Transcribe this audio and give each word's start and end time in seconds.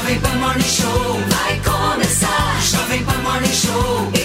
Jovem 0.00 0.18
Pan 0.20 0.34
Morning 0.36 0.64
Show 0.64 1.20
vai 1.28 1.60
começar. 1.60 2.58
Jovem 2.62 3.04
Pan 3.04 3.18
Morning 3.22 3.52
Show 3.52 4.19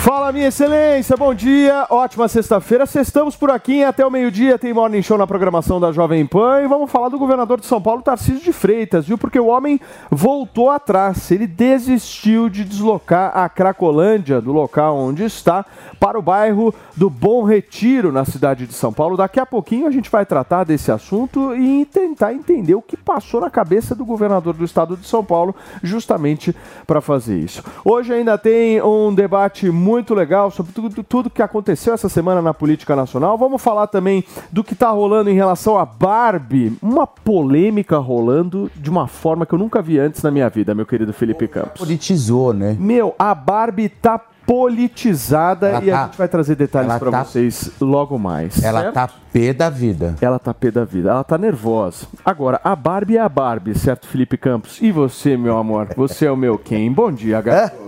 Fala, 0.00 0.32
minha 0.32 0.48
excelência, 0.48 1.14
bom 1.14 1.34
dia, 1.34 1.86
ótima 1.90 2.26
sexta-feira. 2.26 2.84
Estamos 2.84 3.36
por 3.36 3.50
aqui 3.50 3.84
até 3.84 4.04
o 4.04 4.10
meio-dia. 4.10 4.58
Tem 4.58 4.72
Morning 4.72 5.02
Show 5.02 5.18
na 5.18 5.26
programação 5.26 5.78
da 5.78 5.92
Jovem 5.92 6.24
Pan 6.24 6.62
e 6.62 6.66
vamos 6.66 6.90
falar 6.90 7.10
do 7.10 7.18
governador 7.18 7.60
de 7.60 7.66
São 7.66 7.82
Paulo, 7.82 8.00
Tarcísio 8.00 8.40
de 8.40 8.50
Freitas, 8.50 9.06
viu? 9.06 9.18
Porque 9.18 9.38
o 9.38 9.48
homem 9.48 9.78
voltou 10.10 10.70
atrás. 10.70 11.30
Ele 11.30 11.46
desistiu 11.46 12.48
de 12.48 12.64
deslocar 12.64 13.36
a 13.36 13.46
Cracolândia, 13.50 14.40
do 14.40 14.52
local 14.52 14.96
onde 14.96 15.22
está, 15.22 15.66
para 16.00 16.18
o 16.18 16.22
bairro 16.22 16.74
do 16.96 17.10
Bom 17.10 17.44
Retiro, 17.44 18.10
na 18.10 18.24
cidade 18.24 18.66
de 18.66 18.72
São 18.72 18.94
Paulo. 18.94 19.18
Daqui 19.18 19.38
a 19.38 19.44
pouquinho 19.44 19.86
a 19.86 19.90
gente 19.90 20.10
vai 20.10 20.24
tratar 20.24 20.64
desse 20.64 20.90
assunto 20.90 21.54
e 21.54 21.84
tentar 21.84 22.32
entender 22.32 22.74
o 22.74 22.80
que 22.80 22.96
passou 22.96 23.42
na 23.42 23.50
cabeça 23.50 23.94
do 23.94 24.06
governador 24.06 24.54
do 24.54 24.64
estado 24.64 24.96
de 24.96 25.06
São 25.06 25.22
Paulo, 25.22 25.54
justamente 25.82 26.56
para 26.86 27.02
fazer 27.02 27.38
isso. 27.38 27.62
Hoje 27.84 28.14
ainda 28.14 28.38
tem 28.38 28.80
um 28.80 29.14
debate 29.14 29.68
muito 29.68 29.89
legal 30.14 30.50
sobre 30.50 30.72
tudo, 30.72 31.02
tudo 31.02 31.30
que 31.30 31.42
aconteceu 31.42 31.94
essa 31.94 32.08
semana 32.08 32.40
na 32.40 32.54
política 32.54 32.94
nacional. 32.94 33.36
Vamos 33.36 33.62
falar 33.62 33.86
também 33.86 34.24
do 34.50 34.62
que 34.62 34.72
está 34.74 34.90
rolando 34.90 35.30
em 35.30 35.34
relação 35.34 35.78
a 35.78 35.84
Barbie. 35.84 36.76
Uma 36.82 37.06
polêmica 37.06 37.98
rolando 37.98 38.70
de 38.76 38.90
uma 38.90 39.06
forma 39.06 39.44
que 39.46 39.54
eu 39.54 39.58
nunca 39.58 39.82
vi 39.82 39.98
antes 39.98 40.22
na 40.22 40.30
minha 40.30 40.48
vida, 40.48 40.74
meu 40.74 40.86
querido 40.86 41.12
Felipe 41.12 41.48
Campos. 41.48 41.80
Politizou, 41.80 42.52
né? 42.52 42.76
Meu, 42.78 43.14
a 43.18 43.34
Barbie 43.34 43.88
tá 43.88 44.20
politizada 44.50 45.68
Ela 45.68 45.84
e 45.84 45.90
a 45.92 45.96
tá- 45.96 46.04
gente 46.06 46.18
vai 46.18 46.26
trazer 46.28 46.56
detalhes 46.56 46.92
para 46.98 47.10
tá- 47.12 47.24
vocês 47.24 47.70
logo 47.80 48.18
mais. 48.18 48.60
Ela 48.64 48.80
certo? 48.80 48.94
tá 48.94 49.08
pé 49.32 49.52
da 49.52 49.70
vida. 49.70 50.16
Ela 50.20 50.40
tá 50.40 50.52
pé 50.52 50.72
da 50.72 50.84
vida, 50.84 51.10
ela 51.10 51.22
tá 51.22 51.38
nervosa. 51.38 52.04
Agora, 52.24 52.60
a 52.64 52.74
Barbie 52.74 53.16
é 53.16 53.20
a 53.20 53.28
Barbie, 53.28 53.78
certo, 53.78 54.08
Felipe 54.08 54.36
Campos? 54.36 54.78
E 54.82 54.90
você, 54.90 55.36
meu 55.36 55.56
amor? 55.56 55.86
Você 55.96 56.26
é 56.26 56.32
o 56.32 56.36
meu 56.36 56.58
quem? 56.58 56.92
Bom 56.92 57.12
dia, 57.12 57.40
gato. 57.40 57.78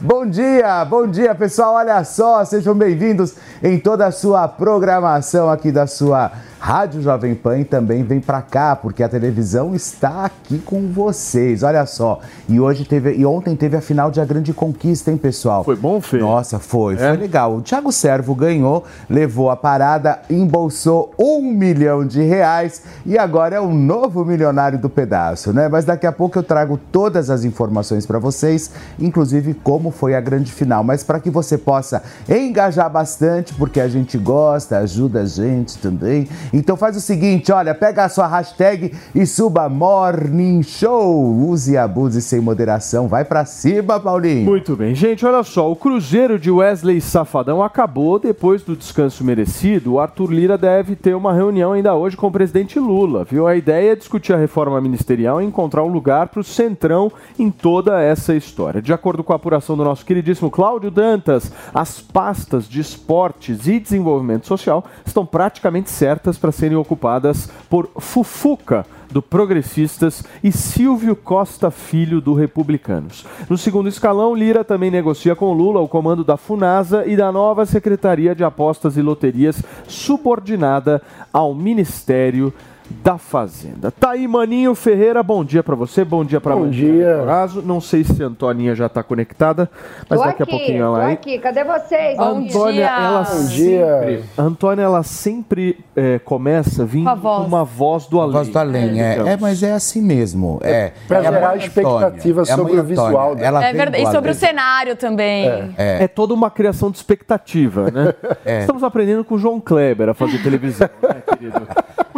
Bom 0.00 0.26
dia, 0.26 0.82
bom 0.86 1.06
dia 1.06 1.34
pessoal. 1.34 1.74
Olha 1.74 2.02
só, 2.02 2.42
sejam 2.42 2.74
bem-vindos 2.74 3.34
em 3.62 3.78
toda 3.78 4.06
a 4.06 4.10
sua 4.10 4.48
programação 4.48 5.50
aqui 5.50 5.70
da 5.70 5.86
sua 5.86 6.32
Rádio 6.60 7.00
Jovem 7.00 7.34
Pan 7.34 7.62
também 7.62 8.02
vem 8.02 8.20
pra 8.20 8.42
cá 8.42 8.74
porque 8.74 9.02
a 9.02 9.08
televisão 9.08 9.74
está 9.74 10.24
aqui 10.24 10.58
com 10.58 10.88
vocês. 10.88 11.62
Olha 11.62 11.86
só. 11.86 12.20
E 12.48 12.58
hoje 12.58 12.84
teve 12.84 13.14
e 13.14 13.24
ontem 13.24 13.54
teve 13.54 13.76
a 13.76 13.80
final 13.80 14.10
de 14.10 14.20
A 14.20 14.24
Grande 14.24 14.52
Conquista, 14.52 15.10
hein, 15.10 15.16
pessoal? 15.16 15.62
Foi 15.62 15.76
bom, 15.76 16.00
Fê? 16.00 16.18
Nossa, 16.18 16.58
foi, 16.58 16.94
É? 16.94 16.98
foi 16.98 17.16
legal. 17.16 17.56
O 17.56 17.62
Thiago 17.62 17.92
Servo 17.92 18.34
ganhou, 18.34 18.84
levou 19.08 19.50
a 19.50 19.56
parada, 19.56 20.20
embolsou 20.28 21.12
um 21.18 21.42
milhão 21.42 22.04
de 22.04 22.22
reais 22.22 22.82
e 23.06 23.16
agora 23.16 23.56
é 23.56 23.60
o 23.60 23.72
novo 23.72 24.24
milionário 24.24 24.78
do 24.78 24.88
pedaço, 24.90 25.52
né? 25.52 25.68
Mas 25.68 25.84
daqui 25.84 26.06
a 26.06 26.12
pouco 26.12 26.38
eu 26.38 26.42
trago 26.42 26.78
todas 26.90 27.30
as 27.30 27.44
informações 27.44 28.04
para 28.04 28.18
vocês, 28.18 28.70
inclusive 28.98 29.54
como 29.54 29.90
foi 29.90 30.14
a 30.14 30.20
grande 30.20 30.50
final. 30.52 30.82
Mas 30.82 31.04
para 31.04 31.20
que 31.20 31.30
você 31.30 31.56
possa 31.56 32.02
engajar 32.28 32.90
bastante, 32.90 33.54
porque 33.54 33.80
a 33.80 33.88
gente 33.88 34.18
gosta, 34.18 34.78
ajuda 34.78 35.20
a 35.20 35.24
gente 35.26 35.78
também. 35.78 36.28
Então 36.52 36.76
faz 36.76 36.96
o 36.96 37.00
seguinte, 37.00 37.52
olha, 37.52 37.74
pega 37.74 38.04
a 38.04 38.08
sua 38.08 38.26
hashtag 38.26 38.92
e 39.14 39.26
suba 39.26 39.68
Morning 39.68 40.62
Show. 40.62 41.48
Use 41.48 41.72
e 41.72 41.76
abuse 41.76 42.22
sem 42.22 42.40
moderação. 42.40 43.08
Vai 43.08 43.24
para 43.24 43.44
cima, 43.44 44.00
Paulinho. 44.00 44.44
Muito 44.44 44.76
bem, 44.76 44.94
gente, 44.94 45.26
olha 45.26 45.42
só, 45.42 45.70
o 45.70 45.76
Cruzeiro 45.76 46.38
de 46.38 46.50
Wesley 46.50 47.00
Safadão 47.00 47.62
acabou 47.62 48.18
depois 48.18 48.62
do 48.62 48.76
descanso 48.76 49.24
merecido. 49.24 49.94
O 49.94 50.00
Arthur 50.00 50.32
Lira 50.32 50.56
deve 50.56 50.96
ter 50.96 51.14
uma 51.14 51.32
reunião 51.32 51.72
ainda 51.72 51.94
hoje 51.94 52.16
com 52.16 52.28
o 52.28 52.32
presidente 52.32 52.78
Lula, 52.78 53.24
viu? 53.24 53.46
A 53.46 53.56
ideia 53.56 53.92
é 53.92 53.96
discutir 53.96 54.32
a 54.32 54.38
reforma 54.38 54.80
ministerial 54.80 55.42
e 55.42 55.44
encontrar 55.44 55.84
um 55.84 55.88
lugar 55.88 56.28
para 56.28 56.40
o 56.40 56.44
centrão 56.44 57.12
em 57.38 57.50
toda 57.50 58.00
essa 58.00 58.34
história. 58.34 58.80
De 58.80 58.92
acordo 58.92 59.22
com 59.22 59.32
a 59.32 59.36
apuração 59.36 59.76
do 59.76 59.84
nosso 59.84 60.04
queridíssimo 60.04 60.50
Cláudio 60.50 60.90
Dantas, 60.90 61.52
as 61.74 62.00
pastas 62.00 62.68
de 62.68 62.80
esportes 62.80 63.66
e 63.66 63.78
desenvolvimento 63.78 64.46
social 64.46 64.84
estão 65.04 65.26
praticamente 65.26 65.90
certas 65.90 66.37
para 66.38 66.52
serem 66.52 66.76
ocupadas 66.76 67.50
por 67.68 67.90
Fufuca 67.98 68.86
do 69.10 69.20
Progressistas 69.20 70.22
e 70.42 70.52
Silvio 70.52 71.16
Costa 71.16 71.70
Filho 71.70 72.20
do 72.20 72.34
Republicanos. 72.34 73.26
No 73.48 73.58
segundo 73.58 73.88
escalão, 73.88 74.34
Lira 74.34 74.64
também 74.64 74.90
negocia 74.90 75.34
com 75.34 75.52
Lula 75.52 75.80
o 75.80 75.88
comando 75.88 76.22
da 76.22 76.36
Funasa 76.36 77.06
e 77.06 77.16
da 77.16 77.32
nova 77.32 77.66
Secretaria 77.66 78.34
de 78.34 78.44
Apostas 78.44 78.96
e 78.96 79.02
Loterias, 79.02 79.62
subordinada 79.86 81.02
ao 81.32 81.54
Ministério 81.54 82.52
da 82.52 82.77
Fazenda. 83.18 83.90
Tá 83.90 84.10
aí, 84.10 84.26
Maninho 84.28 84.74
Ferreira, 84.74 85.22
bom 85.22 85.44
dia 85.44 85.62
pra 85.62 85.74
você, 85.74 86.04
bom 86.04 86.24
dia 86.24 86.40
pra 86.40 86.54
Bom 86.54 86.68
dia. 86.68 87.22
Caso, 87.26 87.62
não 87.62 87.80
sei 87.80 88.04
se 88.04 88.22
a 88.22 88.26
Antoninha 88.26 88.74
já 88.74 88.88
tá 88.88 89.02
conectada, 89.02 89.68
mas 90.08 90.18
tô 90.20 90.24
daqui 90.26 90.42
aqui, 90.42 90.54
a 90.54 90.56
pouquinho 90.56 90.84
ela 90.84 90.98
tô 90.98 91.04
aí. 91.04 91.12
aqui. 91.14 91.38
Cadê 91.38 91.64
vocês? 91.64 92.18
A 92.18 92.24
Antônia, 92.24 92.84
ela 92.86 93.22
Bom 93.22 93.46
dia. 93.46 93.86
sempre, 94.00 94.24
a 94.36 94.42
Antônia, 94.42 94.82
ela 94.82 95.02
sempre 95.02 95.78
é, 95.96 96.18
começa 96.18 96.84
vindo 96.84 97.08
Com 97.10 97.16
voz. 97.16 97.46
uma 97.46 97.64
voz 97.64 98.06
do 98.06 98.20
além. 98.20 98.32
Voz 98.32 98.48
do 98.48 98.58
além, 98.58 99.00
é, 99.02 99.16
é, 99.16 99.36
mas 99.36 99.62
é 99.62 99.72
assim 99.72 100.00
mesmo. 100.00 100.58
É, 100.62 100.92
Pra 101.06 101.18
é 101.18 101.22
gerar 101.22 101.56
expectativa 101.56 102.42
é 102.42 102.44
sobre 102.44 102.78
o 102.78 102.84
visual 102.84 103.34
dela. 103.34 103.58
Ela 103.58 103.66
É 103.66 103.72
verdade. 103.72 104.04
E 104.04 104.12
sobre 104.12 104.30
o 104.30 104.34
cenário 104.34 104.96
também. 104.96 105.74
É. 105.76 106.04
É 106.04 106.08
toda 106.08 106.32
uma 106.34 106.50
criação 106.50 106.90
de 106.90 106.98
expectativa, 106.98 107.90
né? 107.90 108.14
É. 108.44 108.60
Estamos 108.60 108.82
aprendendo 108.82 109.24
com 109.24 109.34
o 109.34 109.38
João 109.38 109.60
Kleber 109.60 110.08
a 110.08 110.14
fazer 110.14 110.42
televisão, 110.42 110.88
né, 111.02 111.22
querido? 111.36 111.66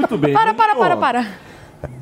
Muito 0.01 0.19
bem. 0.19 0.33
Para, 0.33 0.55
para, 0.55 0.75
Maninho, 0.75 0.99
para, 0.99 1.23
para. 1.23 1.27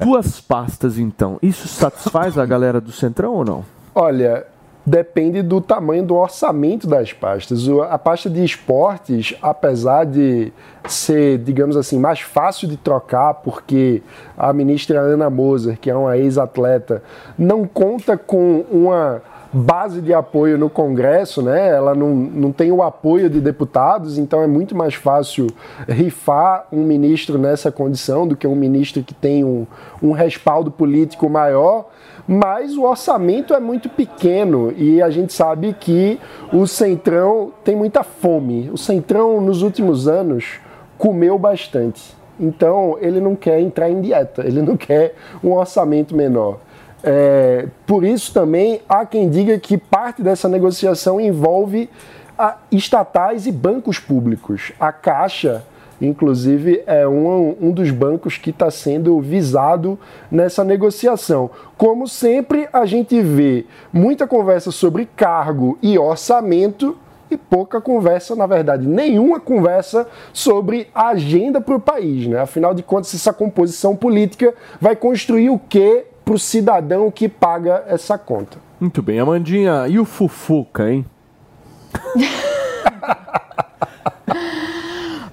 Duas 0.05 0.41
pastas, 0.41 0.99
então. 0.99 1.39
Isso 1.43 1.69
satisfaz 1.69 2.39
a 2.39 2.47
galera 2.47 2.81
do 2.81 2.93
Centrão 2.93 3.35
ou 3.35 3.45
não? 3.45 3.65
Olha, 3.95 4.47
depende 4.85 5.43
do 5.43 5.61
tamanho 5.61 6.03
do 6.03 6.17
orçamento 6.17 6.87
das 6.87 7.13
pastas. 7.13 7.69
A 7.91 7.99
pasta 7.99 8.29
de 8.31 8.45
esportes, 8.45 9.37
apesar 9.43 10.05
de 10.05 10.53
ser, 10.87 11.39
digamos 11.39 11.77
assim, 11.77 11.99
mais 11.99 12.21
fácil 12.21 12.69
de 12.69 12.77
trocar, 12.77 13.35
porque 13.35 14.03
a 14.37 14.53
ministra 14.53 15.01
Ana 15.01 15.29
Moser, 15.29 15.79
que 15.79 15.91
é 15.91 15.95
uma 15.95 16.17
ex-atleta, 16.17 17.03
não 17.39 17.67
conta 17.67 18.17
com 18.17 18.65
uma 18.71 19.23
base 19.53 20.01
de 20.01 20.13
apoio 20.13 20.59
no 20.59 20.69
Congresso, 20.69 21.43
né? 21.43 21.69
Ela 21.69 21.95
não, 21.95 22.15
não 22.15 22.53
tem 22.53 22.71
o 22.71 22.83
apoio 22.83 23.31
de 23.31 23.41
deputados, 23.41 24.19
então 24.19 24.43
é 24.43 24.47
muito 24.47 24.77
mais 24.77 24.95
fácil 24.95 25.47
rifar 25.89 26.67
um 26.73 26.83
ministro 26.83 27.39
nessa 27.39 27.73
condição 27.73 28.27
do 28.27 28.37
que 28.37 28.47
um 28.47 28.55
ministro 28.55 29.03
que 29.03 29.15
tem 29.15 29.45
um, 29.45 29.67
um 30.03 30.13
respaldo 30.13 30.71
político 30.71 31.29
maior 31.29 31.87
mas 32.31 32.77
o 32.77 32.83
orçamento 32.83 33.55
é 33.55 33.59
muito 33.59 33.89
pequeno 33.89 34.71
e 34.77 35.01
a 35.01 35.09
gente 35.09 35.33
sabe 35.33 35.73
que 35.73 36.21
o 36.53 36.67
Centrão 36.67 37.51
tem 37.65 37.75
muita 37.75 38.03
fome. 38.03 38.69
O 38.71 38.77
Centrão, 38.77 39.41
nos 39.41 39.63
últimos 39.63 40.07
anos, 40.07 40.61
comeu 40.99 41.39
bastante. 41.39 42.15
Então, 42.39 42.99
ele 43.01 43.19
não 43.19 43.35
quer 43.35 43.61
entrar 43.61 43.89
em 43.89 44.03
dieta, 44.03 44.47
ele 44.47 44.61
não 44.61 44.77
quer 44.77 45.15
um 45.43 45.53
orçamento 45.55 46.15
menor. 46.15 46.59
É, 47.11 47.67
por 47.87 48.05
isso, 48.05 48.35
também, 48.35 48.83
há 48.87 49.07
quem 49.07 49.31
diga 49.31 49.59
que 49.59 49.79
parte 49.79 50.23
dessa 50.23 50.47
negociação 50.47 51.19
envolve 51.19 51.89
estatais 52.71 53.47
e 53.47 53.53
bancos 53.53 53.99
públicos. 53.99 54.73
A 54.79 54.93
Caixa 54.93 55.65
inclusive, 56.01 56.81
é 56.87 57.09
um, 57.09 57.57
um 57.61 57.73
dos 57.73 57.91
bancos 57.91 58.39
que 58.39 58.51
está 58.51 58.71
sendo 58.71 59.21
visado 59.21 59.99
nessa 60.31 60.63
negociação. 60.63 61.51
Como 61.77 62.07
sempre, 62.07 62.69
a 62.73 62.87
gente 62.87 63.21
vê 63.21 63.67
muita 63.93 64.25
conversa 64.25 64.71
sobre 64.71 65.09
cargo 65.17 65.77
e 65.83 65.99
orçamento 65.99 66.97
e 67.29 67.37
pouca 67.37 67.81
conversa, 67.81 68.37
na 68.37 68.47
verdade, 68.47 68.87
nenhuma 68.87 69.41
conversa 69.41 70.07
sobre 70.33 70.89
a 70.95 71.09
agenda 71.09 71.61
para 71.61 71.75
o 71.75 71.81
país. 71.81 72.29
Né? 72.29 72.41
Afinal 72.41 72.73
de 72.73 72.83
contas, 72.85 73.13
essa 73.13 73.33
composição 73.33 73.97
política 73.97 74.55
vai 74.81 74.95
construir 74.95 75.51
o 75.51 75.59
que 75.59 76.05
para 76.29 76.35
o 76.35 76.39
cidadão 76.39 77.11
que 77.11 77.27
paga 77.27 77.85
essa 77.87 78.19
conta. 78.19 78.59
Muito 78.79 79.01
bem, 79.01 79.19
Amandinha, 79.19 79.89
e 79.89 79.99
o 79.99 80.05
Fufuca, 80.05 80.91
hein? 80.91 81.07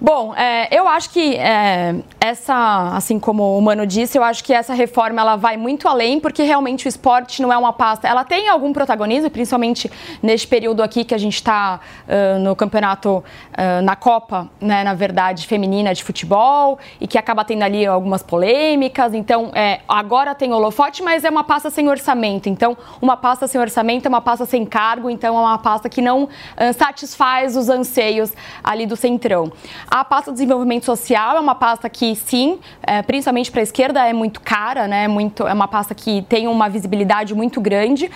Bom, 0.08 0.36
é, 0.36 0.68
eu 0.70 0.88
acho 0.88 1.10
que 1.10 1.34
é, 1.34 1.96
essa, 2.20 2.92
assim 2.96 3.20
como 3.20 3.58
o 3.58 3.60
Mano 3.60 3.88
disse, 3.88 4.20
eu 4.20 4.24
acho 4.24 4.44
que 4.44 4.54
essa 4.54 4.72
reforma 4.72 5.20
ela 5.20 5.36
vai 5.36 5.58
muito 5.58 5.88
além, 5.88 6.20
porque 6.20 6.44
realmente 6.44 6.86
o 6.86 6.88
esporte 6.88 7.42
não 7.42 7.52
é 7.52 7.58
uma 7.58 7.74
pasta. 7.74 8.08
Ela 8.08 8.24
tem 8.24 8.48
algum 8.48 8.72
protagonismo, 8.72 9.32
principalmente 9.32 9.92
neste 10.22 10.48
período 10.48 10.84
aqui 10.84 11.04
que 11.04 11.16
a 11.16 11.18
gente 11.18 11.34
está 11.34 11.80
uh, 12.08 12.38
no 12.38 12.56
campeonato, 12.56 13.18
uh, 13.18 13.82
na 13.82 13.96
Copa, 13.96 14.48
né, 14.62 14.84
na 14.84 14.94
verdade, 14.94 15.48
feminina 15.48 15.92
de 15.92 16.04
futebol, 16.04 16.78
e 17.02 17.08
que 17.08 17.18
acaba 17.18 17.44
tendo 17.44 17.64
ali 17.64 17.84
algumas 17.84 18.22
polêmicas. 18.22 19.12
Então, 19.12 19.50
é, 19.56 19.80
agora 19.88 20.36
tem 20.36 20.54
holofote, 20.54 21.02
mas 21.02 21.24
é 21.24 21.32
uma 21.32 21.44
pasta 21.44 21.72
sem 21.72 21.90
orçamento. 21.90 22.48
Então, 22.48 22.78
uma 23.02 23.18
pasta 23.18 23.48
sem 23.48 23.60
orçamento 23.60 24.06
é 24.06 24.10
uma 24.10 24.22
pasta 24.22 24.46
sem 24.46 24.68
cargo, 24.68 25.10
então 25.10 25.36
é 25.36 25.42
uma 25.42 25.58
pasta 25.58 25.90
que 25.90 26.00
não 26.00 26.26
uh, 26.26 26.30
satisfaz 26.78 27.58
os 27.58 27.70
anseios 27.70 28.32
ali 28.64 28.86
do 28.86 28.96
centrão. 28.96 29.52
A 29.98 30.04
pasta 30.04 30.30
de 30.30 30.36
desenvolvimento 30.36 30.84
social 30.84 31.38
é 31.38 31.40
uma 31.40 31.56
pasta 31.56 31.90
que, 31.90 32.18
sim, 32.18 32.60
é, 32.84 33.02
principalmente 33.02 33.50
para 33.50 33.62
a 33.62 33.64
esquerda, 33.64 34.06
é 34.06 34.12
muito 34.12 34.42
cara, 34.42 34.90
né? 34.90 35.08
Muito, 35.08 35.48
é 35.48 35.54
uma 35.54 35.70
pasta 35.70 35.96
que 35.96 36.22
tem 36.24 36.50
uma 36.50 36.68
visibilidade 36.68 37.34
muito 37.34 37.62
grande 37.62 38.12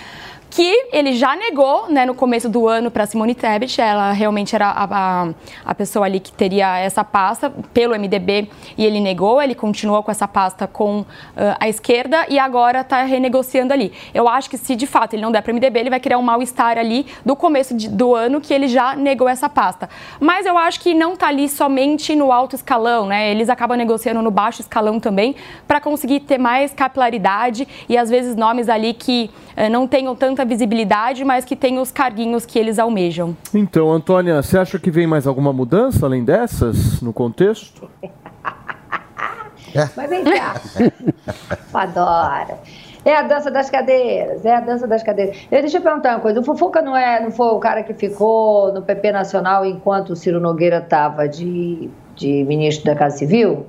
que 0.50 0.88
ele 0.92 1.12
já 1.12 1.36
negou 1.36 1.88
né, 1.88 2.04
no 2.04 2.12
começo 2.12 2.48
do 2.48 2.66
ano 2.66 2.90
para 2.90 3.06
Simone 3.06 3.36
Tebet. 3.36 3.80
Ela 3.80 4.10
realmente 4.10 4.54
era 4.54 4.66
a, 4.66 4.84
a, 4.84 5.28
a, 5.64 5.74
pessoa 5.74 6.04
ali 6.04 6.18
que 6.18 6.32
teria 6.32 6.76
essa 6.78 7.04
pasta 7.04 7.48
pelo 7.72 7.94
MDB 7.94 8.50
e 8.76 8.84
ele 8.84 9.00
negou. 9.00 9.40
Ele 9.40 9.54
continuou 9.54 10.02
com 10.02 10.10
essa 10.10 10.26
pasta 10.26 10.66
com 10.66 11.00
uh, 11.00 11.06
a 11.60 11.68
esquerda 11.68 12.26
e 12.28 12.36
agora 12.36 12.80
está 12.80 13.04
renegociando 13.04 13.72
ali. 13.72 13.92
Eu 14.12 14.28
acho 14.28 14.50
que 14.50 14.58
se 14.58 14.74
de 14.74 14.88
fato 14.88 15.14
ele 15.14 15.22
não 15.22 15.30
der 15.30 15.40
para 15.40 15.52
o 15.52 15.54
MDB, 15.54 15.78
ele 15.78 15.90
vai 15.90 16.00
criar 16.00 16.18
um 16.18 16.22
mal-estar 16.22 16.76
ali 16.76 17.06
do 17.24 17.36
começo 17.36 17.74
de, 17.76 17.88
do 17.88 18.14
ano 18.16 18.40
que 18.40 18.52
ele 18.52 18.66
já 18.66 18.96
negou 18.96 19.28
essa 19.28 19.48
pasta. 19.48 19.88
Mas 20.18 20.46
eu 20.46 20.58
acho 20.58 20.80
que 20.80 20.92
não 20.94 21.14
está 21.14 21.28
ali 21.28 21.48
somente 21.48 22.16
no 22.16 22.32
alto 22.32 22.56
escalão, 22.56 23.06
né? 23.06 23.30
Eles 23.30 23.48
acabam 23.48 23.78
negociando 23.78 24.20
no 24.20 24.32
baixo 24.32 24.60
escalão 24.60 24.98
também 24.98 25.36
para 25.68 25.80
conseguir 25.80 26.20
ter 26.20 26.38
mais 26.38 26.74
capilaridade 26.74 27.68
e 27.88 27.96
às 27.96 28.10
vezes 28.10 28.34
nomes 28.34 28.68
ali 28.68 28.92
que 28.92 29.30
uh, 29.56 29.70
não 29.70 29.86
tenham 29.86 30.16
tanta 30.16 30.39
tanta 30.40 30.44
visibilidade, 30.44 31.24
mas 31.24 31.44
que 31.44 31.54
tem 31.54 31.78
os 31.78 31.92
carguinhos 31.92 32.46
que 32.46 32.58
eles 32.58 32.78
almejam. 32.78 33.36
Então, 33.54 33.90
Antônia, 33.92 34.42
você 34.42 34.58
acha 34.58 34.78
que 34.78 34.90
vem 34.90 35.06
mais 35.06 35.26
alguma 35.26 35.52
mudança 35.52 36.06
além 36.06 36.24
dessas 36.24 37.00
no 37.02 37.12
contexto? 37.12 37.88
mas 39.96 40.10
vem 40.10 40.24
cá. 40.24 40.54
Adora. 41.74 42.58
É 43.02 43.16
a 43.16 43.22
dança 43.22 43.50
das 43.50 43.70
cadeiras, 43.70 44.44
é 44.44 44.54
a 44.54 44.60
dança 44.60 44.86
das 44.86 45.02
cadeiras. 45.02 45.36
Deixa 45.50 45.78
eu 45.78 45.82
perguntar 45.82 46.16
uma 46.16 46.20
coisa, 46.20 46.40
o 46.40 46.44
Fufuca 46.44 46.82
não, 46.82 46.94
é, 46.94 47.22
não 47.22 47.30
foi 47.30 47.46
o 47.48 47.58
cara 47.58 47.82
que 47.82 47.94
ficou 47.94 48.72
no 48.74 48.82
PP 48.82 49.12
Nacional 49.12 49.64
enquanto 49.64 50.10
o 50.10 50.16
Ciro 50.16 50.38
Nogueira 50.38 50.78
estava 50.78 51.26
de, 51.26 51.88
de 52.14 52.44
ministro 52.44 52.84
da 52.84 52.94
Casa 52.94 53.16
Civil? 53.16 53.64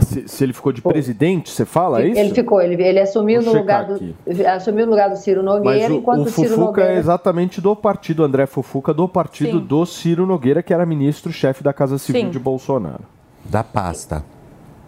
Se, 0.00 0.26
se, 0.26 0.44
ele 0.44 0.52
ficou 0.52 0.72
de 0.72 0.80
presidente, 0.80 1.50
você 1.50 1.66
fala 1.66 2.02
é 2.02 2.08
isso? 2.08 2.18
Ele 2.18 2.34
ficou, 2.34 2.62
ele, 2.62 2.82
ele 2.82 2.98
assumiu, 2.98 3.42
no 3.42 3.52
lugar 3.52 3.86
do, 3.86 4.00
assumiu 4.48 4.86
no 4.86 4.92
lugar 4.92 5.10
do 5.10 5.16
Ciro 5.16 5.42
Nogueira, 5.42 5.88
Mas 5.88 5.90
o, 5.90 5.94
enquanto 5.94 6.20
o 6.20 6.24
Fufuca 6.26 6.48
Ciro 6.48 6.60
Nogueira... 6.60 6.92
é 6.92 6.98
exatamente 6.98 7.60
do 7.60 7.76
partido, 7.76 8.24
André 8.24 8.46
Fufuca, 8.46 8.94
do 8.94 9.06
partido 9.06 9.58
Sim. 9.58 9.66
do 9.66 9.84
Ciro 9.84 10.26
Nogueira, 10.26 10.62
que 10.62 10.72
era 10.72 10.86
ministro-chefe 10.86 11.62
da 11.62 11.72
Casa 11.74 11.98
Civil 11.98 12.22
Sim. 12.22 12.30
de 12.30 12.38
Bolsonaro. 12.38 13.04
Da 13.44 13.62
pasta. 13.62 14.24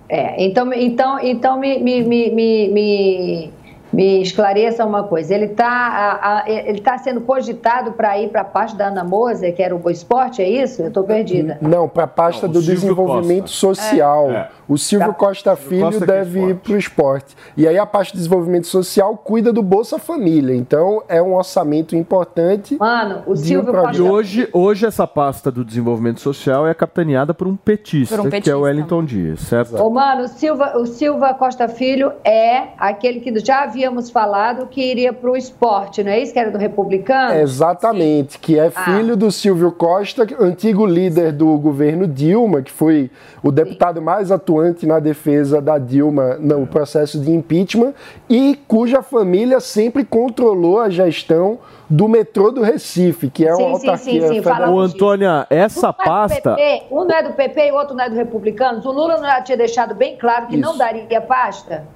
É, 0.09 0.43
então, 0.43 0.73
então, 0.73 1.19
então 1.21 1.59
me, 1.59 1.79
me, 1.79 2.03
me, 2.03 2.31
me 2.31 3.53
me 3.95 4.21
esclareça 4.21 4.85
uma 4.85 5.05
coisa. 5.05 5.35
Ele 5.35 5.47
está 5.47 6.45
ele 6.47 6.81
tá 6.81 6.99
sendo 6.99 7.21
cogitado 7.21 7.93
para 7.93 8.19
ir 8.19 8.29
para 8.29 8.41
a 8.41 8.45
parte 8.45 8.75
da 8.77 8.89
Ana 8.89 9.05
Moser, 9.05 9.55
que 9.55 9.62
era 9.62 9.75
o 9.75 9.79
Boa 9.79 9.93
Esporte, 9.93 10.43
é 10.43 10.49
isso? 10.49 10.83
Eu 10.83 10.89
estou 10.89 11.05
perdida. 11.05 11.59
Não, 11.61 11.89
para 11.89 12.05
a 12.05 12.09
pasta 12.09 12.47
Não, 12.47 12.53
do 12.53 12.61
desenvolvimento 12.61 13.43
Costa. 13.43 13.56
social. 13.56 14.31
É. 14.31 14.51
O 14.69 14.79
Silvio 14.79 15.09
tá. 15.09 15.15
Costa 15.15 15.57
Filho 15.57 15.83
Costa 15.83 16.07
deve 16.07 16.41
ir 16.41 16.55
para 16.57 16.73
o 16.73 16.77
esporte. 16.77 17.37
E 17.57 17.69
aí 17.69 17.79
a 17.79 17.87
parte 17.87 18.13
de 18.13 18.19
desenvolvimento 18.19 18.67
social 18.67 19.17
cuida 19.17 19.53
do 19.53 19.63
Bolsa 19.63 19.99
Família. 19.99 20.55
Então 20.55 21.03
é 21.09 21.23
um 21.23 21.35
orçamento 21.35 21.95
importante. 21.95 22.77
Mano, 22.79 23.23
o 23.27 23.37
Silvio 23.37 23.73
Costa. 23.73 23.97
E 23.97 24.01
hoje, 24.01 24.49
hoje 24.53 24.87
essa 24.87 25.07
pasta 25.07 25.51
do 25.51 25.65
desenvolvimento 25.65 26.21
social 26.21 26.67
é 26.67 26.73
capitaneada 26.73 27.35
por 27.35 27.47
um 27.47 27.57
petista, 27.57 28.17
por 28.17 28.27
um 28.27 28.31
petista. 28.31 28.45
que 28.45 28.51
é 28.51 28.57
o 28.57 28.63
Wellington 28.63 29.05
Dias, 29.05 29.41
certo? 29.41 29.77
Ô, 29.77 29.91
mano, 29.91 30.25
o 30.25 30.29
Silva, 30.29 30.79
o 30.79 30.87
Silva 30.87 31.35
Costa 31.35 31.69
Filho 31.69 32.13
é 32.25 32.69
aquele 32.79 33.21
que 33.21 33.39
já 33.41 33.65
havíamos 33.65 34.11
falado 34.11 34.67
que 34.67 34.81
iria 34.81 35.13
para 35.13 35.31
o 35.31 35.37
esporte, 35.37 36.03
não 36.03 36.11
é 36.11 36.21
isso? 36.21 36.33
Que 36.33 36.39
era 36.39 36.51
do 36.51 36.59
republicano? 36.59 37.35
Exatamente, 37.35 38.35
Sim. 38.35 38.39
que 38.41 38.59
é 38.59 38.73
ah. 38.75 38.85
filho 38.85 39.13
ah. 39.13 39.17
do 39.17 39.31
Silvio 39.31 39.73
Costa, 39.73 40.27
antigo 40.41 40.87
líder 40.87 41.33
do 41.33 41.57
governo 41.59 42.07
Dilma, 42.07 42.63
que 42.63 42.73
foi 42.73 43.11
o 43.43 43.53
deputado 43.53 43.99
Sim. 43.99 44.05
mais 44.05 44.33
atuante 44.33 44.54
na 44.87 44.99
defesa 44.99 45.61
da 45.61 45.79
Dilma 45.79 46.37
no 46.39 46.67
processo 46.67 47.21
de 47.21 47.31
impeachment 47.31 47.95
e 48.29 48.59
cuja 48.67 49.03
família 49.03 49.61
sempre 49.61 50.05
controlou 50.05 50.81
a 50.81 50.89
gestão 50.89 51.59
do 51.89 52.09
metrô 52.09 52.51
do 52.51 52.62
Recife, 52.62 53.31
que 53.31 53.47
é 53.47 53.55
sim, 53.55 53.62
uma 53.62 53.73
autarquia 53.73 53.99
sim, 53.99 54.21
sim, 54.21 54.35
sim. 54.35 54.43
federal. 54.43 54.75
Ô, 54.75 54.81
Antônia, 54.81 55.47
essa 55.51 55.91
um 55.91 55.93
pasta... 55.93 56.56
É 56.59 56.79
PP, 56.79 56.87
um 56.91 57.05
não 57.05 57.15
é 57.15 57.23
do 57.23 57.33
PP 57.35 57.69
e 57.69 57.73
o 57.73 57.75
outro 57.75 57.95
não 57.95 58.05
é 58.05 58.11
do 58.11 58.17
Republicanos. 58.17 58.85
O 58.87 58.91
Lula 58.91 59.17
não 59.17 59.25
já 59.25 59.43
tinha 59.43 59.59
deixado 59.59 59.95
bem 59.95 60.17
claro 60.17 60.47
que 60.47 60.56
Isso. 60.56 60.62
não 60.62 60.77
daria 60.77 61.21
pasta? 61.21 61.87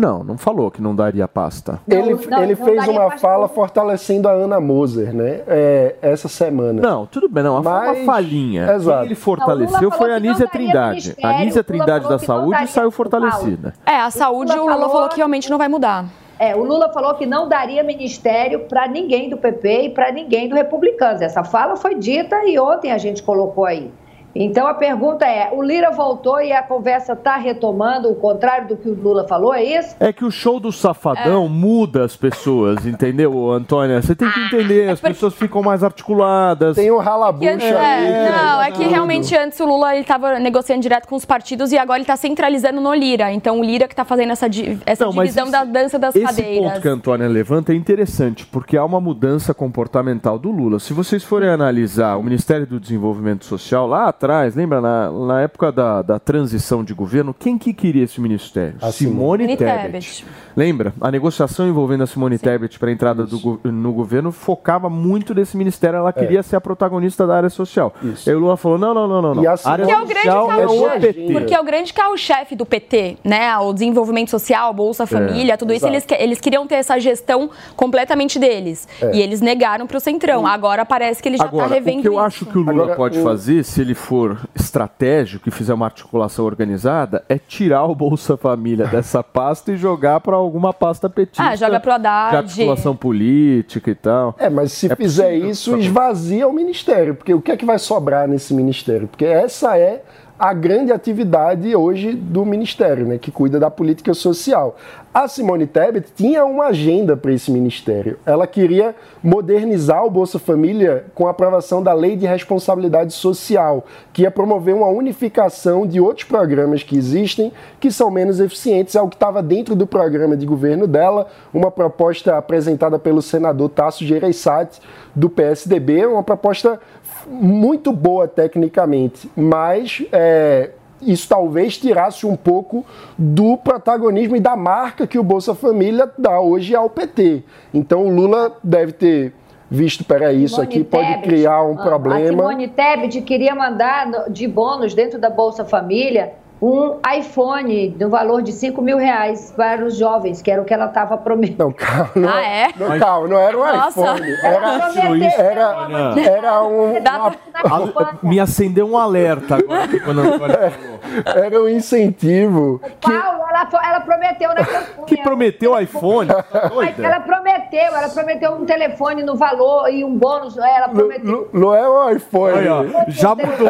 Não, 0.00 0.24
não 0.24 0.38
falou 0.38 0.70
que 0.70 0.80
não 0.80 0.96
daria 0.96 1.28
pasta. 1.28 1.78
Ele, 1.86 2.14
não, 2.14 2.42
ele 2.42 2.54
não 2.54 2.64
fez 2.64 2.88
uma 2.88 3.18
fala 3.18 3.46
fortalecendo 3.48 4.28
a 4.28 4.32
Ana 4.32 4.58
Moser, 4.58 5.14
né? 5.14 5.42
É, 5.46 5.96
essa 6.00 6.26
semana. 6.26 6.80
Não, 6.80 7.04
tudo 7.04 7.28
bem, 7.28 7.44
não. 7.44 7.62
Mas... 7.62 7.98
Uma 7.98 8.06
falhinha. 8.06 8.72
Exato. 8.72 8.98
Quem 9.00 9.06
ele 9.08 9.14
fortaleceu 9.14 9.90
foi 9.90 10.10
a 10.10 10.16
Anísia 10.16 10.48
Trindade. 10.48 11.14
A 11.22 11.28
Anísia 11.28 11.62
Trindade 11.62 12.08
da 12.08 12.18
Saúde 12.18 12.66
saiu 12.68 12.90
fortalecida. 12.90 13.74
É, 13.84 13.96
a 13.96 14.10
saúde 14.10 14.52
o 14.52 14.62
Lula, 14.62 14.72
falou... 14.72 14.90
falou 14.90 15.08
que 15.10 15.16
realmente 15.16 15.50
não 15.50 15.58
vai 15.58 15.68
mudar. 15.68 16.06
É, 16.38 16.56
o 16.56 16.64
Lula 16.64 16.88
falou 16.88 17.14
que 17.16 17.26
não 17.26 17.46
daria 17.46 17.82
ministério 17.82 18.60
para 18.60 18.88
ninguém 18.88 19.28
do 19.28 19.36
PP 19.36 19.82
e 19.82 19.90
para 19.90 20.10
ninguém 20.10 20.48
do 20.48 20.54
Republicanos. 20.54 21.20
Essa 21.20 21.44
fala 21.44 21.76
foi 21.76 21.96
dita 21.96 22.42
e 22.46 22.58
ontem 22.58 22.90
a 22.90 22.96
gente 22.96 23.22
colocou 23.22 23.66
aí. 23.66 23.92
Então 24.34 24.66
a 24.66 24.74
pergunta 24.74 25.26
é: 25.26 25.50
o 25.52 25.62
Lira 25.62 25.90
voltou 25.90 26.40
e 26.40 26.52
a 26.52 26.62
conversa 26.62 27.14
está 27.14 27.36
retomando, 27.36 28.10
o 28.10 28.14
contrário 28.14 28.68
do 28.68 28.76
que 28.76 28.88
o 28.88 28.94
Lula 28.94 29.26
falou, 29.26 29.52
é 29.52 29.62
isso? 29.62 29.96
É 29.98 30.12
que 30.12 30.24
o 30.24 30.30
show 30.30 30.60
do 30.60 30.70
Safadão 30.70 31.46
é. 31.46 31.48
muda 31.48 32.04
as 32.04 32.16
pessoas, 32.16 32.86
entendeu, 32.86 33.50
Antônia? 33.50 34.00
Você 34.00 34.14
tem 34.14 34.30
que 34.30 34.40
entender, 34.40 34.88
as 34.88 35.00
pessoas 35.00 35.34
ficam 35.34 35.62
mais 35.62 35.82
articuladas. 35.82 36.76
Tem 36.76 36.90
o 36.90 36.98
ralabucha 36.98 37.50
é, 37.50 38.26
é, 38.26 38.30
Não, 38.30 38.62
é 38.62 38.70
que 38.70 38.84
realmente 38.84 39.36
antes 39.36 39.58
o 39.60 39.64
Lula 39.64 39.96
estava 39.96 40.38
negociando 40.38 40.82
direto 40.82 41.08
com 41.08 41.16
os 41.16 41.24
partidos 41.24 41.72
e 41.72 41.78
agora 41.78 41.98
ele 41.98 42.04
está 42.04 42.16
centralizando 42.16 42.80
no 42.80 42.94
Lira. 42.94 43.32
Então 43.32 43.58
o 43.58 43.64
Lira 43.64 43.88
que 43.88 43.92
está 43.92 44.04
fazendo 44.04 44.32
essa, 44.32 44.46
essa 44.86 45.04
não, 45.04 45.12
divisão 45.12 45.44
esse, 45.44 45.52
da 45.52 45.64
dança 45.64 45.98
das 45.98 46.14
esse 46.14 46.24
cadeiras. 46.24 46.54
Esse 46.54 46.62
ponto 46.62 46.80
que 46.80 46.88
a 46.88 46.92
Antônia 46.92 47.28
levanta 47.28 47.72
é 47.72 47.76
interessante, 47.76 48.46
porque 48.46 48.76
há 48.76 48.84
uma 48.84 49.00
mudança 49.00 49.52
comportamental 49.52 50.38
do 50.38 50.50
Lula. 50.50 50.78
Se 50.78 50.92
vocês 50.92 51.24
forem 51.24 51.48
analisar 51.48 52.16
o 52.16 52.22
Ministério 52.22 52.66
do 52.66 52.78
Desenvolvimento 52.78 53.44
Social 53.44 53.86
lá 53.86 54.12
atrás, 54.20 54.54
lembra, 54.54 54.82
na, 54.82 55.10
na 55.10 55.40
época 55.40 55.72
da, 55.72 56.02
da 56.02 56.18
transição 56.18 56.84
de 56.84 56.92
governo, 56.92 57.32
quem 57.32 57.56
que 57.56 57.72
queria 57.72 58.04
esse 58.04 58.20
ministério? 58.20 58.76
A 58.82 58.92
Simone, 58.92 59.44
Simone 59.44 59.56
Tebet. 59.56 59.82
Tebet. 59.82 60.26
Lembra? 60.54 60.92
A 61.00 61.10
negociação 61.10 61.66
envolvendo 61.66 62.02
a 62.02 62.06
Simone 62.06 62.36
Sim. 62.36 62.44
Tebet 62.44 62.78
para 62.78 62.90
a 62.90 62.92
entrada 62.92 63.24
do, 63.24 63.60
no 63.64 63.92
governo 63.92 64.30
focava 64.30 64.90
muito 64.90 65.34
nesse 65.34 65.56
ministério. 65.56 65.96
Ela 65.96 66.12
queria 66.12 66.40
é. 66.40 66.42
ser 66.42 66.56
a 66.56 66.60
protagonista 66.60 67.26
da 67.26 67.36
área 67.36 67.48
social. 67.48 67.94
Isso. 68.02 68.28
E 68.28 68.30
aí 68.30 68.36
o 68.36 68.40
Lula 68.40 68.58
falou: 68.58 68.76
não, 68.76 68.92
não, 68.92 69.08
não, 69.08 69.22
não. 69.22 69.34
não. 69.34 69.48
A 69.48 69.70
área 69.70 69.86
porque 69.86 70.14
social 70.14 70.52
é 70.52 70.66
o 70.66 70.88
é 70.88 71.00
PT. 71.00 71.32
Porque 71.32 71.54
é 71.54 71.60
o 71.60 71.64
grande 71.64 71.94
carro-chefe 71.94 72.54
do 72.54 72.66
PT, 72.66 73.16
né? 73.24 73.56
O 73.58 73.72
desenvolvimento 73.72 74.30
social, 74.30 74.74
Bolsa 74.74 75.06
Família, 75.06 75.54
é. 75.54 75.56
tudo 75.56 75.72
isso, 75.72 75.86
eles, 75.86 76.04
eles 76.18 76.40
queriam 76.40 76.66
ter 76.66 76.74
essa 76.74 76.98
gestão 76.98 77.48
completamente 77.74 78.38
deles. 78.38 78.86
É. 79.00 79.16
E 79.16 79.22
eles 79.22 79.40
negaram 79.40 79.86
para 79.86 79.96
o 79.96 80.00
Centrão. 80.00 80.46
Agora 80.46 80.84
parece 80.84 81.22
que 81.22 81.28
ele 81.28 81.38
já 81.38 81.46
está 81.46 81.66
revendo. 81.66 82.00
O 82.00 82.02
que 82.02 82.08
eu 82.08 82.12
isso. 82.12 82.20
acho 82.20 82.46
que 82.46 82.58
o 82.58 82.62
Lula 82.62 82.82
Agora, 82.82 82.96
pode 82.96 83.18
o... 83.18 83.22
fazer, 83.22 83.64
se 83.64 83.80
ele 83.80 83.94
for 83.94 84.09
estratégico 84.54 85.48
e 85.48 85.52
fizer 85.52 85.74
uma 85.74 85.86
articulação 85.86 86.44
organizada, 86.44 87.24
é 87.28 87.38
tirar 87.38 87.84
o 87.84 87.94
Bolsa 87.94 88.36
Família 88.36 88.86
dessa 88.88 89.22
pasta 89.22 89.72
e 89.72 89.76
jogar 89.76 90.20
para 90.20 90.36
alguma 90.36 90.72
pasta 90.72 91.08
petista. 91.08 91.42
Ah, 91.42 91.56
joga 91.56 91.80
pro 91.80 91.92
Haddad. 91.92 92.30
De 92.30 92.36
articulação 92.36 92.96
política 92.96 93.90
e 93.90 93.94
tal. 93.94 94.34
É, 94.38 94.48
mas 94.48 94.72
se 94.72 94.90
é 94.90 94.96
fizer 94.96 95.28
possível. 95.28 95.50
isso, 95.50 95.76
esvazia 95.76 96.48
o 96.48 96.52
ministério. 96.52 97.14
Porque 97.14 97.34
o 97.34 97.40
que 97.40 97.52
é 97.52 97.56
que 97.56 97.64
vai 97.64 97.78
sobrar 97.78 98.26
nesse 98.28 98.52
ministério? 98.54 99.08
Porque 99.08 99.24
essa 99.24 99.76
é 99.78 100.02
a 100.40 100.54
grande 100.54 100.90
atividade 100.90 101.76
hoje 101.76 102.14
do 102.14 102.46
Ministério, 102.46 103.06
né, 103.06 103.18
que 103.18 103.30
cuida 103.30 103.60
da 103.60 103.70
política 103.70 104.14
social. 104.14 104.74
A 105.12 105.26
Simone 105.26 105.66
Tebet 105.66 106.12
tinha 106.14 106.44
uma 106.44 106.66
agenda 106.66 107.16
para 107.16 107.32
esse 107.32 107.50
ministério. 107.50 108.16
Ela 108.24 108.46
queria 108.46 108.94
modernizar 109.20 110.04
o 110.04 110.10
Bolsa 110.10 110.38
Família 110.38 111.06
com 111.16 111.26
a 111.26 111.30
aprovação 111.30 111.82
da 111.82 111.92
Lei 111.92 112.14
de 112.14 112.26
Responsabilidade 112.26 113.12
Social, 113.12 113.84
que 114.12 114.22
ia 114.22 114.30
promover 114.30 114.72
uma 114.72 114.86
unificação 114.86 115.84
de 115.84 116.00
outros 116.00 116.28
programas 116.28 116.84
que 116.84 116.96
existem, 116.96 117.52
que 117.80 117.90
são 117.90 118.08
menos 118.08 118.38
eficientes. 118.38 118.94
É 118.94 119.02
o 119.02 119.08
que 119.08 119.16
estava 119.16 119.42
dentro 119.42 119.74
do 119.74 119.84
programa 119.84 120.36
de 120.36 120.46
governo 120.46 120.86
dela, 120.86 121.26
uma 121.52 121.72
proposta 121.72 122.36
apresentada 122.36 122.96
pelo 122.96 123.20
senador 123.20 123.68
Tasso 123.70 124.06
Gereissati, 124.06 124.80
do 125.12 125.28
PSDB, 125.28 126.06
uma 126.06 126.22
proposta 126.22 126.78
muito 127.26 127.92
boa 127.92 128.28
tecnicamente, 128.28 129.28
mas 129.36 130.04
é, 130.12 130.70
isso 131.02 131.28
talvez 131.28 131.78
tirasse 131.78 132.26
um 132.26 132.36
pouco 132.36 132.84
do 133.16 133.56
protagonismo 133.56 134.36
e 134.36 134.40
da 134.40 134.56
marca 134.56 135.06
que 135.06 135.18
o 135.18 135.22
Bolsa 135.22 135.54
Família 135.54 136.10
dá 136.18 136.40
hoje 136.40 136.74
ao 136.74 136.90
PT. 136.90 137.42
Então 137.72 138.06
o 138.06 138.10
Lula 138.10 138.56
deve 138.62 138.92
ter 138.92 139.34
visto, 139.70 140.04
peraí, 140.04 140.42
isso 140.42 140.60
aqui 140.60 140.82
pode 140.82 141.06
Tebet, 141.06 141.22
criar 141.22 141.62
um 141.62 141.78
ah, 141.78 141.82
problema. 141.82 142.24
A 142.24 142.28
Simone 142.28 142.68
Tebet 142.68 143.22
queria 143.22 143.54
mandar 143.54 144.28
de 144.28 144.48
bônus 144.48 144.94
dentro 144.94 145.18
da 145.18 145.30
Bolsa 145.30 145.64
Família 145.64 146.32
um 146.62 146.98
iPhone 147.18 147.96
no 147.98 148.08
valor 148.10 148.42
de 148.42 148.52
5 148.52 148.82
mil 148.82 148.98
reais 148.98 149.52
para 149.56 149.84
os 149.84 149.96
jovens, 149.96 150.42
que 150.42 150.50
era 150.50 150.60
o 150.60 150.64
que 150.64 150.74
ela 150.74 150.86
estava 150.86 151.16
prometendo. 151.16 151.58
Não, 151.58 151.72
calma. 151.72 152.10
Não, 152.14 152.28
Ah, 152.28 152.42
é? 152.42 152.68
Não, 152.76 152.98
calma, 152.98 153.28
não 153.28 153.38
era 153.38 153.56
um 153.58 153.60
Nossa. 153.64 154.00
iPhone. 154.00 154.30
Era, 154.42 154.60
Prometeu, 154.90 155.40
era, 155.40 156.20
era 156.20 156.62
um, 156.62 156.92
uma. 156.98 158.18
Me 158.22 158.38
acendeu 158.40 158.86
um 158.88 158.96
alerta 158.98 159.56
agora 159.56 159.88
quando 160.00 160.20
a 160.20 160.24
Antônia 160.24 160.70
falou. 160.70 161.44
era 161.44 161.60
um 161.62 161.68
incentivo 161.68 162.80
que 163.00 163.10
Paulo, 163.10 163.42
ela, 163.48 163.68
ela 163.84 164.00
prometeu 164.00 164.48
na 164.50 164.64
campanha. 164.64 165.06
Que 165.06 165.16
prometeu 165.22 165.80
iPhone? 165.80 166.28
Tá 166.50 166.68
doida? 166.68 167.06
Ela 167.06 167.20
prometeu, 167.20 167.94
ela 167.94 168.08
prometeu 168.08 168.52
um 168.52 168.64
telefone 168.66 169.22
no 169.22 169.36
valor 169.36 169.88
e 169.88 170.04
um 170.04 170.14
bônus. 170.16 170.56
Ela 170.58 170.88
não, 170.88 170.94
prometeu. 170.94 171.24
não- 171.52 171.60
não 171.60 171.74
é 171.74 171.88
um 171.88 172.10
iPhone. 172.16 172.58
Aí, 172.58 172.68
ó, 172.68 172.84
já 173.08 173.34
mudou. 173.34 173.68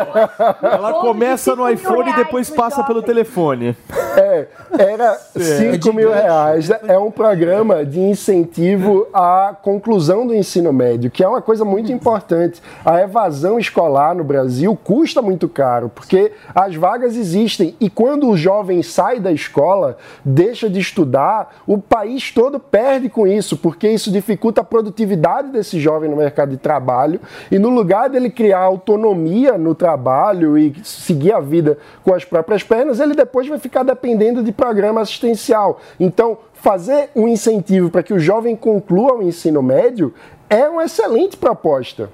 Ela 0.63 0.93
começa 0.95 1.55
no 1.55 1.69
iPhone 1.69 2.11
e 2.11 2.15
depois 2.15 2.49
pros 2.49 2.80
passa 2.81 2.85
pelo 2.85 3.03
telefone. 3.03 3.77
É, 4.17 4.47
era 4.79 5.15
5 5.37 5.93
mil 5.93 6.13
reais. 6.13 6.71
É 6.87 6.99
um 6.99 7.11
programa 7.11 7.85
de 7.85 8.01
incentivo 8.01 9.07
à 9.13 9.55
conclusão 9.61 10.27
do 10.27 10.35
ensino 10.35 10.73
médio, 10.73 11.11
que 11.11 11.23
é 11.23 11.29
uma 11.29 11.43
coisa 11.43 11.65
muito 11.65 11.93
importante. 11.93 12.63
A 12.85 13.01
evasão 13.01 13.59
escolar 13.59 14.15
no 14.15 14.25
Brasil 14.25 14.79
custa 14.83 15.23
muito 15.23 15.49
caro, 15.49 15.91
porque 15.95 16.33
as 16.55 16.75
vagas 16.75 17.17
existem 17.17 17.75
e 17.81 17.89
quando 17.89 18.29
o 18.29 18.37
jovem 18.37 18.83
sai 18.83 19.21
da 19.21 19.33
escola, 19.33 19.97
deixa 20.25 20.69
de 20.69 20.81
estudar, 20.81 21.57
o 21.67 21.79
país 21.79 22.31
todo 22.33 22.59
perde 22.59 23.09
com 23.09 23.27
isso, 23.27 23.57
porque 23.57 23.89
isso 23.89 24.11
dificulta 24.11 24.61
a 24.61 24.65
produtividade 24.65 25.49
desse 25.49 25.79
jovem 25.79 26.11
no 26.11 26.17
mercado 26.17 26.51
de 26.51 26.57
trabalho 26.57 27.21
e 27.51 27.59
no 27.59 27.69
lugar 27.69 28.09
dele 28.09 28.31
criar 28.31 28.61
autonomia 28.61 29.59
no 29.59 29.75
trabalho 29.75 30.57
e 30.57 30.75
seguir 30.85 31.33
a 31.33 31.41
vida 31.41 31.79
com 32.05 32.15
as 32.15 32.25
próprias 32.25 32.63
pernas, 32.71 33.01
ele 33.01 33.15
depois 33.15 33.49
vai 33.49 33.59
ficar 33.59 33.83
dependendo 33.83 34.45
de 34.45 34.53
programa 34.53 35.01
assistencial. 35.01 35.81
Então, 35.99 36.39
fazer 36.55 37.11
um 37.17 37.27
incentivo 37.27 37.91
para 37.91 38.01
que 38.01 38.15
o 38.15 38.19
jovem 38.21 38.55
conclua 38.55 39.17
o 39.17 39.23
ensino 39.25 39.61
médio 39.61 40.15
é 40.49 40.69
uma 40.69 40.85
excelente 40.85 41.37
proposta. 41.37 42.09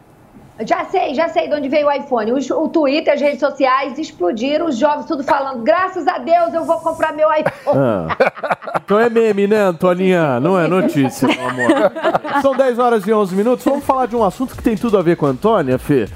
Já 0.60 0.86
sei, 0.86 1.14
já 1.14 1.28
sei 1.28 1.48
de 1.48 1.54
onde 1.54 1.68
veio 1.68 1.86
o 1.86 1.92
iPhone. 1.92 2.32
O, 2.32 2.62
o 2.62 2.68
Twitter, 2.70 3.12
as 3.12 3.20
redes 3.20 3.40
sociais 3.40 3.98
explodiram, 3.98 4.64
os 4.64 4.78
jovens 4.78 5.04
tudo 5.04 5.22
falando, 5.22 5.62
graças 5.62 6.08
a 6.08 6.16
Deus 6.16 6.54
eu 6.54 6.64
vou 6.64 6.78
comprar 6.80 7.12
meu 7.12 7.28
iPhone. 7.30 7.78
Ah. 7.78 8.16
Então 8.82 8.98
é 8.98 9.10
meme, 9.10 9.46
né, 9.46 9.58
Antoninha? 9.58 10.40
Não 10.40 10.58
é 10.58 10.66
notícia, 10.66 11.28
meu 11.28 11.48
amor. 11.48 12.40
São 12.40 12.56
10 12.56 12.78
horas 12.78 13.06
e 13.06 13.12
11 13.12 13.34
minutos. 13.34 13.64
Vamos 13.66 13.84
falar 13.84 14.06
de 14.06 14.16
um 14.16 14.24
assunto 14.24 14.56
que 14.56 14.62
tem 14.62 14.76
tudo 14.76 14.96
a 14.96 15.02
ver 15.02 15.16
com 15.16 15.26
a 15.26 15.30
Antônia, 15.30 15.78
Fê. 15.78 16.08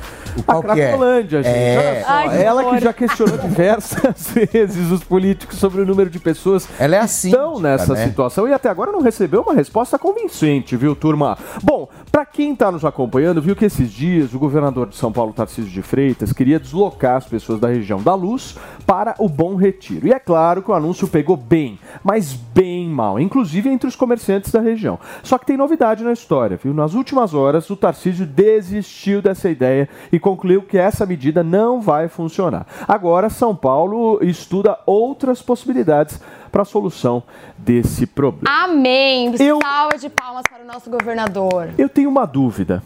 Qual 0.43 0.59
a 0.61 0.75
que 0.75 0.81
é? 0.81 0.89
Cracolândia, 0.89 1.43
gente. 1.43 1.55
É. 1.55 1.79
Olha 1.79 2.01
só, 2.05 2.13
Ai, 2.13 2.29
que 2.29 2.43
ela 2.43 2.71
que 2.71 2.81
já 2.81 2.93
questionou 2.93 3.39
diversas 3.39 4.31
vezes 4.53 4.91
os 4.91 5.03
políticos 5.05 5.59
sobre 5.59 5.83
o 5.83 5.87
número 5.87 6.11
de 6.11 6.19
pessoas 6.19 6.69
Ela 6.79 6.97
é 6.97 6.99
que 6.99 7.05
assim, 7.05 7.29
estão 7.29 7.59
nessa 7.61 7.95
né? 7.95 8.07
situação 8.07 8.49
e 8.49 8.53
até 8.53 8.69
agora 8.69 8.93
não 8.93 9.01
recebeu 9.01 9.43
uma 9.43 9.55
resposta 9.55 9.99
convincente, 9.99 10.77
viu, 10.77 10.95
turma? 10.95 11.37
Bom, 11.63 11.89
pra 12.11 12.25
quem 12.25 12.55
tá 12.55 12.71
nos 12.71 12.85
acompanhando, 12.85 13.43
viu 13.43 13.57
que 13.57 13.65
esses 13.65 13.91
dias 13.91 14.35
o 14.35 14.39
governador 14.39 14.89
de 14.89 14.97
São 14.97 15.13
Paulo, 15.13 15.33
Tarcísio 15.33 15.71
de 15.71 15.83
Freitas, 15.83 16.33
queria 16.33 16.59
deslocar 16.59 17.17
as 17.17 17.27
pessoas 17.27 17.61
da 17.61 17.69
região 17.69 18.03
da 18.03 18.15
Luz 18.15 18.57
para 18.87 19.15
o 19.19 19.29
Bom 19.29 19.57
Retiro. 19.57 20.07
E 20.07 20.13
é 20.13 20.19
claro 20.19 20.63
que 20.63 20.71
o 20.71 20.75
anúncio 20.75 21.09
pegou 21.09 21.37
bem, 21.37 21.79
mas 22.03 22.33
bem 22.33 22.89
mal, 22.89 23.19
inclusive 23.19 23.69
entre 23.69 23.89
os 23.89 23.97
comerciantes 23.97 24.51
da 24.53 24.61
região. 24.61 24.99
Só 25.23 25.39
que 25.39 25.47
tem 25.47 25.57
novidade 25.57 26.03
na 26.05 26.13
história, 26.13 26.59
viu? 26.63 26.75
Nas 26.75 26.95
últimas 26.95 27.35
horas, 27.35 27.69
o 27.71 27.77
Tarcísio 27.77 28.27
desistiu 28.27 29.23
dessa 29.23 29.49
ideia 29.49 29.89
e 30.13 30.19
concluiu 30.31 30.63
que 30.63 30.79
essa 30.79 31.05
medida 31.05 31.43
não 31.43 31.81
vai 31.81 32.09
funcionar. 32.09 32.67
Agora, 32.87 33.29
São 33.29 33.55
Paulo 33.55 34.19
estuda 34.23 34.79
outras 34.87 35.43
possibilidades 35.43 36.21
para 36.53 36.63
a 36.63 36.65
solução 36.65 37.23
desse 37.59 38.07
problema. 38.07 38.65
Amém. 38.65 39.35
Eu- 39.39 39.59
Salva 39.63 39.99
de 39.99 40.09
palmas 40.09 40.43
para 40.49 40.63
o 40.63 40.67
nosso 40.67 40.91
governador. 40.91 41.71
Eu 41.77 41.89
tenho 41.89 42.09
uma 42.09 42.27
dúvida. 42.27 42.83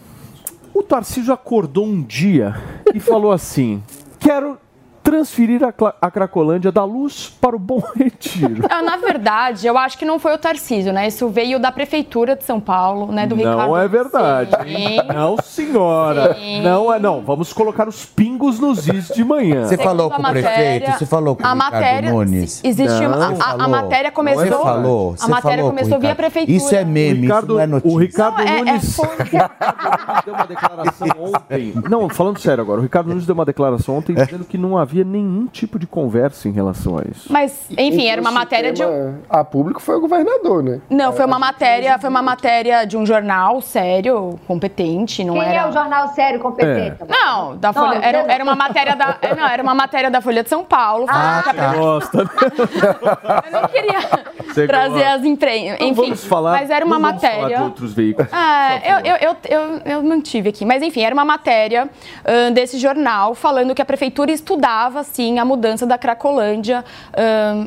O 0.73 0.83
Tarcísio 0.83 1.33
acordou 1.33 1.85
um 1.87 2.03
dia 2.03 2.55
e 2.95 2.99
falou 3.01 3.31
assim: 3.31 3.83
quero 4.19 4.59
transferir 5.04 5.61
a, 5.62 5.73
a 6.00 6.11
Cracolândia 6.11 6.73
da 6.73 6.82
luz 6.84 7.28
para 7.40 7.54
o 7.54 7.58
Bom 7.58 7.80
Retiro. 7.94 8.64
Ah, 8.70 8.82
Na 8.82 8.96
verdade, 8.96 9.66
eu 9.66 9.76
acho 9.78 9.96
que 9.99 10.04
não 10.04 10.18
foi 10.18 10.34
o 10.34 10.38
Tarcísio, 10.38 10.92
né? 10.92 11.06
Isso 11.06 11.28
veio 11.28 11.61
da 11.61 11.70
Prefeitura 11.70 12.34
de 12.34 12.42
São 12.42 12.58
Paulo, 12.58 13.12
né? 13.12 13.26
Do 13.26 13.34
Ricardo. 13.34 13.58
Não 13.68 13.76
é 13.76 13.87
verdade. 13.87 14.50
Sim. 14.64 14.96
Não, 15.14 15.37
senhora. 15.42 16.34
Sim. 16.34 16.62
Não 16.62 16.92
é, 16.92 16.99
não. 16.99 17.20
Vamos 17.20 17.52
colocar 17.52 17.87
os 17.87 18.04
pingos 18.06 18.58
nos 18.58 18.88
is 18.88 19.08
de 19.08 19.23
manhã. 19.23 19.64
Você 19.64 19.70
Segundo 19.76 19.84
falou 19.87 20.06
a 20.06 20.11
com 20.11 20.18
o 20.18 20.23
matéria- 20.23 20.50
prefeito? 20.50 20.99
Você 20.99 21.06
falou 21.06 21.37
com 21.37 21.42
o 21.42 21.46
a 21.46 21.52
Ricardo 21.52 21.73
matéria, 21.75 22.11
Nunes? 22.12 22.61
Existe 22.64 23.00
Não. 23.02 23.08
uma, 23.08 23.26
a- 23.44 23.50
a, 23.50 23.64
a 23.64 23.68
matéria 23.68 24.11
começou. 24.11 24.42
Você 24.44 24.50
falou? 24.50 25.12
A 25.12 25.16
Você 25.16 25.30
matéria 25.30 25.56
falou 25.58 25.70
com 25.70 25.76
o 25.76 25.78
começou 25.78 26.00
via 26.00 26.11
Ricardo? 26.11 26.16
prefeitura. 26.16 26.56
Isso 26.56 26.75
é 26.75 26.82
O 26.82 26.87
meme, 26.87 27.20
Ricardo, 27.20 27.44
isso 27.44 27.52
não 27.54 27.61
é 27.61 27.66
notícia. 27.66 27.94
o 27.96 27.99
Ricardo 28.00 28.38
Não, 28.38 28.44
é- 28.44 28.56
é 28.58 28.64
Nunes 28.64 28.96
fonte. 28.96 29.30
deu 30.25 30.34
uma 30.34 30.46
declaração 30.46 31.08
ontem. 31.18 31.75
Não, 31.90 32.08
falando 32.08 32.38
sério 32.38 32.62
agora, 32.62 32.80
o 32.80 32.82
Ricardo 32.82 33.08
Nunes 33.08 33.26
deu 33.26 33.34
uma 33.34 33.44
declaração 33.44 33.96
ontem 33.99 34.14
dizendo 34.14 34.44
que 34.44 34.56
não 34.56 34.78
havia 34.78 34.94
nenhum 35.03 35.47
tipo 35.47 35.79
de 35.79 35.87
conversa 35.87 36.47
em 36.49 36.53
relação 36.53 36.99
a 36.99 37.03
isso. 37.11 37.33
Mas, 37.33 37.67
enfim, 37.71 38.07
era 38.07 38.21
uma 38.21 38.31
matéria 38.31 38.73
de 38.73 38.85
um. 38.85 39.19
A 39.29 39.43
público 39.43 39.81
foi 39.81 39.97
o 39.97 40.01
governador, 40.01 40.63
né? 40.63 40.81
Não, 40.91 41.13
foi 41.13 41.25
uma 41.25 41.39
matéria, 41.39 41.99
foi 41.99 42.11
uma 42.11 42.23
matéria 42.23 42.85
de 42.85 42.97
um 42.97 43.07
jornal 43.07 43.61
sério, 43.61 44.39
competente, 44.47 45.25
não 45.25 45.35
Quem 45.35 45.43
era. 45.45 45.55
é 45.63 45.69
o 45.69 45.73
jornal 45.73 46.09
sério 46.09 46.39
competente? 46.39 46.99
Não, 47.09 47.57
da 47.57 47.73
Folha. 47.73 47.99
Não, 47.99 48.03
era, 48.05 48.19
era 48.33 48.45
uma 48.45 48.55
matéria 48.55 48.95
da. 48.95 49.17
é, 49.23 49.35
Não, 49.35 49.47
era 49.49 49.63
uma 49.63 49.75
matéria 49.75 50.11
da 50.11 50.21
Folha 50.21 50.43
de 50.43 50.49
São 50.49 50.65
Paulo. 50.65 51.07
Ah, 51.09 51.43
tá. 51.45 51.75
Gosta. 51.75 52.19
Eu 52.19 53.61
não 53.61 53.69
queria 53.69 54.01
Você 54.47 54.67
trazer 54.67 54.93
gosta. 54.95 55.15
as. 55.15 55.25
Não 55.25 55.89
Enfim, 55.89 55.95
vamos 55.95 56.25
falar, 56.25 56.53
mas 56.53 56.71
era 56.71 56.85
uma 56.85 56.99
não 56.99 57.07
vamos 57.09 57.21
falar 57.21 57.35
matéria. 57.35 57.57
de 57.59 57.63
outros 57.63 57.93
veículos. 57.95 58.29
Ah, 58.33 58.81
eu, 58.85 58.99
eu, 58.99 59.17
eu, 59.17 59.37
eu, 59.49 59.81
eu 59.85 60.03
não 60.03 60.21
tive 60.21 60.49
aqui. 60.51 60.65
Mas 60.65 60.83
enfim, 60.83 61.03
era 61.03 61.15
uma 61.15 61.25
matéria 61.25 61.89
ahn, 62.25 62.53
desse 62.53 62.79
jornal 62.79 63.35
falando 63.35 63.75
que 63.75 63.81
a 63.83 63.85
prefeitura 63.85 64.31
estudava, 64.31 64.84
sim, 65.05 65.38
a 65.38 65.45
mudança 65.45 65.87
da 65.87 65.97
Cracolândia, 65.99 66.85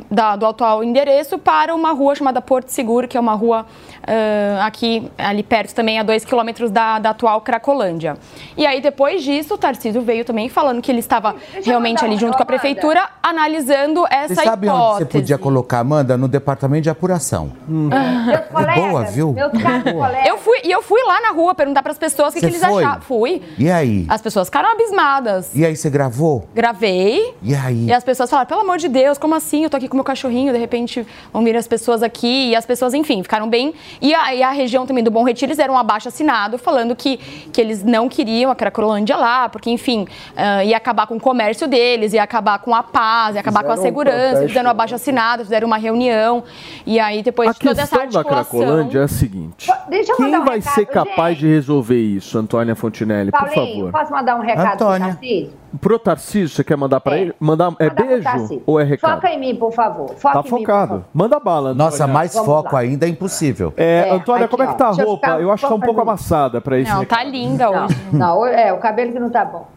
da- 0.09 0.35
do 0.35 0.45
atual 0.45 0.83
endereço, 0.83 1.37
para 1.37 1.73
uma 1.73 1.91
rua 1.91 2.15
chamada 2.15 2.41
Porto 2.41 2.69
Seguro, 2.69 3.07
que 3.07 3.17
é 3.17 3.19
uma 3.19 3.33
rua 3.33 3.65
ahn, 4.07 4.61
aqui, 4.65 5.09
ali 5.17 5.43
perto 5.43 5.73
também, 5.73 5.99
a 5.99 6.03
dois 6.03 6.23
quilômetros 6.25 6.71
da, 6.71 6.99
da 6.99 7.09
atual 7.11 7.41
Cracolândia. 7.41 8.15
E 8.55 8.65
aí, 8.65 8.81
depois 8.81 9.23
disso, 9.23 9.53
o 9.55 9.57
Tarcísio 9.57 10.01
veio 10.01 10.23
também 10.25 10.49
falando 10.49 10.81
que 10.81 10.91
ele 10.91 10.99
estava 10.99 11.35
realmente 11.63 12.03
ali 12.03 12.17
junto 12.17 12.35
com 12.37 12.43
a 12.43 12.45
prefeitura, 12.45 13.07
analisando 13.21 14.05
essa 14.09 14.35
Você 14.35 14.43
sabe 14.43 14.67
hipótese. 14.67 14.87
onde 14.89 14.97
você 14.97 15.05
podia 15.05 15.37
colocar, 15.37 15.79
Amanda? 15.79 16.17
No 16.17 16.27
departamento 16.27 16.83
de 16.83 16.89
apuração. 16.89 17.51
Meus 17.67 18.45
colegas, 18.51 18.75
boa, 18.89 19.03
viu? 19.05 19.33
Colegas. 19.33 20.27
Eu 20.27 20.37
fui, 20.37 20.59
e 20.63 20.71
eu 20.71 20.81
fui 20.81 21.01
lá 21.05 21.21
na 21.21 21.29
rua 21.31 21.53
perguntar 21.55 21.81
para 21.83 21.91
as 21.91 21.97
pessoas 21.97 22.29
o 22.29 22.33
que, 22.33 22.39
que 22.39 22.45
eles 22.45 22.63
foi? 22.63 22.83
achavam. 22.83 23.01
Fui. 23.01 23.41
E 23.57 23.69
aí? 23.69 24.05
As 24.09 24.21
pessoas 24.21 24.47
ficaram 24.47 24.71
abismadas. 24.71 25.53
E 25.55 25.65
aí, 25.65 25.75
você 25.75 25.89
gravou? 25.89 26.47
Gravei. 26.53 27.06
E 27.41 27.55
aí? 27.55 27.85
E 27.85 27.93
as 27.93 28.03
pessoas 28.03 28.29
falaram, 28.29 28.47
pelo 28.47 28.61
amor 28.61 28.77
de 28.77 28.87
Deus, 28.87 29.17
como 29.17 29.35
assim? 29.35 29.63
Eu 29.63 29.69
tô 29.69 29.77
aqui 29.77 29.87
com 29.87 29.95
meu 29.95 30.03
cachorrinho, 30.03 30.51
de 30.51 30.59
repente 30.59 31.05
vão 31.31 31.43
vir 31.43 31.55
as 31.55 31.67
pessoas 31.67 32.03
aqui. 32.03 32.49
E 32.49 32.55
as 32.55 32.65
pessoas, 32.65 32.93
enfim, 32.93 33.21
ficaram 33.23 33.49
bem. 33.49 33.73
E 34.01 34.13
a, 34.13 34.33
e 34.33 34.43
a 34.43 34.51
região 34.51 34.85
também 34.85 35.03
do 35.03 35.11
Bom 35.11 35.23
Retiro, 35.23 35.49
eles 35.49 35.57
deram 35.57 35.73
um 35.73 35.77
abaixo 35.77 36.07
assinado 36.07 36.57
falando 36.57 36.95
que, 36.95 37.17
que 37.51 37.59
eles 37.61 37.83
não 37.83 38.09
queriam 38.09 38.51
a 38.51 38.55
Cracolândia 38.55 39.15
lá, 39.15 39.49
porque, 39.49 39.69
enfim, 39.69 40.07
ah, 40.35 40.63
ia 40.63 40.77
acabar 40.77 41.07
com 41.07 41.15
o 41.15 41.19
comércio 41.19 41.67
deles, 41.67 42.13
ia 42.13 42.23
acabar 42.23 42.59
com 42.59 42.73
a 42.73 42.83
paz, 42.83 43.35
ia 43.35 43.41
acabar 43.41 43.63
com 43.63 43.71
a 43.71 43.75
Fizeram 43.75 43.81
um 43.81 43.85
segurança. 43.85 44.17
Eles 44.17 44.29
protesto. 44.31 44.47
fizeram 44.49 44.67
um 44.67 44.71
abaixo 44.71 44.95
assinado, 44.95 45.43
fizeram 45.43 45.67
uma 45.67 45.77
reunião. 45.77 46.43
E 46.85 46.99
aí, 46.99 47.21
depois 47.23 47.49
A 47.49 47.53
de 47.53 47.59
toda 47.59 47.81
essa 47.81 47.97
questão 47.97 47.99
da 47.99 48.19
articulação... 48.19 48.59
Cracolândia 48.59 48.99
é 48.99 49.03
a 49.03 49.07
seguinte: 49.07 49.71
Deixa 49.89 50.11
eu 50.11 50.17
quem 50.17 50.35
um 50.35 50.45
vai 50.45 50.57
recado, 50.59 50.73
ser 50.73 50.85
capaz 50.85 51.37
gente. 51.37 51.47
de 51.47 51.53
resolver 51.53 51.99
isso, 51.99 52.37
Antônia 52.37 52.75
Fontinelli? 52.75 53.31
Por 53.31 53.39
Paulinho, 53.39 53.75
favor. 53.75 53.91
posso 53.91 54.11
mandar 54.11 54.35
um 54.35 54.41
recado 54.41 54.77
pro 54.77 54.87
Antônia. 54.87 55.07
Tarcísio? 55.07 55.53
Pro 55.81 55.99
Tarcísio, 55.99 56.49
você 56.49 56.63
quer 56.63 56.77
mandar 56.77 56.99
pra 57.01 57.17
É. 57.17 57.21
ele? 57.21 57.35
Mandar, 57.39 57.73
é 57.79 57.89
beijo 57.89 58.23
Tarcísio. 58.23 58.63
ou 58.65 58.79
é 58.79 58.83
recado? 58.83 59.15
Foca 59.15 59.29
em 59.29 59.39
mim, 59.39 59.55
por 59.55 59.71
favor. 59.73 60.15
Foca 60.15 60.35
Tá 60.35 60.43
mim, 60.43 60.49
focado. 60.49 60.87
favor. 60.89 61.05
Manda 61.13 61.39
bala, 61.39 61.69
Antônia. 61.71 61.83
Nossa, 61.85 62.07
mais 62.07 62.33
Vamos 62.33 62.47
foco 62.47 62.73
lá. 62.73 62.79
ainda 62.81 63.05
é 63.05 63.09
impossível. 63.09 63.73
É, 63.75 64.07
É, 64.07 64.11
Antônia, 64.13 64.45
aqui, 64.45 64.51
como 64.51 64.63
é 64.63 64.67
que 64.67 64.73
ó. 64.73 64.75
tá 64.75 64.85
a 64.85 64.87
Deixa 64.89 65.01
eu 65.01 65.07
roupa? 65.07 65.27
ficar 65.27 65.41
Eu 65.41 65.51
acho 65.51 65.63
que 65.63 65.69
tá 65.69 65.75
um 65.75 65.79
pouco 65.79 66.01
amassada 66.01 66.61
pra 66.61 66.79
esse 66.79 66.89
Não, 66.89 67.03
tá 67.05 67.17
recado. 67.17 67.29
linda 67.31 67.65
Não, 67.69 67.85
hoje. 67.85 67.97
não, 68.13 68.45
é, 68.45 68.71
o 68.73 68.77
cabelo 68.77 69.11
que 69.11 69.19
não 69.19 69.29
tá 69.29 69.43
bom. 69.43 69.67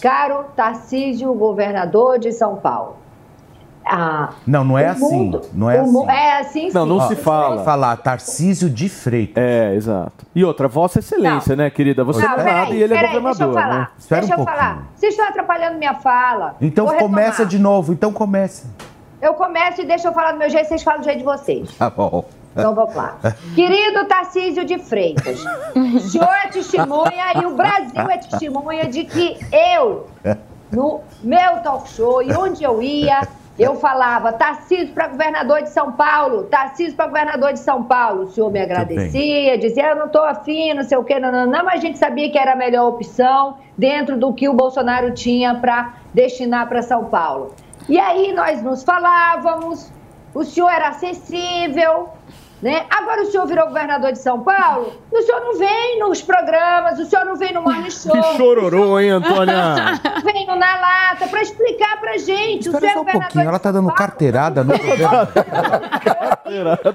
Caro 0.00 0.44
Tarcísio, 0.54 1.32
governador 1.34 2.18
de 2.18 2.30
São 2.30 2.54
Paulo. 2.56 2.97
Ah, 3.90 4.30
Não, 4.46 4.62
não 4.64 4.78
é 4.78 4.88
o 4.88 4.90
assim. 4.90 5.00
mundo- 5.16 5.42
Não 5.54 5.70
é 5.70 5.78
assim. 5.80 6.06
É 6.08 6.38
assim, 6.40 6.70
Não, 6.74 6.82
sim. 6.84 6.88
não 6.90 6.96
Ó, 6.98 7.08
se 7.08 7.16
fala. 7.16 7.64
Falar 7.64 7.96
Tarcísio 7.96 8.68
de 8.68 8.88
Freitas. 8.88 9.42
É, 9.42 9.74
exato. 9.74 10.26
E 10.34 10.44
outra, 10.44 10.68
Vossa 10.68 10.98
Excelência, 10.98 11.56
né, 11.56 11.70
querida? 11.70 12.04
Você 12.04 12.20
Não, 12.20 12.28
não 12.28 12.34
é 12.34 12.36
peraí, 12.44 12.54
nada 12.60 12.74
e 12.74 12.82
ele 12.82 12.94
é 12.94 12.96
governador, 12.96 13.22
deixa 13.32 13.44
eu 13.44 13.52
falar. 13.54 13.78
né? 13.78 13.88
Espera 13.98 14.20
deixa 14.20 14.36
um 14.36 14.40
eu 14.40 14.44
falar. 14.44 14.82
Vocês 14.94 15.12
estão 15.14 15.28
atrapalhando 15.28 15.78
minha 15.78 15.94
fala. 15.94 16.56
Então 16.60 16.86
Vou 16.86 16.96
começa 16.96 17.30
retomar. 17.30 17.48
de 17.48 17.58
novo, 17.58 17.92
então 17.92 18.12
comece. 18.12 18.66
Eu 19.22 19.34
começo 19.34 19.80
e 19.80 19.84
deixa 19.86 20.08
eu 20.08 20.12
falar 20.12 20.32
do 20.32 20.38
meu 20.38 20.48
jeito, 20.50 20.68
vocês 20.68 20.82
falam 20.82 21.00
do 21.00 21.04
jeito 21.04 21.18
de 21.18 21.24
vocês. 21.24 21.72
Tá 21.76 21.88
bom. 21.90 22.24
Então 22.56 22.74
vamos 22.74 22.94
lá. 22.94 23.16
Querido 23.54 24.04
Tarcísio 24.06 24.64
de 24.64 24.78
Freitas, 24.78 25.40
o 25.76 25.98
senhor 26.00 26.28
é 26.44 26.48
testemunha 26.48 27.32
e 27.40 27.46
o 27.46 27.54
Brasil 27.54 28.10
é 28.10 28.18
testemunha 28.18 28.84
de 28.86 29.04
que 29.04 29.38
eu, 29.52 30.06
no 30.72 31.00
meu 31.22 31.56
talk 31.62 31.88
show 31.88 32.20
e 32.22 32.32
onde 32.32 32.64
eu 32.64 32.82
ia, 32.82 33.20
eu 33.58 33.74
falava 33.74 34.32
Tarcísio 34.32 34.94
para 34.94 35.08
governador 35.08 35.62
de 35.62 35.70
São 35.70 35.92
Paulo, 35.92 36.44
Tarcísio 36.44 36.94
para 36.94 37.06
governador 37.06 37.52
de 37.52 37.58
São 37.58 37.82
Paulo. 37.82 38.22
O 38.22 38.26
senhor 38.28 38.50
me 38.52 38.60
agradecia, 38.60 39.58
dizia, 39.58 39.90
eu 39.90 39.96
não 39.96 40.06
estou 40.06 40.22
afim, 40.22 40.74
não 40.74 40.84
sei 40.84 40.96
o 40.96 41.02
quê, 41.02 41.18
não, 41.18 41.32
não, 41.32 41.46
não, 41.46 41.64
mas 41.64 41.74
a 41.74 41.82
gente 41.82 41.98
sabia 41.98 42.30
que 42.30 42.38
era 42.38 42.52
a 42.52 42.56
melhor 42.56 42.88
opção 42.88 43.58
dentro 43.76 44.16
do 44.16 44.32
que 44.32 44.48
o 44.48 44.54
Bolsonaro 44.54 45.12
tinha 45.12 45.56
para 45.56 45.94
destinar 46.14 46.68
para 46.68 46.82
São 46.82 47.06
Paulo. 47.06 47.52
E 47.88 47.98
aí 47.98 48.32
nós 48.32 48.62
nos 48.62 48.84
falávamos, 48.84 49.92
o 50.34 50.44
senhor 50.44 50.68
era 50.68 50.88
acessível, 50.88 52.10
né? 52.62 52.84
Agora 52.90 53.22
o 53.22 53.26
senhor 53.26 53.46
virou 53.46 53.66
governador 53.68 54.12
de 54.12 54.18
São 54.18 54.40
Paulo, 54.42 54.92
o 55.12 55.22
senhor 55.22 55.40
não 55.40 55.58
vem 55.58 55.98
nos 56.00 56.20
programas, 56.22 56.98
o 56.98 57.04
senhor 57.06 57.24
não 57.24 57.36
vem 57.36 57.52
no 57.52 57.62
Morning 57.62 57.90
Show, 57.90 58.12
Que 58.12 58.36
chororô, 58.36 58.98
hein, 58.98 59.10
Antônia? 59.10 60.00
vem 60.24 60.46
no 60.46 60.56
Na 60.56 60.76
Lata 60.80 61.26
para 61.28 61.40
explicar 61.42 62.00
pra 62.00 62.16
gente. 62.18 62.68
o 62.68 62.72
Espera 62.72 62.80
senhor 62.80 62.90
é 62.90 62.94
só 62.94 63.00
um 63.00 63.04
governador 63.04 63.20
pouquinho, 63.22 63.42
de 63.44 63.48
ela 63.48 63.58
tá 63.58 63.70
dando 63.72 63.84
Paulo, 63.86 63.96
carteirada 63.98 64.64
no 64.64 64.72
governo. 64.78 65.28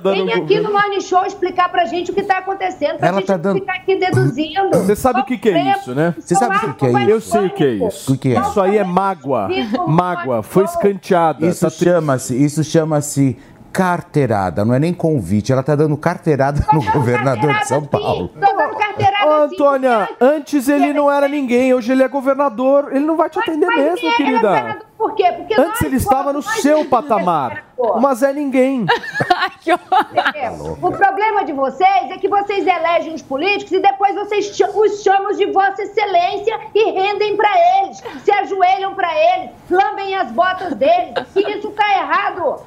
Vem 0.04 0.34
aqui 0.34 0.60
no 0.60 0.72
Morning 0.72 1.02
Show 1.02 1.26
explicar 1.26 1.70
pra 1.70 1.86
gente 1.86 2.12
o 2.12 2.14
que 2.14 2.24
tá 2.24 2.40
acontecendo, 2.40 2.98
pra 2.98 3.08
Ela 3.08 3.18
gente 3.20 3.28
tá 3.28 3.38
dando- 3.38 3.60
ficar 3.60 3.74
aqui 3.76 3.96
deduzindo. 3.96 4.70
Você 4.74 4.96
sabe 4.96 5.20
o 5.22 5.24
que 5.26 5.38
que 5.38 5.50
é 5.50 5.72
isso, 5.78 5.94
né? 5.96 6.14
Você 6.20 6.36
sabe 6.36 6.56
o 6.66 6.74
que 6.74 6.86
é 6.86 6.90
isso? 6.92 7.10
Eu 7.10 7.22
sei 7.22 7.46
o 7.46 7.50
que 7.52 7.64
é 7.64 7.72
isso. 7.88 8.14
O 8.14 8.18
que 8.18 8.36
é? 8.36 8.40
Isso 8.40 8.62
aí 8.62 8.78
é 8.78 8.84
mágoa. 8.84 9.48
Mágoa. 9.88 10.44
Foi 10.44 10.64
escanteada. 10.66 11.46
Isso 11.46 11.64
Tá 11.64 11.70
chama-se, 11.70 12.36
isso 12.44 12.64
chama-se 12.64 13.38
carteirada, 13.74 14.64
não 14.64 14.74
é 14.74 14.80
nem 14.80 14.94
convite. 14.94 15.52
Ela 15.52 15.64
tá 15.64 15.76
dando 15.76 15.98
carteirada 15.98 16.64
no 16.72 16.82
governador 16.92 17.54
de 17.60 17.68
São 17.68 17.84
Paulo. 17.84 18.28
Tô 18.30 18.40
dando 18.40 18.76
carteirada 18.78 19.26
Ô, 19.28 19.50
sim, 19.50 19.56
Antônia, 19.56 20.08
porque- 20.08 20.24
antes 20.24 20.70
ele 20.70 20.94
não 20.94 21.12
era 21.12 21.28
ninguém, 21.28 21.74
hoje 21.74 21.92
ele 21.92 22.04
é 22.04 22.08
governador. 22.08 22.90
Ele 22.92 23.04
não 23.06 23.18
vai 23.18 23.30
te 23.30 23.40
atender 23.40 23.66
Mas 23.66 23.78
mesmo, 23.78 24.08
é 24.08 24.12
querida. 24.16 24.40
governador 24.48 24.86
Por 24.98 25.16
quê? 25.16 25.32
Porque 25.36 25.54
Antes 25.56 25.68
nós 25.72 25.82
ele 25.82 25.96
estava 25.98 26.32
no 26.32 26.42
seu 26.42 26.86
patamar. 26.86 27.66
Mas 28.00 28.24
é 28.24 28.32
ninguém. 28.32 28.86
Entendeu? 29.66 30.78
O 30.82 30.92
problema 30.92 31.44
de 31.44 31.52
vocês 31.52 32.12
é 32.12 32.18
que 32.18 32.30
vocês 32.30 32.66
elegem 32.66 33.14
os 33.14 33.22
políticos 33.22 33.72
e 33.74 33.82
depois 33.82 34.14
vocês 34.16 34.46
ch- 34.56 34.62
os 34.74 35.04
chamam 35.04 35.34
de 35.34 35.46
Vossa 35.48 35.82
Excelência 35.82 36.58
e 36.74 36.92
rendem 36.92 37.36
pra 37.36 37.50
eles, 37.82 38.02
se 38.24 38.32
ajoelham 38.32 38.94
pra 38.96 39.10
eles, 39.14 39.50
lambem 39.70 40.16
as 40.16 40.32
botas 40.32 40.74
deles. 40.76 41.14
E 41.36 41.58
isso 41.58 41.70
tá 41.72 41.86
errado. 41.98 42.62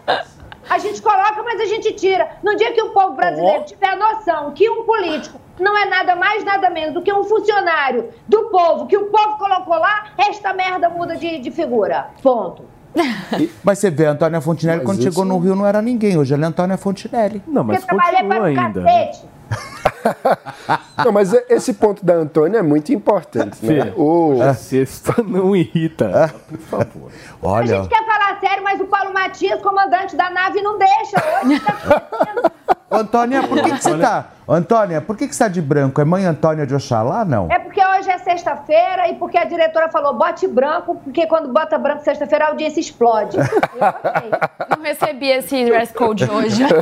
A 0.68 0.78
gente 0.78 1.00
coloca, 1.00 1.42
mas 1.42 1.60
a 1.60 1.64
gente 1.66 1.92
tira. 1.92 2.28
No 2.42 2.56
dia 2.56 2.72
que 2.72 2.82
o 2.82 2.90
povo 2.90 3.14
brasileiro 3.14 3.64
tiver 3.64 3.88
a 3.88 3.96
noção 3.96 4.52
que 4.52 4.68
um 4.68 4.84
político 4.84 5.40
não 5.58 5.76
é 5.76 5.86
nada 5.86 6.14
mais, 6.16 6.44
nada 6.44 6.68
menos 6.70 6.94
do 6.94 7.02
que 7.02 7.12
um 7.12 7.24
funcionário 7.24 8.10
do 8.28 8.44
povo, 8.50 8.86
que 8.86 8.96
o 8.96 9.06
povo 9.06 9.38
colocou 9.38 9.78
lá, 9.78 10.06
esta 10.18 10.52
merda 10.52 10.88
muda 10.88 11.16
de, 11.16 11.38
de 11.38 11.50
figura. 11.50 12.10
Ponto. 12.22 12.64
Mas 13.62 13.78
você 13.78 13.90
vê, 13.90 14.06
a 14.06 14.10
Antônia 14.12 14.40
Fontinelli, 14.40 14.78
Mas 14.78 14.86
quando 14.86 15.02
chegou 15.02 15.24
no 15.24 15.38
Rio, 15.38 15.54
não 15.54 15.66
era 15.66 15.82
ninguém. 15.82 16.16
Hoje 16.16 16.32
ela 16.34 16.44
é 16.44 16.48
Antônia 16.48 16.76
Fontinelli. 16.78 17.42
Não, 17.46 17.62
mas 17.62 17.84
Porque 17.84 17.94
trabalhei 17.94 18.26
para 18.26 18.42
o 18.42 18.44
ainda. 18.44 18.80
né? 18.80 19.06
cacete. 19.06 19.26
Não, 21.04 21.12
mas 21.12 21.32
esse 21.48 21.74
ponto 21.74 22.04
da 22.04 22.14
Antônia 22.14 22.58
é 22.58 22.62
muito 22.62 22.92
importante. 22.92 23.64
Né? 23.64 23.84
Fê, 23.84 23.92
O, 23.96 24.40
a 24.40 24.54
sexta 24.54 25.22
não 25.22 25.54
irrita, 25.54 26.32
por 26.48 26.58
favor. 26.58 27.10
A 27.42 27.46
Olha, 27.48 27.66
gente 27.66 27.88
quer 27.88 28.04
falar 28.04 28.25
sério, 28.40 28.62
mas 28.62 28.80
o 28.80 28.86
Paulo 28.86 29.12
Matias, 29.12 29.60
comandante 29.62 30.16
da 30.16 30.30
nave, 30.30 30.62
não 30.62 30.78
deixa. 30.78 31.16
Hoje 31.42 31.60
tá 31.60 32.02
Antônia, 32.90 33.42
por 33.42 33.62
que, 33.62 33.70
que 33.72 33.82
você 33.82 33.98
tá. 33.98 34.26
Antônia, 34.48 35.00
por 35.00 35.16
que, 35.16 35.26
que 35.26 35.34
você 35.34 35.44
tá 35.44 35.48
de 35.48 35.60
branco? 35.60 36.00
É 36.00 36.04
mãe 36.04 36.24
Antônia 36.24 36.66
de 36.66 36.74
Oxalá, 36.74 37.24
não? 37.24 37.48
É 37.50 37.58
porque 37.58 37.80
hoje 37.84 38.08
é 38.08 38.18
sexta-feira 38.18 39.08
e 39.08 39.14
porque 39.14 39.36
a 39.36 39.44
diretora 39.44 39.88
falou 39.88 40.14
bote 40.14 40.46
branco, 40.46 40.94
porque 41.02 41.26
quando 41.26 41.52
bota 41.52 41.76
branco 41.76 42.04
sexta-feira 42.04 42.46
a 42.46 42.48
audiência 42.48 42.78
explode. 42.78 43.36
Eu 43.40 43.44
gostei. 43.44 44.30
Não 44.76 44.82
recebi 44.82 45.30
esse 45.30 45.64
dress 45.64 45.92
code 45.92 46.24
hoje. 46.30 46.62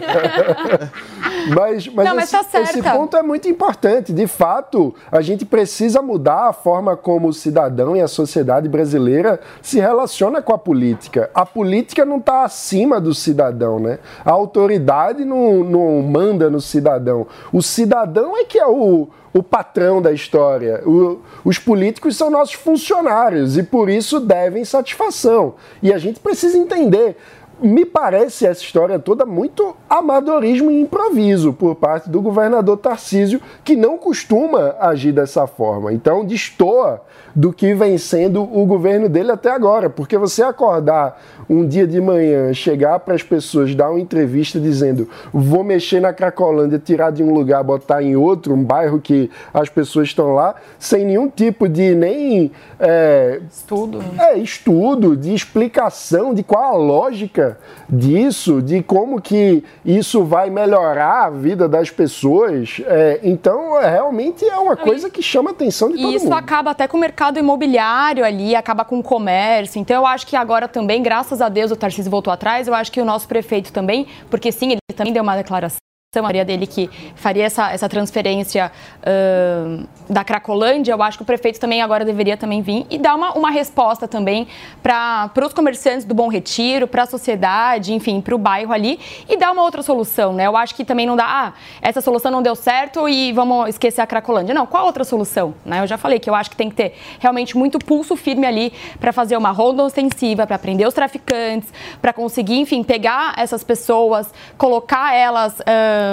Mas, 1.55 1.87
mas, 1.89 2.09
Não, 2.09 2.17
mas 2.17 2.25
esse, 2.25 2.33
tá 2.33 2.43
certa. 2.43 2.71
esse 2.71 2.83
ponto 2.83 3.17
é 3.17 3.23
muito 3.23 3.49
importante. 3.49 4.13
De 4.13 4.27
fato, 4.27 4.95
a 5.13 5.21
gente 5.21 5.45
precisa 5.45 6.01
mudar 6.01 6.49
a 6.49 6.53
forma 6.53 6.97
como 6.97 7.29
o 7.29 7.33
cidadão 7.33 7.95
e 7.95 8.01
a 8.01 8.09
sociedade 8.09 8.69
brasileira 8.69 9.39
se 9.61 9.79
relaciona 9.79 10.41
com 10.41 10.55
a 10.55 10.59
política. 10.59 11.31
A 11.35 11.45
política 11.45 12.05
não 12.05 12.17
está 12.17 12.45
acima 12.45 13.01
do 13.01 13.15
cidadão, 13.15 13.79
né? 13.79 13.99
A 14.25 14.31
autoridade 14.31 15.25
não, 15.25 15.63
não 15.63 16.01
manda 16.03 16.49
no 16.49 16.61
cidadão. 16.61 17.27
O 17.55 17.63
cidadão 17.63 18.37
é 18.37 18.43
que 18.45 18.59
é 18.59 18.67
o, 18.67 19.07
o 19.33 19.41
patrão 19.41 20.03
da 20.03 20.11
história. 20.11 20.83
O- 20.85 21.21
os 21.45 21.57
políticos 21.57 22.17
são 22.17 22.29
nossos 22.29 22.55
funcionários 22.55 23.57
e 23.57 23.63
por 23.63 23.89
isso 23.89 24.19
devem 24.19 24.65
satisfação. 24.65 25.55
E 25.81 25.93
a 25.93 25.99
gente 25.99 26.19
precisa 26.19 26.59
entender. 26.59 27.17
Me 27.61 27.85
parece 27.85 28.45
essa 28.45 28.61
história 28.61 28.99
toda 28.99 29.25
muito 29.25 29.77
amadorismo 29.89 30.73
e 30.73 30.81
improviso 30.81 31.53
por 31.53 31.77
parte 31.77 32.11
do 32.11 32.21
governador 32.21 32.77
Tarcísio, 32.79 33.41
que 33.63 33.77
não 33.77 33.97
costuma 33.97 34.75
agir 34.81 35.13
dessa 35.13 35.47
forma. 35.47 35.93
Então, 35.93 36.25
destoa 36.25 37.01
do 37.35 37.53
que 37.53 37.75
vem 37.75 37.99
sendo 37.99 38.43
o 38.43 38.65
governo 38.65 39.09
dele 39.09 39.33
até 39.33 39.51
agora. 39.51 39.91
Porque 39.91 40.17
você 40.17 40.43
acordar 40.43 41.21
um 41.49 41.67
dia 41.67 41.87
de 41.87 42.01
manhã, 42.01 42.53
chegar 42.53 43.01
para 43.01 43.15
as 43.15 43.23
pessoas, 43.23 43.75
dar 43.75 43.91
uma 43.91 44.01
entrevista 44.01 44.59
dizendo 44.61 45.09
vou 45.33 45.65
mexer 45.65 46.01
na 46.01 46.13
Cracolândia, 46.13 46.79
tirar 46.79 47.11
de 47.11 47.23
um 47.23 47.33
lugar, 47.33 47.63
botar 47.65 48.03
em 48.03 48.15
outro, 48.17 48.55
um 48.55 48.63
bairro 48.63 49.01
que 49.01 49.31
as 49.53 49.69
pessoas 49.69 50.09
estão 50.09 50.33
lá, 50.35 50.55
sem 50.79 51.05
nenhum 51.05 51.29
tipo 51.29 51.69
de 51.69 51.95
nem 51.95 52.53
é, 52.79 53.41
Tudo. 53.67 54.03
é, 54.19 54.39
estudo, 54.39 55.17
de 55.17 55.35
explicação 55.35 56.33
de 56.35 56.43
qual 56.43 56.75
a 56.75 56.77
lógica 56.77 57.59
disso, 57.89 58.63
de 58.63 58.83
como 58.83 59.21
que 59.21 59.65
isso 59.85 60.25
vai 60.25 60.51
melhorar 60.51 61.25
a 61.27 61.31
vida 61.31 61.69
das 61.69 61.91
pessoas. 61.91 62.81
É, 62.87 63.21
então, 63.23 63.81
é, 63.81 63.91
realmente 63.91 64.45
é 64.45 64.57
uma 64.57 64.77
coisa 64.77 65.11
que 65.11 65.23
chama 65.23 65.51
a 65.51 65.53
atenção 65.53 65.89
de 65.91 65.97
todo 65.97 66.11
E 66.13 66.15
isso 66.17 66.25
mundo. 66.27 66.35
acaba 66.35 66.71
até 66.71 66.87
com 66.87 66.97
o 66.97 67.01
mercado 67.01 67.24
imobiliário 67.39 68.25
ali, 68.25 68.55
acaba 68.55 68.85
com 68.85 68.99
o 68.99 69.03
comércio. 69.03 69.81
Então 69.81 69.97
eu 69.97 70.07
acho 70.07 70.27
que 70.27 70.37
agora 70.37 70.69
também, 70.69 71.03
graças 71.03 71.41
a 71.41 71.49
Deus, 71.49 71.71
o 71.71 71.77
Tarcísio 71.77 72.11
voltou 72.11 72.33
atrás. 72.33 72.69
Eu 72.69 72.75
acho 72.75 72.91
que 72.93 73.01
o 73.01 73.05
nosso 73.05 73.27
prefeito 73.29 73.73
também, 73.73 74.07
porque 74.31 74.51
sim, 74.53 74.73
ele 74.73 74.81
também 74.95 75.13
deu 75.13 75.23
uma 75.23 75.37
declaração. 75.37 75.79
A 76.19 76.23
maioria 76.23 76.45
dele 76.45 76.67
que 76.67 76.91
faria 77.15 77.45
essa, 77.45 77.73
essa 77.73 77.89
transferência 77.89 78.71
ahn, 79.05 79.85
da 80.09 80.23
Cracolândia, 80.23 80.93
eu 80.93 81.03
acho 81.03 81.19
que 81.19 81.23
o 81.23 81.27
prefeito 81.27 81.59
também 81.59 81.81
agora 81.81 82.05
deveria 82.05 82.37
também 82.37 82.61
vir 82.61 82.87
e 82.91 82.99
dar 82.99 83.15
uma, 83.15 83.33
uma 83.33 83.51
resposta 83.51 84.07
também 84.07 84.47
para 84.83 85.31
os 85.45 85.53
comerciantes 85.53 86.05
do 86.05 86.15
Bom 86.15 86.29
Retiro, 86.29 86.87
para 86.87 87.05
a 87.05 87.07
sociedade, 87.07 87.93
enfim, 87.95 88.21
para 88.21 88.35
o 88.35 88.39
bairro 88.39 88.73
ali 88.73 88.99
e 89.29 89.37
dar 89.37 89.51
uma 89.53 89.63
outra 89.63 89.83
solução, 89.83 90.33
né? 90.33 90.47
Eu 90.47 90.57
acho 90.57 90.75
que 90.75 90.85
também 90.85 91.07
não 91.07 91.17
dá, 91.17 91.25
ah, 91.27 91.53
essa 91.81 92.01
solução 92.01 92.31
não 92.31 92.43
deu 92.43 92.55
certo 92.55 93.09
e 93.09 93.33
vamos 93.33 93.71
esquecer 93.71 94.01
a 94.01 94.07
Cracolândia. 94.07 94.55
Não, 94.55 94.67
qual 94.67 94.85
outra 94.87 95.05
solução? 95.05 95.55
Né? 95.65 95.81
Eu 95.81 95.87
já 95.87 95.97
falei 95.97 96.19
que 96.19 96.29
eu 96.29 96.35
acho 96.35 96.51
que 96.51 96.57
tem 96.57 96.69
que 96.69 96.77
ter 96.77 96.95
realmente 97.19 97.57
muito 97.57 97.79
pulso 97.79 98.17
firme 98.17 98.47
ali 98.47 98.73
para 99.01 99.13
fazer 99.13 99.37
uma 99.37 99.51
ronda 99.51 99.83
ostensiva, 99.83 100.47
para 100.47 100.59
prender 100.59 100.87
os 100.87 100.95
traficantes, 100.95 101.73
para 102.01 102.13
conseguir, 102.13 102.59
enfim, 102.59 102.83
pegar 102.83 103.35
essas 103.37 103.65
pessoas, 103.65 104.33
colocar 104.59 105.15
elas 105.15 105.59
uh, 105.61 105.65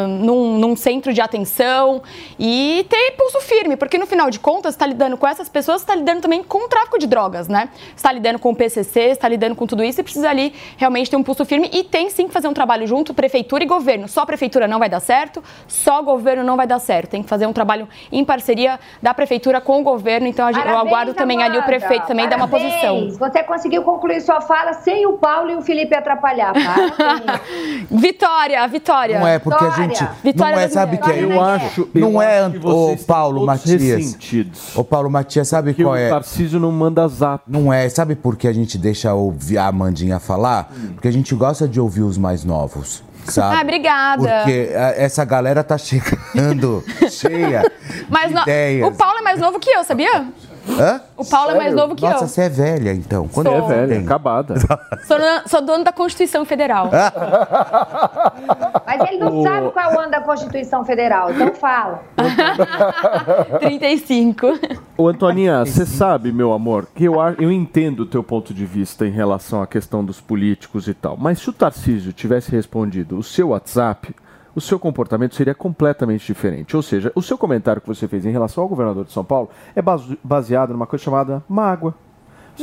num, 0.07 0.57
num, 0.57 0.75
centro 0.75 1.13
de 1.13 1.21
atenção 1.21 2.01
e 2.39 2.85
ter 2.89 3.11
pulso 3.11 3.39
firme, 3.41 3.75
porque 3.75 3.97
no 3.97 4.05
final 4.05 4.29
de 4.29 4.39
contas, 4.39 4.73
está 4.73 4.85
lidando 4.85 5.17
com 5.17 5.27
essas 5.27 5.49
pessoas, 5.49 5.81
está 5.81 5.95
lidando 5.95 6.21
também 6.21 6.43
com 6.43 6.65
o 6.65 6.67
tráfico 6.67 6.97
de 6.97 7.07
drogas, 7.07 7.47
né? 7.47 7.69
Está 7.95 8.11
lidando 8.11 8.39
com 8.39 8.49
o 8.49 8.55
PCC, 8.55 9.11
está 9.11 9.27
lidando 9.27 9.55
com 9.55 9.67
tudo 9.67 9.83
isso 9.83 9.99
e 9.99 10.03
precisa 10.03 10.29
ali 10.29 10.53
realmente 10.77 11.09
ter 11.09 11.17
um 11.17 11.23
pulso 11.23 11.45
firme 11.45 11.69
e 11.73 11.83
tem 11.83 12.09
sim 12.09 12.27
que 12.27 12.33
fazer 12.33 12.47
um 12.47 12.53
trabalho 12.53 12.85
junto, 12.87 13.13
prefeitura 13.13 13.63
e 13.63 13.67
governo. 13.67 14.07
Só 14.07 14.25
prefeitura 14.25 14.67
não 14.67 14.79
vai 14.79 14.89
dar 14.89 14.99
certo, 14.99 15.43
só 15.67 16.01
governo 16.01 16.43
não 16.43 16.57
vai 16.57 16.67
dar 16.67 16.79
certo. 16.79 17.11
Tem 17.11 17.23
que 17.23 17.29
fazer 17.29 17.45
um 17.45 17.53
trabalho 17.53 17.87
em 18.11 18.23
parceria 18.23 18.79
da 19.01 19.13
prefeitura 19.13 19.61
com 19.61 19.79
o 19.79 19.83
governo. 19.83 20.27
Então 20.27 20.45
Parabéns, 20.51 20.73
eu 20.73 20.79
aguardo 20.79 21.13
também 21.13 21.37
Amanda. 21.37 21.57
ali 21.57 21.63
o 21.63 21.65
prefeito 21.65 22.07
também 22.07 22.27
dar 22.27 22.37
uma 22.37 22.47
posição. 22.47 23.09
Você 23.11 23.43
conseguiu 23.43 23.83
concluir 23.83 24.21
sua 24.21 24.41
fala 24.41 24.73
sem 24.73 25.05
o 25.05 25.13
Paulo 25.13 25.51
e 25.51 25.55
o 25.55 25.61
Felipe 25.61 25.95
atrapalhar. 25.95 26.53
vitória, 27.89 28.67
vitória. 28.67 29.19
Não 29.19 29.27
é 29.27 29.39
porque 29.39 29.63
vitória. 29.63 29.73
a 29.73 29.80
gente 29.80 29.80
vitória 30.23 30.55
não 30.55 30.63
é, 30.63 30.67
sabe 30.69 30.97
que 30.97 31.11
é? 31.11 31.23
Eu 31.23 31.41
acho, 31.41 31.89
não 31.93 32.21
é 32.21 32.47
o 32.47 32.97
Paulo 32.97 33.45
Matias. 33.45 34.17
O 34.75 34.83
Paulo 34.83 35.09
Matias 35.09 35.47
sabe 35.47 35.73
que 35.73 35.83
qual 35.83 35.95
é? 35.95 36.07
O 36.07 36.09
Tarcísio 36.09 36.59
não 36.59 36.71
manda 36.71 37.07
zap. 37.07 37.43
Não 37.47 37.71
é, 37.71 37.87
sabe 37.89 38.15
por 38.15 38.35
que 38.35 38.47
a 38.47 38.53
gente 38.53 38.77
deixa 38.77 39.13
ouvir 39.13 39.57
a 39.57 39.67
Amandinha 39.67 40.19
falar? 40.19 40.71
Hum. 40.75 40.93
Porque 40.93 41.07
a 41.07 41.11
gente 41.11 41.33
gosta 41.35 41.67
de 41.67 41.79
ouvir 41.79 42.01
os 42.01 42.17
mais 42.17 42.43
novos. 42.43 43.03
Sabe? 43.25 43.55
Ah, 43.55 43.61
obrigada. 43.61 44.37
Porque 44.37 44.69
essa 44.97 45.23
galera 45.23 45.63
tá 45.63 45.77
chegando 45.79 46.83
cheia 47.09 47.71
Mas 48.09 48.29
de 48.29 48.33
no... 48.33 48.41
ideias. 48.41 48.87
O 48.87 48.91
Paulo 48.91 49.19
é 49.19 49.21
mais 49.21 49.39
novo 49.39 49.59
que 49.59 49.69
eu, 49.69 49.83
sabia? 49.83 50.25
Hã? 50.69 51.01
O 51.17 51.25
Paulo 51.25 51.51
Sério? 51.51 51.61
é 51.61 51.63
mais 51.63 51.75
novo 51.75 51.95
que 51.95 52.01
Nossa, 52.03 52.15
eu. 52.15 52.21
Nossa, 52.21 52.33
você 52.33 52.41
é 52.41 52.49
velha, 52.49 52.93
então. 52.93 53.27
Quando 53.27 53.47
sou. 53.51 53.55
é 53.55 53.61
velha, 53.61 53.99
acabada. 53.99 54.55
Sou, 54.59 55.17
sou 55.47 55.61
dono 55.61 55.83
da 55.83 55.91
Constituição 55.91 56.45
Federal. 56.45 56.89
Mas 58.85 59.09
ele 59.09 59.17
não 59.17 59.39
o... 59.39 59.43
sabe 59.43 59.71
qual 59.71 59.91
é 59.91 59.95
o 59.95 59.99
ano 59.99 60.11
da 60.11 60.21
Constituição 60.21 60.85
Federal, 60.85 61.31
então 61.31 61.53
fala. 61.53 62.01
35. 63.59 64.59
Ô, 64.97 65.07
Antoninha, 65.07 65.65
você 65.65 65.85
sabe, 65.85 66.31
meu 66.31 66.53
amor, 66.53 66.87
que 66.93 67.05
eu, 67.05 67.15
eu 67.39 67.51
entendo 67.51 68.01
o 68.01 68.05
teu 68.05 68.23
ponto 68.23 68.53
de 68.53 68.65
vista 68.65 69.05
em 69.05 69.11
relação 69.11 69.61
à 69.61 69.67
questão 69.67 70.03
dos 70.03 70.21
políticos 70.21 70.87
e 70.87 70.93
tal, 70.93 71.17
mas 71.17 71.39
se 71.39 71.49
o 71.49 71.53
Tarcísio 71.53 72.13
tivesse 72.13 72.51
respondido 72.51 73.17
o 73.17 73.23
seu 73.23 73.49
WhatsApp, 73.49 74.13
o 74.55 74.61
seu 74.61 74.79
comportamento 74.79 75.35
seria 75.35 75.55
completamente 75.55 76.25
diferente. 76.25 76.75
Ou 76.75 76.81
seja, 76.81 77.11
o 77.15 77.21
seu 77.21 77.37
comentário 77.37 77.81
que 77.81 77.87
você 77.87 78.07
fez 78.07 78.25
em 78.25 78.31
relação 78.31 78.63
ao 78.63 78.69
governador 78.69 79.05
de 79.05 79.11
São 79.11 79.23
Paulo 79.23 79.49
é 79.75 79.81
baseado 80.23 80.71
numa 80.71 80.87
coisa 80.87 81.03
chamada 81.03 81.43
mágoa. 81.47 81.93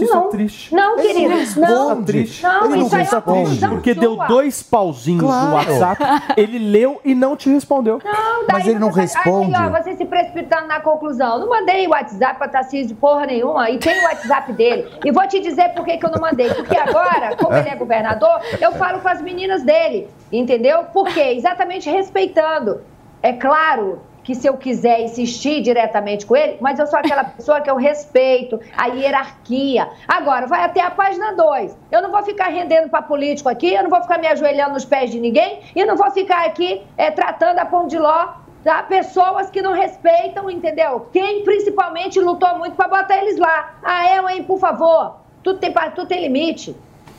Isso 0.04 0.14
não, 0.14 0.26
é 0.26 0.28
triste. 0.28 0.74
Não, 0.74 0.96
querido. 0.96 1.60
Não, 1.60 1.92
é 1.92 2.02
triste. 2.04 2.42
Não, 2.42 2.64
ele 2.66 2.82
isso 2.82 2.90
não 2.90 2.98
responde. 2.98 3.64
É 3.64 3.68
porque 3.68 3.94
deu 3.94 4.16
dois 4.28 4.62
pauzinhos 4.62 5.22
claro. 5.22 5.48
no 5.48 5.54
WhatsApp, 5.54 6.04
ele 6.36 6.58
leu 6.58 7.00
e 7.04 7.14
não 7.14 7.36
te 7.36 7.48
respondeu. 7.50 8.00
Não, 8.04 8.46
Mas 8.50 8.66
ele 8.66 8.78
não 8.78 8.90
responde. 8.90 9.54
Aí, 9.54 9.66
ó, 9.66 9.70
você 9.70 9.96
se 9.96 10.04
precipitando 10.04 10.66
na 10.66 10.80
conclusão. 10.80 11.38
Não 11.38 11.48
mandei 11.48 11.86
o 11.86 11.90
WhatsApp 11.90 12.38
pra 12.38 12.48
Tarcísio 12.48 12.88
de 12.88 12.94
porra 12.94 13.26
nenhuma 13.26 13.70
e 13.70 13.78
tem 13.78 13.98
o 14.00 14.04
WhatsApp 14.04 14.52
dele. 14.52 14.88
E 15.04 15.10
vou 15.10 15.26
te 15.26 15.40
dizer 15.40 15.70
por 15.74 15.84
que, 15.84 15.96
que 15.96 16.06
eu 16.06 16.10
não 16.10 16.20
mandei. 16.20 16.48
Porque 16.52 16.76
agora, 16.76 17.36
como 17.36 17.54
ele 17.54 17.68
é 17.68 17.76
governador, 17.76 18.40
eu 18.60 18.72
falo 18.72 19.00
com 19.00 19.08
as 19.08 19.20
meninas 19.20 19.62
dele. 19.62 20.08
Entendeu? 20.30 20.84
Por 20.84 21.06
quê? 21.08 21.34
Exatamente 21.36 21.88
respeitando. 21.88 22.80
É 23.22 23.32
claro 23.32 24.00
que 24.28 24.34
se 24.34 24.46
eu 24.46 24.58
quiser 24.58 25.00
insistir 25.00 25.62
diretamente 25.62 26.26
com 26.26 26.36
ele, 26.36 26.58
mas 26.60 26.78
eu 26.78 26.86
sou 26.86 26.98
aquela 26.98 27.24
pessoa 27.32 27.62
que 27.62 27.70
eu 27.70 27.76
respeito 27.76 28.60
a 28.76 28.88
hierarquia. 28.88 29.88
Agora, 30.06 30.46
vai 30.46 30.62
até 30.64 30.82
a 30.82 30.90
página 30.90 31.32
2. 31.32 31.74
Eu 31.90 32.02
não 32.02 32.10
vou 32.10 32.22
ficar 32.22 32.48
rendendo 32.48 32.90
para 32.90 33.00
político 33.00 33.48
aqui, 33.48 33.72
eu 33.72 33.82
não 33.82 33.88
vou 33.88 34.02
ficar 34.02 34.18
me 34.18 34.26
ajoelhando 34.26 34.74
nos 34.74 34.84
pés 34.84 35.10
de 35.10 35.18
ninguém 35.18 35.60
e 35.74 35.82
não 35.82 35.96
vou 35.96 36.10
ficar 36.10 36.44
aqui 36.44 36.82
é, 36.98 37.10
tratando 37.10 37.58
a 37.58 37.64
pão 37.64 37.86
de 37.86 37.98
ló 37.98 38.34
tá? 38.62 38.82
pessoas 38.82 39.48
que 39.48 39.62
não 39.62 39.72
respeitam, 39.72 40.50
entendeu? 40.50 41.08
Quem 41.10 41.42
principalmente 41.42 42.20
lutou 42.20 42.58
muito 42.58 42.76
para 42.76 42.86
botar 42.86 43.16
eles 43.16 43.38
lá. 43.38 43.78
Ah, 43.82 44.10
é, 44.10 44.34
hein, 44.34 44.44
por 44.44 44.58
favor. 44.58 45.20
Tudo 45.42 45.58
tem, 45.58 45.72
tudo 45.94 46.06
tem 46.06 46.20
limite. 46.20 46.76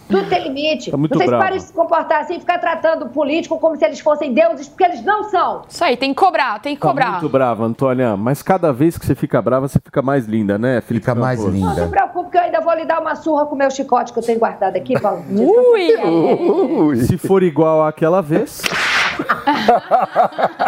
Tudo 0.09 0.27
tem 0.27 0.43
limite. 0.43 0.89
Tá 0.89 0.97
muito 0.97 1.15
Vocês 1.15 1.29
brava. 1.29 1.43
parem 1.43 1.59
de 1.59 1.65
se 1.65 1.71
comportar 1.73 2.21
assim, 2.21 2.39
ficar 2.39 2.57
tratando 2.57 3.05
o 3.05 3.09
político 3.09 3.59
como 3.59 3.75
se 3.77 3.85
eles 3.85 3.99
fossem 3.99 4.33
deuses, 4.33 4.67
porque 4.67 4.83
eles 4.83 5.03
não 5.05 5.23
são. 5.25 5.61
Isso 5.69 5.83
aí, 5.83 5.95
tem 5.95 6.13
que 6.13 6.19
cobrar, 6.19 6.59
tem 6.59 6.75
que 6.75 6.81
tá 6.81 6.87
cobrar. 6.87 7.11
muito 7.11 7.29
brava, 7.29 7.63
Antônia. 7.63 8.17
Mas 8.17 8.41
cada 8.41 8.73
vez 8.73 8.97
que 8.97 9.05
você 9.05 9.13
fica 9.13 9.39
brava, 9.41 9.67
você 9.67 9.79
fica 9.79 10.01
mais 10.01 10.25
linda, 10.25 10.57
né, 10.57 10.81
Felipe? 10.81 11.05
Fica 11.05 11.13
mais 11.15 11.39
linda. 11.43 11.67
Não 11.75 11.75
se 11.85 11.87
preocupe, 11.89 12.31
que 12.31 12.37
eu 12.37 12.41
ainda 12.41 12.59
vou 12.59 12.73
lhe 12.73 12.85
dar 12.85 12.99
uma 12.99 13.15
surra 13.15 13.45
com 13.45 13.53
o 13.53 13.57
meu 13.57 13.69
chicote 13.69 14.11
que 14.11 14.17
eu 14.19 14.23
tenho 14.23 14.39
guardado 14.39 14.75
aqui, 14.75 14.99
Paulo. 14.99 15.23
Ui! 15.29 15.95
Ui. 15.95 16.95
Se 16.97 17.17
for 17.17 17.43
igual 17.43 17.85
àquela 17.85 18.21
vez. 18.21 18.61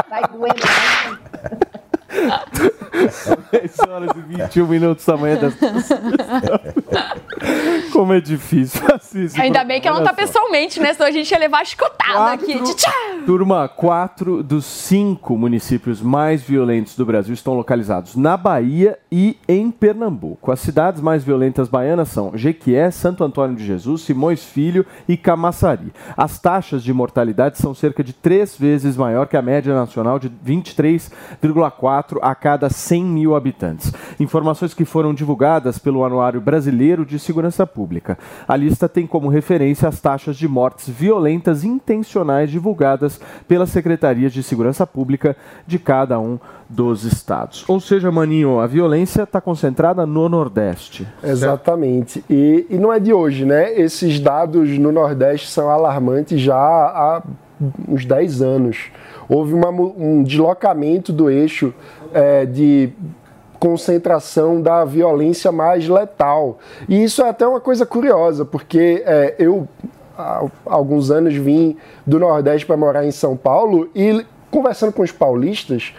Vai 0.09 0.21
doer 0.31 0.53
mais. 0.63 1.21
10 3.51 3.79
horas 3.89 4.09
e 4.17 4.21
21 4.21 4.67
minutos 4.67 5.05
da 5.05 5.15
manhã 5.17 5.37
dessa 5.37 5.57
Como 7.91 8.13
é 8.13 8.21
difícil 8.21 8.81
assistir. 8.93 9.39
Ainda 9.39 9.63
bem 9.63 9.81
que 9.81 9.87
ela 9.87 9.99
não 9.99 10.05
tá 10.05 10.13
pessoalmente, 10.13 10.79
né? 10.79 10.93
Senão 10.93 11.07
a 11.07 11.11
gente 11.11 11.29
ia 11.29 11.39
levar 11.39 11.61
a 11.61 11.65
chicotada 11.65 12.37
Quatro, 12.37 12.45
aqui. 12.45 13.25
Turma, 13.25 13.67
quatro 13.67 14.41
dos 14.41 14.65
cinco 14.65 15.37
municípios 15.37 16.01
mais 16.01 16.41
violentos 16.41 16.95
do 16.95 17.05
Brasil 17.05 17.33
estão 17.33 17.53
localizados 17.53 18.15
na 18.15 18.35
Bahia 18.37 18.97
e 19.11 19.37
em 19.47 19.69
Pernambuco. 19.69 20.51
As 20.51 20.59
cidades 20.59 21.01
mais 21.01 21.23
violentas 21.23 21.69
baianas 21.69 22.09
são 22.09 22.31
Jequié, 22.35 22.89
Santo 22.91 23.23
Antônio 23.23 23.55
de 23.55 23.65
Jesus, 23.65 24.01
Simões 24.01 24.43
Filho 24.43 24.85
e 25.07 25.17
Camaçari. 25.17 25.93
As 26.15 26.39
taxas 26.39 26.83
de 26.83 26.93
mortalidade 26.93 27.57
são 27.57 27.73
cerca 27.73 28.03
de 28.03 28.13
três 28.13 28.55
vezes 28.55 28.97
maior 28.97 29.27
que 29.27 29.37
a 29.37 29.41
média 29.41 29.73
nacional 29.73 30.17
de 30.17 30.29
23,4 30.29 32.19
a 32.21 32.33
cada 32.33 32.69
100 32.69 33.03
mil 33.03 33.35
habitantes. 33.35 33.91
Informações 34.19 34.73
que 34.73 34.85
foram 34.85 35.13
divulgadas 35.13 35.77
pelo 35.77 36.03
Anuário 36.03 36.41
Brasileiro 36.41 37.05
de 37.05 37.19
Segurança 37.19 37.30
Pública. 37.65 38.17
A 38.47 38.55
lista 38.55 38.87
tem 38.87 39.07
como 39.07 39.27
referência 39.27 39.87
as 39.87 39.99
taxas 39.99 40.35
de 40.35 40.47
mortes 40.47 40.89
violentas 40.89 41.63
intencionais 41.63 42.49
divulgadas 42.49 43.19
pelas 43.47 43.69
secretarias 43.69 44.33
de 44.33 44.43
segurança 44.43 44.85
pública 44.85 45.35
de 45.65 45.79
cada 45.79 46.19
um 46.19 46.39
dos 46.69 47.03
estados. 47.03 47.67
Ou 47.67 47.79
seja, 47.79 48.11
Maninho, 48.11 48.59
a 48.59 48.67
violência 48.67 49.23
está 49.23 49.41
concentrada 49.41 50.05
no 50.05 50.29
Nordeste. 50.29 51.07
Exatamente. 51.23 52.23
E, 52.29 52.65
e 52.69 52.77
não 52.77 52.91
é 52.91 52.99
de 52.99 53.13
hoje, 53.13 53.45
né? 53.45 53.73
Esses 53.79 54.19
dados 54.19 54.69
no 54.77 54.91
Nordeste 54.91 55.47
são 55.49 55.69
alarmantes 55.69 56.39
já 56.39 56.55
há 56.55 57.21
uns 57.87 58.05
10 58.05 58.41
anos. 58.41 58.91
Houve 59.27 59.53
uma, 59.53 59.69
um 59.69 60.23
deslocamento 60.23 61.13
do 61.13 61.29
eixo 61.29 61.73
é, 62.13 62.45
de 62.45 62.89
concentração 63.61 64.59
da 64.59 64.83
violência 64.83 65.51
mais 65.51 65.87
letal. 65.87 66.57
E 66.89 67.03
isso 67.03 67.21
é 67.21 67.29
até 67.29 67.45
uma 67.45 67.59
coisa 67.59 67.85
curiosa, 67.85 68.43
porque 68.43 69.03
é, 69.05 69.35
eu 69.37 69.67
há 70.17 70.43
alguns 70.65 71.11
anos 71.11 71.35
vim 71.35 71.77
do 72.05 72.17
Nordeste 72.17 72.65
para 72.65 72.75
morar 72.75 73.05
em 73.05 73.11
São 73.11 73.37
Paulo 73.37 73.87
e 73.95 74.25
conversando 74.49 74.91
com 74.91 75.03
os 75.03 75.11
paulistas, 75.11 75.93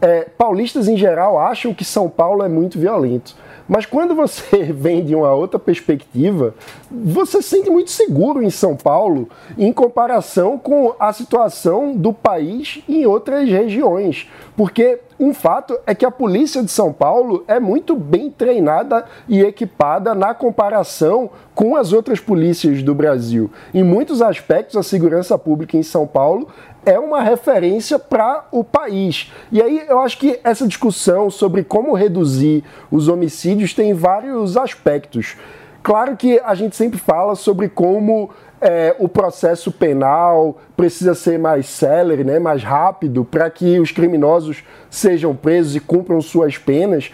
é, 0.00 0.22
paulistas 0.36 0.88
em 0.88 0.96
geral 0.96 1.38
acham 1.38 1.72
que 1.72 1.84
São 1.84 2.08
Paulo 2.08 2.42
é 2.42 2.48
muito 2.48 2.80
violento. 2.80 3.36
Mas 3.68 3.86
quando 3.86 4.12
você 4.14 4.64
vem 4.74 5.04
de 5.04 5.14
uma 5.14 5.32
outra 5.32 5.58
perspectiva, 5.58 6.52
você 6.90 7.40
se 7.40 7.50
sente 7.50 7.70
muito 7.70 7.92
seguro 7.92 8.42
em 8.42 8.50
São 8.50 8.76
Paulo 8.76 9.28
em 9.56 9.72
comparação 9.72 10.58
com 10.58 10.94
a 10.98 11.12
situação 11.12 11.94
do 11.94 12.12
país 12.12 12.82
em 12.88 13.06
outras 13.06 13.48
regiões. 13.48 14.28
Porque 14.56 14.98
um 15.18 15.32
fato 15.32 15.78
é 15.86 15.94
que 15.94 16.04
a 16.04 16.10
polícia 16.10 16.62
de 16.62 16.70
São 16.70 16.92
Paulo 16.92 17.44
é 17.46 17.60
muito 17.60 17.94
bem 17.94 18.30
treinada 18.30 19.04
e 19.28 19.40
equipada 19.40 20.14
na 20.14 20.34
comparação 20.34 21.30
com 21.54 21.76
as 21.76 21.92
outras 21.92 22.18
polícias 22.18 22.82
do 22.82 22.94
Brasil. 22.94 23.50
Em 23.72 23.84
muitos 23.84 24.20
aspectos, 24.20 24.76
a 24.76 24.82
segurança 24.82 25.38
pública 25.38 25.76
em 25.76 25.82
São 25.82 26.06
Paulo 26.06 26.48
é 26.84 26.98
uma 26.98 27.22
referência 27.22 27.98
para 27.98 28.46
o 28.50 28.64
país. 28.64 29.32
E 29.52 29.62
aí 29.62 29.84
eu 29.88 30.00
acho 30.00 30.18
que 30.18 30.40
essa 30.42 30.66
discussão 30.66 31.30
sobre 31.30 31.62
como 31.62 31.94
reduzir 31.94 32.64
os 32.90 33.08
homicídios 33.08 33.72
tem 33.72 33.94
vários 33.94 34.56
aspectos. 34.56 35.36
Claro 35.82 36.16
que 36.16 36.40
a 36.40 36.54
gente 36.54 36.74
sempre 36.74 36.98
fala 36.98 37.34
sobre 37.34 37.68
como 37.68 38.30
é, 38.64 38.96
o 38.98 39.06
processo 39.06 39.70
penal 39.70 40.56
precisa 40.74 41.14
ser 41.14 41.38
mais 41.38 41.66
célere, 41.66 42.24
né, 42.24 42.38
mais 42.38 42.64
rápido, 42.64 43.22
para 43.22 43.50
que 43.50 43.78
os 43.78 43.92
criminosos 43.92 44.64
sejam 44.88 45.36
presos 45.36 45.76
e 45.76 45.80
cumpram 45.80 46.18
suas 46.22 46.56
penas. 46.56 47.12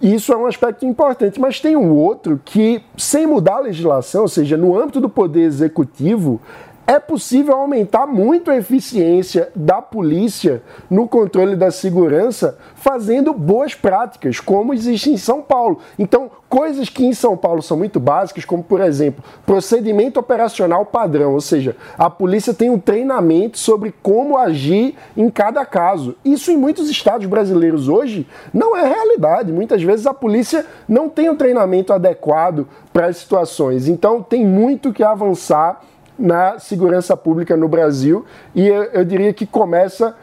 Isso 0.00 0.32
é 0.32 0.36
um 0.36 0.46
aspecto 0.46 0.86
importante, 0.86 1.38
mas 1.38 1.60
tem 1.60 1.76
um 1.76 1.92
outro 1.92 2.40
que, 2.42 2.82
sem 2.96 3.26
mudar 3.26 3.56
a 3.56 3.60
legislação, 3.60 4.22
ou 4.22 4.28
seja, 4.28 4.56
no 4.56 4.78
âmbito 4.78 4.98
do 4.98 5.08
poder 5.08 5.42
executivo, 5.42 6.40
é 6.86 7.00
possível 7.00 7.56
aumentar 7.56 8.06
muito 8.06 8.50
a 8.50 8.56
eficiência 8.56 9.50
da 9.56 9.82
polícia 9.82 10.62
no 10.88 11.08
controle 11.08 11.56
da 11.56 11.70
segurança 11.70 12.56
fazendo 12.76 13.32
boas 13.32 13.74
práticas, 13.74 14.38
como 14.38 14.72
existe 14.72 15.10
em 15.10 15.16
São 15.16 15.42
Paulo. 15.42 15.80
Então, 15.98 16.30
coisas 16.48 16.88
que 16.88 17.04
em 17.04 17.12
São 17.12 17.36
Paulo 17.36 17.60
são 17.60 17.76
muito 17.76 17.98
básicas, 17.98 18.44
como 18.44 18.62
por 18.62 18.80
exemplo, 18.80 19.24
procedimento 19.44 20.20
operacional 20.20 20.86
padrão, 20.86 21.34
ou 21.34 21.40
seja, 21.40 21.76
a 21.98 22.08
polícia 22.08 22.54
tem 22.54 22.70
um 22.70 22.78
treinamento 22.78 23.58
sobre 23.58 23.92
como 24.00 24.38
agir 24.38 24.94
em 25.16 25.28
cada 25.28 25.66
caso. 25.66 26.14
Isso 26.24 26.52
em 26.52 26.56
muitos 26.56 26.88
estados 26.88 27.26
brasileiros 27.26 27.88
hoje 27.88 28.28
não 28.54 28.76
é 28.76 28.86
realidade. 28.86 29.52
Muitas 29.52 29.82
vezes 29.82 30.06
a 30.06 30.14
polícia 30.14 30.64
não 30.88 31.08
tem 31.08 31.28
um 31.28 31.36
treinamento 31.36 31.92
adequado 31.92 32.68
para 32.92 33.06
as 33.06 33.16
situações. 33.16 33.88
Então, 33.88 34.22
tem 34.22 34.46
muito 34.46 34.92
que 34.92 35.02
avançar 35.02 35.82
na 36.18 36.58
segurança 36.58 37.16
pública 37.16 37.56
no 37.56 37.68
Brasil 37.68 38.24
e 38.54 38.66
eu, 38.66 38.84
eu 38.84 39.04
diria 39.04 39.32
que 39.32 39.46
começa 39.46 40.16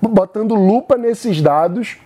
botando 0.00 0.54
lupa 0.54 0.96
nesses 0.96 1.40
dados 1.40 1.98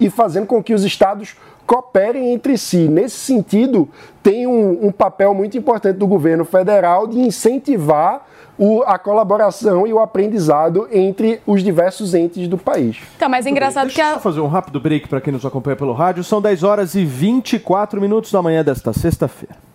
e 0.00 0.08
fazendo 0.08 0.46
com 0.46 0.62
que 0.62 0.74
os 0.74 0.84
estados 0.84 1.36
cooperem 1.66 2.32
entre 2.32 2.56
si. 2.56 2.88
Nesse 2.88 3.16
sentido, 3.16 3.88
tem 4.22 4.46
um, 4.46 4.86
um 4.86 4.92
papel 4.92 5.34
muito 5.34 5.58
importante 5.58 5.98
do 5.98 6.06
governo 6.06 6.44
federal 6.44 7.06
de 7.06 7.18
incentivar 7.18 8.26
o, 8.56 8.82
a 8.82 8.98
colaboração 8.98 9.86
e 9.86 9.92
o 9.92 10.00
aprendizado 10.00 10.88
entre 10.90 11.40
os 11.46 11.62
diversos 11.62 12.14
entes 12.14 12.48
do 12.48 12.56
país. 12.56 12.98
Então, 13.16 13.28
mas 13.28 13.44
é 13.46 13.50
engraçado 13.50 13.86
Deixa 13.86 14.02
que 14.02 14.06
eu 14.06 14.10
a... 14.12 14.14
só 14.14 14.20
fazer 14.20 14.40
um 14.40 14.48
rápido 14.48 14.80
break 14.80 15.08
para 15.08 15.20
quem 15.20 15.32
nos 15.32 15.44
acompanha 15.44 15.76
pelo 15.76 15.92
rádio. 15.92 16.24
São 16.24 16.40
10 16.40 16.62
horas 16.62 16.94
e 16.94 17.04
24 17.04 18.00
minutos 18.00 18.32
da 18.32 18.40
manhã 18.40 18.64
desta 18.64 18.92
sexta-feira. 18.92 19.67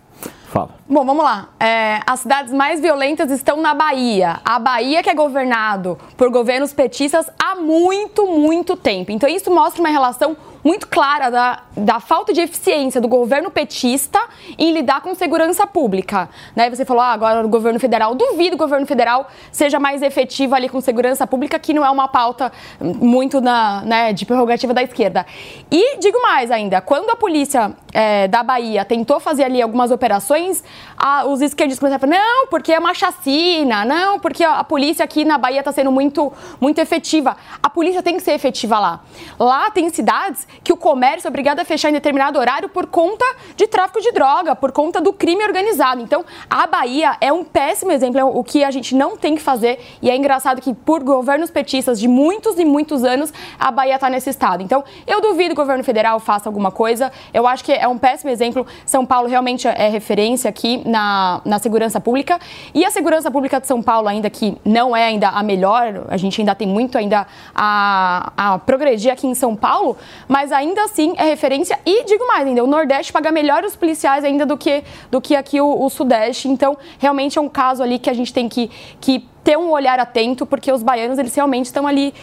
Fala. 0.54 0.70
Bom, 0.88 1.04
vamos 1.04 1.24
lá. 1.24 1.48
É, 1.58 1.98
as 2.06 2.20
cidades 2.20 2.52
mais 2.52 2.80
violentas 2.80 3.28
estão 3.28 3.60
na 3.60 3.74
Bahia. 3.74 4.40
A 4.44 4.56
Bahia 4.60 5.02
que 5.02 5.10
é 5.10 5.14
governado 5.14 5.98
por 6.16 6.30
governos 6.30 6.72
petistas 6.72 7.28
há 7.36 7.56
muito, 7.56 8.24
muito 8.24 8.76
tempo. 8.76 9.10
Então 9.10 9.28
isso 9.28 9.52
mostra 9.52 9.82
uma 9.82 9.88
relação 9.88 10.36
muito 10.62 10.86
clara 10.86 11.28
da, 11.28 11.62
da 11.76 11.98
falta 11.98 12.32
de 12.32 12.40
eficiência 12.40 13.00
do 13.00 13.08
governo 13.08 13.50
petista 13.50 14.18
em 14.56 14.72
lidar 14.72 15.02
com 15.02 15.12
segurança 15.14 15.66
pública. 15.66 16.28
Né? 16.54 16.70
Você 16.70 16.84
falou, 16.84 17.02
ah, 17.02 17.12
agora 17.12 17.44
o 17.44 17.48
governo 17.48 17.80
federal, 17.80 18.14
duvido 18.14 18.54
o 18.54 18.58
governo 18.58 18.86
federal 18.86 19.28
seja 19.50 19.80
mais 19.80 20.02
efetivo 20.02 20.54
ali 20.54 20.68
com 20.68 20.80
segurança 20.80 21.26
pública, 21.26 21.58
que 21.58 21.74
não 21.74 21.84
é 21.84 21.90
uma 21.90 22.06
pauta 22.06 22.52
muito 22.80 23.40
na, 23.40 23.82
né, 23.82 24.12
de 24.12 24.24
prerrogativa 24.24 24.72
da 24.72 24.84
esquerda. 24.84 25.26
E 25.70 25.98
digo 25.98 26.22
mais 26.22 26.50
ainda, 26.52 26.80
quando 26.80 27.10
a 27.10 27.16
polícia 27.16 27.74
é, 27.94 28.26
da 28.26 28.42
Bahia 28.42 28.84
tentou 28.84 29.20
fazer 29.20 29.44
ali 29.44 29.62
algumas 29.62 29.92
operações, 29.92 30.64
a, 30.98 31.24
os 31.26 31.40
esquerdistas 31.40 31.78
começaram 31.78 32.04
a 32.04 32.18
falar, 32.18 32.24
não, 32.24 32.48
porque 32.48 32.72
é 32.72 32.78
uma 32.78 32.92
chacina, 32.92 33.84
não, 33.84 34.18
porque 34.18 34.42
a, 34.42 34.64
polícia 34.64 35.04
aqui 35.04 35.24
na 35.24 35.38
Bahia 35.38 35.60
está 35.60 35.70
sendo 35.70 35.92
muito, 35.92 36.32
muito 36.60 36.80
efetiva. 36.80 37.36
A 37.62 37.70
polícia 37.70 38.02
tem 38.02 38.16
que 38.16 38.22
ser 38.22 38.32
efetiva 38.32 38.80
lá. 38.80 39.00
Lá 39.38 39.70
tem 39.70 39.88
cidades 39.90 40.46
que 40.64 40.72
o 40.72 40.76
comércio 40.76 41.28
é 41.28 41.30
obrigado 41.30 41.60
a 41.60 41.64
fechar 41.64 41.90
em 41.90 41.92
determinado 41.92 42.38
horário 42.38 42.68
por 42.68 42.86
conta 42.86 43.24
de 43.56 43.68
tráfico 43.68 44.00
de 44.00 44.10
droga, 44.10 44.56
por 44.56 44.72
conta 44.72 45.00
do 45.00 45.12
crime 45.12 45.44
organizado. 45.44 46.02
Então, 46.02 46.24
a 46.50 46.66
Bahia 46.66 47.16
é 47.20 47.32
um 47.32 47.44
péssimo 47.44 47.92
exemplo, 47.92 48.18
é 48.18 48.24
o 48.24 48.42
que 48.42 48.64
a 48.64 48.70
gente 48.72 48.94
não 48.94 49.16
tem 49.16 49.36
que 49.36 49.42
fazer. 49.42 49.80
E 50.02 50.10
é 50.10 50.16
engraçado 50.16 50.60
que, 50.60 50.74
por 50.74 51.04
governos 51.04 51.50
petistas 51.50 52.00
de 52.00 52.08
muitos 52.08 52.58
e 52.58 52.64
muitos 52.64 53.04
anos, 53.04 53.32
a 53.58 53.70
Bahia 53.70 53.94
está 53.94 54.10
nesse 54.10 54.30
estado. 54.30 54.62
Então, 54.62 54.82
eu 55.06 55.20
duvido 55.20 55.54
que 55.54 55.60
o 55.60 55.64
governo 55.64 55.84
federal 55.84 56.18
faça 56.18 56.48
alguma 56.48 56.72
coisa. 56.72 57.12
Eu 57.32 57.46
acho 57.46 57.62
que 57.62 57.83
é 57.84 57.88
um 57.88 57.98
péssimo 57.98 58.30
exemplo. 58.30 58.66
São 58.86 59.04
Paulo 59.04 59.28
realmente 59.28 59.68
é 59.68 59.88
referência 59.88 60.48
aqui 60.48 60.82
na, 60.88 61.40
na 61.44 61.58
segurança 61.58 62.00
pública. 62.00 62.38
E 62.72 62.84
a 62.84 62.90
segurança 62.90 63.30
pública 63.30 63.60
de 63.60 63.66
São 63.66 63.82
Paulo, 63.82 64.08
ainda 64.08 64.30
que 64.30 64.56
não 64.64 64.96
é 64.96 65.04
ainda 65.04 65.28
a 65.28 65.42
melhor, 65.42 66.06
a 66.08 66.16
gente 66.16 66.40
ainda 66.40 66.54
tem 66.54 66.66
muito 66.66 66.96
ainda 66.96 67.26
a, 67.54 68.32
a 68.36 68.58
progredir 68.58 69.12
aqui 69.12 69.26
em 69.26 69.34
São 69.34 69.54
Paulo, 69.54 69.96
mas 70.26 70.50
ainda 70.50 70.82
assim 70.84 71.14
é 71.16 71.24
referência. 71.24 71.78
E 71.84 72.04
digo 72.04 72.26
mais 72.26 72.46
ainda, 72.46 72.64
o 72.64 72.66
Nordeste 72.66 73.12
paga 73.12 73.30
melhor 73.30 73.64
os 73.64 73.76
policiais 73.76 74.24
ainda 74.24 74.46
do 74.46 74.56
que, 74.56 74.82
do 75.10 75.20
que 75.20 75.36
aqui 75.36 75.60
o, 75.60 75.84
o 75.84 75.90
Sudeste. 75.90 76.48
Então, 76.48 76.76
realmente 76.98 77.38
é 77.38 77.42
um 77.42 77.48
caso 77.48 77.82
ali 77.82 77.98
que 77.98 78.08
a 78.08 78.14
gente 78.14 78.32
tem 78.32 78.48
que, 78.48 78.70
que 79.00 79.33
ter 79.44 79.58
um 79.58 79.70
olhar 79.70 80.00
atento, 80.00 80.46
porque 80.46 80.72
os 80.72 80.82
baianos, 80.82 81.18
eles 81.18 81.34
realmente 81.34 81.66
estão 81.66 81.86
ali, 81.86 82.14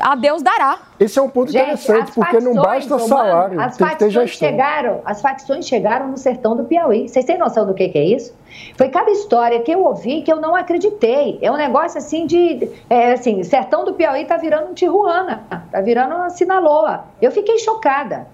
a 0.00 0.14
Deus 0.14 0.42
dará. 0.42 0.78
Esse 0.98 1.18
é 1.18 1.22
um 1.22 1.28
ponto 1.28 1.52
Gente, 1.52 1.62
interessante, 1.62 2.12
porque 2.12 2.40
não 2.40 2.54
facções, 2.54 2.86
basta 2.86 2.94
ô, 2.96 2.98
salário, 2.98 3.56
mano, 3.56 3.68
as 3.68 3.76
tem 3.76 3.86
que 3.86 3.96
ter 3.96 4.04
facções 4.06 4.30
chegaram, 4.30 5.00
as 5.04 5.20
facções 5.20 5.66
chegaram 5.66 6.08
no 6.08 6.16
sertão 6.16 6.56
do 6.56 6.64
Piauí. 6.64 7.08
Vocês 7.08 7.24
têm 7.26 7.36
noção 7.36 7.66
do 7.66 7.74
que, 7.74 7.88
que 7.90 7.98
é 7.98 8.04
isso? 8.04 8.34
Foi 8.76 8.88
cada 8.88 9.10
história 9.10 9.60
que 9.60 9.70
eu 9.70 9.84
ouvi 9.84 10.22
que 10.22 10.32
eu 10.32 10.40
não 10.40 10.56
acreditei. 10.56 11.38
É 11.42 11.52
um 11.52 11.56
negócio 11.56 11.98
assim 11.98 12.26
de. 12.26 12.68
É, 12.88 13.12
assim, 13.12 13.42
sertão 13.44 13.84
do 13.84 13.94
Piauí 13.94 14.24
tá 14.24 14.36
virando 14.36 14.70
um 14.70 14.74
Tijuana, 14.74 15.44
tá 15.70 15.80
virando 15.80 16.14
uma 16.14 16.30
Sinaloa. 16.30 17.04
Eu 17.20 17.30
fiquei 17.30 17.58
chocada. 17.58 18.26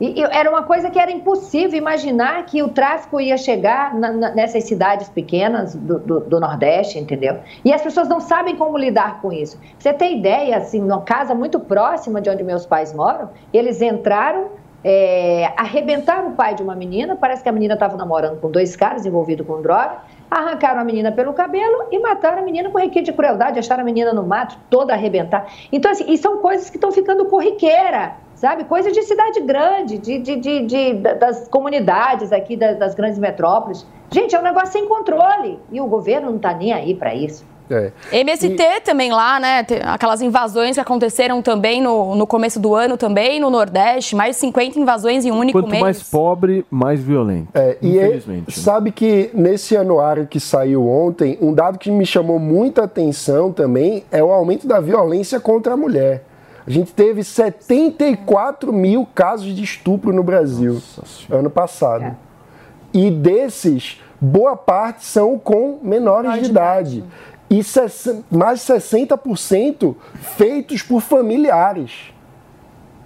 E, 0.00 0.20
e 0.20 0.22
era 0.22 0.50
uma 0.50 0.64
coisa 0.64 0.90
que 0.90 0.98
era 0.98 1.10
impossível 1.10 1.78
imaginar 1.78 2.44
que 2.46 2.62
o 2.62 2.68
tráfico 2.68 3.20
ia 3.20 3.36
chegar 3.36 3.94
na- 3.94 4.10
na- 4.12 4.30
nessas 4.34 4.64
cidades 4.64 5.08
pequenas 5.08 5.74
do, 5.74 5.98
do- 5.98 6.20
do 6.20 6.40
Nordeste, 6.40 6.98
entendeu? 6.98 7.38
E 7.64 7.72
as 7.72 7.80
pessoas 7.80 8.08
não 8.08 8.18
sabem 8.20 8.56
como 8.56 8.76
lidar 8.76 9.20
com 9.22 9.32
isso. 9.32 9.58
Você 9.78 9.92
tem 9.92 10.18
ideia, 10.18 10.56
assim, 10.56 10.80
numa 10.80 11.02
casa 11.02 11.34
muito 11.34 11.60
próxima 11.60 12.20
de 12.20 12.28
onde 12.28 12.42
meus 12.42 12.66
pais 12.66 12.92
moram, 12.92 13.30
eles 13.52 13.80
entraram, 13.80 14.48
é, 14.82 15.52
arrebentaram 15.56 16.28
o 16.28 16.32
pai 16.32 16.54
de 16.54 16.62
uma 16.62 16.74
menina, 16.74 17.16
parece 17.16 17.42
que 17.42 17.48
a 17.48 17.52
menina 17.52 17.74
estava 17.74 17.96
namorando 17.96 18.40
com 18.40 18.50
dois 18.50 18.74
caras 18.76 19.06
envolvidos 19.06 19.46
com 19.46 19.62
droga, 19.62 19.98
arrancaram 20.34 20.80
a 20.80 20.84
menina 20.84 21.12
pelo 21.12 21.32
cabelo 21.32 21.88
e 21.92 21.98
mataram 21.98 22.38
a 22.38 22.42
menina 22.42 22.70
com 22.70 22.78
requinte 22.78 23.10
de 23.10 23.12
crueldade, 23.12 23.58
acharam 23.58 23.82
a 23.82 23.84
menina 23.84 24.12
no 24.12 24.22
mato, 24.24 24.58
toda 24.68 24.92
arrebentada. 24.92 25.46
Então, 25.72 25.90
assim, 25.90 26.04
e 26.12 26.18
são 26.18 26.38
coisas 26.38 26.68
que 26.68 26.76
estão 26.76 26.90
ficando 26.90 27.24
corriqueira, 27.26 28.16
sabe? 28.34 28.64
Coisa 28.64 28.90
de 28.90 29.02
cidade 29.02 29.40
grande, 29.40 29.98
de, 29.98 30.18
de, 30.18 30.36
de- 30.36 30.66
de- 30.66 30.94
da- 30.94 31.14
das 31.14 31.48
comunidades 31.48 32.32
aqui, 32.32 32.56
da- 32.56 32.72
das 32.72 32.94
grandes 32.94 33.18
metrópoles. 33.18 33.86
Gente, 34.10 34.34
é 34.34 34.38
um 34.38 34.42
negócio 34.42 34.72
sem 34.72 34.88
controle. 34.88 35.58
E 35.70 35.80
o 35.80 35.86
governo 35.86 36.28
não 36.30 36.36
está 36.36 36.52
nem 36.52 36.72
aí 36.72 36.94
para 36.94 37.14
isso. 37.14 37.46
É. 37.70 37.92
MST 38.12 38.82
também 38.84 39.10
lá, 39.10 39.40
né? 39.40 39.66
Aquelas 39.84 40.20
invasões 40.20 40.74
que 40.74 40.80
aconteceram 40.80 41.40
também 41.40 41.80
no, 41.80 42.14
no 42.14 42.26
começo 42.26 42.60
do 42.60 42.74
ano 42.74 42.96
também, 42.96 43.40
no 43.40 43.48
Nordeste, 43.48 44.14
mais 44.14 44.36
de 44.36 44.40
50 44.40 44.78
invasões 44.78 45.24
em 45.24 45.32
um 45.32 45.38
único 45.38 45.58
Quanto 45.58 45.70
mês. 45.70 45.82
mais 45.82 46.02
pobre, 46.02 46.64
mais 46.70 47.00
violento. 47.00 47.48
É, 47.54 47.78
e 47.80 47.98
é- 47.98 48.06
Infelizmente. 48.06 48.58
né? 48.58 48.62
sabe 48.62 48.92
que 48.92 49.30
nesse 49.32 49.76
anuário 49.76 50.26
que 50.26 50.38
saiu 50.38 50.86
ontem, 50.86 51.38
um 51.40 51.52
dado 51.54 51.78
que 51.78 51.90
me 51.90 52.04
chamou 52.04 52.38
muita 52.38 52.84
atenção 52.84 53.50
também 53.50 54.04
é 54.12 54.22
o 54.22 54.30
aumento 54.30 54.66
da 54.66 54.80
violência 54.80 55.40
contra 55.40 55.72
a 55.72 55.76
mulher. 55.76 56.24
A 56.66 56.70
gente 56.70 56.92
teve 56.92 57.22
74 57.22 58.72
mil 58.72 59.06
casos 59.14 59.54
de 59.54 59.62
estupro 59.62 60.12
no 60.12 60.22
Brasil 60.22 60.80
ano 61.30 61.50
passado. 61.50 62.04
É. 62.04 62.14
E 62.92 63.10
desses, 63.10 64.00
boa 64.20 64.56
parte 64.56 65.04
são 65.04 65.38
com 65.38 65.78
menores 65.82 66.32
de 66.40 66.48
idade. 66.50 67.04
E 67.50 67.60
mais 68.30 68.66
de 68.66 68.72
60% 68.72 69.94
feitos 70.14 70.82
por 70.82 71.00
familiares. 71.00 72.12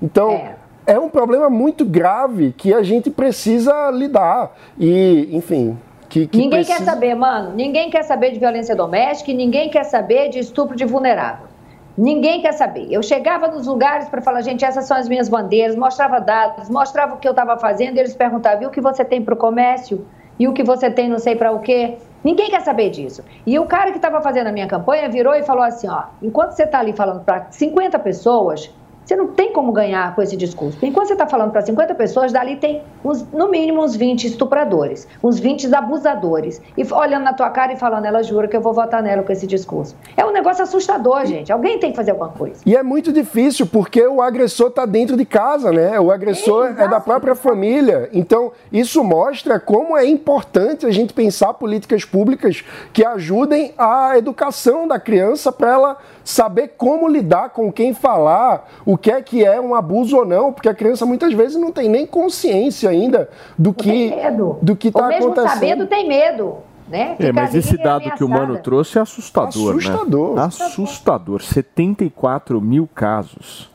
Então, 0.00 0.30
É. 0.30 0.56
é. 0.86 0.98
um 0.98 1.08
problema 1.08 1.50
muito 1.50 1.84
grave 1.84 2.52
que 2.56 2.72
a 2.72 2.82
gente 2.82 3.10
precisa 3.10 3.90
lidar. 3.90 4.56
E, 4.78 5.28
enfim, 5.32 5.76
que, 6.08 6.26
que 6.26 6.38
Ninguém 6.38 6.60
precisa... 6.60 6.78
quer 6.78 6.84
saber, 6.84 7.14
mano. 7.14 7.54
Ninguém 7.54 7.90
quer 7.90 8.02
saber 8.02 8.30
de 8.30 8.38
violência 8.38 8.74
doméstica 8.74 9.30
e 9.30 9.34
ninguém 9.34 9.68
quer 9.68 9.84
saber 9.84 10.30
de 10.30 10.38
estupro 10.38 10.74
de 10.74 10.84
vulnerável. 10.84 11.46
Ninguém 11.96 12.40
quer 12.40 12.52
saber. 12.52 12.86
Eu 12.90 13.02
chegava 13.02 13.48
nos 13.48 13.66
lugares 13.66 14.08
para 14.08 14.22
falar, 14.22 14.40
gente, 14.42 14.64
essas 14.64 14.84
são 14.84 14.96
as 14.96 15.08
minhas 15.08 15.28
bandeiras, 15.28 15.74
mostrava 15.74 16.20
dados, 16.20 16.70
mostrava 16.70 17.14
o 17.14 17.18
que 17.18 17.26
eu 17.26 17.32
estava 17.32 17.58
fazendo, 17.58 17.96
e 17.96 17.98
eles 17.98 18.14
perguntavam, 18.14 18.62
e 18.62 18.66
o 18.66 18.70
que 18.70 18.80
você 18.80 19.04
tem 19.04 19.20
para 19.20 19.34
o 19.34 19.36
comércio? 19.36 20.06
E 20.38 20.46
o 20.46 20.52
que 20.52 20.62
você 20.62 20.88
tem 20.88 21.08
não 21.08 21.18
sei 21.18 21.34
para 21.34 21.50
o 21.50 21.58
quê? 21.58 21.98
Ninguém 22.22 22.50
quer 22.50 22.60
saber 22.62 22.90
disso. 22.90 23.24
E 23.46 23.58
o 23.58 23.66
cara 23.66 23.90
que 23.90 23.98
estava 23.98 24.20
fazendo 24.20 24.48
a 24.48 24.52
minha 24.52 24.66
campanha 24.66 25.08
virou 25.08 25.34
e 25.34 25.42
falou 25.42 25.62
assim, 25.62 25.88
ó, 25.88 26.04
enquanto 26.22 26.52
você 26.52 26.64
está 26.64 26.80
ali 26.80 26.92
falando 26.92 27.24
para 27.24 27.50
50 27.50 27.98
pessoas, 28.00 28.70
você 29.08 29.16
não 29.16 29.28
tem 29.28 29.54
como 29.54 29.72
ganhar 29.72 30.14
com 30.14 30.20
esse 30.20 30.36
discurso. 30.36 30.76
Enquanto 30.82 31.06
você 31.06 31.14
está 31.14 31.26
falando 31.26 31.50
para 31.50 31.62
50 31.62 31.94
pessoas, 31.94 32.30
dali 32.30 32.56
tem 32.56 32.82
uns, 33.02 33.24
no 33.32 33.48
mínimo 33.48 33.82
uns 33.82 33.96
20 33.96 34.26
estupradores, 34.26 35.08
uns 35.24 35.40
20 35.40 35.74
abusadores. 35.74 36.60
E 36.76 36.84
olhando 36.92 37.24
na 37.24 37.32
tua 37.32 37.48
cara 37.48 37.72
e 37.72 37.76
falando, 37.76 38.04
ela 38.04 38.22
jura 38.22 38.46
que 38.46 38.54
eu 38.54 38.60
vou 38.60 38.74
votar 38.74 39.02
nela 39.02 39.22
com 39.22 39.32
esse 39.32 39.46
discurso. 39.46 39.96
É 40.14 40.26
um 40.26 40.30
negócio 40.30 40.62
assustador, 40.62 41.24
gente. 41.24 41.50
Alguém 41.50 41.78
tem 41.78 41.90
que 41.90 41.96
fazer 41.96 42.10
alguma 42.10 42.28
coisa. 42.28 42.60
E 42.66 42.76
é 42.76 42.82
muito 42.82 43.10
difícil 43.10 43.66
porque 43.66 44.06
o 44.06 44.20
agressor 44.20 44.68
está 44.68 44.84
dentro 44.84 45.16
de 45.16 45.24
casa, 45.24 45.72
né? 45.72 45.98
O 45.98 46.10
agressor 46.10 46.66
é, 46.66 46.70
Exato. 46.72 46.90
da 46.90 47.00
própria 47.00 47.34
família. 47.34 48.10
Então, 48.12 48.52
isso 48.70 49.02
mostra 49.02 49.58
como 49.58 49.96
é 49.96 50.04
importante 50.04 50.84
a 50.84 50.90
gente 50.90 51.14
pensar 51.14 51.54
políticas 51.54 52.04
públicas 52.04 52.62
que 52.92 53.02
ajudem 53.02 53.72
a 53.78 54.18
educação 54.18 54.86
da 54.86 55.00
criança 55.00 55.50
para 55.50 55.72
ela 55.72 55.96
saber 56.28 56.74
como 56.76 57.08
lidar 57.08 57.48
com 57.50 57.72
quem 57.72 57.94
falar, 57.94 58.68
o 58.84 58.98
que 58.98 59.10
é 59.10 59.22
que 59.22 59.42
é 59.42 59.58
um 59.58 59.74
abuso 59.74 60.14
ou 60.18 60.26
não, 60.26 60.52
porque 60.52 60.68
a 60.68 60.74
criança 60.74 61.06
muitas 61.06 61.32
vezes 61.32 61.56
não 61.56 61.72
tem 61.72 61.88
nem 61.88 62.06
consciência 62.06 62.90
ainda 62.90 63.30
do 63.56 63.72
que 63.72 64.12
do 64.60 64.76
que 64.76 64.88
está 64.88 65.08
mesmo 65.08 65.26
acontecendo. 65.32 65.54
sabendo, 65.54 65.86
tem 65.86 66.06
medo. 66.06 66.56
né? 66.86 67.16
É, 67.18 67.32
mas 67.32 67.54
esse 67.54 67.78
dado 67.78 68.10
que 68.10 68.22
o 68.22 68.28
Mano 68.28 68.42
ameaçada. 68.42 68.62
trouxe 68.62 68.98
é 68.98 69.00
assustador, 69.00 69.76
Assustador. 69.76 70.34
né? 70.34 70.42
Assustador. 70.42 71.42
74 71.42 72.60
mil 72.60 72.86
casos 72.94 73.70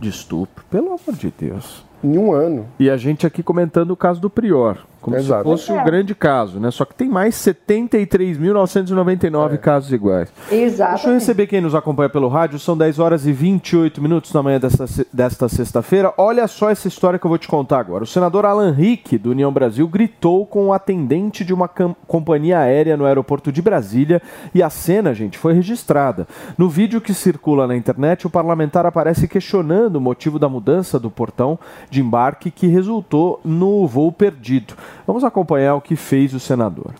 de 0.00 0.08
estupro. 0.08 0.64
Pelo 0.70 0.86
amor 0.86 1.14
de 1.14 1.30
Deus. 1.38 1.84
Em 2.02 2.16
um 2.16 2.32
ano. 2.32 2.68
E 2.78 2.88
a 2.88 2.96
gente 2.96 3.26
aqui 3.26 3.42
comentando 3.42 3.90
o 3.90 3.96
caso 3.96 4.18
do 4.18 4.30
Prior, 4.30 4.78
como 5.00 5.16
Exato. 5.16 5.42
se 5.42 5.48
fosse 5.50 5.72
um 5.72 5.80
É. 5.80 5.84
grande 5.84 6.14
caso, 6.14 6.60
né? 6.60 6.70
Só 6.70 6.84
que 6.84 6.94
tem 6.94 7.08
mais 7.08 7.34
73.999 7.36 9.58
casos 9.58 9.92
iguais. 9.92 10.28
Exato. 10.50 10.92
Deixa 10.94 11.08
eu 11.08 11.14
receber 11.14 11.46
quem 11.46 11.60
nos 11.60 11.74
acompanha 11.74 12.08
pelo 12.08 12.28
rádio. 12.28 12.58
São 12.58 12.76
10 12.76 12.98
horas 12.98 13.26
e 13.26 13.32
28 13.32 14.00
minutos 14.02 14.32
na 14.32 14.42
manhã 14.42 14.58
desta, 14.58 14.86
desta 15.12 15.48
sexta-feira. 15.48 16.12
Olha 16.16 16.46
só 16.46 16.70
essa 16.70 16.88
história 16.88 17.18
que 17.18 17.26
eu 17.26 17.28
vou 17.28 17.38
te 17.38 17.48
contar 17.48 17.78
agora. 17.80 18.04
O 18.04 18.06
senador 18.06 18.44
Alan 18.46 18.72
Rick, 18.72 19.18
do 19.18 19.30
União 19.30 19.52
Brasil, 19.52 19.86
gritou 19.88 20.44
com 20.46 20.66
o 20.66 20.72
atendente 20.72 21.44
de 21.44 21.52
uma 21.54 21.68
companhia 21.68 22.58
aérea 22.60 22.96
no 22.96 23.04
aeroporto 23.04 23.50
de 23.52 23.60
Brasília 23.62 24.20
e 24.54 24.62
a 24.62 24.70
cena, 24.70 25.14
gente, 25.14 25.38
foi 25.38 25.52
registrada. 25.54 26.26
No 26.56 26.68
vídeo 26.68 27.00
que 27.00 27.14
circula 27.14 27.66
na 27.66 27.76
internet, 27.76 28.26
o 28.26 28.30
parlamentar 28.30 28.86
aparece 28.86 29.26
questionando 29.28 29.96
o 29.96 30.00
motivo 30.00 30.38
da 30.38 30.48
mudança 30.48 30.98
do 30.98 31.10
portão 31.10 31.58
de 31.90 32.00
embarque 32.00 32.50
que 32.50 32.66
resultou 32.66 33.40
no 33.44 33.86
voo 33.86 34.10
perdido. 34.12 34.74
Vamos 35.06 35.24
acompanhar 35.24 35.74
o 35.74 35.80
que 35.80 35.96
fez 35.96 36.34
o 36.34 36.40
senador. 36.40 36.94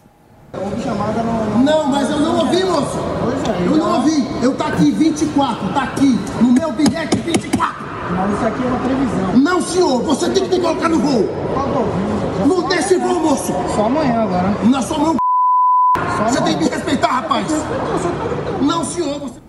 Não, 1.64 1.86
mas 1.88 2.10
eu 2.10 2.20
não 2.20 2.38
ouvi, 2.38 2.64
moço. 2.64 2.98
Eu 3.64 3.76
não 3.76 3.96
ouvi. 3.96 4.26
Eu 4.42 4.54
tá 4.54 4.68
aqui 4.68 4.90
24, 4.90 5.72
tá 5.72 5.82
aqui. 5.82 6.18
No 6.40 6.52
meu 6.52 6.72
bilhete 6.72 7.18
24. 7.18 7.86
Mas 8.10 8.32
isso 8.32 8.46
aqui 8.46 8.62
é 8.62 8.66
uma 8.66 8.78
previsão. 8.78 9.36
Não, 9.36 9.60
senhor, 9.60 10.02
você 10.02 10.30
tem 10.30 10.48
que 10.48 10.56
me 10.56 10.60
colocar 10.62 10.88
no 10.88 10.98
voo. 10.98 11.28
Não 12.46 12.68
desce 12.68 12.96
voo, 12.96 13.20
moço. 13.20 13.52
Só 13.74 13.84
amanhã 13.84 14.22
agora. 14.22 14.54
Na 14.64 14.80
sua 14.80 14.98
mão. 14.98 15.16
Você 16.26 16.40
tem 16.40 16.56
que 16.56 16.64
me 16.64 16.70
respeitar, 16.70 17.08
rapaz. 17.08 17.46
Não, 18.62 18.84
senhor, 18.84 19.20
você. 19.20 19.47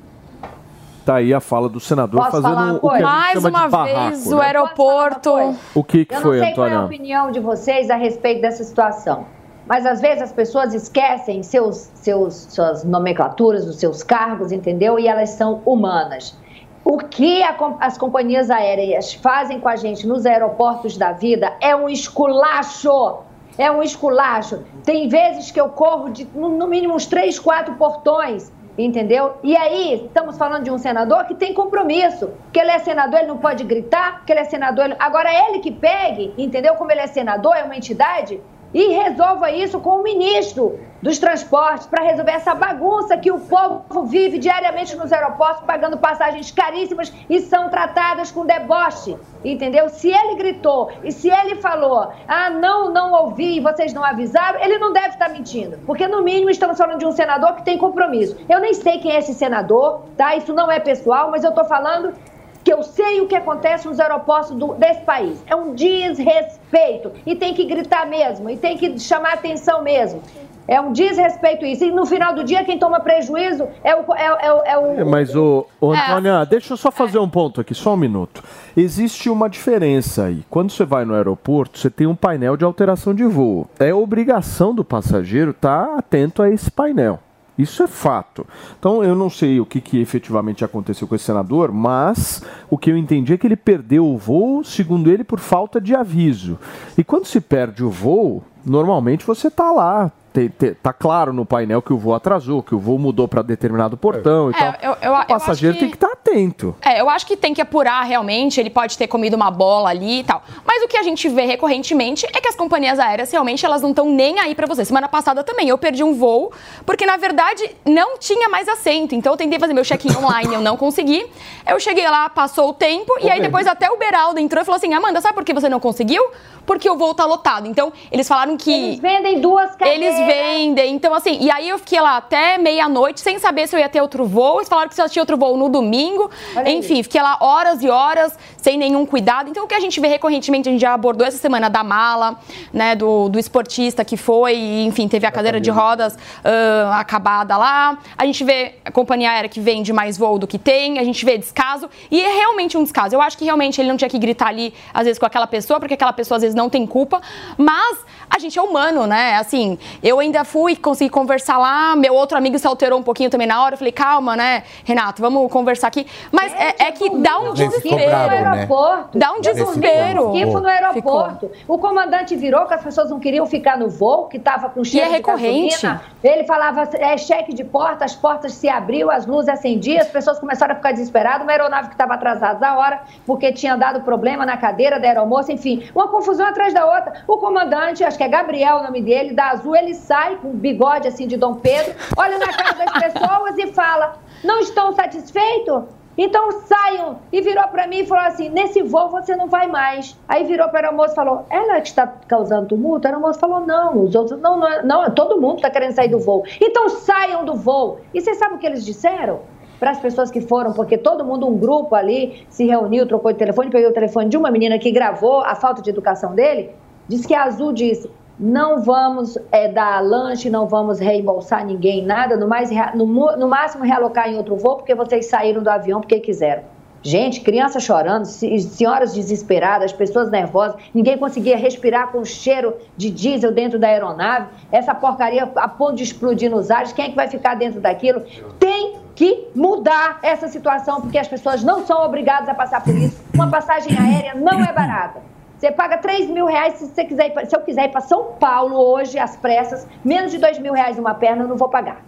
Tá 1.09 1.15
aí 1.15 1.33
a 1.33 1.39
fala 1.39 1.67
do 1.67 1.79
senador 1.79 2.19
Posso 2.21 2.39
falar 2.39 2.55
fazendo 2.55 2.69
uma 2.69 2.79
o 2.83 2.95
que 2.95 3.01
Mais 3.01 3.33
chama 3.33 3.49
uma 3.49 3.65
de 3.65 3.71
barraco. 3.71 4.09
vez, 4.09 4.27
né? 4.27 4.35
o 4.35 4.41
aeroporto. 4.41 5.55
O 5.73 5.83
que, 5.83 6.05
que 6.05 6.13
Eu 6.13 6.21
foi, 6.21 6.37
não 6.37 6.45
sei 6.45 6.53
qual 6.53 6.67
é 6.67 6.69
a 6.69 6.73
Antônio? 6.73 6.85
opinião 6.85 7.31
de 7.31 7.39
vocês 7.39 7.89
a 7.89 7.95
respeito 7.95 8.41
dessa 8.41 8.63
situação. 8.63 9.25
Mas 9.65 9.87
às 9.87 9.99
vezes 9.99 10.21
as 10.21 10.31
pessoas 10.31 10.71
esquecem 10.75 11.41
seus, 11.41 11.89
seus, 11.95 12.35
suas 12.51 12.83
nomenclaturas, 12.83 13.65
os 13.65 13.77
seus 13.77 14.03
cargos, 14.03 14.51
entendeu? 14.51 14.99
E 14.99 15.07
elas 15.07 15.31
são 15.31 15.63
humanas. 15.65 16.37
O 16.85 16.99
que 16.99 17.41
a 17.41 17.55
as 17.79 17.97
companhias 17.97 18.51
aéreas 18.51 19.11
fazem 19.15 19.59
com 19.59 19.67
a 19.67 19.75
gente 19.75 20.05
nos 20.05 20.27
aeroportos 20.27 20.95
da 20.95 21.11
vida 21.11 21.53
é 21.59 21.75
um 21.75 21.89
esculacho. 21.89 23.17
É 23.57 23.71
um 23.71 23.81
esculacho. 23.81 24.59
Tem 24.83 25.09
vezes 25.09 25.49
que 25.49 25.59
eu 25.59 25.69
corro 25.69 26.09
de 26.09 26.27
no, 26.35 26.49
no 26.49 26.67
mínimo 26.67 26.93
uns 26.93 27.07
três, 27.07 27.39
quatro 27.39 27.73
portões. 27.73 28.51
Entendeu? 28.79 29.33
E 29.43 29.57
aí, 29.57 30.05
estamos 30.05 30.37
falando 30.37 30.63
de 30.63 30.71
um 30.71 30.77
senador 30.77 31.25
que 31.25 31.35
tem 31.35 31.53
compromisso. 31.53 32.31
Que 32.53 32.59
ele 32.61 32.71
é 32.71 32.79
senador, 32.79 33.19
ele 33.19 33.27
não 33.27 33.37
pode 33.37 33.65
gritar, 33.65 34.23
que 34.25 34.31
ele 34.31 34.39
é 34.39 34.45
senador. 34.45 34.85
Ele... 34.85 34.95
Agora, 34.97 35.29
ele 35.33 35.59
que 35.59 35.69
pegue, 35.69 36.33
entendeu? 36.37 36.75
Como 36.75 36.89
ele 36.89 37.01
é 37.01 37.07
senador, 37.07 37.57
é 37.57 37.63
uma 37.63 37.75
entidade, 37.75 38.39
e 38.73 38.93
resolva 38.93 39.51
isso 39.51 39.79
com 39.79 39.99
o 39.99 40.03
ministro 40.03 40.79
dos 41.01 41.17
transportes 41.17 41.87
para 41.87 42.03
resolver 42.03 42.31
essa 42.31 42.53
bagunça 42.53 43.17
que 43.17 43.31
o 43.31 43.39
povo 43.39 44.03
vive 44.03 44.37
diariamente 44.37 44.95
nos 44.95 45.13
aeroportos, 45.13 45.63
pagando 45.65 45.97
passagens 45.97 46.51
caríssimas 46.51 47.11
e 47.29 47.39
são 47.39 47.69
tratadas 47.69 48.31
com 48.31 48.45
deboche, 48.45 49.17
entendeu? 49.43 49.87
Se 49.89 50.09
ele 50.09 50.35
gritou 50.35 50.91
e 51.03 51.11
se 51.11 51.29
ele 51.29 51.55
falou, 51.55 52.11
ah, 52.27 52.49
não, 52.49 52.91
não 52.91 53.13
ouvi, 53.13 53.59
vocês 53.59 53.93
não 53.93 54.03
avisaram, 54.03 54.59
ele 54.59 54.77
não 54.77 54.91
deve 54.91 55.09
estar 55.09 55.29
mentindo, 55.29 55.77
porque 55.85 56.07
no 56.07 56.21
mínimo 56.21 56.49
estamos 56.49 56.77
falando 56.77 56.99
de 56.99 57.05
um 57.05 57.11
senador 57.11 57.55
que 57.55 57.63
tem 57.63 57.77
compromisso. 57.77 58.35
Eu 58.49 58.59
nem 58.59 58.73
sei 58.73 58.99
quem 58.99 59.11
é 59.11 59.19
esse 59.19 59.33
senador, 59.33 60.01
tá? 60.17 60.35
Isso 60.35 60.53
não 60.53 60.69
é 60.69 60.79
pessoal, 60.79 61.31
mas 61.31 61.43
eu 61.43 61.49
estou 61.49 61.65
falando 61.65 62.13
que 62.63 62.71
eu 62.73 62.83
sei 62.83 63.21
o 63.21 63.27
que 63.27 63.35
acontece 63.35 63.87
nos 63.87 63.99
aeroportos 63.99 64.51
do- 64.51 64.73
desse 64.75 65.01
país. 65.01 65.41
É 65.47 65.55
um 65.55 65.73
desrespeito. 65.73 67.11
E 67.25 67.35
tem 67.35 67.53
que 67.53 67.65
gritar 67.65 68.05
mesmo, 68.07 68.49
e 68.49 68.57
tem 68.57 68.77
que 68.77 68.99
chamar 68.99 69.33
atenção 69.33 69.81
mesmo. 69.81 70.21
É 70.67 70.79
um 70.79 70.91
desrespeito 70.93 71.65
isso. 71.65 71.83
E 71.83 71.89
no 71.91 72.05
final 72.05 72.35
do 72.35 72.43
dia, 72.43 72.63
quem 72.63 72.77
toma 72.77 72.99
prejuízo 72.99 73.67
é 73.83 73.95
o. 73.95 74.13
É, 74.13 74.25
é 74.45 74.53
o- 74.53 74.61
é 74.63 74.77
o 74.77 74.99
É, 74.99 75.03
Mas, 75.03 75.35
o, 75.35 75.65
o 75.81 75.95
É. 75.95 75.97
Antônio, 75.99 76.31
ah, 76.31 76.45
deixa 76.45 76.73
eu 76.73 76.77
só 76.77 76.91
fazer 76.91 77.17
um 77.17 77.27
ponto 77.27 77.59
aqui, 77.59 77.73
só 77.73 77.93
um 77.95 77.97
minuto. 77.97 78.43
Existe 78.77 79.31
uma 79.31 79.49
diferença 79.49 80.25
aí. 80.25 80.43
Quando 80.47 80.71
você 80.71 80.85
vai 80.85 81.05
no 81.05 81.15
aeroporto, 81.15 81.79
você 81.79 81.89
tem 81.89 82.05
um 82.05 82.15
painel 82.15 82.55
de 82.55 82.63
alteração 82.63 83.15
de 83.15 83.23
voo. 83.23 83.67
É 83.79 83.91
obrigação 83.91 84.75
do 84.75 84.83
passageiro 84.85 85.51
estar 85.51 85.95
atento 85.97 86.43
a 86.43 86.49
esse 86.51 86.69
painel. 86.69 87.17
Isso 87.59 87.83
é 87.83 87.87
fato. 87.87 88.47
Então, 88.79 89.03
eu 89.03 89.13
não 89.13 89.29
sei 89.29 89.59
o 89.59 89.65
que, 89.65 89.81
que 89.81 89.99
efetivamente 89.99 90.63
aconteceu 90.63 91.05
com 91.05 91.13
esse 91.13 91.25
senador, 91.25 91.73
mas 91.73 92.41
o 92.69 92.77
que 92.77 92.89
eu 92.89 92.95
entendi 92.95 93.33
é 93.33 93.37
que 93.37 93.45
ele 93.45 93.57
perdeu 93.57 94.07
o 94.07 94.17
voo, 94.17 94.63
segundo 94.63 95.11
ele, 95.11 95.25
por 95.25 95.39
falta 95.39 95.81
de 95.81 95.93
aviso. 95.93 96.57
E 96.97 97.03
quando 97.03 97.25
se 97.25 97.41
perde 97.41 97.83
o 97.83 97.89
voo, 97.89 98.41
normalmente 98.65 99.25
você 99.25 99.49
está 99.49 99.71
lá. 99.73 100.09
Te- 100.33 100.49
te- 100.49 100.71
tá 100.75 100.93
claro 100.93 101.33
no 101.33 101.45
painel 101.45 101.81
que 101.81 101.91
o 101.93 101.97
voo 101.97 102.13
atrasou, 102.13 102.61
que 102.63 102.73
o 102.75 102.79
voo 102.79 102.97
mudou 102.97 103.27
para 103.27 103.41
determinado 103.41 103.97
portão 103.97 104.51
e 104.51 104.53
É, 104.55 104.57
tal. 104.57 104.73
eu- 104.81 104.89
eu- 104.91 104.97
eu 105.01 105.11
o 105.11 105.15
acho 105.15 105.27
passageiro 105.27 105.73
que- 105.75 105.79
tem 105.81 105.89
que 105.89 105.95
estar 105.97 106.07
atento. 106.11 106.75
É, 106.81 107.01
eu 107.01 107.09
acho 107.09 107.25
que 107.25 107.35
tem 107.35 107.53
que 107.53 107.61
apurar 107.61 108.03
realmente, 108.03 108.59
ele 108.59 108.69
pode 108.69 108.97
ter 108.97 109.07
comido 109.07 109.33
uma 109.35 109.49
bola 109.51 109.89
ali 109.89 110.19
e 110.19 110.23
tal. 110.23 110.41
Mas 110.65 110.83
o 110.83 110.87
que 110.87 110.97
a 110.97 111.03
gente 111.03 111.27
vê 111.29 111.45
recorrentemente 111.45 112.25
é 112.33 112.39
que 112.41 112.47
as 112.47 112.55
companhias 112.55 112.99
aéreas 112.99 113.31
realmente 113.31 113.65
elas 113.65 113.81
não 113.81 113.89
estão 113.89 114.09
nem 114.09 114.39
aí 114.39 114.53
pra 114.55 114.65
você. 114.67 114.83
Semana 114.85 115.07
passada 115.07 115.43
também 115.43 115.69
eu 115.69 115.77
perdi 115.77 116.03
um 116.03 116.13
voo, 116.13 116.51
porque 116.85 117.05
na 117.05 117.17
verdade 117.17 117.69
não 117.85 118.17
tinha 118.17 118.49
mais 118.49 118.67
assento. 118.67 119.15
Então 119.15 119.33
eu 119.33 119.37
tentei 119.37 119.59
fazer 119.59 119.73
meu 119.73 119.83
check-in 119.83 120.15
online, 120.15 120.53
eu 120.53 120.61
não 120.61 120.77
consegui. 120.77 121.25
Eu 121.67 121.79
cheguei 121.79 122.07
lá, 122.09 122.29
passou 122.29 122.69
o 122.69 122.73
tempo, 122.73 123.13
e 123.21 123.29
aí 123.29 123.41
depois 123.41 123.65
até 123.67 123.89
o 123.89 123.97
Beraldo 123.97 124.39
entrou 124.39 124.61
e 124.61 124.65
falou 124.65 124.77
assim: 124.77 124.93
Amanda, 124.93 125.21
sabe 125.21 125.33
por 125.35 125.43
que 125.43 125.53
você 125.53 125.69
não 125.69 125.79
conseguiu? 125.79 126.23
Porque 126.65 126.87
o 126.89 126.95
voo 126.95 127.13
tá 127.15 127.25
lotado. 127.25 127.67
Então 127.67 127.91
eles 128.11 128.27
falaram 128.27 128.55
que. 128.55 128.71
Eles 128.71 128.99
vendem 128.99 129.39
duas 129.41 129.75
cadeiras. 129.75 130.18
Vendem. 130.25 130.93
Então, 130.95 131.13
assim, 131.13 131.37
e 131.39 131.49
aí 131.51 131.69
eu 131.69 131.77
fiquei 131.77 131.99
lá 131.99 132.17
até 132.17 132.57
meia-noite 132.57 133.21
sem 133.21 133.39
saber 133.39 133.67
se 133.67 133.75
eu 133.75 133.79
ia 133.79 133.89
ter 133.89 134.01
outro 134.01 134.25
voo. 134.25 134.57
Eles 134.57 134.69
falaram 134.69 134.89
que 134.89 134.95
só 134.95 135.07
tinha 135.07 135.21
outro 135.21 135.37
voo 135.37 135.57
no 135.57 135.69
domingo. 135.69 136.29
Olha 136.55 136.69
Enfim, 136.69 137.01
fiquei 137.03 137.21
lá 137.21 137.37
horas 137.39 137.83
e 137.83 137.89
horas 137.89 138.37
sem 138.57 138.77
nenhum 138.77 139.05
cuidado. 139.05 139.49
Então, 139.49 139.63
o 139.65 139.67
que 139.67 139.75
a 139.75 139.79
gente 139.79 139.99
vê 139.99 140.07
recorrentemente, 140.07 140.69
a 140.69 140.71
gente 140.71 140.81
já 140.81 140.93
abordou 140.93 141.25
essa 141.25 141.37
semana 141.37 141.69
da 141.69 141.83
mala, 141.83 142.37
né, 142.73 142.95
do, 142.95 143.29
do 143.29 143.39
esportista 143.39 144.03
que 144.03 144.17
foi, 144.17 144.55
e, 144.55 144.85
enfim, 144.85 145.07
teve 145.07 145.25
a 145.25 145.31
cadeira 145.31 145.59
de 145.59 145.69
rodas 145.69 146.17
ah, 146.43 146.99
acabada 146.99 147.57
lá. 147.57 147.97
A 148.17 148.25
gente 148.25 148.43
vê 148.43 148.75
a 148.83 148.91
companhia 148.91 149.31
aérea 149.31 149.49
que 149.49 149.59
vende 149.59 149.93
mais 149.93 150.17
voo 150.17 150.37
do 150.37 150.47
que 150.47 150.57
tem. 150.57 150.99
A 150.99 151.03
gente 151.03 151.23
vê 151.25 151.37
descaso. 151.37 151.89
E 152.11 152.21
é 152.21 152.27
realmente 152.35 152.77
um 152.77 152.83
descaso. 152.83 153.15
Eu 153.15 153.21
acho 153.21 153.37
que 153.37 153.45
realmente 153.45 153.79
ele 153.79 153.89
não 153.89 153.97
tinha 153.97 154.09
que 154.09 154.19
gritar 154.19 154.47
ali, 154.47 154.73
às 154.93 155.05
vezes, 155.05 155.19
com 155.19 155.25
aquela 155.25 155.47
pessoa, 155.47 155.79
porque 155.79 155.93
aquela 155.93 156.13
pessoa, 156.13 156.37
às 156.37 156.41
vezes, 156.41 156.55
não 156.55 156.69
tem 156.69 156.85
culpa. 156.85 157.21
Mas 157.57 157.99
a 158.29 158.37
gente 158.37 158.57
é 158.59 158.61
humano, 158.61 159.07
né? 159.07 159.35
Assim, 159.35 159.77
eu 160.09 160.19
ainda 160.19 160.43
fui, 160.43 160.75
consegui 160.75 161.09
conversar 161.09 161.57
lá. 161.57 161.95
Meu 161.95 162.13
outro 162.15 162.37
amigo 162.37 162.57
se 162.57 162.65
alterou 162.65 162.99
um 162.99 163.03
pouquinho 163.03 163.29
também 163.29 163.45
na 163.45 163.63
hora. 163.63 163.75
Eu 163.75 163.77
falei, 163.77 163.93
calma, 163.93 164.35
né, 164.35 164.63
Renato, 164.83 165.21
vamos 165.21 165.51
conversar 165.51 165.87
aqui. 165.87 166.07
Mas 166.31 166.51
é, 166.53 166.87
é 166.87 166.91
que 166.91 167.09
dá 167.17 167.39
um 167.39 167.55
ficou 167.55 167.69
desespero. 167.69 168.09
bravo, 168.09 168.23
no 168.23 168.29
né? 168.29 168.49
aeroporto. 168.49 169.17
Dá 169.17 169.31
um 169.33 169.41
desespero. 169.41 170.23
no 170.29 170.35
esquife 170.35 170.53
no 170.53 170.67
aeroporto. 170.67 171.51
O 171.67 171.77
comandante 171.77 172.35
virou 172.35 172.65
que 172.65 172.73
as 172.73 172.83
pessoas 172.83 173.09
não 173.09 173.19
queriam 173.19 173.45
ficar 173.45 173.77
no 173.77 173.89
voo, 173.89 174.27
que 174.27 174.37
estava 174.37 174.69
com 174.69 174.83
cheiro 174.83 175.05
é 175.05 175.09
de 175.09 175.15
recorrente. 175.17 175.81
gasolina. 175.81 176.01
Ele 176.23 176.43
falava 176.43 176.89
é, 176.93 177.17
cheque 177.17 177.53
de 177.53 177.63
porta, 177.63 178.03
as 178.03 178.15
portas 178.15 178.53
se 178.53 178.67
abriam, 178.67 179.09
as 179.09 179.25
luzes 179.25 179.49
acendiam, 179.49 180.01
as 180.01 180.07
pessoas 180.07 180.39
começaram 180.39 180.73
a 180.73 180.75
ficar 180.75 180.91
desesperadas. 180.91 181.43
Uma 181.43 181.51
aeronave 181.51 181.89
que 181.89 181.93
estava 181.93 182.15
atrasada 182.15 182.59
da 182.59 182.77
hora, 182.77 183.01
porque 183.25 183.53
tinha 183.53 183.75
dado 183.75 184.01
problema 184.01 184.45
na 184.45 184.57
cadeira 184.57 184.99
da 184.99 185.07
aeromoça, 185.07 185.51
enfim, 185.51 185.87
uma 185.93 186.07
confusão 186.07 186.47
atrás 186.47 186.73
da 186.73 186.85
outra. 186.85 187.23
O 187.27 187.37
comandante, 187.37 188.03
acho 188.03 188.17
que 188.17 188.23
é 188.23 188.27
Gabriel 188.27 188.77
o 188.77 188.83
nome 188.83 189.01
dele, 189.01 189.33
da 189.33 189.49
Azul, 189.49 189.75
ele 189.75 189.93
sai 189.99 190.37
com 190.37 190.49
um 190.49 190.55
bigode 190.55 191.07
assim 191.07 191.27
de 191.27 191.37
Dom 191.37 191.55
Pedro, 191.55 191.93
olha 192.17 192.37
na 192.37 192.47
cara 192.47 192.73
das 192.73 192.91
pessoas 193.13 193.57
e 193.57 193.67
fala: 193.73 194.17
não 194.43 194.59
estão 194.59 194.93
satisfeitos? 194.93 195.83
Então 196.17 196.51
saiam. 196.63 197.19
E 197.31 197.39
virou 197.39 197.65
para 197.69 197.87
mim 197.87 197.99
e 197.99 198.05
falou 198.05 198.25
assim: 198.25 198.49
nesse 198.49 198.81
voo 198.81 199.09
você 199.09 199.37
não 199.37 199.47
vai 199.47 199.67
mais. 199.67 200.17
Aí 200.27 200.43
virou 200.43 200.67
para 200.67 200.79
a 200.79 200.83
aeromoça 200.83 201.13
e 201.13 201.15
falou: 201.15 201.45
ela 201.49 201.79
que 201.79 201.87
está 201.87 202.05
causando 202.27 202.67
tumulto? 202.67 203.07
A 203.07 203.11
aeromoça 203.11 203.39
falou: 203.39 203.65
não, 203.65 204.03
os 204.03 204.13
outros, 204.13 204.39
não, 204.41 204.59
não, 204.59 204.83
não 204.83 205.11
todo 205.11 205.39
mundo 205.39 205.57
está 205.57 205.69
querendo 205.69 205.93
sair 205.93 206.09
do 206.09 206.19
voo. 206.19 206.43
Então 206.59 206.89
saiam 206.89 207.45
do 207.45 207.55
voo. 207.55 208.01
E 208.13 208.19
vocês 208.19 208.37
sabem 208.37 208.57
o 208.57 208.59
que 208.59 208.65
eles 208.65 208.85
disseram? 208.85 209.39
Para 209.79 209.91
as 209.91 209.99
pessoas 210.01 210.29
que 210.29 210.41
foram, 210.41 210.73
porque 210.73 210.97
todo 210.97 211.23
mundo, 211.23 211.47
um 211.47 211.57
grupo 211.57 211.95
ali, 211.95 212.45
se 212.49 212.65
reuniu, 212.65 213.07
trocou 213.07 213.31
de 213.31 213.39
telefone, 213.39 213.69
peguei 213.69 213.87
o 213.87 213.93
telefone 213.93 214.27
de 214.27 214.35
uma 214.35 214.51
menina 214.51 214.77
que 214.77 214.91
gravou 214.91 215.39
a 215.39 215.55
falta 215.55 215.81
de 215.81 215.89
educação 215.89 216.35
dele. 216.35 216.75
Diz 217.07 217.25
que 217.25 217.33
a 217.33 217.43
Azul 217.43 217.71
disse: 217.71 218.11
não 218.39 218.81
vamos 218.81 219.37
é, 219.51 219.67
dar 219.67 220.01
lanche, 220.01 220.49
não 220.49 220.67
vamos 220.67 220.99
reembolsar 220.99 221.65
ninguém, 221.65 222.05
nada, 222.05 222.37
no, 222.37 222.47
mais, 222.47 222.69
no, 222.95 223.05
no 223.05 223.47
máximo 223.47 223.83
realocar 223.83 224.29
em 224.29 224.37
outro 224.37 224.55
voo, 224.55 224.77
porque 224.77 224.95
vocês 224.95 225.25
saíram 225.25 225.61
do 225.61 225.69
avião 225.69 225.99
porque 225.99 226.19
quiseram. 226.19 226.63
Gente, 227.01 227.39
criança 227.41 227.79
chorando, 227.79 228.25
senhoras 228.25 229.13
desesperadas, 229.13 229.93
pessoas 229.93 230.29
nervosas, 230.29 230.75
ninguém 230.93 231.17
conseguia 231.17 231.55
respirar 231.55 232.11
com 232.11 232.19
o 232.19 232.25
cheiro 232.25 232.75
de 232.97 233.09
diesel 233.09 233.53
dentro 233.53 233.79
da 233.79 233.87
aeronave, 233.87 234.47
essa 234.69 234.93
porcaria 234.93 235.49
a 235.55 235.67
ponto 235.67 235.95
de 235.95 236.03
explodir 236.03 236.51
nos 236.51 236.69
ares, 236.69 236.91
quem 236.91 237.05
é 237.05 237.09
que 237.09 237.15
vai 237.15 237.29
ficar 237.29 237.55
dentro 237.55 237.79
daquilo? 237.79 238.21
Tem 238.59 238.97
que 239.15 239.47
mudar 239.55 240.19
essa 240.21 240.49
situação, 240.49 240.99
porque 241.01 241.17
as 241.17 241.27
pessoas 241.27 241.63
não 241.63 241.85
são 241.85 242.03
obrigadas 242.03 242.49
a 242.49 242.53
passar 242.53 242.83
por 242.83 242.95
isso. 242.95 243.21
Uma 243.33 243.49
passagem 243.49 243.97
aérea 243.97 244.35
não 244.35 244.61
é 244.61 244.71
barata. 244.73 245.28
Você 245.59 245.71
paga 245.71 245.97
3 245.97 246.29
mil 246.29 246.45
reais 246.45 246.75
se, 246.75 246.87
você 246.87 247.03
quiser 247.03 247.27
ir, 247.27 247.45
se 247.45 247.53
eu 247.55 247.59
quiser 247.59 247.85
ir 247.85 247.89
para 247.89 247.99
São 247.99 248.31
Paulo 248.39 248.77
hoje, 248.77 249.19
às 249.19 249.35
pressas, 249.35 249.85
menos 250.05 250.31
de 250.31 250.37
2 250.37 250.57
mil 250.59 250.73
reais 250.73 250.95
numa 250.95 251.13
perna, 251.13 251.43
eu 251.43 251.49
não 251.49 251.57
vou 251.57 251.67
pagar. 251.67 252.01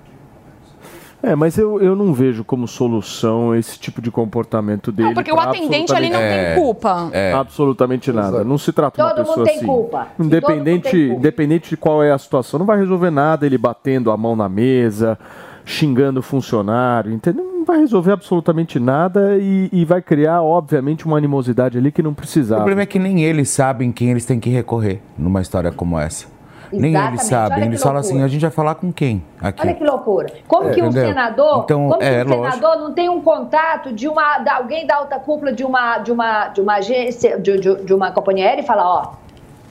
É, 1.21 1.35
mas 1.35 1.57
eu, 1.57 1.79
eu 1.79 1.95
não 1.95 2.13
vejo 2.13 2.43
como 2.43 2.67
solução 2.67 3.53
esse 3.53 3.77
tipo 3.77 4.01
de 4.01 4.09
comportamento 4.09 4.91
dele. 4.91 5.09
Não, 5.09 5.13
porque 5.13 5.31
o 5.31 5.39
atendente 5.39 5.93
ali 5.93 6.09
não 6.09 6.19
é, 6.19 6.55
tem 6.55 6.63
culpa. 6.63 7.09
É. 7.11 7.33
Absolutamente 7.33 8.11
nada. 8.11 8.43
Não 8.43 8.57
se 8.57 8.71
trata 8.71 8.95
de 8.95 9.03
uma 9.03 9.13
pessoa 9.13 9.47
assim. 9.47 9.65
Culpa. 9.65 10.07
Independente, 10.17 10.89
culpa. 10.89 11.19
independente 11.19 11.69
de 11.69 11.77
qual 11.77 12.01
é 12.01 12.11
a 12.11 12.17
situação, 12.17 12.57
não 12.57 12.65
vai 12.65 12.77
resolver 12.77 13.11
nada 13.11 13.45
ele 13.45 13.57
batendo 13.57 14.09
a 14.09 14.17
mão 14.17 14.35
na 14.35 14.49
mesa, 14.49 15.19
xingando 15.63 16.21
o 16.21 16.23
funcionário, 16.23 17.11
entendeu? 17.11 17.50
Não 17.61 17.65
vai 17.65 17.77
resolver 17.77 18.11
absolutamente 18.13 18.79
nada 18.79 19.37
e, 19.37 19.69
e 19.71 19.85
vai 19.85 20.01
criar, 20.01 20.41
obviamente, 20.41 21.05
uma 21.05 21.15
animosidade 21.17 21.77
ali 21.77 21.91
que 21.91 22.01
não 22.01 22.11
precisava. 22.11 22.61
O 22.61 22.63
problema 22.63 22.81
é 22.81 22.85
que 22.87 22.97
nem 22.97 23.23
eles 23.23 23.51
sabem 23.51 23.91
quem 23.91 24.09
eles 24.09 24.25
têm 24.25 24.39
que 24.39 24.49
recorrer 24.49 24.99
numa 25.15 25.41
história 25.41 25.71
como 25.71 25.99
essa. 25.99 26.25
Nem 26.73 26.95
eles 26.95 27.21
sabem. 27.21 27.65
Eles 27.65 27.83
falam 27.83 27.99
assim, 27.99 28.23
a 28.23 28.27
gente 28.27 28.41
vai 28.41 28.49
falar 28.49 28.73
com 28.73 28.91
quem 28.91 29.23
aqui? 29.39 29.61
Olha 29.61 29.75
que 29.75 29.83
loucura. 29.83 30.33
Como 30.47 30.69
é, 30.69 30.73
que 30.73 30.81
um 30.81 30.85
entendeu? 30.87 31.09
senador, 31.09 31.61
então, 31.63 31.89
como 31.89 32.01
é, 32.01 32.25
que 32.25 32.31
um 32.31 32.51
senador 32.51 32.77
não 32.77 32.93
tem 32.93 33.09
um 33.09 33.21
contato 33.21 33.93
de 33.93 34.07
uma 34.07 34.39
de 34.39 34.49
alguém 34.49 34.87
da 34.87 34.95
alta 34.95 35.19
cúpula 35.19 35.53
de 35.53 35.63
uma 35.63 35.99
de 35.99 36.11
uma 36.11 36.47
de 36.47 36.61
uma 36.61 36.75
agência 36.77 37.39
de, 37.39 37.59
de, 37.59 37.75
de 37.83 37.93
uma 37.93 38.09
companhia 38.11 38.47
aérea 38.47 38.63
e 38.63 38.65
fala, 38.65 38.83
ó, 38.87 39.11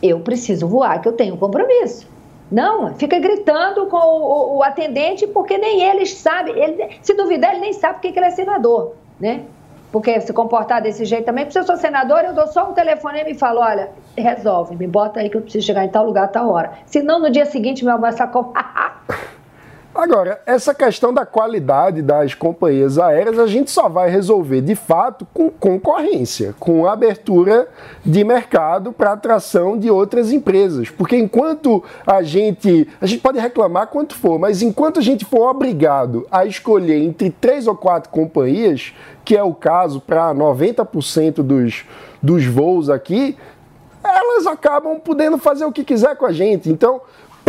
eu 0.01 0.21
preciso 0.21 0.69
voar, 0.69 1.01
que 1.01 1.09
eu 1.09 1.13
tenho 1.13 1.35
um 1.35 1.39
compromisso. 1.39 2.07
Não, 2.51 2.95
fica 2.97 3.19
gritando 3.19 3.87
com 3.87 3.97
o, 3.97 4.23
o, 4.23 4.57
o 4.59 4.63
atendente 4.63 5.27
porque 5.27 5.57
nem 5.57 5.83
eles 5.83 6.15
sabem. 6.15 6.59
Ele, 6.59 6.99
se 7.03 7.15
duvidar, 7.15 7.53
ele 7.53 7.61
nem 7.61 7.73
sabe 7.73 7.95
porque 7.95 8.13
que 8.13 8.19
ele 8.19 8.27
é 8.27 8.31
senador, 8.31 8.95
né? 9.21 9.45
porque 9.93 10.21
se 10.21 10.33
comportar 10.33 10.81
desse 10.81 11.05
jeito 11.05 11.25
também, 11.25 11.45
porque 11.45 11.53
se 11.53 11.59
eu 11.59 11.65
sou 11.65 11.77
senador, 11.77 12.21
eu 12.25 12.33
dou 12.33 12.47
só 12.47 12.71
um 12.71 12.73
telefone 12.73 13.21
e 13.21 13.25
me 13.25 13.35
falo, 13.35 13.61
olha, 13.61 13.91
resolve, 14.17 14.77
me 14.77 14.87
bota 14.87 15.21
aí 15.21 15.29
que 15.29 15.37
eu 15.37 15.43
preciso 15.43 15.67
chegar 15.67 15.85
em 15.85 15.89
tal 15.89 16.05
lugar, 16.05 16.29
tal 16.29 16.49
hora. 16.49 16.73
Senão, 16.87 17.19
no 17.19 17.31
dia 17.31 17.45
seguinte, 17.45 17.85
meu 17.85 17.95
amor, 17.95 18.09
essa 18.09 18.27
Agora, 19.93 20.41
essa 20.47 20.73
questão 20.73 21.13
da 21.13 21.27
qualidade 21.27 22.01
das 22.01 22.33
companhias 22.33 22.97
aéreas 22.97 23.41
a 23.41 23.47
gente 23.49 23.73
só 23.73 23.89
vai 23.89 24.09
resolver 24.09 24.61
de 24.61 24.77
fato 24.77 25.27
com 25.35 25.51
concorrência, 25.51 26.55
com 26.61 26.87
abertura 26.87 27.69
de 28.05 28.23
mercado 28.23 28.93
para 28.93 29.13
atração 29.13 29.77
de 29.77 29.91
outras 29.91 30.33
empresas. 30.33 30.89
Porque 30.91 31.17
enquanto 31.17 31.83
a 32.07 32.23
gente. 32.23 32.89
A 33.01 33.07
gente 33.07 33.21
pode 33.21 33.41
reclamar 33.41 33.89
quanto 33.89 34.15
for, 34.15 34.39
mas 34.39 34.63
enquanto 34.63 35.01
a 35.01 35.03
gente 35.03 35.25
for 35.25 35.51
obrigado 35.51 36.25
a 36.31 36.47
escolher 36.47 37.03
entre 37.03 37.29
três 37.29 37.67
ou 37.67 37.75
quatro 37.75 38.11
companhias, 38.11 38.95
que 39.25 39.37
é 39.37 39.43
o 39.43 39.53
caso 39.53 40.01
para 40.01 40.33
90% 40.33 41.43
dos, 41.43 41.85
dos 42.23 42.47
voos 42.47 42.89
aqui, 42.89 43.37
elas 44.05 44.47
acabam 44.47 45.01
podendo 45.01 45.37
fazer 45.37 45.65
o 45.65 45.73
que 45.73 45.83
quiser 45.83 46.17
com 46.17 46.27
a 46.27 46.33
gente. 46.33 46.71
Então, 46.71 47.01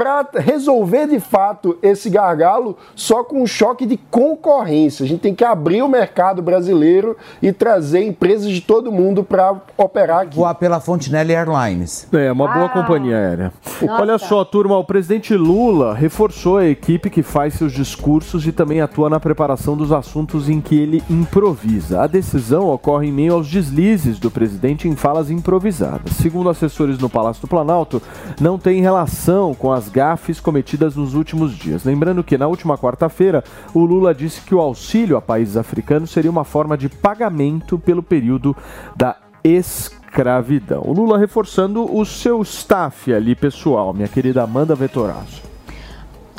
para 0.01 0.25
resolver 0.39 1.05
de 1.05 1.19
fato 1.19 1.77
esse 1.79 2.09
gargalo 2.09 2.75
só 2.95 3.23
com 3.23 3.43
um 3.43 3.45
choque 3.45 3.85
de 3.85 3.97
concorrência. 3.97 5.05
A 5.05 5.07
gente 5.07 5.19
tem 5.19 5.35
que 5.35 5.43
abrir 5.43 5.83
o 5.83 5.87
mercado 5.87 6.41
brasileiro 6.41 7.15
e 7.39 7.53
trazer 7.53 8.03
empresas 8.03 8.49
de 8.49 8.61
todo 8.61 8.91
mundo 8.91 9.23
para 9.23 9.53
operar 9.77 10.21
aqui. 10.21 10.37
Voar 10.37 10.55
pela 10.55 10.79
Fontenelle 10.79 11.31
Airlines. 11.31 12.07
É, 12.11 12.31
uma 12.31 12.47
boa 12.47 12.65
ah, 12.65 12.69
companhia 12.69 13.15
aérea. 13.15 13.53
Nossa. 13.79 14.01
Olha 14.01 14.17
só, 14.17 14.43
turma, 14.43 14.75
o 14.75 14.83
presidente 14.83 15.35
Lula 15.35 15.93
reforçou 15.93 16.57
a 16.57 16.65
equipe 16.65 17.07
que 17.07 17.21
faz 17.21 17.53
seus 17.53 17.71
discursos 17.71 18.47
e 18.47 18.51
também 18.51 18.81
atua 18.81 19.07
na 19.07 19.19
preparação 19.19 19.77
dos 19.77 19.91
assuntos 19.91 20.49
em 20.49 20.59
que 20.59 20.79
ele 20.79 21.03
improvisa. 21.11 22.01
A 22.01 22.07
decisão 22.07 22.69
ocorre 22.69 23.09
em 23.09 23.11
meio 23.11 23.35
aos 23.35 23.47
deslizes 23.47 24.17
do 24.17 24.31
presidente 24.31 24.87
em 24.87 24.95
falas 24.95 25.29
improvisadas. 25.29 26.13
Segundo 26.13 26.49
assessores 26.49 26.97
no 26.97 27.07
Palácio 27.07 27.43
do 27.43 27.47
Planalto, 27.47 28.01
não 28.39 28.57
tem 28.57 28.81
relação 28.81 29.53
com 29.53 29.71
as 29.71 29.90
gafes 29.91 30.39
cometidas 30.39 30.95
nos 30.95 31.13
últimos 31.13 31.55
dias. 31.57 31.83
Lembrando 31.83 32.23
que 32.23 32.37
na 32.37 32.47
última 32.47 32.77
quarta-feira, 32.77 33.43
o 33.73 33.83
Lula 33.83 34.13
disse 34.13 34.41
que 34.41 34.55
o 34.55 34.59
auxílio 34.59 35.17
a 35.17 35.21
países 35.21 35.57
africanos 35.57 36.11
seria 36.11 36.31
uma 36.31 36.43
forma 36.43 36.77
de 36.77 36.89
pagamento 36.89 37.77
pelo 37.77 38.01
período 38.01 38.55
da 38.95 39.17
escravidão. 39.43 40.83
O 40.85 40.93
Lula 40.93 41.17
reforçando 41.17 41.93
o 41.95 42.05
seu 42.05 42.41
staff 42.41 43.13
ali 43.13 43.35
pessoal, 43.35 43.93
minha 43.93 44.07
querida 44.07 44.43
Amanda 44.43 44.75
Vetorazo. 44.75 45.50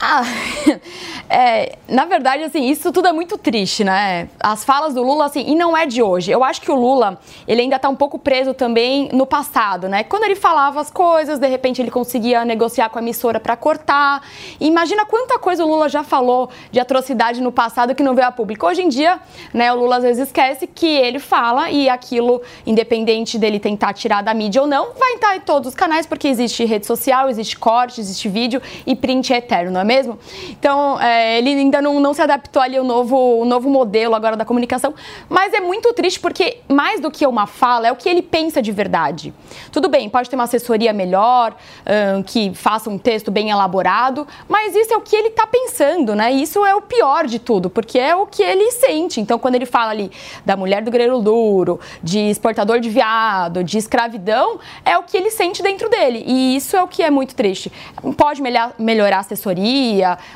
Ah, 0.05 0.25
é, 1.31 1.77
na 1.87 2.07
verdade, 2.07 2.43
assim, 2.43 2.69
isso 2.69 2.91
tudo 2.91 3.07
é 3.07 3.13
muito 3.13 3.39
triste, 3.39 3.85
né? 3.85 4.29
As 4.41 4.65
falas 4.65 4.95
do 4.95 5.01
Lula, 5.01 5.27
assim, 5.27 5.45
e 5.47 5.55
não 5.55 5.77
é 5.77 5.87
de 5.87 6.03
hoje. 6.03 6.33
Eu 6.33 6.43
acho 6.43 6.61
que 6.61 6.73
o 6.73 6.75
Lula, 6.75 7.21
ele 7.47 7.63
ainda 7.63 7.79
tá 7.79 7.89
um 7.89 7.95
pouco 7.95 8.19
preso 8.19 8.53
também 8.53 9.09
no 9.13 9.25
passado, 9.25 9.89
né? 9.89 10.03
Quando 10.03 10.25
ele 10.25 10.35
falava 10.35 10.81
as 10.81 10.91
coisas, 10.91 11.39
de 11.39 11.47
repente 11.47 11.81
ele 11.81 11.91
conseguia 11.93 12.45
negociar 12.45 12.89
com 12.89 12.99
a 12.99 13.03
emissora 13.03 13.39
para 13.39 13.55
cortar. 13.55 14.27
Imagina 14.59 15.07
quanta 15.07 15.39
coisa 15.39 15.65
o 15.65 15.69
Lula 15.69 15.89
já 15.89 16.03
falou 16.03 16.51
de 16.73 16.81
atrocidade 16.81 17.41
no 17.41 17.53
passado 17.53 17.95
que 17.95 18.03
não 18.03 18.17
veio 18.17 18.27
a 18.27 18.33
público. 18.33 18.67
Hoje 18.67 18.83
em 18.83 18.89
dia, 18.89 19.21
né, 19.55 19.73
o 19.73 19.77
Lula 19.77 19.99
às 19.99 20.03
vezes 20.03 20.27
esquece 20.27 20.67
que 20.67 20.89
ele 20.89 21.21
fala 21.21 21.71
e 21.71 21.89
aquilo, 21.89 22.43
independente 22.67 23.39
dele 23.39 23.61
tentar 23.61 23.93
tirar 23.93 24.21
da 24.21 24.35
mídia 24.35 24.63
ou 24.63 24.67
não, 24.67 24.95
vai 24.95 25.15
estar 25.15 25.37
em 25.37 25.41
todos 25.41 25.69
os 25.69 25.75
canais, 25.77 26.07
porque 26.07 26.27
existe 26.27 26.65
rede 26.65 26.87
social, 26.87 27.29
existe 27.29 27.57
corte, 27.57 28.01
existe 28.01 28.29
vídeo 28.29 28.61
e 28.85 28.97
print 28.97 29.33
é 29.33 29.37
eterno, 29.37 29.71
não 29.71 29.81
é 29.81 29.85
mesmo? 29.85 29.92
Mesmo. 29.93 30.19
Então, 30.51 30.99
é, 31.01 31.39
ele 31.39 31.51
ainda 31.51 31.83
não, 31.83 32.01
não 32.01 32.15
se 32.15 32.23
adaptou 32.23 32.63
ali 32.63 32.77
ao 32.77 32.85
novo, 32.85 33.45
novo 33.45 33.69
modelo 33.69 34.15
agora 34.15 34.37
da 34.37 34.45
comunicação. 34.45 34.95
Mas 35.29 35.53
é 35.53 35.61
muito 35.61 35.93
triste 35.93 36.19
porque, 36.19 36.59
mais 36.69 36.99
do 37.01 37.11
que 37.11 37.27
uma 37.27 37.47
fala, 37.47 37.89
é 37.89 37.93
o 37.93 37.97
que 37.97 38.09
ele 38.09 38.23
pensa 38.23 38.63
de 38.63 38.73
verdade. 38.73 39.35
Tudo 39.71 39.89
bem, 39.89 40.09
pode 40.09 40.31
ter 40.31 40.37
uma 40.37 40.45
assessoria 40.45 40.93
melhor, 40.93 41.55
um, 42.17 42.23
que 42.23 42.55
faça 42.55 42.89
um 42.89 42.99
texto 42.99 43.31
bem 43.31 43.51
elaborado, 43.51 44.27
mas 44.49 44.75
isso 44.75 44.95
é 44.95 44.97
o 44.97 45.01
que 45.01 45.15
ele 45.15 45.29
está 45.29 45.47
pensando, 45.47 46.15
né? 46.15 46.33
Isso 46.33 46.65
é 46.65 46.75
o 46.75 46.81
pior 46.81 47.27
de 47.27 47.39
tudo, 47.39 47.69
porque 47.69 47.99
é 47.99 48.17
o 48.17 48.27
que 48.27 48.43
ele 48.43 48.71
sente. 48.71 49.21
Então, 49.21 49.39
quando 49.39 49.57
ele 49.57 49.67
fala 49.67 49.91
ali 49.91 50.11
da 50.47 50.57
mulher 50.57 50.83
do 50.83 50.91
grelo 50.91 51.21
duro, 51.21 51.79
de 52.03 52.19
exportador 52.19 52.81
de 52.81 52.89
viado, 52.89 53.63
de 53.63 53.77
escravidão, 53.77 54.59
é 54.85 54.97
o 54.97 55.03
que 55.03 55.17
ele 55.17 55.31
sente 55.31 55.63
dentro 55.63 55.91
dele. 55.91 56.25
E 56.27 56.57
isso 56.57 56.77
é 56.77 56.83
o 56.83 56.89
que 56.89 57.03
é 57.03 57.11
muito 57.11 57.35
triste. 57.35 57.71
Pode 58.17 58.41
melhorar 58.79 59.19
a 59.19 59.21
assessoria, 59.21 59.82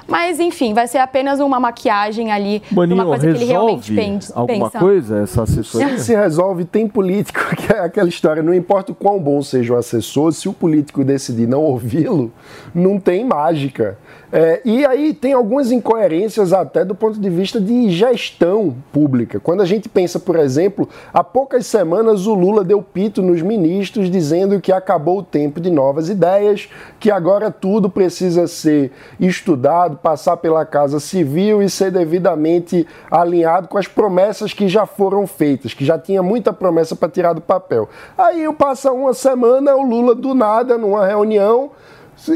mas 0.08 0.40
enfim, 0.40 0.74
vai 0.74 0.86
ser 0.86 0.98
apenas 0.98 1.40
uma 1.40 1.58
maquiagem 1.58 2.32
ali, 2.32 2.62
Maninho, 2.70 2.96
uma 2.96 3.06
coisa 3.06 3.30
que 3.30 3.36
ele 3.36 3.44
realmente 3.44 3.94
pensa. 3.94 4.32
alguma 4.34 4.70
coisa 4.70 5.18
essa 5.22 5.42
assessoria? 5.42 5.98
Se 5.98 6.14
resolve, 6.14 6.64
tem 6.64 6.86
político, 6.86 7.40
que 7.56 7.72
é 7.72 7.80
aquela 7.80 8.08
história, 8.08 8.42
não 8.42 8.54
importa 8.54 8.92
o 8.92 8.94
quão 8.94 9.18
bom 9.18 9.42
seja 9.42 9.74
o 9.74 9.76
assessor, 9.76 10.32
se 10.32 10.48
o 10.48 10.52
político 10.52 11.04
decidir 11.04 11.46
não 11.46 11.62
ouvi-lo, 11.62 12.32
não 12.74 12.98
tem 12.98 13.24
mágica. 13.24 13.98
É, 14.32 14.60
e 14.64 14.84
aí 14.84 15.14
tem 15.14 15.32
algumas 15.32 15.70
incoerências 15.70 16.52
até 16.52 16.84
do 16.84 16.94
ponto 16.94 17.20
de 17.20 17.30
vista 17.30 17.60
de 17.60 17.90
gestão 17.90 18.74
pública. 18.92 19.38
Quando 19.38 19.62
a 19.62 19.64
gente 19.64 19.88
pensa, 19.88 20.18
por 20.18 20.36
exemplo, 20.36 20.88
há 21.12 21.22
poucas 21.22 21.66
semanas 21.66 22.26
o 22.26 22.34
Lula 22.34 22.64
deu 22.64 22.82
pito 22.82 23.22
nos 23.22 23.40
ministros 23.40 24.10
dizendo 24.10 24.60
que 24.60 24.72
acabou 24.72 25.18
o 25.18 25.22
tempo 25.22 25.60
de 25.60 25.70
novas 25.70 26.08
ideias, 26.08 26.68
que 26.98 27.10
agora 27.10 27.50
tudo 27.50 27.88
precisa 27.88 28.46
ser 28.48 28.90
estudado, 29.20 29.96
passar 29.96 30.36
pela 30.38 30.66
Casa 30.66 30.98
Civil 30.98 31.62
e 31.62 31.70
ser 31.70 31.92
devidamente 31.92 32.86
alinhado 33.10 33.68
com 33.68 33.78
as 33.78 33.86
promessas 33.86 34.52
que 34.52 34.68
já 34.68 34.86
foram 34.86 35.26
feitas, 35.26 35.72
que 35.72 35.84
já 35.84 35.98
tinha 35.98 36.22
muita 36.22 36.52
promessa 36.52 36.96
para 36.96 37.08
tirar 37.08 37.32
do 37.32 37.40
papel. 37.40 37.88
Aí 38.18 38.44
passa 38.54 38.92
uma 38.92 39.14
semana, 39.14 39.76
o 39.76 39.82
Lula 39.82 40.14
do 40.14 40.34
nada, 40.34 40.76
numa 40.76 41.06
reunião, 41.06 41.70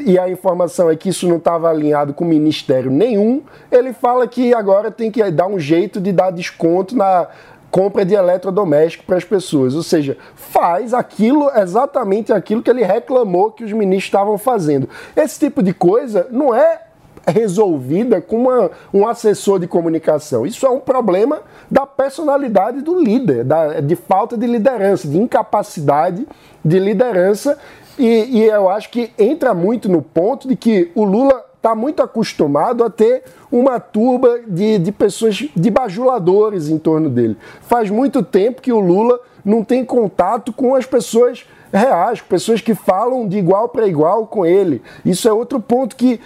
e 0.05 0.19
a 0.19 0.29
informação 0.29 0.91
é 0.91 0.97
que 0.97 1.09
isso 1.09 1.27
não 1.27 1.37
estava 1.37 1.71
alinhado 1.71 2.13
com 2.13 2.25
ministério 2.25 2.91
nenhum, 2.91 3.43
ele 3.73 3.93
fala 3.93 4.27
que 4.29 4.55
agora 4.55 4.91
tem 4.91 5.11
que 5.11 5.29
dar 5.31 5.47
um 5.47 5.59
jeito 5.59 6.01
de 6.01 6.13
dar 6.13 6.31
desconto 6.31 6.97
na 6.97 7.29
compra 7.71 8.05
de 8.05 8.15
eletrodoméstico 8.15 9.05
para 9.05 9.17
as 9.17 9.25
pessoas. 9.25 9.75
Ou 9.75 9.83
seja, 9.83 10.17
faz 10.35 10.93
aquilo, 10.93 11.51
exatamente 11.57 12.33
aquilo 12.33 12.63
que 12.63 12.71
ele 12.71 12.83
reclamou 12.83 13.53
que 13.53 13.65
os 13.65 13.73
ministros 13.73 14.07
estavam 14.07 14.37
fazendo. 14.37 14.89
Esse 15.17 15.39
tipo 15.39 15.63
de 15.63 15.73
coisa 15.73 16.27
não 16.31 16.55
é 16.55 16.83
resolvida 17.27 18.21
com 18.21 18.37
uma, 18.37 18.71
um 18.93 19.07
assessor 19.07 19.59
de 19.59 19.67
comunicação. 19.67 20.47
Isso 20.47 20.67
é 20.67 20.71
um 20.71 20.81
problema 20.81 21.41
da 21.71 21.87
personalidade 21.87 22.81
do 22.81 22.99
líder, 22.99 23.45
da, 23.45 23.81
de 23.81 23.95
falta 23.95 24.37
de 24.37 24.47
liderança, 24.47 25.07
de 25.07 25.19
incapacidade 25.19 26.27
de 26.65 26.79
liderança. 26.79 27.59
E, 28.01 28.39
e 28.39 28.45
eu 28.45 28.71
acho 28.71 28.89
que 28.89 29.11
entra 29.19 29.53
muito 29.53 29.87
no 29.87 30.01
ponto 30.01 30.49
de 30.49 30.57
que 30.57 30.91
o 30.95 31.05
Lula 31.05 31.45
está 31.55 31.75
muito 31.75 32.03
acostumado 32.03 32.83
a 32.83 32.89
ter 32.89 33.23
uma 33.53 33.79
turba 33.79 34.41
de, 34.47 34.79
de 34.79 34.91
pessoas, 34.91 35.47
de 35.55 35.71
bajuladores 35.71 36.71
em 36.71 36.79
torno 36.79 37.11
dele. 37.11 37.37
Faz 37.61 37.91
muito 37.91 38.23
tempo 38.23 38.63
que 38.63 38.73
o 38.73 38.81
Lula 38.81 39.21
não 39.45 39.63
tem 39.63 39.85
contato 39.85 40.51
com 40.51 40.75
as 40.75 40.87
pessoas 40.87 41.45
reais, 41.71 42.23
pessoas 42.23 42.63
que 42.63 42.75
falam 42.75 43.29
de 43.29 43.37
igual 43.37 43.69
para 43.69 43.87
igual 43.87 44.27
com 44.27 44.47
ele. 44.47 44.81
Isso 45.05 45.29
é 45.29 45.33
outro 45.33 45.61
ponto 45.61 45.95
que, 45.95 46.19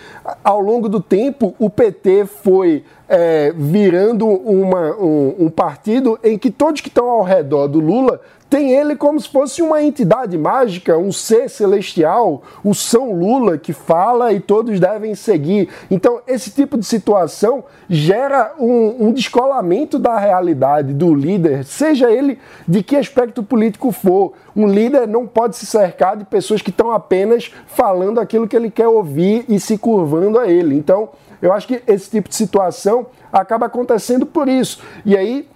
ao 0.45 0.61
longo 0.61 0.89
do 0.89 1.01
tempo, 1.01 1.57
o 1.59 1.69
PT 1.69 2.27
foi 2.27 2.85
é, 3.09 3.53
virando 3.57 4.29
uma, 4.29 4.95
um, 4.97 5.35
um 5.41 5.51
partido 5.51 6.19
em 6.23 6.39
que 6.39 6.53
todos 6.53 6.81
que 6.81 6.89
estão 6.89 7.09
ao 7.09 7.25
redor 7.25 7.67
do 7.67 7.81
Lula 7.81 8.21
tem 8.55 8.71
ele 8.71 8.95
como 8.95 9.21
se 9.21 9.29
fosse 9.29 9.61
uma 9.61 9.83
entidade 9.83 10.39
mágica, 10.39 10.97
um 10.97 11.11
ser 11.11 11.51
celestial, 11.51 12.41
o 12.63 12.73
São 12.73 13.13
Lula 13.13 13.59
que 13.59 13.73
fala 13.73 14.33
e 14.33 14.39
todos 14.39 14.79
devem 14.79 15.13
seguir. 15.17 15.69
Então, 15.91 16.21
esse 16.25 16.53
tipo 16.53 16.79
de 16.79 16.87
situação 16.87 17.65
gera 17.91 18.55
um, 18.57 19.09
um 19.09 19.13
descolamento 19.13 19.99
da 19.99 20.17
realidade 20.17 20.95
do 20.95 21.13
líder, 21.13 21.65
seja 21.65 22.09
ele 22.13 22.39
de 22.69 22.81
que 22.81 22.95
aspecto 22.95 23.43
político 23.43 23.91
for. 23.91 24.35
Um 24.55 24.69
líder 24.69 25.09
não 25.09 25.27
pode 25.27 25.57
se 25.57 25.67
cercar 25.67 26.17
de 26.17 26.25
pessoas 26.25 26.63
que 26.63 26.71
estão 26.71 26.93
apenas 26.93 27.51
falando 27.67 28.21
aquilo 28.21 28.47
que 28.47 28.55
ele 28.55 28.71
quer 28.71 28.87
ouvir 28.87 29.45
e 29.49 29.59
se 29.59 29.77
curvando 29.77 30.39
a 30.39 30.47
ele. 30.47 30.77
Então, 30.77 31.09
eu 31.43 31.53
acho 31.53 31.67
que 31.67 31.83
esse 31.89 32.09
tipo 32.09 32.29
de 32.29 32.37
situação 32.37 33.07
acaba 33.33 33.67
acontecendo 33.67 34.25
por 34.25 34.49
isso. 34.49 34.81
E 35.05 35.17
aí 35.17 35.49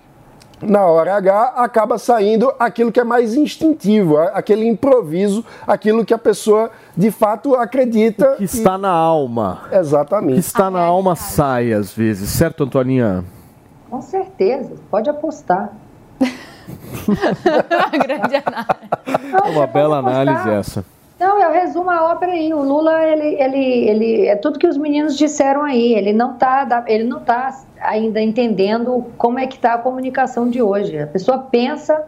na 0.63 0.85
hora 0.87 1.15
H 1.17 1.55
acaba 1.57 1.99
saindo 1.99 2.53
aquilo 2.59 2.91
que 2.91 3.01
é 3.01 3.05
mais 3.05 3.35
instintivo, 3.35 4.19
aquele 4.19 4.67
improviso, 4.67 5.45
aquilo 5.67 6.05
que 6.05 6.15
a 6.15 6.19
pessoa 6.19 6.71
de 6.97 7.11
fato 7.11 7.55
acredita. 7.55 8.33
O 8.33 8.37
que 8.37 8.45
está 8.45 8.77
na 8.77 8.91
alma. 8.91 9.63
Exatamente. 9.73 10.33
O 10.33 10.35
que 10.35 10.41
está 10.41 10.71
na 10.71 10.81
alma 10.81 11.15
sai 11.17 11.73
às 11.73 11.93
vezes, 11.93 12.31
certo, 12.31 12.65
Antoninha? 12.65 13.25
Com 13.91 14.03
certeza, 14.03 14.75
pode 14.91 15.09
apostar. 15.09 15.73
grande 17.93 18.37
análise. 18.37 19.47
É 19.47 19.51
uma 19.51 19.67
bela 19.67 19.99
análise 19.99 20.51
essa. 20.51 20.85
Não, 21.19 21.41
eu 21.41 21.53
resumo 21.53 21.91
a 21.91 22.13
ópera 22.13 22.33
aí. 22.33 22.53
O 22.55 22.63
Lula, 22.63 23.03
ele, 23.05 23.43
ele, 23.43 23.89
ele 23.89 24.27
é 24.27 24.37
tudo 24.37 24.59
que 24.59 24.67
os 24.67 24.77
meninos 24.77 25.17
disseram 25.17 25.65
aí. 25.65 25.95
Ele 25.95 26.13
não 26.13 26.35
está, 26.35 26.85
ele 26.87 27.05
não 27.05 27.21
tá 27.21 27.61
ainda 27.81 28.21
entendendo 28.21 29.05
como 29.17 29.39
é 29.39 29.47
que 29.47 29.57
está 29.57 29.75
a 29.75 29.79
comunicação 29.79 30.49
de 30.49 30.63
hoje. 30.63 30.99
A 30.99 31.07
pessoa 31.07 31.39
pensa 31.39 32.07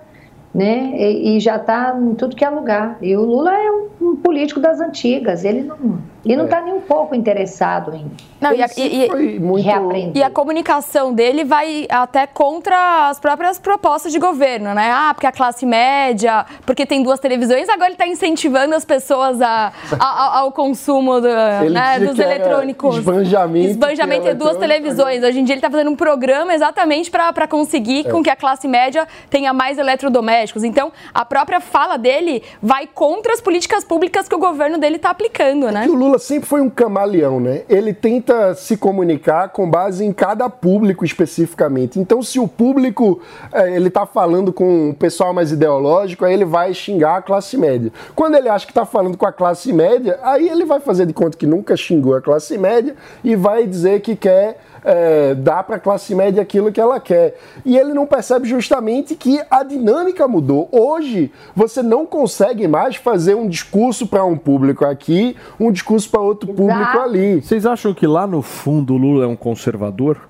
né? 0.54 0.92
E, 0.96 1.36
e 1.36 1.40
já 1.40 1.56
está 1.56 1.96
em 1.96 2.14
tudo 2.14 2.36
que 2.36 2.44
é 2.44 2.50
lugar. 2.50 2.98
E 3.00 3.16
o 3.16 3.24
Lula 3.24 3.54
é 3.54 3.70
um, 3.70 3.88
um 4.00 4.16
político 4.16 4.60
das 4.60 4.80
antigas, 4.80 5.44
ele 5.44 5.62
não 5.62 6.00
ele 6.24 6.36
não 6.36 6.44
está 6.44 6.58
é. 6.58 6.62
nem 6.62 6.74
um 6.74 6.80
pouco 6.80 7.14
interessado 7.14 7.94
em 7.94 8.10
não, 8.40 8.54
e, 8.54 8.62
a, 8.62 8.68
e, 8.76 9.38
muito... 9.38 9.64
reaprender. 9.64 10.16
E 10.16 10.22
a 10.22 10.30
comunicação 10.30 11.12
dele 11.12 11.44
vai 11.44 11.86
até 11.90 12.26
contra 12.26 13.08
as 13.08 13.20
próprias 13.20 13.58
propostas 13.58 14.12
de 14.12 14.18
governo, 14.18 14.74
né? 14.74 14.90
Ah, 14.92 15.12
porque 15.14 15.26
a 15.26 15.32
classe 15.32 15.66
média, 15.66 16.46
porque 16.64 16.86
tem 16.86 17.02
duas 17.02 17.20
televisões, 17.20 17.68
agora 17.68 17.86
ele 17.86 17.94
está 17.94 18.06
incentivando 18.06 18.74
as 18.74 18.84
pessoas 18.84 19.40
a, 19.42 19.72
a, 19.98 20.38
ao 20.38 20.52
consumo 20.52 21.20
do, 21.20 21.28
né, 21.28 22.00
dos 22.00 22.18
eletrônicos. 22.18 22.96
Esbanjamento. 22.96 23.70
Esbanjamento 23.70 24.24
de 24.24 24.34
duas 24.34 24.56
televisões. 24.56 25.22
Hoje 25.22 25.40
em 25.40 25.44
dia 25.44 25.54
ele 25.54 25.58
está 25.58 25.70
fazendo 25.70 25.90
um 25.90 25.96
programa 25.96 26.54
exatamente 26.54 27.10
para 27.10 27.46
conseguir 27.46 28.06
é. 28.06 28.10
com 28.10 28.22
que 28.22 28.30
a 28.30 28.36
classe 28.36 28.66
média 28.66 29.06
tenha 29.28 29.52
mais 29.52 29.78
eletrodomésticos. 29.78 30.64
Então, 30.64 30.92
a 31.12 31.24
própria 31.24 31.60
fala 31.60 31.96
dele 31.96 32.42
vai 32.62 32.86
contra 32.86 33.32
as 33.32 33.40
políticas 33.40 33.84
públicas 33.84 34.28
que 34.28 34.34
o 34.34 34.38
governo 34.38 34.78
dele 34.78 34.96
está 34.96 35.10
aplicando, 35.10 35.68
é 35.68 35.72
né? 35.72 35.86
o 35.88 36.09
Lula 36.10 36.18
sempre 36.18 36.48
foi 36.48 36.60
um 36.60 36.68
camaleão, 36.68 37.38
né? 37.38 37.62
Ele 37.68 37.94
tenta 37.94 38.52
se 38.54 38.76
comunicar 38.76 39.50
com 39.50 39.70
base 39.70 40.04
em 40.04 40.12
cada 40.12 40.50
público 40.50 41.04
especificamente. 41.04 42.00
Então, 42.00 42.20
se 42.20 42.40
o 42.40 42.48
público 42.48 43.20
é, 43.52 43.76
ele 43.76 43.86
está 43.86 44.04
falando 44.04 44.52
com 44.52 44.90
o 44.90 44.94
pessoal 44.94 45.32
mais 45.32 45.52
ideológico, 45.52 46.24
aí 46.24 46.34
ele 46.34 46.44
vai 46.44 46.74
xingar 46.74 47.18
a 47.18 47.22
classe 47.22 47.56
média. 47.56 47.92
Quando 48.16 48.34
ele 48.34 48.48
acha 48.48 48.66
que 48.66 48.72
está 48.72 48.84
falando 48.84 49.16
com 49.16 49.26
a 49.26 49.32
classe 49.32 49.72
média, 49.72 50.18
aí 50.22 50.48
ele 50.48 50.64
vai 50.64 50.80
fazer 50.80 51.06
de 51.06 51.12
conta 51.12 51.38
que 51.38 51.46
nunca 51.46 51.76
xingou 51.76 52.16
a 52.16 52.20
classe 52.20 52.58
média 52.58 52.96
e 53.22 53.36
vai 53.36 53.64
dizer 53.66 54.00
que 54.00 54.16
quer 54.16 54.58
é, 54.84 55.34
dar 55.34 55.62
para 55.64 55.76
a 55.76 55.80
classe 55.80 56.14
média 56.14 56.42
aquilo 56.42 56.72
que 56.72 56.80
ela 56.80 57.00
quer. 57.00 57.36
E 57.64 57.76
ele 57.76 57.92
não 57.92 58.06
percebe 58.06 58.48
justamente 58.48 59.14
que 59.14 59.40
a 59.50 59.62
dinâmica 59.62 60.26
mudou. 60.26 60.68
Hoje, 60.72 61.30
você 61.54 61.82
não 61.82 62.06
consegue 62.06 62.66
mais 62.68 62.96
fazer 62.96 63.34
um 63.34 63.48
discurso 63.48 64.06
para 64.06 64.24
um 64.24 64.36
público 64.36 64.84
aqui, 64.84 65.36
um 65.58 65.70
discurso 65.70 66.10
para 66.10 66.20
outro 66.20 66.52
público 66.52 66.98
ali. 66.98 67.42
Vocês 67.42 67.66
acham 67.66 67.92
que 67.92 68.06
lá 68.06 68.26
no 68.26 68.42
fundo 68.42 68.94
o 68.94 68.96
Lula 68.96 69.24
é 69.24 69.28
um 69.28 69.36
conservador? 69.36 70.29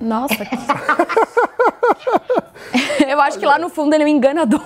Nossa, 0.00 0.44
que... 0.44 0.56
Eu 3.08 3.20
acho 3.20 3.38
que 3.38 3.46
lá 3.46 3.58
no 3.58 3.68
fundo 3.68 3.94
ele 3.94 4.02
é 4.02 4.06
um 4.06 4.10
enganador. 4.10 4.60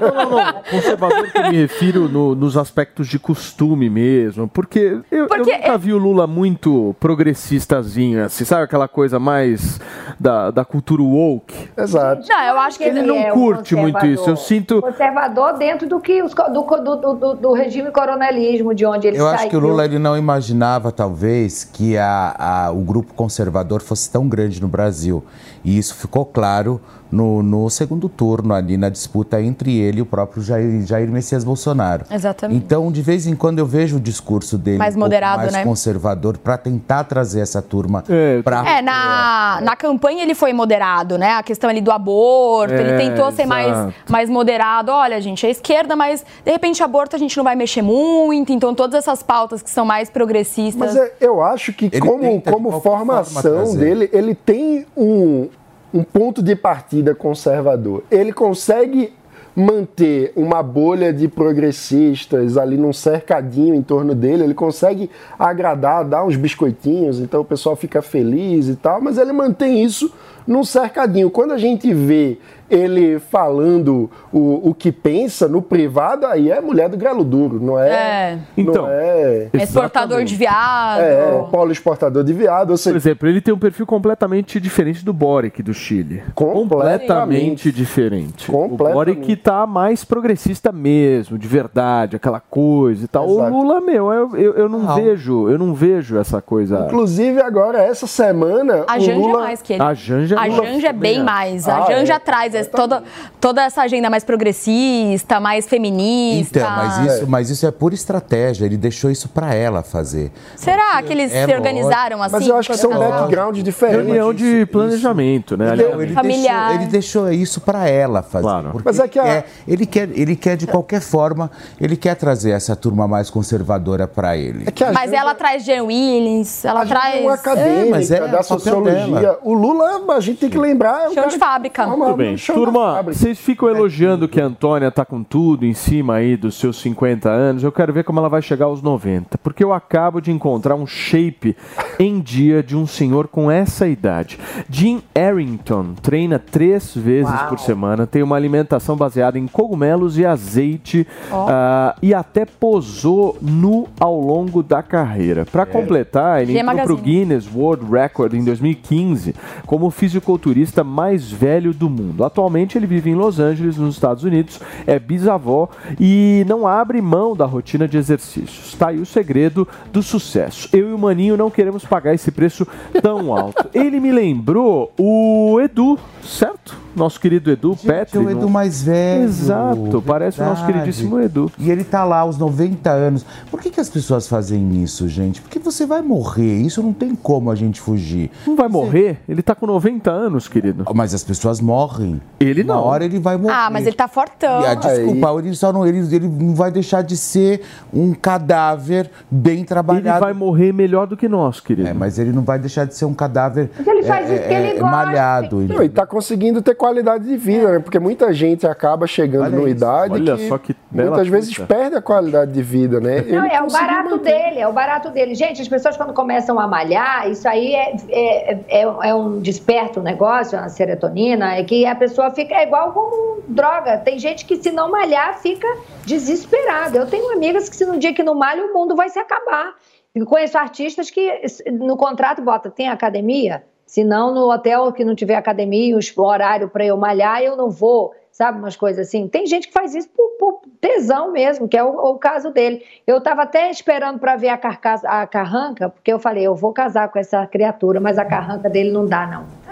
Não, 0.00 0.14
não, 0.14 0.30
não. 0.30 0.62
Conservador 0.70 1.30
que 1.30 1.38
eu 1.38 1.48
me 1.48 1.56
refiro 1.56 2.08
no, 2.08 2.34
nos 2.34 2.56
aspectos 2.56 3.08
de 3.08 3.18
costume 3.18 3.88
mesmo. 3.88 4.48
Porque 4.48 5.00
eu, 5.10 5.26
porque 5.26 5.50
eu 5.50 5.58
nunca 5.58 5.72
é... 5.72 5.78
vi 5.78 5.92
o 5.92 5.98
Lula 5.98 6.26
muito 6.26 6.94
progressistazinho, 7.00 8.24
assim, 8.24 8.44
sabe 8.44 8.64
aquela 8.64 8.86
coisa 8.86 9.18
mais 9.18 9.80
da, 10.20 10.50
da 10.50 10.64
cultura 10.64 11.02
woke? 11.02 11.70
Exato. 11.76 12.26
Não, 12.28 12.42
eu 12.42 12.58
acho 12.60 12.78
que 12.78 12.84
ele, 12.84 13.00
ele 13.00 13.08
não 13.08 13.16
é 13.16 13.30
curte 13.30 13.74
um 13.74 13.80
muito 13.80 14.04
isso. 14.06 14.28
Eu 14.28 14.36
sinto. 14.36 14.82
Conservador 14.82 15.54
dentro 15.54 15.88
do, 15.88 16.00
que, 16.00 16.22
do, 16.22 16.62
do, 16.62 17.14
do, 17.14 17.34
do 17.34 17.52
regime 17.52 17.90
coronelismo, 17.90 18.74
de 18.74 18.84
onde 18.84 19.08
ele 19.08 19.16
Eu 19.16 19.24
saiu. 19.24 19.34
acho 19.34 19.48
que 19.48 19.56
o 19.56 19.60
Lula 19.60 19.84
ele 19.84 19.98
não 19.98 20.16
imaginava, 20.16 20.92
talvez, 20.92 21.64
que 21.64 21.96
a, 21.96 22.66
a, 22.66 22.70
o 22.70 22.80
grupo 22.80 23.14
conservador 23.14 23.80
fosse 23.80 23.95
tão 24.06 24.28
grande 24.28 24.60
no 24.60 24.68
Brasil. 24.68 25.24
E 25.64 25.78
isso 25.78 25.94
ficou 25.94 26.24
claro 26.24 26.80
no, 27.10 27.42
no, 27.42 27.70
segundo 27.70 28.08
turno, 28.08 28.52
ali 28.54 28.76
na 28.76 28.88
disputa 28.88 29.40
entre 29.40 29.76
ele 29.76 29.98
e 29.98 30.02
o 30.02 30.06
próprio 30.06 30.42
Jair, 30.42 30.84
Jair 30.84 31.08
Messias 31.10 31.44
Bolsonaro. 31.44 32.04
Exatamente. 32.10 32.58
Então, 32.58 32.90
de 32.90 33.02
vez 33.02 33.26
em 33.26 33.34
quando 33.34 33.58
eu 33.58 33.66
vejo 33.66 33.96
o 33.96 34.00
discurso 34.00 34.58
dele 34.58 34.78
mais 34.78 34.96
um 34.96 35.00
moderado, 35.00 35.42
mais 35.42 35.52
né? 35.52 35.64
conservador 35.64 36.36
para 36.38 36.58
tentar 36.58 37.04
trazer 37.04 37.40
essa 37.40 37.62
turma 37.62 38.02
é, 38.08 38.42
para 38.42 38.68
É, 38.68 38.82
na, 38.82 39.60
na 39.62 39.76
campanha 39.76 40.22
ele 40.22 40.34
foi 40.34 40.52
moderado, 40.52 41.16
né? 41.16 41.34
A 41.34 41.42
questão 41.42 41.70
ali 41.70 41.80
do 41.80 41.90
aborto, 41.90 42.74
é, 42.74 42.80
ele 42.80 43.08
tentou 43.08 43.30
ser 43.32 43.46
mais, 43.46 43.94
mais 44.08 44.28
moderado. 44.28 44.90
Olha, 44.90 45.20
gente, 45.20 45.46
é 45.46 45.50
esquerda, 45.50 45.94
mas 45.94 46.24
de 46.44 46.50
repente 46.50 46.82
aborto 46.82 47.14
a 47.14 47.18
gente 47.18 47.36
não 47.36 47.44
vai 47.44 47.54
mexer 47.54 47.82
muito, 47.82 48.52
então 48.52 48.74
todas 48.74 48.94
essas 48.98 49.22
pautas 49.22 49.62
que 49.62 49.70
são 49.70 49.84
mais 49.84 50.10
progressistas. 50.10 50.94
Mas 50.94 50.96
é, 50.96 51.12
eu 51.20 51.42
acho 51.42 51.72
que 51.72 51.86
ele 51.86 52.00
como, 52.00 52.42
como 52.42 52.80
formação 52.80 53.74
dele, 53.76 53.85
ele 54.12 54.34
tem 54.34 54.86
um 54.96 55.48
um 55.96 56.02
ponto 56.02 56.42
de 56.42 56.54
partida 56.54 57.14
conservador. 57.14 58.04
Ele 58.10 58.32
consegue 58.32 59.12
manter 59.54 60.32
uma 60.36 60.62
bolha 60.62 61.10
de 61.10 61.26
progressistas 61.26 62.58
ali 62.58 62.76
num 62.76 62.92
cercadinho 62.92 63.74
em 63.74 63.82
torno 63.82 64.14
dele, 64.14 64.44
ele 64.44 64.52
consegue 64.52 65.10
agradar, 65.38 66.04
dar 66.04 66.26
uns 66.26 66.36
biscoitinhos, 66.36 67.20
então 67.20 67.40
o 67.40 67.44
pessoal 67.44 67.74
fica 67.74 68.02
feliz 68.02 68.68
e 68.68 68.76
tal, 68.76 69.00
mas 69.00 69.16
ele 69.16 69.32
mantém 69.32 69.82
isso 69.82 70.12
num 70.46 70.64
cercadinho. 70.64 71.30
Quando 71.30 71.52
a 71.52 71.58
gente 71.58 71.92
vê 71.92 72.38
ele 72.68 73.18
falando 73.18 74.10
o, 74.32 74.70
o 74.70 74.74
que 74.74 74.90
pensa 74.90 75.48
no 75.48 75.62
privado, 75.62 76.26
aí 76.26 76.50
é 76.50 76.60
mulher 76.60 76.88
do 76.88 76.96
grelo 76.96 77.24
duro, 77.24 77.60
não 77.60 77.78
é? 77.78 77.88
É. 77.88 78.38
Então, 78.56 78.86
é, 78.88 79.48
é 79.52 79.62
exportador 79.62 80.24
de 80.24 80.34
viado. 80.34 81.00
É, 81.00 81.44
polo 81.50 81.70
exportador 81.70 82.24
de 82.24 82.32
viado. 82.32 82.76
Seja... 82.76 82.94
Por 82.94 82.96
exemplo, 82.96 83.28
ele 83.28 83.40
tem 83.40 83.54
um 83.54 83.58
perfil 83.58 83.86
completamente 83.86 84.60
diferente 84.60 85.04
do 85.04 85.12
Boric 85.12 85.62
do 85.62 85.72
Chile. 85.72 86.22
Completamente, 86.34 87.00
completamente 87.00 87.72
diferente. 87.72 88.50
Completamente. 88.50 88.90
O 88.90 88.94
Boric 88.94 89.36
tá 89.36 89.66
mais 89.66 90.04
progressista 90.04 90.72
mesmo, 90.72 91.38
de 91.38 91.46
verdade, 91.46 92.16
aquela 92.16 92.40
coisa 92.40 93.04
e 93.04 93.08
tal. 93.08 93.30
Exato. 93.30 93.54
O 93.54 93.62
Lula, 93.62 93.80
meu, 93.80 94.12
eu, 94.12 94.36
eu, 94.36 94.54
eu 94.54 94.68
não, 94.68 94.80
não, 94.80 94.94
vejo, 94.96 95.48
eu 95.48 95.58
não 95.58 95.72
vejo 95.72 96.18
essa 96.18 96.42
coisa. 96.42 96.86
Inclusive, 96.86 97.40
agora, 97.40 97.78
essa 97.78 98.06
semana. 98.06 98.84
A 98.88 98.98
Janja 98.98 99.18
Lula... 99.18 99.38
é 99.38 99.42
mais 99.42 99.62
que 99.62 99.72
ele. 99.74 99.82
A 99.82 99.94
Janja, 99.94 100.35
a 100.36 100.48
Janja 100.48 100.88
é 100.88 100.92
bem 100.92 101.22
mais. 101.22 101.68
A 101.68 101.84
ah, 101.84 101.90
Janja 101.90 102.14
é. 102.14 102.18
traz 102.18 102.66
toda, 102.68 103.02
toda 103.40 103.62
essa 103.62 103.82
agenda 103.82 104.08
mais 104.10 104.24
progressista, 104.24 105.40
mais 105.40 105.66
feminista. 105.66 106.58
Então, 106.58 106.70
mas 106.70 106.98
isso, 106.98 107.26
mas 107.26 107.50
isso 107.50 107.66
é 107.66 107.70
pura 107.70 107.94
estratégia. 107.94 108.64
Ele 108.64 108.76
deixou 108.76 109.10
isso 109.10 109.28
para 109.28 109.54
ela 109.54 109.82
fazer. 109.82 110.30
Será 110.56 110.92
Porque 110.92 111.06
que 111.06 111.12
eles 111.12 111.32
é 111.32 111.46
se 111.46 111.54
organizaram 111.54 112.22
assim? 112.22 112.36
Mas 112.36 112.46
eu 112.46 112.56
acho 112.56 112.70
que 112.70 112.76
são 112.76 112.90
backgrounds 112.90 113.62
diferentes. 113.62 114.06
Reunião 114.06 114.32
de 114.32 114.66
planejamento, 114.66 115.56
né? 115.56 115.74
Então, 115.74 116.02
ele, 116.02 116.14
Familiar. 116.14 116.68
Deixou, 116.68 116.82
ele 116.82 116.90
deixou 116.90 117.32
isso 117.32 117.60
para 117.60 117.88
ela 117.88 118.22
fazer. 118.22 118.44
Claro. 118.44 118.82
Mas 118.84 118.98
é 118.98 119.08
que 119.08 119.18
a... 119.18 119.44
ele, 119.66 119.86
quer, 119.86 120.08
ele 120.12 120.36
quer, 120.36 120.56
de 120.56 120.66
qualquer 120.66 121.00
forma, 121.00 121.50
ele 121.80 121.96
quer 121.96 122.14
trazer 122.14 122.50
essa 122.50 122.74
turma 122.76 123.06
mais 123.06 123.30
conservadora 123.30 124.06
para 124.06 124.36
ele. 124.36 124.66
É 124.66 124.92
mas 124.92 125.12
ela 125.12 125.34
traz 125.34 125.64
Jean 125.64 125.84
Willis, 125.84 126.64
ela 126.64 126.82
a 126.82 126.86
traz. 126.86 127.16
É 127.16 127.20
uma 127.20 127.34
acadêmica 127.34 127.86
é, 127.86 127.90
mas 127.90 128.10
é 128.10 128.28
da 128.28 128.42
sociologia. 128.42 129.38
O 129.42 129.52
Lula, 129.54 129.96
a 129.96 129.98
gente 130.26 130.38
tem 130.38 130.50
que 130.50 130.58
lembrar. 130.58 131.04
É 131.04 131.08
um 131.08 131.14
Chão 131.14 131.28
de 131.28 131.38
fábrica. 131.38 131.86
Muito 131.86 132.16
bem. 132.16 132.36
Turma, 132.36 133.02
vocês 133.02 133.38
ficam 133.38 133.68
elogiando 133.68 134.28
que 134.28 134.40
a 134.40 134.44
Antônia 134.44 134.90
tá 134.90 135.04
com 135.04 135.22
tudo 135.22 135.64
em 135.64 135.74
cima 135.74 136.16
aí 136.16 136.36
dos 136.36 136.56
seus 136.56 136.80
50 136.80 137.28
anos. 137.28 137.62
Eu 137.62 137.72
quero 137.72 137.92
ver 137.92 138.04
como 138.04 138.18
ela 138.18 138.28
vai 138.28 138.42
chegar 138.42 138.66
aos 138.66 138.82
90. 138.82 139.38
Porque 139.38 139.62
eu 139.62 139.72
acabo 139.72 140.20
de 140.20 140.30
encontrar 140.30 140.74
um 140.74 140.86
shape 140.86 141.56
em 141.98 142.20
dia 142.20 142.62
de 142.62 142.76
um 142.76 142.86
senhor 142.86 143.28
com 143.28 143.50
essa 143.50 143.86
idade. 143.86 144.38
Jim 144.68 145.02
Arrington 145.14 145.94
treina 146.02 146.38
três 146.38 146.94
vezes 146.94 147.40
por 147.48 147.58
semana, 147.58 148.06
tem 148.06 148.22
uma 148.22 148.36
alimentação 148.36 148.96
baseada 148.96 149.38
em 149.38 149.46
cogumelos 149.46 150.18
e 150.18 150.26
azeite 150.26 151.06
ah, 151.30 151.94
e 152.02 152.12
até 152.12 152.44
posou 152.44 153.36
nu 153.40 153.88
ao 153.98 154.18
longo 154.20 154.62
da 154.62 154.82
carreira. 154.82 155.44
Para 155.44 155.64
completar, 155.66 156.42
ele 156.42 156.58
entrou 156.58 156.96
pro. 156.96 156.96
Guinness 156.96 157.48
World 157.54 157.86
Record 157.90 158.34
em 158.34 158.42
2015 158.42 159.34
como 159.66 159.86
o 159.86 159.90
fisiculturista 160.16 160.82
mais 160.82 161.30
velho 161.30 161.74
do 161.74 161.90
mundo. 161.90 162.24
Atualmente 162.24 162.78
ele 162.78 162.86
vive 162.86 163.10
em 163.10 163.14
Los 163.14 163.38
Angeles, 163.38 163.76
nos 163.76 163.94
Estados 163.94 164.24
Unidos, 164.24 164.60
é 164.86 164.98
bisavó 164.98 165.68
e 166.00 166.44
não 166.48 166.66
abre 166.66 167.00
mão 167.02 167.36
da 167.36 167.44
rotina 167.44 167.86
de 167.86 167.98
exercícios. 167.98 168.68
Está 168.68 168.88
aí 168.88 168.98
o 168.98 169.06
segredo 169.06 169.68
do 169.92 170.02
sucesso. 170.02 170.68
Eu 170.72 170.90
e 170.90 170.92
o 170.92 170.98
Maninho 170.98 171.36
não 171.36 171.50
queremos 171.50 171.84
pagar 171.84 172.14
esse 172.14 172.30
preço 172.30 172.66
tão 173.02 173.34
alto. 173.34 173.68
Ele 173.74 174.00
me 174.00 174.10
lembrou 174.10 174.92
o 174.98 175.60
Edu, 175.60 175.98
certo? 176.22 176.85
Nosso 176.96 177.20
querido 177.20 177.50
Edu 177.50 177.76
Petri. 177.76 178.18
É 178.18 178.20
o 178.20 178.30
Edu 178.30 178.40
não- 178.42 178.48
mais 178.48 178.82
velho. 178.82 179.24
Exato, 179.24 180.02
parece 180.06 180.40
o 180.40 180.44
nosso 180.44 180.64
verdade. 180.64 180.84
queridíssimo 180.84 181.20
Edu. 181.20 181.52
E 181.58 181.70
ele 181.70 181.84
tá 181.84 182.04
lá 182.04 182.20
aos 182.20 182.38
90 182.38 182.90
anos. 182.90 183.24
Por 183.50 183.60
que, 183.60 183.70
que 183.70 183.80
as 183.80 183.88
pessoas 183.88 184.26
fazem 184.26 184.82
isso, 184.82 185.08
gente? 185.08 185.40
Porque 185.42 185.58
você 185.58 185.86
vai 185.86 186.02
morrer. 186.02 186.56
Isso 186.62 186.82
não 186.82 186.92
tem 186.92 187.14
como 187.14 187.50
a 187.50 187.54
gente 187.54 187.80
fugir. 187.80 188.30
Não 188.46 188.56
vai 188.56 188.68
morrer? 188.68 189.18
Ele 189.28 189.42
tá 189.42 189.54
com 189.54 189.66
90 189.66 190.10
anos, 190.10 190.48
querido. 190.48 190.84
Mas 190.94 191.14
as 191.14 191.22
pessoas 191.22 191.60
morrem. 191.60 192.20
Ele 192.40 192.64
não. 192.64 192.76
hora 192.82 193.04
ele 193.04 193.18
vai 193.18 193.36
morrer. 193.36 193.54
Ah, 193.54 193.70
mas 193.70 193.86
ele 193.86 193.96
tá 193.96 194.08
fortão. 194.08 194.62
E, 194.62 194.66
ah, 194.66 194.74
desculpa, 194.74 195.34
ele 195.38 195.54
só 195.54 195.72
não, 195.72 195.86
ele, 195.86 195.98
ele 196.14 196.28
não 196.28 196.54
vai 196.54 196.70
deixar 196.70 197.02
de 197.02 197.16
ser 197.16 197.62
um 197.92 198.12
cadáver 198.12 199.10
bem 199.30 199.58
Ele 199.58 199.64
trabalhado. 199.64 200.20
vai 200.20 200.32
morrer 200.32 200.72
melhor 200.72 201.06
do 201.06 201.16
que 201.16 201.28
nós, 201.28 201.60
querido. 201.60 201.88
É, 201.88 201.92
mas 201.92 202.18
ele 202.18 202.32
não 202.32 202.42
vai 202.42 202.58
deixar 202.58 202.84
de 202.86 202.94
ser 202.94 203.04
um 203.04 203.14
cadáver 203.14 203.70
ele 203.86 204.02
faz 204.02 204.30
é, 204.30 204.34
isso 204.34 204.42
porque 204.42 204.54
é, 204.54 204.58
ele 204.58 204.66
é, 204.68 204.80
gosta. 204.80 204.96
malhado. 204.96 205.60
Não, 205.62 205.82
e 205.82 205.88
tá 205.88 206.06
conseguindo 206.06 206.62
ter 206.62 206.74
qualidade 206.86 207.24
de 207.24 207.36
vida, 207.36 207.72
né? 207.72 207.78
Porque 207.80 207.98
muita 207.98 208.32
gente 208.32 208.66
acaba 208.66 209.06
chegando 209.06 209.46
Olha 209.46 209.56
numa 209.56 209.68
isso. 209.68 209.76
idade 209.76 210.12
Olha 210.12 210.36
que, 210.36 210.48
só 210.48 210.58
que 210.58 210.76
muitas 210.90 211.26
vezes 211.26 211.58
perde 211.58 211.96
a 211.96 212.02
qualidade 212.02 212.52
de 212.52 212.62
vida, 212.62 213.00
né? 213.00 213.22
Não, 213.22 213.44
Ele 213.44 213.54
é 213.54 213.60
o 213.60 213.66
barato 213.66 214.10
manter. 214.10 214.32
dele, 214.32 214.60
é 214.60 214.68
o 214.68 214.72
barato 214.72 215.10
dele. 215.10 215.34
Gente, 215.34 215.60
as 215.60 215.68
pessoas 215.68 215.96
quando 215.96 216.12
começam 216.12 216.60
a 216.60 216.68
malhar, 216.68 217.28
isso 217.28 217.48
aí 217.48 217.74
é, 217.74 217.96
é, 218.08 218.52
é, 218.68 218.82
é 218.82 219.14
um 219.14 219.40
desperto, 219.40 219.98
um 219.98 220.02
negócio, 220.02 220.56
uma 220.56 220.68
serotonina, 220.68 221.56
é 221.56 221.64
que 221.64 221.84
a 221.84 221.94
pessoa 221.94 222.30
fica 222.30 222.54
é 222.54 222.62
igual 222.62 222.92
como 222.92 223.42
droga. 223.48 223.98
Tem 223.98 224.18
gente 224.18 224.44
que 224.44 224.56
se 224.56 224.70
não 224.70 224.90
malhar 224.90 225.38
fica 225.38 225.66
desesperada. 226.04 226.98
Eu 226.98 227.06
tenho 227.06 227.32
amigas 227.32 227.68
que 227.68 227.74
se 227.74 227.84
no 227.84 227.98
dia 227.98 228.14
que 228.14 228.22
não 228.22 228.34
malha 228.34 228.64
o 228.64 228.72
mundo 228.72 228.94
vai 228.94 229.08
se 229.08 229.18
acabar. 229.18 229.74
Eu 230.14 230.24
conheço 230.24 230.56
artistas 230.56 231.10
que 231.10 231.42
no 231.72 231.96
contrato 231.96 232.40
bota, 232.40 232.70
tem 232.70 232.88
academia? 232.88 233.64
Se 233.86 234.02
não, 234.02 234.34
no 234.34 234.50
hotel 234.50 234.92
que 234.92 235.04
não 235.04 235.14
tiver 235.14 235.36
academia, 235.36 235.96
o 235.96 236.22
horário 236.22 236.68
para 236.68 236.84
eu 236.84 236.96
malhar, 236.96 237.40
eu 237.40 237.56
não 237.56 237.70
vou. 237.70 238.12
Sabe, 238.32 238.58
umas 238.58 238.76
coisas 238.76 239.08
assim. 239.08 239.28
Tem 239.28 239.46
gente 239.46 239.68
que 239.68 239.72
faz 239.72 239.94
isso 239.94 240.10
por, 240.10 240.28
por 240.38 240.60
tesão 240.78 241.32
mesmo, 241.32 241.66
que 241.66 241.76
é 241.76 241.82
o, 241.82 241.88
o 241.88 242.18
caso 242.18 242.50
dele. 242.50 242.84
Eu 243.06 243.16
estava 243.16 243.44
até 243.44 243.70
esperando 243.70 244.18
para 244.18 244.36
ver 244.36 244.50
a, 244.50 244.58
carcaça, 244.58 245.08
a 245.08 245.26
carranca, 245.26 245.88
porque 245.88 246.12
eu 246.12 246.18
falei, 246.18 246.46
eu 246.46 246.54
vou 246.54 246.70
casar 246.70 247.08
com 247.08 247.18
essa 247.18 247.46
criatura, 247.46 247.98
mas 247.98 248.18
a 248.18 248.26
carranca 248.26 248.68
dele 248.68 248.90
não 248.90 249.06
dá, 249.06 249.26
não. 249.26 249.65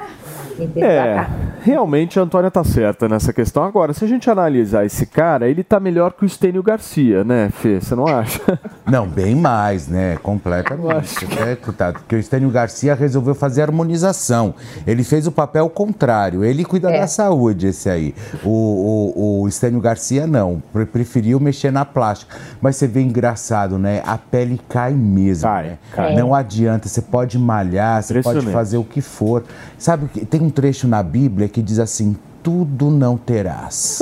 É, 0.76 1.26
realmente 1.62 2.18
a 2.18 2.22
Antônia 2.22 2.50
tá 2.50 2.62
certa 2.64 3.08
nessa 3.08 3.32
questão. 3.32 3.62
Agora, 3.64 3.92
se 3.92 4.04
a 4.04 4.08
gente 4.08 4.30
analisar 4.30 4.84
esse 4.84 5.06
cara, 5.06 5.48
ele 5.48 5.62
tá 5.64 5.80
melhor 5.80 6.12
que 6.12 6.24
o 6.24 6.26
Estênio 6.26 6.62
Garcia, 6.62 7.24
né, 7.24 7.50
Fê? 7.50 7.80
Você 7.80 7.94
não 7.94 8.06
acha? 8.06 8.40
Não, 8.86 9.06
bem 9.08 9.34
mais, 9.34 9.88
né? 9.88 10.18
Completamente. 10.22 11.26
É, 11.40 11.56
coitado, 11.56 11.98
porque 12.00 12.14
o 12.14 12.18
Estênio 12.18 12.50
Garcia 12.50 12.94
resolveu 12.94 13.34
fazer 13.34 13.62
harmonização. 13.62 14.54
Ele 14.86 15.02
fez 15.02 15.26
o 15.26 15.32
papel 15.32 15.68
contrário. 15.70 16.44
Ele 16.44 16.64
cuida 16.64 16.90
É. 16.90 17.00
da 17.00 17.06
saúde, 17.06 17.68
esse 17.68 17.88
aí. 17.88 18.14
O, 18.44 18.50
o, 18.50 19.42
o 19.42 19.48
Estênio 19.48 19.80
Garcia 19.80 20.26
não. 20.26 20.62
Pre- 20.72 20.84
Preferiu 20.86 21.40
mexer 21.40 21.70
na 21.72 21.84
plástica. 21.84 22.36
Mas 22.60 22.76
você 22.76 22.86
vê 22.86 23.00
engraçado, 23.00 23.78
né? 23.78 24.02
A 24.06 24.16
pele 24.18 24.60
cai 24.68 24.92
mesmo. 24.92 25.48
Cai, 25.48 25.64
né? 25.64 25.78
cai. 25.92 26.14
Não 26.14 26.34
adianta. 26.34 26.88
Você 26.88 27.00
pode 27.00 27.38
malhar, 27.38 28.02
você 28.02 28.22
pode 28.22 28.46
fazer 28.52 28.76
o 28.76 28.84
que 28.84 29.00
for. 29.00 29.42
Sabe, 29.78 30.08
que 30.08 30.24
tem 30.26 30.43
um 30.44 30.50
trecho 30.50 30.86
na 30.86 31.02
Bíblia 31.02 31.48
que 31.48 31.62
diz 31.62 31.78
assim: 31.78 32.16
tudo 32.42 32.90
não 32.90 33.16
terás. 33.16 34.00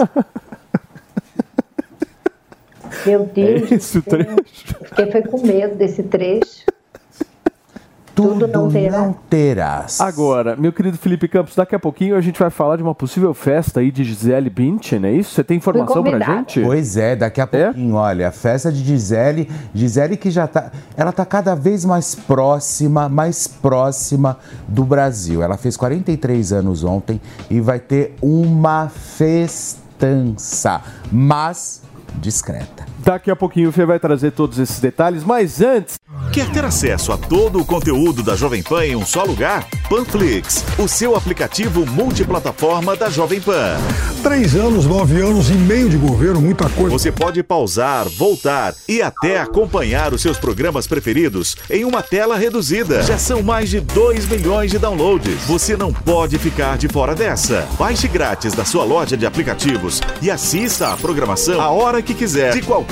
Meu 3.06 3.24
Deus, 3.26 3.72
É 3.72 3.74
esse 3.74 3.98
o 3.98 4.02
trecho? 4.02 4.30
eu 4.30 4.86
fiquei 4.86 5.10
foi 5.10 5.22
com 5.22 5.46
medo 5.46 5.76
desse 5.76 6.02
trecho. 6.02 6.66
Tudo, 8.28 8.46
não 8.46 8.70
terá. 8.70 8.98
não 8.98 9.12
terás. 9.12 10.00
Agora, 10.00 10.56
meu 10.56 10.72
querido 10.72 10.96
Felipe 10.98 11.28
Campos, 11.28 11.54
daqui 11.54 11.74
a 11.74 11.78
pouquinho 11.78 12.16
a 12.16 12.20
gente 12.20 12.38
vai 12.38 12.50
falar 12.50 12.76
de 12.76 12.82
uma 12.82 12.94
possível 12.94 13.32
festa 13.34 13.80
aí 13.80 13.90
de 13.90 14.04
Gisele 14.04 14.50
Bündchen, 14.50 15.04
é 15.04 15.12
isso? 15.12 15.34
Você 15.34 15.44
tem 15.44 15.56
informação 15.56 16.02
pra 16.02 16.18
gente? 16.20 16.60
Pois 16.60 16.96
é, 16.96 17.16
daqui 17.16 17.40
a 17.40 17.48
É? 17.52 17.64
pouquinho, 17.66 17.94
olha, 17.94 18.28
a 18.28 18.32
festa 18.32 18.70
de 18.72 18.82
Gisele, 18.84 19.50
Gisele 19.74 20.16
que 20.16 20.30
já 20.30 20.46
tá, 20.46 20.70
ela 20.96 21.12
tá 21.12 21.24
cada 21.24 21.54
vez 21.54 21.84
mais 21.84 22.14
próxima, 22.14 23.08
mais 23.08 23.46
próxima 23.46 24.38
do 24.68 24.84
Brasil. 24.84 25.42
Ela 25.42 25.56
fez 25.56 25.76
43 25.76 26.52
anos 26.52 26.84
ontem 26.84 27.20
e 27.50 27.60
vai 27.60 27.78
ter 27.78 28.14
uma 28.20 28.88
festança, 28.88 30.80
mas 31.10 31.82
discreta. 32.20 32.84
Daqui 33.04 33.30
a 33.30 33.36
pouquinho 33.36 33.68
o 33.68 33.72
Fê 33.72 33.84
vai 33.84 33.98
trazer 33.98 34.30
todos 34.30 34.58
esses 34.58 34.78
detalhes, 34.78 35.24
mas 35.24 35.60
antes, 35.60 35.98
Quer 36.32 36.50
ter 36.50 36.64
acesso 36.64 37.12
a 37.12 37.18
todo 37.18 37.60
o 37.60 37.64
conteúdo 37.64 38.22
da 38.22 38.34
Jovem 38.34 38.62
Pan 38.62 38.86
em 38.86 38.96
um 38.96 39.04
só 39.04 39.22
lugar? 39.22 39.66
Panflix, 39.88 40.64
o 40.78 40.88
seu 40.88 41.14
aplicativo 41.14 41.84
multiplataforma 41.84 42.96
da 42.96 43.10
Jovem 43.10 43.38
Pan. 43.38 43.76
Três 44.22 44.54
anos, 44.54 44.86
nove 44.86 45.20
anos 45.20 45.50
e 45.50 45.54
meio 45.54 45.90
de 45.90 45.98
governo, 45.98 46.40
muita 46.40 46.70
coisa. 46.70 46.90
Você 46.90 47.12
pode 47.12 47.42
pausar, 47.42 48.08
voltar 48.08 48.74
e 48.88 49.02
até 49.02 49.40
acompanhar 49.40 50.14
os 50.14 50.22
seus 50.22 50.38
programas 50.38 50.86
preferidos 50.86 51.56
em 51.68 51.84
uma 51.84 52.02
tela 52.02 52.38
reduzida. 52.38 53.02
Já 53.02 53.18
são 53.18 53.42
mais 53.42 53.68
de 53.68 53.80
2 53.80 54.26
milhões 54.26 54.70
de 54.70 54.78
downloads. 54.78 55.42
Você 55.44 55.76
não 55.76 55.92
pode 55.92 56.38
ficar 56.38 56.78
de 56.78 56.88
fora 56.88 57.14
dessa. 57.14 57.68
Baixe 57.78 58.08
grátis 58.08 58.54
da 58.54 58.64
sua 58.64 58.84
loja 58.84 59.18
de 59.18 59.26
aplicativos 59.26 60.00
e 60.22 60.30
assista 60.30 60.92
a 60.92 60.96
programação 60.96 61.60
a 61.60 61.70
hora 61.70 62.00
que 62.00 62.14
quiser, 62.14 62.54
de 62.54 62.62
qualquer 62.62 62.91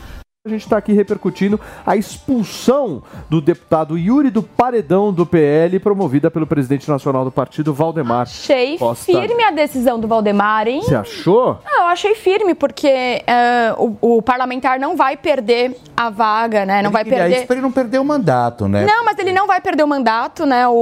A 0.43 0.49
gente 0.49 0.63
está 0.63 0.75
aqui 0.77 0.91
repercutindo 0.91 1.59
a 1.85 1.95
expulsão 1.95 3.03
do 3.29 3.39
deputado 3.39 3.95
Yuri 3.95 4.31
do 4.31 4.41
Paredão 4.41 5.13
do 5.13 5.23
PL, 5.23 5.77
promovida 5.79 6.31
pelo 6.31 6.47
presidente 6.47 6.89
nacional 6.89 7.23
do 7.23 7.29
partido, 7.31 7.71
Valdemar. 7.75 8.23
Achei 8.23 8.75
Costa. 8.75 9.05
firme 9.05 9.43
a 9.43 9.51
decisão 9.51 9.99
do 9.99 10.07
Valdemar, 10.07 10.67
hein? 10.67 10.81
Você 10.81 10.95
achou? 10.95 11.59
Ah, 11.63 11.81
eu 11.81 11.87
achei 11.89 12.15
firme, 12.15 12.55
porque 12.55 12.87
é, 12.87 13.71
o, 13.77 13.95
o 14.17 14.21
parlamentar 14.23 14.79
não 14.79 14.97
vai 14.97 15.15
perder 15.15 15.77
a 15.95 16.09
vaga, 16.09 16.65
né? 16.65 16.81
Não 16.81 16.89
vai 16.89 17.03
Ele 17.03 17.09
queria 17.11 17.23
perder. 17.25 17.37
isso 17.37 17.45
pra 17.45 17.55
ele 17.57 17.61
não 17.61 17.71
perder 17.71 17.99
o 17.99 18.03
mandato, 18.03 18.67
né? 18.67 18.83
Não, 18.83 19.05
mas 19.05 19.19
ele 19.19 19.31
não 19.33 19.45
vai 19.45 19.61
perder 19.61 19.83
o 19.83 19.87
mandato, 19.87 20.43
né? 20.47 20.67
O, 20.67 20.73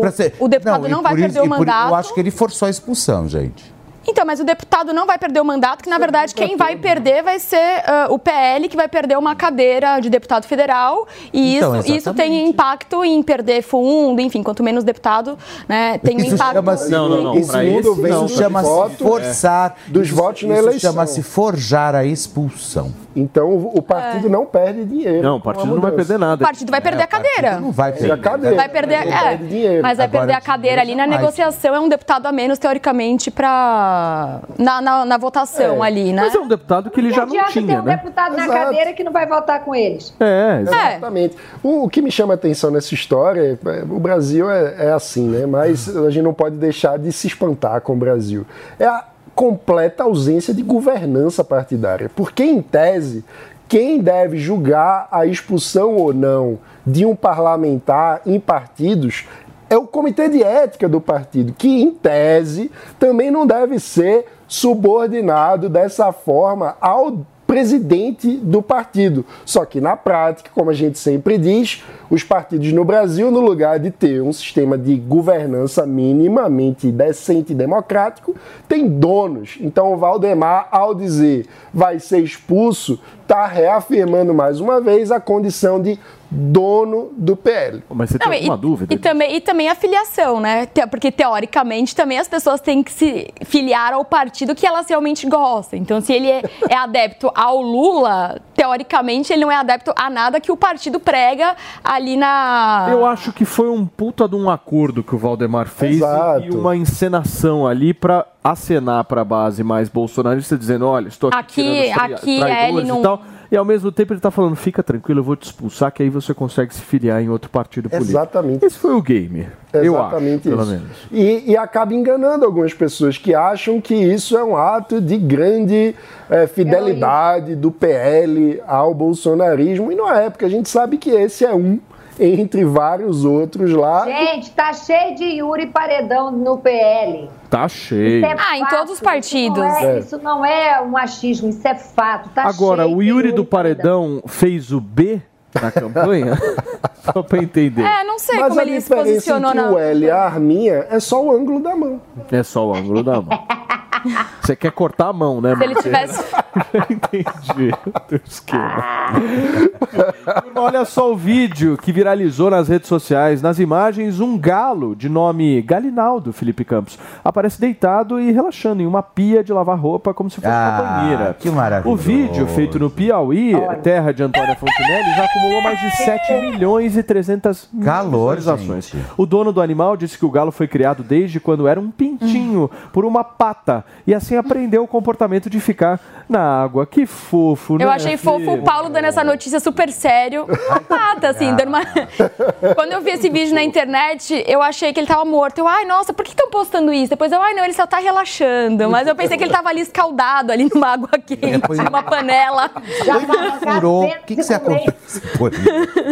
o, 0.00 0.10
ser- 0.12 0.36
o 0.38 0.46
deputado 0.46 0.86
e 0.86 0.90
não, 0.90 1.02
vai 1.02 1.14
isso- 1.14 1.22
perder 1.22 1.40
o 1.40 1.48
por- 1.48 1.58
mandato. 1.58 1.88
Eu 1.88 1.94
acho 1.96 2.14
que 2.14 2.20
ele 2.20 2.30
forçou 2.30 2.66
a 2.66 2.70
expulsão, 2.70 3.28
gente. 3.28 3.76
Então, 4.08 4.24
mas 4.24 4.40
o 4.40 4.44
deputado 4.44 4.92
não 4.92 5.06
vai 5.06 5.18
perder 5.18 5.40
o 5.40 5.44
mandato, 5.44 5.82
que 5.84 5.90
na 5.90 5.98
verdade 5.98 6.34
quem 6.34 6.56
vai 6.56 6.76
perder 6.76 7.22
vai 7.22 7.38
ser 7.38 7.82
ah, 7.86 8.06
o 8.10 8.18
PL, 8.18 8.66
que 8.68 8.76
vai 8.76 8.88
perder 8.88 9.18
uma 9.18 9.36
cadeira 9.36 10.00
de 10.00 10.08
deputado 10.08 10.46
federal. 10.46 11.06
E 11.32 11.56
Então, 11.56 11.78
isso, 11.78 11.92
isso 11.92 12.14
tem 12.14 12.48
impacto 12.48 13.04
em 13.04 13.22
perder 13.22 13.62
fundo, 13.62 14.20
enfim, 14.20 14.42
quanto 14.42 14.62
menos 14.62 14.82
deputado, 14.82 15.36
né, 15.68 15.98
tem 15.98 16.16
um 16.16 16.20
Isso 16.20 16.34
impacto. 16.34 16.54
chama-se- 16.54 16.90
Não, 16.90 17.08
não, 17.08 17.22
não. 17.22 17.34
Esse 17.36 17.56
mundo 17.56 17.94
vem 17.96 18.24
Isso 18.24 18.36
chama-se 18.36 18.68
voto, 18.68 18.96
forçar. 19.04 19.76
dos 19.88 20.06
isso- 20.06 20.16
votos 20.16 20.42
na 20.44 20.54
isso 20.54 20.62
eleição. 20.68 20.90
chama-se 20.92 21.22
forjar 21.22 21.94
a 21.94 22.04
expulsão. 22.04 22.92
Então 23.16 23.50
o 23.74 23.82
partido 23.82 24.28
não 24.28 24.44
perde 24.46 24.84
dinheiro. 24.84 25.22
Não, 25.22 25.36
o 25.36 25.40
partido 25.40 25.66
não 25.74 25.80
vai 25.80 25.90
perder 25.92 26.14
O 26.16 26.18
nada. 26.18 26.44
partido 26.44 26.70
vai 26.70 26.80
perder 26.80 27.02
a 27.02 27.06
cadeira. 27.06 27.60
Não 27.60 27.72
vai 27.72 27.92
Perder 27.92 28.12
a 28.12 28.18
cadeira. 28.18 28.56
Vai 28.56 28.68
perder, 28.68 29.04
Não 29.06 29.12
é, 29.12 29.22
perde 29.28 29.46
dinheiro. 29.48 29.82
mas 29.82 29.96
vai 29.98 30.06
Agora, 30.06 30.20
perder 30.26 30.34
a 30.36 30.40
cadeira 30.40 30.80
ali 30.82 30.94
na 30.94 31.02
jamais. 31.04 31.20
negociação. 31.20 31.74
É 31.74 31.80
um 31.80 31.88
deputado 31.88 32.26
a 32.26 32.32
menos, 32.32 32.58
teoricamente, 32.58 33.30
para 33.30 34.40
na, 34.58 34.80
na, 34.80 35.04
na 35.04 35.16
votação 35.18 35.82
É. 35.84 35.86
ali, 35.88 36.12
né? 36.12 36.22
Mas 36.22 36.34
é 36.34 36.38
um 36.38 36.46
deputado 36.48 36.90
que 36.90 37.00
ele 37.00 37.10
já 37.10 37.24
Não 37.26 37.34
não 37.34 37.40
adianta 37.40 37.52
ter 37.52 37.60
tinha, 37.66 37.80
um 37.80 37.84
né? 37.84 37.96
deputado 37.96 38.36
na 38.36 38.44
Exato. 38.44 38.64
cadeira 38.64 38.92
que 38.92 39.02
não 39.04 39.12
vai 39.12 39.26
votar 39.26 39.60
com 39.64 39.74
eles. 39.74 40.14
É. 40.20 40.58
É. 40.58 40.62
Exatamente. 40.62 41.36
O, 41.62 41.84
o 41.84 41.88
que 41.88 42.00
me 42.02 42.10
chama 42.10 42.34
a 42.34 42.36
atenção 42.36 42.70
nessa 42.70 42.94
história, 42.94 43.58
é, 43.66 43.82
o 43.90 43.98
Brasil 43.98 44.50
é, 44.50 44.86
é 44.86 44.92
assim, 44.92 45.26
né? 45.28 45.46
Mas 45.46 45.88
a 45.96 46.10
gente 46.10 46.22
não 46.22 46.34
pode 46.34 46.56
deixar 46.56 46.98
de 46.98 47.10
se 47.12 47.26
espantar 47.26 47.80
com 47.80 47.94
o 47.94 47.96
Brasil. 47.96 48.46
É 48.78 48.84
a 48.86 49.04
completa 49.38 50.02
ausência 50.02 50.52
de 50.52 50.64
governança 50.64 51.44
partidária. 51.44 52.10
Porque, 52.12 52.42
em 52.42 52.60
tese, 52.60 53.24
quem 53.68 54.00
deve 54.00 54.36
julgar 54.36 55.06
a 55.12 55.26
expulsão 55.26 55.94
ou 55.94 56.12
não 56.12 56.58
de 56.84 57.06
um 57.06 57.14
parlamentar 57.14 58.20
em 58.26 58.40
partidos 58.40 59.28
é 59.70 59.76
o 59.76 59.86
comitê 59.86 60.28
de 60.28 60.42
ética 60.42 60.88
do 60.88 61.00
partido, 61.00 61.52
que, 61.52 61.68
em 61.68 61.92
tese, 61.92 62.68
também 62.98 63.30
não 63.30 63.46
deve 63.46 63.78
ser 63.78 64.24
subordinado 64.48 65.68
dessa 65.68 66.10
forma 66.10 66.76
ao 66.80 67.24
presidente 67.48 68.36
do 68.36 68.60
partido. 68.60 69.24
Só 69.42 69.64
que 69.64 69.80
na 69.80 69.96
prática, 69.96 70.50
como 70.54 70.68
a 70.68 70.74
gente 70.74 70.98
sempre 70.98 71.38
diz, 71.38 71.82
os 72.10 72.22
partidos 72.22 72.70
no 72.74 72.84
Brasil, 72.84 73.30
no 73.30 73.40
lugar 73.40 73.78
de 73.80 73.90
ter 73.90 74.20
um 74.20 74.34
sistema 74.34 74.76
de 74.76 74.94
governança 74.96 75.86
minimamente 75.86 76.92
decente 76.92 77.54
e 77.54 77.56
democrático, 77.56 78.36
tem 78.68 78.86
donos. 78.86 79.56
Então 79.62 79.94
o 79.94 79.96
Valdemar, 79.96 80.68
ao 80.70 80.94
dizer 80.94 81.46
vai 81.72 81.98
ser 81.98 82.20
expulso, 82.20 83.00
está 83.22 83.46
reafirmando 83.46 84.34
mais 84.34 84.60
uma 84.60 84.78
vez 84.78 85.10
a 85.10 85.18
condição 85.18 85.80
de 85.80 85.98
dono 86.30 87.10
do 87.16 87.36
PL. 87.36 87.82
Mas 87.90 88.10
você 88.10 88.18
Não, 88.18 88.30
tem 88.30 88.38
alguma 88.40 88.54
e, 88.56 88.58
dúvida? 88.60 88.94
E 88.94 88.98
também, 88.98 89.36
e 89.36 89.40
também 89.40 89.68
a 89.68 89.74
filiação, 89.74 90.40
né? 90.40 90.66
Porque, 90.90 91.10
teoricamente, 91.10 91.94
também 91.96 92.18
as 92.18 92.28
pessoas 92.28 92.60
têm 92.60 92.82
que 92.82 92.92
se 92.92 93.32
filiar 93.44 93.92
ao 93.94 94.04
partido 94.04 94.54
que 94.54 94.66
elas 94.66 94.88
realmente 94.88 95.26
gostam. 95.28 95.78
Então, 95.78 96.00
se 96.00 96.12
ele 96.12 96.30
é, 96.30 96.42
é 96.68 96.76
adepto 96.76 97.30
ao 97.34 97.60
Lula, 97.62 98.40
teoricamente, 98.54 99.32
ele 99.32 99.42
não 99.42 99.50
é 99.52 99.56
adepto 99.56 99.92
a 99.96 100.10
nada 100.10 100.40
que 100.40 100.52
o 100.52 100.56
partido 100.56 101.00
prega 101.00 101.56
ali 101.82 102.16
na. 102.16 102.88
Eu 102.90 103.06
acho 103.06 103.32
que 103.32 103.44
foi 103.44 103.68
um 103.70 103.86
puta 103.86 104.28
de 104.28 104.36
um 104.36 104.50
acordo 104.50 105.02
que 105.02 105.14
o 105.14 105.18
Valdemar 105.18 105.66
fez 105.68 105.96
Exato. 105.96 106.44
e 106.44 106.50
uma 106.50 106.76
encenação 106.76 107.66
ali 107.66 107.94
pra 107.94 108.26
acenar 108.44 109.04
pra 109.04 109.24
base 109.24 109.62
mais 109.64 109.88
bolsonarista, 109.88 110.56
dizendo, 110.56 110.86
olha, 110.86 111.08
estou 111.08 111.30
aqui, 111.32 111.90
Aqui- 111.90 112.12
aqui 112.14 112.38
traidores 112.40 112.78
ele 112.78 112.88
não- 112.88 113.00
e 113.00 113.02
tal. 113.02 113.22
E 113.50 113.56
ao 113.56 113.64
mesmo 113.64 113.90
tempo 113.90 114.12
ele 114.12 114.20
tá 114.20 114.30
falando, 114.30 114.54
fica 114.56 114.82
tranquilo, 114.82 115.20
eu 115.20 115.24
vou 115.24 115.34
te 115.34 115.44
expulsar, 115.44 115.90
que 115.90 116.02
aí 116.02 116.10
você 116.10 116.34
consegue 116.34 116.74
se 116.74 116.82
filiar 116.82 117.22
em 117.22 117.30
outro 117.30 117.48
partido 117.48 117.88
político. 117.88 118.10
Exatamente. 118.10 118.64
Esse 118.64 118.78
foi 118.78 118.94
o 118.94 119.00
game, 119.00 119.48
eu 119.72 119.96
acho, 119.96 120.06
Exatamente 120.08 120.48
pelo 120.48 120.62
isso. 120.62 120.70
menos. 120.70 120.88
E, 121.10 121.50
e 121.52 121.56
acaba 121.56 121.94
enganando 121.94 122.44
algumas 122.44 122.74
pessoas 122.74 123.16
que 123.16 123.34
acham 123.34 123.80
que 123.80 123.94
isso 123.94 124.36
é 124.36 124.44
um 124.44 124.54
ato 124.54 125.00
de 125.00 125.16
grande 125.16 125.94
eh, 126.28 126.46
fidelidade 126.46 127.56
do 127.56 127.70
PL 127.70 128.60
ao 128.66 128.92
bolsonarismo. 128.92 129.90
E 129.90 129.94
não 129.94 130.12
é, 130.12 130.28
porque 130.28 130.44
a 130.44 130.50
gente 130.50 130.68
sabe 130.68 130.98
que 130.98 131.10
esse 131.10 131.44
é 131.44 131.54
um 131.54 131.78
entre 132.18 132.64
vários 132.64 133.24
outros 133.24 133.72
lá. 133.72 134.04
Gente, 134.06 134.50
tá 134.52 134.72
cheio 134.72 135.14
de 135.14 135.24
Yuri 135.24 135.66
Paredão 135.66 136.30
no 136.30 136.58
PL. 136.58 137.28
Tá 137.50 137.68
cheio. 137.68 138.24
É 138.24 138.34
Ah, 138.38 138.56
em 138.56 138.60
fato, 138.60 138.70
todos 138.76 138.90
os 138.90 138.96
isso 138.96 139.04
não 139.04 139.12
partidos. 139.12 139.64
é- 139.64 139.96
É. 139.96 139.98
Isso 139.98 140.18
não 140.18 140.44
é 140.44 140.80
um 140.82 140.88
machismo, 140.88 141.48
isso 141.48 141.66
é 141.66 141.74
fato. 141.74 142.28
Tá 142.30 142.44
Agora, 142.48 142.84
cheio 142.84 142.96
o 142.96 143.00
de 143.02 143.08
Yuri 143.08 143.32
do 143.32 143.44
Paredão 143.44 144.22
fez 144.26 144.72
o 144.72 144.80
B 144.80 145.20
na 145.60 145.70
campanha? 145.70 146.36
Só 147.12 147.22
pra 147.22 147.38
entender. 147.38 147.82
É, 147.82 148.04
não 148.04 148.18
sei 148.18 148.38
Mas 148.38 148.48
como 148.48 148.60
ele 148.60 148.80
se 148.80 148.94
posicionou 148.94 149.50
entre 149.50 149.62
na. 149.62 149.70
o 149.70 149.78
L 149.78 150.04
e 150.06 150.10
a 150.10 150.22
arminha 150.24 150.86
é 150.90 151.00
só 151.00 151.22
o 151.24 151.30
ângulo 151.34 151.60
da 151.60 151.74
mão. 151.74 152.02
É 152.30 152.42
só 152.42 152.66
o 152.66 152.74
ângulo 152.74 153.02
da 153.02 153.22
mão. 153.22 153.28
Você 154.42 154.54
quer 154.54 154.70
cortar 154.72 155.08
a 155.08 155.12
mão, 155.12 155.40
né? 155.40 155.56
Se 155.56 155.64
ele 155.64 155.74
Marcelo? 155.74 156.24
Tivesse. 156.64 156.92
Entendi 156.92 157.74
o 157.86 158.00
teu 158.00 158.20
esquema. 158.26 158.84
Turma, 159.12 160.42
Olha 160.56 160.84
só 160.84 161.12
o 161.12 161.16
vídeo 161.16 161.76
que 161.76 161.92
viralizou 161.92 162.50
nas 162.50 162.68
redes 162.68 162.88
sociais. 162.88 163.40
Nas 163.42 163.58
imagens, 163.58 164.20
um 164.20 164.36
galo 164.38 164.94
de 164.94 165.08
nome 165.08 165.60
Galinaldo, 165.62 166.32
Felipe 166.32 166.64
Campos, 166.64 166.98
aparece 167.24 167.60
deitado 167.60 168.20
e 168.20 168.30
relaxando 168.32 168.82
em 168.82 168.86
uma 168.86 169.02
pia 169.02 169.42
de 169.42 169.52
lavar 169.52 169.78
roupa 169.78 170.12
como 170.12 170.28
se 170.28 170.36
fosse 170.36 170.46
uma 170.48 170.54
Ah, 170.78 170.82
banheira. 171.00 171.36
que 171.38 171.50
maravilhoso. 171.50 171.94
O 171.94 171.96
vídeo, 171.96 172.46
feito 172.48 172.78
no 172.78 172.90
Piauí, 172.90 173.52
terra 173.82 174.12
de 174.12 174.22
Antônia 174.22 174.56
Fontinelli, 174.56 175.14
já 175.16 175.24
acumulou 175.24 175.62
mais 175.62 175.80
de 175.80 175.90
7 175.96 176.32
milhões 176.40 176.96
e 176.96 177.02
300 177.02 177.68
mil 177.72 177.82
visualizações. 177.82 178.88
gente. 178.88 179.04
O 179.16 179.24
dono 179.26 179.52
do 179.52 179.60
animal 179.60 179.96
disse 179.96 180.18
que 180.18 180.24
o 180.26 180.30
galo 180.30 180.50
foi 180.50 180.66
criado 180.66 181.02
desde 181.02 181.40
quando 181.40 181.66
era 181.68 181.78
um 181.80 181.90
pintinho 181.90 182.70
por 182.92 183.04
uma 183.04 183.22
pata 183.24 183.84
e 184.06 184.14
assim 184.14 184.36
aprendeu 184.36 184.82
o 184.82 184.88
comportamento 184.88 185.48
de 185.48 185.60
ficar 185.60 186.00
na 186.28 186.47
água. 186.48 186.86
Que 186.86 187.06
fofo, 187.06 187.76
né? 187.78 187.84
Eu 187.84 187.90
achei 187.90 188.16
fofo 188.16 188.52
o 188.52 188.62
Paulo 188.62 188.88
dando 188.88 189.04
essa 189.04 189.22
notícia 189.22 189.60
super 189.60 189.90
sério. 189.90 190.46
Nada, 190.88 191.30
assim, 191.30 191.54
dando 191.54 191.68
uma... 191.68 191.80
Quando 192.74 192.92
eu 192.92 193.00
vi 193.00 193.10
esse 193.10 193.28
vídeo 193.28 193.54
na 193.54 193.62
internet, 193.62 194.44
eu 194.46 194.62
achei 194.62 194.92
que 194.92 195.00
ele 195.00 195.06
tava 195.06 195.24
morto. 195.24 195.58
Eu, 195.58 195.68
ai, 195.68 195.84
nossa, 195.84 196.12
por 196.12 196.24
que 196.24 196.30
estão 196.30 196.50
postando 196.50 196.92
isso? 196.92 197.10
Depois 197.10 197.30
eu, 197.32 197.40
ai, 197.40 197.54
não, 197.54 197.64
ele 197.64 197.72
só 197.74 197.86
tá 197.86 197.98
relaxando. 197.98 198.88
Mas 198.90 199.06
eu 199.06 199.14
pensei 199.14 199.36
que 199.36 199.44
ele 199.44 199.52
tava 199.52 199.68
ali 199.68 199.80
escaldado, 199.80 200.52
ali 200.52 200.68
numa 200.72 200.88
água 200.92 201.10
quente, 201.24 201.58
Depois- 201.58 201.78
numa 201.78 202.02
panela. 202.02 202.70
Já 203.04 203.20
tava 203.20 203.58
Furou. 203.58 204.04
O 204.04 204.22
que, 204.26 204.36
que 204.36 204.42
você 204.42 204.54
acontece? 204.54 205.20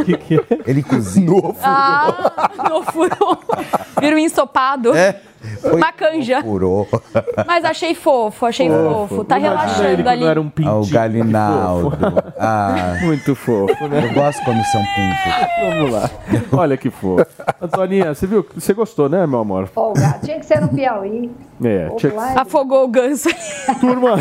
Que 0.05 0.17
que 0.17 0.35
é? 0.37 0.41
Ele 0.67 0.83
cozinhou. 0.83 1.57
Ah, 1.63 2.51
não 2.69 2.83
furou. 2.83 3.39
Vira 4.01 4.17
um 4.17 4.19
ensopado. 4.19 4.95
É. 4.95 5.21
Foi- 5.61 5.73
Uma 5.75 5.93
canja. 5.93 6.43
Furou. 6.43 6.89
Mas 7.47 7.65
achei 7.65 7.95
fofo, 7.95 8.47
achei 8.47 8.69
fofo. 8.69 9.25
Tá 9.25 9.39
Imagina 9.39 9.57
ele 9.57 9.67
relaxando 9.73 10.09
ali. 10.09 10.25
era 10.25 10.41
um 10.41 10.49
pintinho. 10.49 10.75
Ah, 10.75 10.81
o 10.81 10.87
Galinaldo. 10.87 11.97
Ah, 12.39 12.99
Muito 13.03 13.35
fofo, 13.35 13.89
né? 13.89 14.05
eu 14.11 14.15
gosto 14.15 14.45
quando 14.45 14.63
são 14.67 14.81
pintos. 14.95 15.75
Vamos 15.79 15.91
lá. 15.93 16.11
Olha 16.61 16.77
que 16.77 16.91
fofo. 16.91 17.25
Antoninha, 17.61 18.15
você 18.15 18.27
viu? 18.27 18.47
Você 18.55 18.75
gostou, 18.75 19.09
né, 19.09 19.27
meu 19.27 19.39
amor? 19.41 19.67
Folgado. 19.69 20.21
Tinha 20.25 20.39
que 20.39 20.45
ser 20.47 20.61
no 20.61 20.69
Piauí. 20.69 21.31
É, 21.65 21.89
tinha 21.97 22.13
que... 22.13 22.19
Afogou 22.39 22.85
o 22.85 22.89
ganso. 22.89 23.29
Turma, 23.81 24.17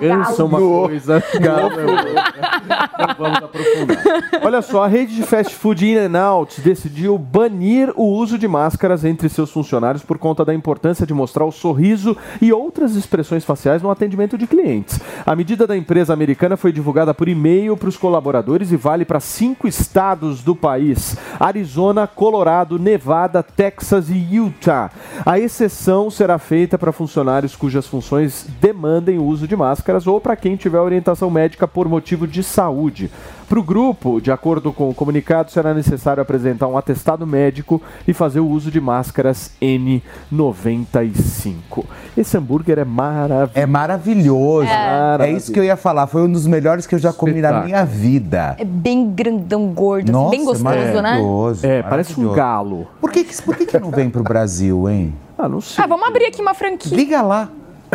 Ganso 0.00 0.42
é 0.42 0.44
uma 0.44 0.58
coisa, 0.58 1.16
é. 1.16 1.40
Não 1.40 3.14
vamos 3.18 3.38
aprofundar. 3.42 4.42
Olha 4.42 4.62
só, 4.62 4.84
a 4.84 4.88
rede 4.88 5.14
de 5.16 5.22
fast 5.22 5.54
food 5.54 5.86
In-N-Out 5.86 6.60
decidiu 6.60 7.16
banir 7.18 7.92
o 7.96 8.04
uso 8.04 8.38
de 8.38 8.46
máscaras 8.48 9.04
entre 9.04 9.28
seus 9.28 9.50
funcionários 9.50 9.83
por 10.02 10.18
conta 10.18 10.44
da 10.44 10.54
importância 10.54 11.06
de 11.06 11.12
mostrar 11.12 11.44
o 11.44 11.52
sorriso 11.52 12.16
e 12.40 12.52
outras 12.52 12.94
expressões 12.94 13.44
faciais 13.44 13.82
no 13.82 13.90
atendimento 13.90 14.38
de 14.38 14.46
clientes. 14.46 15.00
A 15.26 15.34
medida 15.36 15.66
da 15.66 15.76
empresa 15.76 16.12
americana 16.12 16.56
foi 16.56 16.72
divulgada 16.72 17.12
por 17.12 17.28
e-mail 17.28 17.76
para 17.76 17.88
os 17.88 17.96
colaboradores 17.96 18.72
e 18.72 18.76
vale 18.76 19.04
para 19.04 19.20
cinco 19.20 19.68
estados 19.68 20.42
do 20.42 20.54
país: 20.54 21.16
Arizona, 21.38 22.06
Colorado, 22.06 22.78
Nevada, 22.78 23.42
Texas 23.42 24.08
e 24.08 24.36
Utah. 24.36 24.90
A 25.24 25.38
exceção 25.38 26.10
será 26.10 26.38
feita 26.38 26.78
para 26.78 26.92
funcionários 26.92 27.56
cujas 27.56 27.86
funções 27.86 28.46
demandem 28.60 29.18
o 29.18 29.24
uso 29.24 29.48
de 29.48 29.56
máscaras 29.56 30.06
ou 30.06 30.20
para 30.20 30.36
quem 30.36 30.56
tiver 30.56 30.80
orientação 30.80 31.30
médica 31.30 31.66
por 31.66 31.88
motivo 31.88 32.26
de 32.26 32.42
saúde. 32.42 33.10
Para 33.48 33.58
o 33.58 33.62
grupo, 33.62 34.20
de 34.20 34.30
acordo 34.32 34.72
com 34.72 34.88
o 34.88 34.94
comunicado, 34.94 35.50
será 35.50 35.74
necessário 35.74 36.22
apresentar 36.22 36.66
um 36.66 36.78
atestado 36.78 37.26
médico 37.26 37.80
e 38.08 38.14
fazer 38.14 38.40
o 38.40 38.48
uso 38.48 38.70
de 38.70 38.80
máscaras 38.80 39.52
N95. 39.60 41.84
Esse 42.16 42.36
hambúrguer 42.36 42.78
é 42.78 42.84
maravilhoso. 42.84 43.52
É 43.54 43.66
maravilhoso. 43.66 44.68
É. 44.68 45.30
isso 45.30 45.52
que 45.52 45.58
eu 45.60 45.64
ia 45.64 45.76
falar. 45.76 46.06
Foi 46.06 46.22
um 46.22 46.32
dos 46.32 46.46
melhores 46.46 46.86
que 46.86 46.94
eu 46.94 46.98
já 46.98 47.12
comi 47.12 47.32
na 47.34 47.38
Espetáculo. 47.48 47.64
minha 47.66 47.84
vida. 47.84 48.56
É 48.58 48.64
bem 48.64 49.10
grandão, 49.10 49.66
gordo, 49.68 50.04
assim, 50.04 50.12
Nossa, 50.12 50.30
bem 50.30 50.44
gostoso, 50.44 50.64
né? 50.64 51.02
maravilhoso, 51.02 51.66
É, 51.66 51.82
parece 51.82 52.20
um 52.20 52.32
galo. 52.32 52.86
Por 53.00 53.10
que, 53.10 53.24
que- 53.24 53.42
por 53.42 53.56
que, 53.56 53.66
que 53.66 53.78
não 53.78 53.90
vem 53.90 54.08
pro 54.10 54.22
Brasil, 54.22 54.88
hein? 54.88 55.14
Ah, 55.36 55.48
não 55.48 55.60
sei. 55.60 55.82
Ah, 55.84 55.86
vamos 55.86 56.06
abrir 56.06 56.26
aqui 56.26 56.40
uma 56.40 56.54
franquia. 56.54 56.96
Liga 56.96 57.20
lá. 57.22 57.48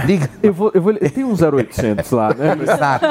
Liga. 0.05 0.29
Eu 0.41 0.53
vou, 0.53 0.71
eu 0.73 0.81
vou, 0.81 0.93
tem 0.93 1.23
um 1.23 1.33
0800 1.33 2.11
lá, 2.11 2.33
né? 2.33 2.57
Exato. 2.61 3.05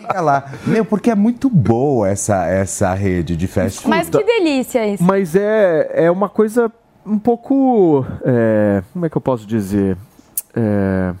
Liga 0.00 0.20
lá. 0.20 0.52
Meu, 0.66 0.84
porque 0.84 1.10
é 1.10 1.14
muito 1.14 1.48
boa 1.48 2.08
essa, 2.08 2.46
essa 2.46 2.92
rede 2.94 3.36
de 3.36 3.46
fast 3.46 3.80
food. 3.80 3.90
Mas 3.90 4.08
que 4.08 4.22
delícia 4.22 4.86
isso. 4.86 5.02
Mas 5.02 5.34
é, 5.36 5.90
é 6.06 6.10
uma 6.10 6.28
coisa 6.28 6.70
um 7.06 7.18
pouco. 7.18 8.04
é, 8.24 8.82
como 8.92 9.06
é 9.06 9.08
que 9.08 9.16
eu 9.16 9.20
posso 9.20 9.46
dizer? 9.46 9.96
É, 10.54 11.12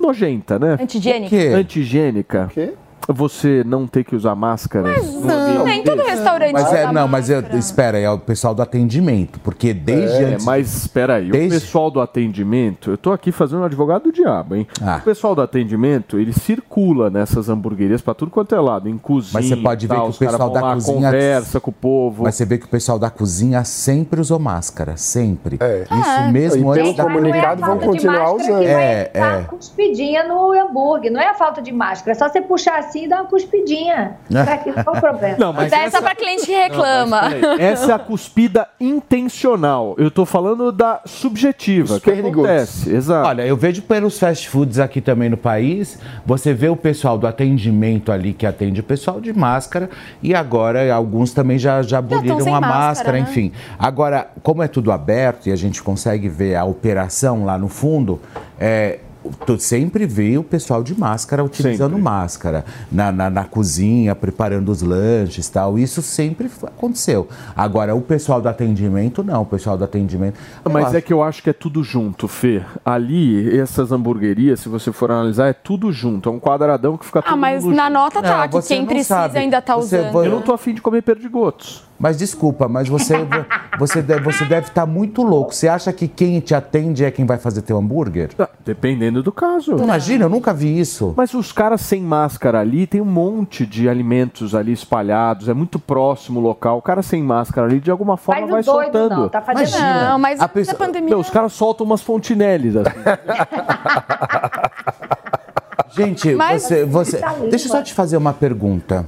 nojenta, 0.00 0.58
né? 0.58 0.78
Antigênica. 0.80 1.56
Antigênica. 1.56 2.50
Quê? 2.52 2.74
Você 3.08 3.62
não 3.64 3.86
ter 3.86 4.02
que 4.04 4.16
usar 4.16 4.34
máscara? 4.34 4.94
Não, 5.00 5.64
nem 5.64 5.82
todo 5.84 6.02
restaurante 6.02 6.52
Mas 6.52 6.72
é, 6.72 6.82
usa 6.84 6.92
não, 6.92 7.06
mas 7.06 7.28
máscara. 7.30 7.56
espera, 7.56 7.98
é 7.98 8.10
o 8.10 8.18
pessoal 8.18 8.52
do 8.54 8.62
atendimento, 8.62 9.38
porque 9.40 9.72
desde 9.72 10.16
É, 10.24 10.24
antes... 10.34 10.44
mas 10.44 10.74
espera 10.74 11.14
aí, 11.16 11.30
Desde- 11.30 11.56
o 11.56 11.60
pessoal 11.60 11.90
do 11.90 12.00
atendimento, 12.00 12.90
eu 12.90 12.98
tô 12.98 13.12
aqui 13.12 13.30
fazendo 13.30 13.60
um 13.60 13.64
advogado 13.64 14.04
do 14.04 14.12
diabo, 14.12 14.56
hein? 14.56 14.66
Ah. 14.82 14.98
O 15.00 15.02
pessoal 15.04 15.34
do 15.36 15.40
atendimento, 15.42 16.18
ele 16.18 16.32
circula 16.32 17.08
nessas 17.08 17.48
hamburguerias 17.48 18.02
pra 18.02 18.12
tudo 18.14 18.30
quanto 18.30 18.54
é 18.54 18.60
lado, 18.60 18.88
em 18.88 18.98
cozinha. 18.98 19.32
Mas 19.34 19.46
você 19.46 19.56
pode 19.56 19.86
ver 19.86 19.94
tal, 19.94 20.10
que 20.10 20.16
o 20.16 20.18
pessoal 20.18 20.50
da 20.50 20.60
lá, 20.60 20.74
cozinha- 20.74 20.94
conversa 21.10 21.60
com 21.60 21.70
o 21.70 21.74
povo. 21.74 22.24
Mas 22.24 22.34
você 22.34 22.44
vê 22.44 22.58
que 22.58 22.66
o 22.66 22.68
pessoal 22.68 22.98
da 22.98 23.08
cozinha 23.10 23.62
sempre 23.64 24.20
usou 24.20 24.38
máscara, 24.40 24.96
sempre. 24.96 25.58
É. 25.60 25.84
Isso 25.84 26.32
mesmo 26.32 26.74
E 26.74 26.80
antes 26.80 26.96
da 26.96 27.04
comunicado 27.04 27.62
é 27.62 27.66
vão 27.66 27.78
continuar 27.78 28.32
usando. 28.34 28.62
É, 28.64 29.10
é. 29.14 29.20
uma 29.24 29.42
cuspidinha 29.44 30.24
no 30.26 30.52
hambúrguer. 30.52 31.12
Não 31.12 31.20
é 31.20 31.28
a 31.28 31.34
falta 31.34 31.62
de 31.62 31.70
máscara, 31.72 32.10
é 32.12 32.14
só 32.14 32.28
você 32.28 32.40
puxar 32.40 32.80
assim 32.86 33.04
e 33.04 33.08
dar 33.08 33.20
uma 33.20 33.28
cuspidinha. 33.28 34.16
Pra 34.30 34.58
que 34.58 34.72
qual 34.72 34.96
o 34.96 35.00
problema? 35.00 35.36
Não, 35.38 35.52
mas 35.52 35.72
Essa 35.72 35.84
é 35.84 35.90
só 35.90 36.00
pra 36.00 36.14
cliente 36.14 36.46
que 36.46 36.52
reclama. 36.52 37.30
Peraí, 37.30 37.60
Essa 37.60 37.92
é 37.92 37.94
a 37.94 37.98
cuspida 37.98 38.68
intencional. 38.80 39.94
Eu 39.98 40.10
tô 40.10 40.24
falando 40.24 40.72
da 40.72 41.00
subjetiva, 41.04 42.00
que 42.00 42.10
acontece. 42.10 42.94
Exato. 42.94 43.28
Olha, 43.28 43.46
eu 43.46 43.56
vejo 43.56 43.82
pelos 43.82 44.18
fast 44.18 44.48
foods 44.48 44.78
aqui 44.78 45.00
também 45.00 45.28
no 45.28 45.36
país, 45.36 45.98
você 46.24 46.52
vê 46.52 46.68
o 46.68 46.76
pessoal 46.76 47.18
do 47.18 47.26
atendimento 47.26 48.10
ali 48.10 48.32
que 48.32 48.46
atende 48.46 48.80
o 48.80 48.84
pessoal 48.84 49.20
de 49.20 49.32
máscara 49.32 49.90
e 50.22 50.34
agora 50.34 50.92
alguns 50.92 51.32
também 51.32 51.58
já, 51.58 51.82
já 51.82 51.98
aboliram 51.98 52.40
sem 52.40 52.52
a 52.52 52.60
máscara, 52.60 52.86
máscara, 52.86 53.12
né? 53.18 53.20
enfim. 53.20 53.52
Agora, 53.78 54.28
como 54.42 54.62
é 54.62 54.68
tudo 54.68 54.92
aberto 54.92 55.48
e 55.48 55.52
a 55.52 55.56
gente 55.56 55.82
consegue 55.82 56.28
ver 56.28 56.54
a 56.54 56.64
operação 56.64 57.44
lá 57.44 57.58
no 57.58 57.68
fundo, 57.68 58.20
é, 58.58 59.00
tu 59.46 59.58
sempre 59.58 60.06
vê 60.06 60.36
o 60.38 60.42
pessoal 60.44 60.82
de 60.82 60.98
máscara 60.98 61.42
utilizando 61.44 61.90
Sempre. 61.92 62.02
máscara 62.02 62.64
na, 62.90 63.10
na, 63.12 63.30
na 63.30 63.44
cozinha, 63.44 64.14
preparando 64.14 64.70
os 64.70 64.82
lanches 64.82 65.46
e 65.46 65.52
tal. 65.52 65.78
Isso 65.78 66.02
sempre 66.02 66.50
aconteceu. 66.62 67.28
Agora, 67.56 67.94
o 67.94 68.00
pessoal 68.00 68.40
do 68.40 68.48
atendimento, 68.48 69.22
não. 69.22 69.42
O 69.42 69.46
pessoal 69.46 69.76
do 69.76 69.84
atendimento. 69.84 70.38
Mas 70.64 70.86
acho- 70.86 70.96
é 70.96 71.00
que 71.00 71.12
eu 71.12 71.22
acho 71.22 71.42
que 71.42 71.50
é 71.50 71.52
tudo 71.52 71.82
junto, 71.82 72.26
Fê. 72.28 72.62
Ali, 72.84 73.58
essas 73.58 73.92
hamburguerias, 73.92 74.60
se 74.60 74.68
você 74.68 74.92
for 74.92 75.10
analisar, 75.10 75.48
é 75.48 75.52
tudo 75.52 75.92
junto. 75.92 76.28
É 76.28 76.32
um 76.32 76.40
quadradão 76.40 76.96
que 76.96 77.04
fica 77.06 77.22
todo 77.22 77.32
Ah, 77.32 77.36
mas 77.36 77.64
na 77.64 77.84
junto. 77.86 77.92
nota 77.92 78.22
tá, 78.22 78.48
Não, 78.50 78.60
que 78.60 78.68
quem 78.68 78.80
não 78.80 78.86
precisa 78.86 79.08
sabe. 79.14 79.38
ainda 79.38 79.60
tá 79.62 79.74
Você 79.76 79.98
usando. 79.98 80.12
vai- 80.12 80.26
Eu 80.26 80.30
não 80.32 80.42
tô 80.42 80.52
afim 80.52 80.74
de 80.74 80.80
comer 80.82 81.02
perdigotos. 81.02 81.85
Mas 81.98 82.16
desculpa, 82.18 82.68
mas 82.68 82.88
você, 82.88 83.14
você, 83.78 84.02
deve, 84.02 84.20
você 84.22 84.44
deve 84.44 84.68
estar 84.68 84.84
muito 84.86 85.22
louco. 85.22 85.54
Você 85.54 85.68
acha 85.68 85.92
que 85.92 86.06
quem 86.06 86.38
te 86.40 86.54
atende 86.54 87.04
é 87.04 87.10
quem 87.10 87.24
vai 87.24 87.38
fazer 87.38 87.62
teu 87.62 87.78
hambúrguer? 87.78 88.30
Ah, 88.38 88.48
Dependendo 88.64 89.22
do 89.22 89.32
caso. 89.32 89.76
Imagina, 89.76 90.24
eu 90.24 90.28
nunca 90.28 90.52
vi 90.52 90.78
isso. 90.78 91.14
Mas 91.16 91.32
os 91.34 91.52
caras 91.52 91.80
sem 91.80 92.02
máscara 92.02 92.60
ali, 92.60 92.86
tem 92.86 93.00
um 93.00 93.04
monte 93.06 93.64
de 93.64 93.88
alimentos 93.88 94.54
ali 94.54 94.72
espalhados, 94.72 95.48
é 95.48 95.54
muito 95.54 95.78
próximo 95.78 96.40
o 96.40 96.42
local. 96.42 96.78
O 96.78 96.82
cara 96.82 97.02
sem 97.02 97.22
máscara 97.22 97.66
ali, 97.66 97.80
de 97.80 97.90
alguma 97.90 98.16
forma, 98.16 98.40
Faz 98.42 98.52
vai 98.52 98.62
doido, 98.62 98.82
soltando. 98.92 99.20
não. 99.22 99.28
Tá 99.28 99.40
fazendo 99.40 99.68
Imagina. 99.68 100.10
Não, 100.10 100.18
mas 100.18 100.40
A 100.40 100.48
pessoa- 100.48 100.76
pandemia... 100.76 101.10
Não, 101.10 101.20
os 101.20 101.30
caras 101.30 101.52
soltam 101.52 101.86
umas 101.86 102.02
fontinelles 102.02 102.74
assim. 102.76 102.90
Gente, 105.96 106.34
Mas- 106.34 106.62
você, 106.64 106.84
você. 106.84 107.16
Tá. 107.18 107.34
Deixa 107.48 107.68
eu 107.68 107.72
só 107.72 107.82
te 107.82 107.94
fazer 107.94 108.16
uma 108.18 108.32
pergunta. 108.32 109.06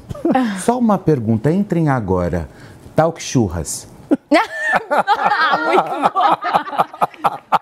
Só 0.60 0.78
uma 0.78 0.96
pergunta. 0.96 1.50
Entrem 1.50 1.88
agora. 1.88 2.48
Talk 2.98 3.20
churras. 3.20 3.86
Ah, 4.30 5.58
muito 5.64 6.12
bom. 6.12 6.36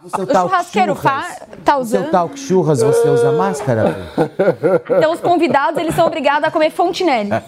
No 0.03 0.11
seu 0.11 0.25
O 0.25 0.27
churrasqueiro 0.49 0.95
fa... 0.95 1.25
tá 1.65 1.79
No 1.79 1.85
seu 1.85 2.01
usando. 2.01 2.11
talk 2.11 2.39
churras 2.39 2.81
você 2.83 3.09
usa 3.09 3.33
máscara? 3.33 3.97
Então 4.97 5.13
os 5.13 5.21
convidados, 5.21 5.79
eles 5.81 5.95
são 5.95 6.07
obrigados 6.07 6.45
a 6.45 6.51
comer 6.51 6.71
fontinelli. 6.71 7.31
Não, 7.31 7.41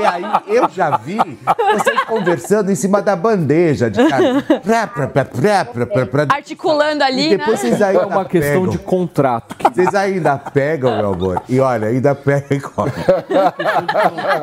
e 0.00 0.06
aí 0.06 0.24
eu 0.46 0.68
já 0.70 0.96
vi 0.96 1.16
vocês 1.16 2.02
conversando 2.04 2.70
em 2.70 2.74
cima 2.74 3.00
da 3.02 3.14
bandeja 3.16 3.90
de 3.90 4.06
carne. 4.08 4.42
Prá, 4.42 4.86
prá, 4.86 5.06
prá, 5.08 5.24
prá, 5.24 5.64
prá, 5.64 5.86
prá, 5.86 6.06
prá. 6.06 6.26
Articulando 6.30 7.04
ali, 7.04 7.32
E 7.32 7.36
depois 7.36 7.62
né? 7.62 7.68
vocês 7.70 7.82
ainda 7.82 8.02
É 8.02 8.06
uma 8.06 8.24
questão 8.24 8.52
pegam. 8.62 8.68
de 8.70 8.78
contrato. 8.78 9.56
Vocês 9.74 9.94
ainda 9.94 10.36
pegam, 10.38 10.96
meu 10.96 11.12
amor. 11.12 11.42
E 11.48 11.60
olha, 11.60 11.88
ainda 11.88 12.14
pegam. 12.14 12.70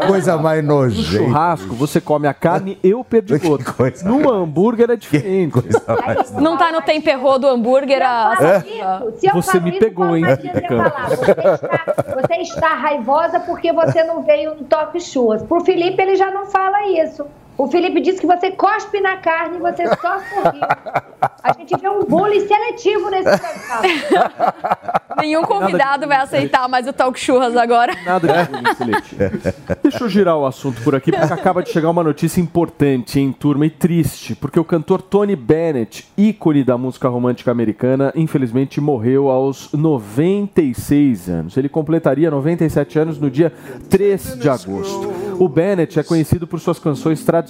Coisa 0.07 0.37
mais 0.37 0.63
No 0.63 0.75
nojenta. 0.81 1.17
churrasco, 1.17 1.73
você 1.75 1.99
come 2.01 2.27
a 2.27 2.33
carne 2.33 2.79
e 2.83 2.93
o 2.93 3.03
perdigoto. 3.21 3.63
Que 3.65 3.73
coisa 3.73 4.07
No 4.07 4.31
hambúrguer 4.31 4.89
é 4.89 4.95
diferente. 4.95 5.51
Coisa 5.51 5.81
mais 5.87 6.31
Não 6.31 6.57
tá 6.57 6.71
no 6.71 6.81
temperro 6.81 7.37
do 7.37 7.47
hambúrguer 7.47 8.01
a... 8.01 8.35
Fala 8.35 8.57
isso. 8.57 9.19
Se 9.19 9.27
eu 9.27 9.33
Você 9.33 9.59
me 9.59 9.71
isso, 9.71 9.79
pegou, 9.79 10.15
hein? 10.15 10.23
Você 10.25 10.47
está, 10.57 11.85
você 12.15 12.41
está 12.41 12.67
raivosa 12.75 13.39
porque 13.39 13.71
você 13.71 14.03
não 14.03 14.23
veio 14.23 14.55
no 14.55 14.63
Top 14.65 14.99
Churras. 14.99 15.43
Pro 15.43 15.61
Felipe, 15.61 16.01
ele 16.01 16.15
já 16.15 16.31
não 16.31 16.45
fala 16.45 16.87
isso. 16.87 17.25
O 17.57 17.67
Felipe 17.67 18.01
disse 18.01 18.19
que 18.19 18.27
você 18.27 18.51
cospe 18.51 18.99
na 18.99 19.17
carne 19.17 19.57
e 19.57 19.59
você 19.61 19.87
só 19.87 20.19
sorriu. 20.19 20.61
A 21.41 21.53
gente 21.53 21.77
vê 21.77 21.89
um 21.89 22.03
bullying 22.03 22.45
seletivo 22.45 23.09
nesse 23.09 23.39
programa. 23.39 24.53
Nenhum 25.21 25.43
convidado 25.43 26.05
vai 26.05 26.17
aceitar 26.17 26.67
mais 26.67 26.85
o 26.85 26.91
talk 26.91 27.17
churras 27.17 27.55
agora. 27.55 27.95
Nada 28.03 28.27
de 28.27 28.51
bullying 28.51 28.75
seletivo. 28.75 29.53
Deixa 29.81 30.03
eu 30.03 30.09
girar 30.09 30.37
o 30.37 30.45
assunto 30.45 30.81
por 30.81 30.95
aqui, 30.95 31.11
porque 31.11 31.33
acaba 31.33 31.63
de 31.63 31.69
chegar 31.69 31.89
uma 31.89 32.03
notícia 32.03 32.41
importante, 32.41 33.19
hein, 33.19 33.33
turma, 33.37 33.65
e 33.65 33.69
triste, 33.69 34.35
porque 34.35 34.59
o 34.59 34.65
cantor 34.65 35.01
Tony 35.01 35.35
Bennett, 35.35 36.05
ícone 36.17 36.63
da 36.63 36.77
música 36.77 37.07
romântica 37.07 37.51
americana, 37.51 38.11
infelizmente 38.15 38.81
morreu 38.81 39.29
aos 39.29 39.71
96 39.71 41.29
anos. 41.29 41.55
Ele 41.55 41.69
completaria 41.69 42.29
97 42.29 42.99
anos 42.99 43.17
no 43.17 43.31
dia 43.31 43.53
3 43.89 44.39
de 44.39 44.49
agosto. 44.49 45.13
O 45.39 45.47
Bennett 45.47 45.99
é 45.99 46.03
conhecido 46.03 46.45
por 46.45 46.59
suas 46.59 46.79
canções 46.79 47.23
tradicionais 47.23 47.44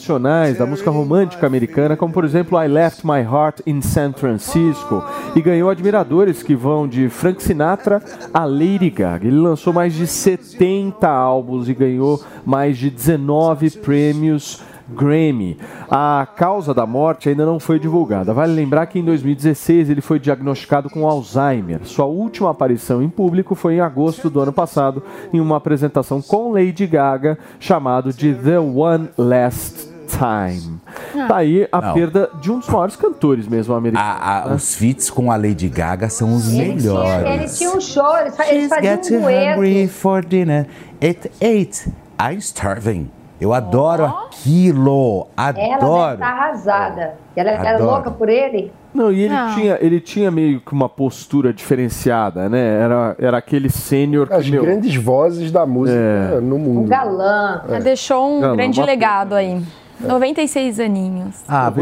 da 0.57 0.65
música 0.65 0.91
romântica 0.91 1.47
americana, 1.47 1.95
como 1.95 2.13
por 2.13 2.25
exemplo 2.25 2.61
I 2.61 2.67
Left 2.67 3.05
My 3.05 3.21
Heart 3.21 3.61
in 3.65 3.81
San 3.81 4.11
Francisco, 4.13 5.03
e 5.35 5.41
ganhou 5.41 5.69
admiradores 5.69 6.43
que 6.43 6.53
vão 6.53 6.87
de 6.87 7.09
Frank 7.09 7.41
Sinatra 7.41 8.01
a 8.33 8.43
Lady 8.45 8.89
Gaga. 8.89 9.27
Ele 9.27 9.37
lançou 9.37 9.71
mais 9.71 9.93
de 9.93 10.05
70 10.05 11.07
álbuns 11.07 11.69
e 11.69 11.73
ganhou 11.73 12.21
mais 12.45 12.77
de 12.77 12.89
19 12.89 13.71
prêmios 13.71 14.61
Grammy. 14.89 15.57
A 15.89 16.27
causa 16.35 16.73
da 16.73 16.85
morte 16.85 17.29
ainda 17.29 17.45
não 17.45 17.59
foi 17.59 17.79
divulgada. 17.79 18.33
Vale 18.33 18.53
lembrar 18.53 18.85
que 18.85 18.99
em 18.99 19.03
2016 19.03 19.89
ele 19.89 20.01
foi 20.01 20.19
diagnosticado 20.19 20.89
com 20.89 21.07
Alzheimer. 21.07 21.81
Sua 21.83 22.05
última 22.05 22.49
aparição 22.51 23.01
em 23.01 23.09
público 23.09 23.55
foi 23.55 23.75
em 23.75 23.79
agosto 23.79 24.29
do 24.29 24.39
ano 24.39 24.53
passado, 24.53 25.01
em 25.33 25.39
uma 25.39 25.57
apresentação 25.57 26.21
com 26.21 26.51
Lady 26.51 26.85
Gaga, 26.87 27.37
chamado 27.59 28.11
de 28.13 28.33
The 28.33 28.59
One 28.59 29.09
Last 29.17 29.89
Time. 30.07 30.79
Tá 31.27 31.37
aí 31.37 31.67
a 31.71 31.81
Não. 31.81 31.93
perda 31.93 32.29
de 32.39 32.51
um 32.51 32.59
dos 32.59 32.69
maiores 32.69 32.95
cantores 32.95 33.47
mesmo 33.47 33.73
americanos. 33.73 34.07
A- 34.21 34.43
a- 34.51 34.53
os 34.53 34.75
feats 34.75 35.09
com 35.09 35.31
a 35.31 35.35
Lady 35.35 35.67
Gaga 35.67 36.09
são 36.09 36.35
os 36.35 36.47
Ele 36.53 36.63
tinha, 36.63 36.75
melhores. 36.75 37.25
ele 37.41 37.49
tinha 37.49 37.69
um 37.71 37.81
show, 37.81 38.17
eles, 38.19 38.37
fa- 38.37 38.47
eles 38.53 38.69
faziam 38.69 38.93
um 39.19 39.21
dueto. 39.21 39.89
for 39.93 40.23
dinner 40.23 40.67
at 41.01 41.25
eight. 41.41 41.89
I'm 42.21 42.37
starving. 42.37 43.09
Eu 43.39 43.53
adoro 43.53 44.05
aquilo. 44.05 45.27
Ela 45.35 45.51
deve 45.51 45.71
Adoro. 45.73 46.13
estar 46.13 46.27
arrasada. 46.27 47.13
Ela 47.35 47.51
era 47.51 47.69
Adoro. 47.75 47.91
louca 47.91 48.11
por 48.11 48.29
ele? 48.29 48.71
Não, 48.93 49.11
e 49.11 49.23
ele 49.23 49.33
Não. 49.33 49.53
tinha, 49.53 49.77
ele 49.81 49.99
tinha 49.99 50.31
meio 50.31 50.61
que 50.61 50.71
uma 50.71 50.87
postura 50.87 51.53
diferenciada, 51.53 52.47
né? 52.47 52.79
Era, 52.81 53.15
era 53.19 53.37
aquele 53.37 53.69
sênior 53.69 54.29
As 54.31 54.45
que, 54.45 54.51
meu, 54.51 54.63
grandes 54.63 54.95
vozes 54.95 55.51
da 55.51 55.65
música 55.65 55.97
É. 55.99 56.39
no 56.39 56.55
Um 56.55 56.59
mundo. 56.59 56.87
galã. 56.87 57.61
Deixou 57.83 58.25
um 58.37 58.55
grande 58.55 58.79
uma- 58.79 58.85
legado 58.85 59.35
aí. 59.35 59.61
96 59.99 60.79
aninhos. 60.79 61.35
Ah, 61.47 61.65
95. 61.71 61.75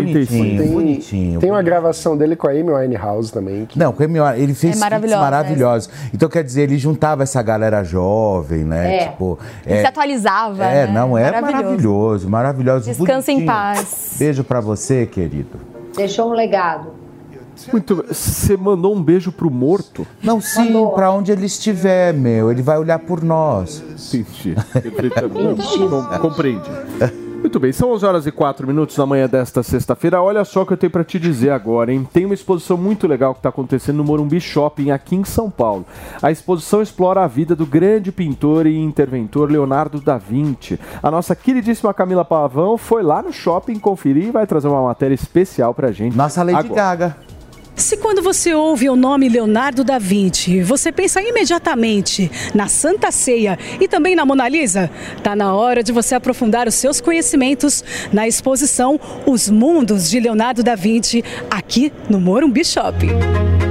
bonitinho, 0.44 0.58
Tem, 0.64 0.72
bonitinho. 0.74 1.40
tem 1.40 1.50
uma 1.52 1.62
gravação 1.64 2.16
dele 2.16 2.36
com 2.36 2.48
a 2.48 2.52
Amy 2.52 2.72
Winehouse 2.72 3.32
também. 3.32 3.66
que- 3.66 3.78
Não, 3.80 3.92
com 3.92 4.04
ele 4.04 4.14
ele 4.38 4.54
fez 4.54 4.76
É 4.78 4.80
maravilhosa, 4.80 5.22
maravilhosos. 5.22 5.90
Então, 6.14 6.30
quer 6.30 6.44
dizer, 6.44 6.64
ele 6.64 6.78
juntava 6.78 7.24
essa 7.24 7.42
galera 7.42 7.84
jovem, 7.84 8.64
né? 8.64 8.96
É. 8.96 9.08
Tipo, 9.10 9.40
Ele 9.66 9.76
é, 9.76 9.82
se 9.82 9.88
atualizava. 9.88 10.64
é, 10.66 10.86
né? 10.88 10.94
não, 10.94 11.18
é 11.18 11.40
maravilhoso, 11.42 12.30
maravilhoso. 12.30 12.86
Descansa 12.86 13.32
em 13.32 13.36
bonitinho. 13.46 13.46
paz. 13.56 14.16
Beijo 14.20 14.44
pra 14.44 14.60
você, 14.62 15.06
querido. 15.06 15.60
Deixou 15.96 16.30
um 16.30 16.34
legado. 16.34 16.90
Muito 17.72 17.96
bem. 17.98 18.06
Você 18.12 18.58
mandou 18.58 18.96
um 18.96 19.02
beijo 19.02 19.32
pro 19.32 19.50
morto? 19.50 20.08
Não, 20.24 20.42
sim, 20.42 20.66
Mandou. 20.66 20.92
pra 20.94 21.12
onde 21.12 21.32
ele 21.32 21.46
estiver, 21.46 22.12
meu. 22.12 22.52
Ele 22.52 22.64
vai 22.64 22.80
olhar 22.80 22.98
por 23.00 23.24
nós. 23.24 23.82
Entendi. 24.12 24.56
Perfeitamente. 24.74 25.78
Com- 25.78 26.20
Compreendi. 26.20 26.70
Muito 27.44 27.60
bem, 27.60 27.74
são 27.74 27.92
11 27.92 28.06
horas 28.06 28.26
e 28.26 28.32
4 28.32 28.66
minutos 28.66 28.96
da 28.96 29.06
manhã 29.06 29.28
desta 29.28 29.62
sexta-feira. 29.62 30.22
Olha 30.22 30.46
só 30.46 30.62
o 30.62 30.66
que 30.66 30.72
eu 30.72 30.78
tenho 30.78 30.90
para 30.90 31.04
te 31.04 31.20
dizer 31.20 31.50
agora, 31.50 31.92
hein? 31.92 32.08
Tem 32.12 32.24
uma 32.24 32.34
exposição 32.34 32.78
muito 32.78 33.06
legal 33.06 33.34
que 33.34 33.40
está 33.40 33.50
acontecendo 33.50 33.98
no 33.98 34.04
Morumbi 34.06 34.40
Shopping, 34.40 34.92
aqui 34.92 35.18
em 35.18 35.26
São 35.26 35.52
Paulo. 35.52 35.86
A 36.22 36.32
exposição 36.32 36.82
explora 36.82 37.22
a 37.22 37.28
vida 37.28 37.54
do 37.54 37.66
grande 37.66 38.14
pintor 38.14 38.66
e 38.66 38.78
interventor 38.78 39.52
Leonardo 39.52 40.00
da 40.00 40.18
Vinci. 40.18 40.80
A 41.04 41.12
nossa 41.12 41.36
queridíssima 41.36 41.94
Camila 41.94 42.24
Pavão 42.24 42.78
foi 42.78 43.04
lá 43.04 43.22
no 43.22 43.34
shopping 43.34 43.78
conferir 43.78 44.30
e 44.30 44.32
vai 44.32 44.48
trazer 44.48 44.70
uma 44.70 44.82
matéria 44.82 45.14
especial 45.14 45.74
pra 45.74 45.92
gente. 45.92 46.16
Nossa 46.16 46.44
Lady 46.44 46.60
agora. 46.60 46.74
Gaga. 46.74 47.33
Se 47.76 47.98
quando 47.98 48.22
você 48.22 48.54
ouve 48.54 48.88
o 48.88 48.96
nome 48.96 49.28
Leonardo 49.28 49.84
da 49.84 49.98
Vinci, 49.98 50.62
você 50.62 50.92
pensa 50.92 51.22
imediatamente 51.22 52.30
na 52.54 52.68
Santa 52.68 53.12
Ceia 53.12 53.58
e 53.82 53.88
também 53.88 54.16
na 54.16 54.26
Mona 54.26 54.48
Lisa, 54.48 54.92
tá 55.24 55.36
na 55.36 55.54
hora 55.56 55.82
de 55.82 55.92
você 55.92 56.14
aprofundar 56.14 56.68
os 56.68 56.76
seus 56.76 57.02
conhecimentos 57.02 57.84
na 58.12 58.28
exposição 58.28 59.00
Os 59.26 59.50
Mundos 59.50 60.10
de 60.10 60.20
Leonardo 60.20 60.62
da 60.62 60.76
Vinci 60.76 61.24
aqui 61.50 61.92
no 62.10 62.20
Morumbi 62.20 62.64
Shopping. 62.64 63.63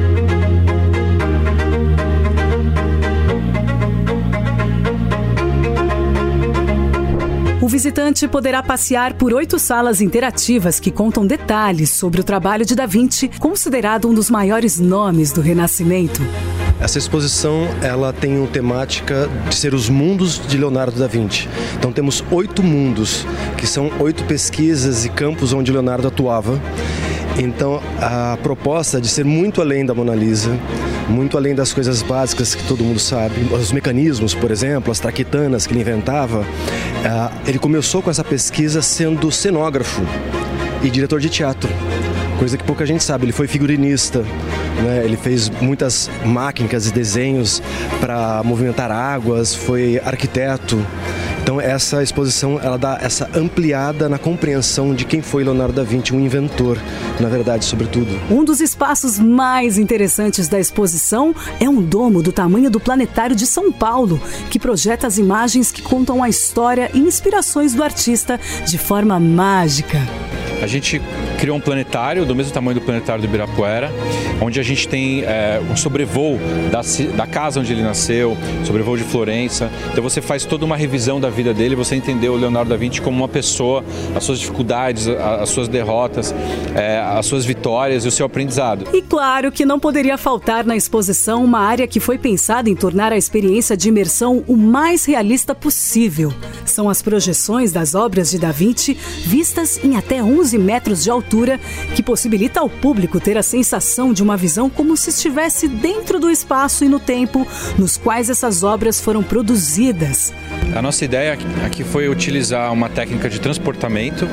Visitante 7.73 8.29
poderá 8.29 8.63
passear 8.63 9.15
por 9.15 9.33
oito 9.33 9.59
salas 9.59 10.03
interativas 10.03 10.79
que 10.79 10.91
contam 10.91 11.27
detalhes 11.27 11.89
sobre 11.89 12.21
o 12.21 12.25
trabalho 12.25 12.67
de 12.67 12.75
Da 12.75 12.85
Vinci, 12.85 13.31
considerado 13.39 14.07
um 14.07 14.13
dos 14.13 14.29
maiores 14.29 14.79
nomes 14.79 15.33
do 15.33 15.41
Renascimento. 15.41 16.21
Essa 16.79 16.99
exposição 16.99 17.67
ela 17.81 18.13
tem 18.13 18.37
uma 18.37 18.47
temática 18.47 19.27
de 19.49 19.55
ser 19.55 19.73
os 19.73 19.89
mundos 19.89 20.39
de 20.47 20.59
Leonardo 20.59 20.99
da 20.99 21.07
Vinci. 21.07 21.49
Então 21.79 21.91
temos 21.91 22.23
oito 22.31 22.63
mundos, 22.63 23.25
que 23.57 23.67
são 23.67 23.91
oito 24.01 24.23
pesquisas 24.25 25.07
e 25.07 25.09
campos 25.09 25.55
onde 25.55 25.73
Leonardo 25.73 26.07
atuava. 26.07 26.61
Então 27.39 27.81
a 28.01 28.37
proposta 28.43 29.01
de 29.01 29.09
ser 29.09 29.25
muito 29.25 29.61
além 29.61 29.85
da 29.85 29.95
Mona 29.95 30.15
Lisa, 30.15 30.59
muito 31.09 31.37
além 31.37 31.55
das 31.55 31.73
coisas 31.73 32.03
básicas 32.03 32.55
que 32.55 32.63
todo 32.65 32.85
mundo 32.85 32.99
sabe, 32.99 33.47
os 33.53 33.73
mecanismos, 33.73 34.35
por 34.35 34.51
exemplo, 34.51 34.93
as 34.93 35.01
traquitanas 35.01 35.67
que 35.67 35.73
ele 35.73 35.81
inventava. 35.81 36.45
Ele 37.47 37.59
começou 37.59 38.03
com 38.03 38.11
essa 38.11 38.25
pesquisa 38.25 38.83
sendo 38.83 39.31
cenógrafo 39.31 40.03
e 40.83 40.91
diretor 40.91 41.21
de 41.21 41.29
teatro, 41.29 41.71
coisa 42.39 42.57
que 42.57 42.65
pouca 42.65 42.85
gente 42.85 43.03
sabe. 43.03 43.25
Ele 43.25 43.33
foi 43.33 43.47
figurinista, 43.47 44.21
né? 44.83 45.03
ele 45.05 45.17
fez 45.17 45.49
muitas 45.49 46.11
máquinas 46.25 46.87
e 46.87 46.93
desenhos 46.93 47.63
para 48.01 48.43
movimentar 48.45 48.91
águas, 48.91 49.55
foi 49.55 50.01
arquiteto. 50.05 50.85
Então 51.43 51.61
essa 51.61 52.03
exposição 52.03 52.61
ela 52.63 52.79
dá 52.79 52.99
essa 53.03 53.29
ampliada 53.35 54.09
na 54.09 54.17
compreensão 54.17 54.95
de 54.95 55.05
quem 55.05 55.21
foi 55.21 55.43
Leonardo 55.43 55.75
da 55.75 55.83
Vinci, 55.83 56.15
um 56.15 56.21
inventor, 56.21 56.79
na 57.19 57.29
verdade, 57.29 57.65
sobretudo. 57.65 58.09
Um 58.31 58.45
dos 58.45 58.61
espaços 58.61 59.19
mais 59.19 59.77
interessantes 59.77 60.47
da 60.47 60.61
exposição 60.61 61.35
é 61.59 61.69
um 61.69 61.83
domo 61.83 62.23
do 62.23 62.31
tamanho 62.31 62.71
do 62.71 62.79
Planetário 62.79 63.35
de 63.35 63.47
São 63.47 63.73
Paulo, 63.73 64.21
que 64.51 64.59
projeta 64.59 65.07
as 65.07 65.19
imagens 65.19 65.73
que 65.73 65.83
contam 65.83 66.23
a 66.23 66.29
história 66.29 66.91
e 66.95 66.99
inspirações 67.01 67.75
do 67.75 67.83
artista 67.83 68.39
de 68.65 68.79
forma 68.79 69.19
mágica. 69.19 69.99
A 70.63 70.67
gente 70.69 71.03
criou 71.41 71.57
um 71.57 71.61
planetário 71.61 72.25
do 72.25 72.37
mesmo 72.37 72.53
tamanho 72.53 72.79
do 72.79 72.81
planetário 72.81 73.21
do 73.21 73.27
Ibirapuera, 73.27 73.91
onde 74.41 74.61
a 74.61 74.63
gente 74.63 74.87
tem 74.87 75.25
é, 75.25 75.61
um 75.69 75.77
sobrevoo 75.77 76.39
da, 76.71 76.83
da 77.17 77.27
casa 77.27 77.59
onde 77.59 77.73
ele 77.73 77.83
nasceu, 77.83 78.37
sobrevoo 78.65 78.97
de 78.97 79.03
Florença. 79.03 79.69
Então 79.91 80.05
você 80.05 80.23
faz 80.23 80.45
toda 80.45 80.65
uma 80.65 80.77
revisão 80.77 81.21
da 81.21 81.29
vida 81.33 81.53
dele, 81.53 81.75
você 81.75 81.97
entendeu 81.97 82.35
o 82.35 82.37
Leonardo 82.37 82.71
da 82.71 82.77
Vinci 82.77 83.01
como 83.01 83.17
uma 83.17 83.29
pessoa, 83.29 83.85
as 84.15 84.23
suas 84.23 84.39
dificuldades, 84.39 85.09
as 85.09 85.49
suas 85.49 85.69
derrotas, 85.69 86.35
é, 86.75 86.99
as 86.99 87.27
suas 87.27 87.45
vitórias 87.45 88.05
e 88.05 88.09
o 88.09 88.11
seu 88.11 88.27
aprendizado. 88.27 88.87
E 88.93 89.03
claro 89.03 89.51
que 89.51 89.65
não 89.65 89.81
poderia 89.81 90.17
faltar 90.17 90.65
na 90.65 90.77
exposição 90.77 91.45
uma 91.45 91.61
área 91.61 91.87
que 91.87 91.99
foi 91.99 92.19
pensada 92.19 92.71
em 92.71 92.77
tornar 92.77 93.13
a 93.13 93.17
experiência 93.17 93.77
de 93.77 93.89
imersão 93.89 94.45
o 94.47 94.57
mais 94.57 95.05
realista 95.05 95.55
possível. 95.55 96.33
São 96.65 96.89
as 96.89 97.03
projeções 97.03 97.73
das 97.73 97.95
obras 97.95 98.31
de 98.31 98.39
Da 98.39 98.53
Vinci 98.53 98.95
vistas 99.25 99.83
em 99.83 99.97
até 99.97 100.23
11 100.23 100.59
metros 100.59 101.03
de 101.03 101.11
altura, 101.11 101.59
que 101.95 102.03
possibilita 102.03 102.61
ao 102.61 102.69
público 102.69 103.21
ter 103.21 103.37
a 103.37 103.43
sensação 103.43 104.13
de 104.13 104.23
uma 104.23 104.37
visão 104.37 104.69
como 104.69 104.97
se 104.97 105.11
estivesse 105.11 105.69
dentro 105.69 106.19
do 106.19 106.31
espaço 106.31 106.85
e 106.85 106.89
no 106.89 107.01
tempo 107.01 107.47
nos 107.79 107.97
quais 107.97 108.31
essas 108.31 108.63
obras 108.63 109.01
foram 109.01 109.23
produzidas. 109.23 110.33
A 110.75 110.81
nossa 110.81 111.05
ideia 111.05 111.22
aqui 111.31 111.85
foi 111.85 112.09
utilizar 112.09 112.73
uma 112.73 112.89
técnica 112.89 113.29
de 113.29 113.41
transportamento 113.41 114.27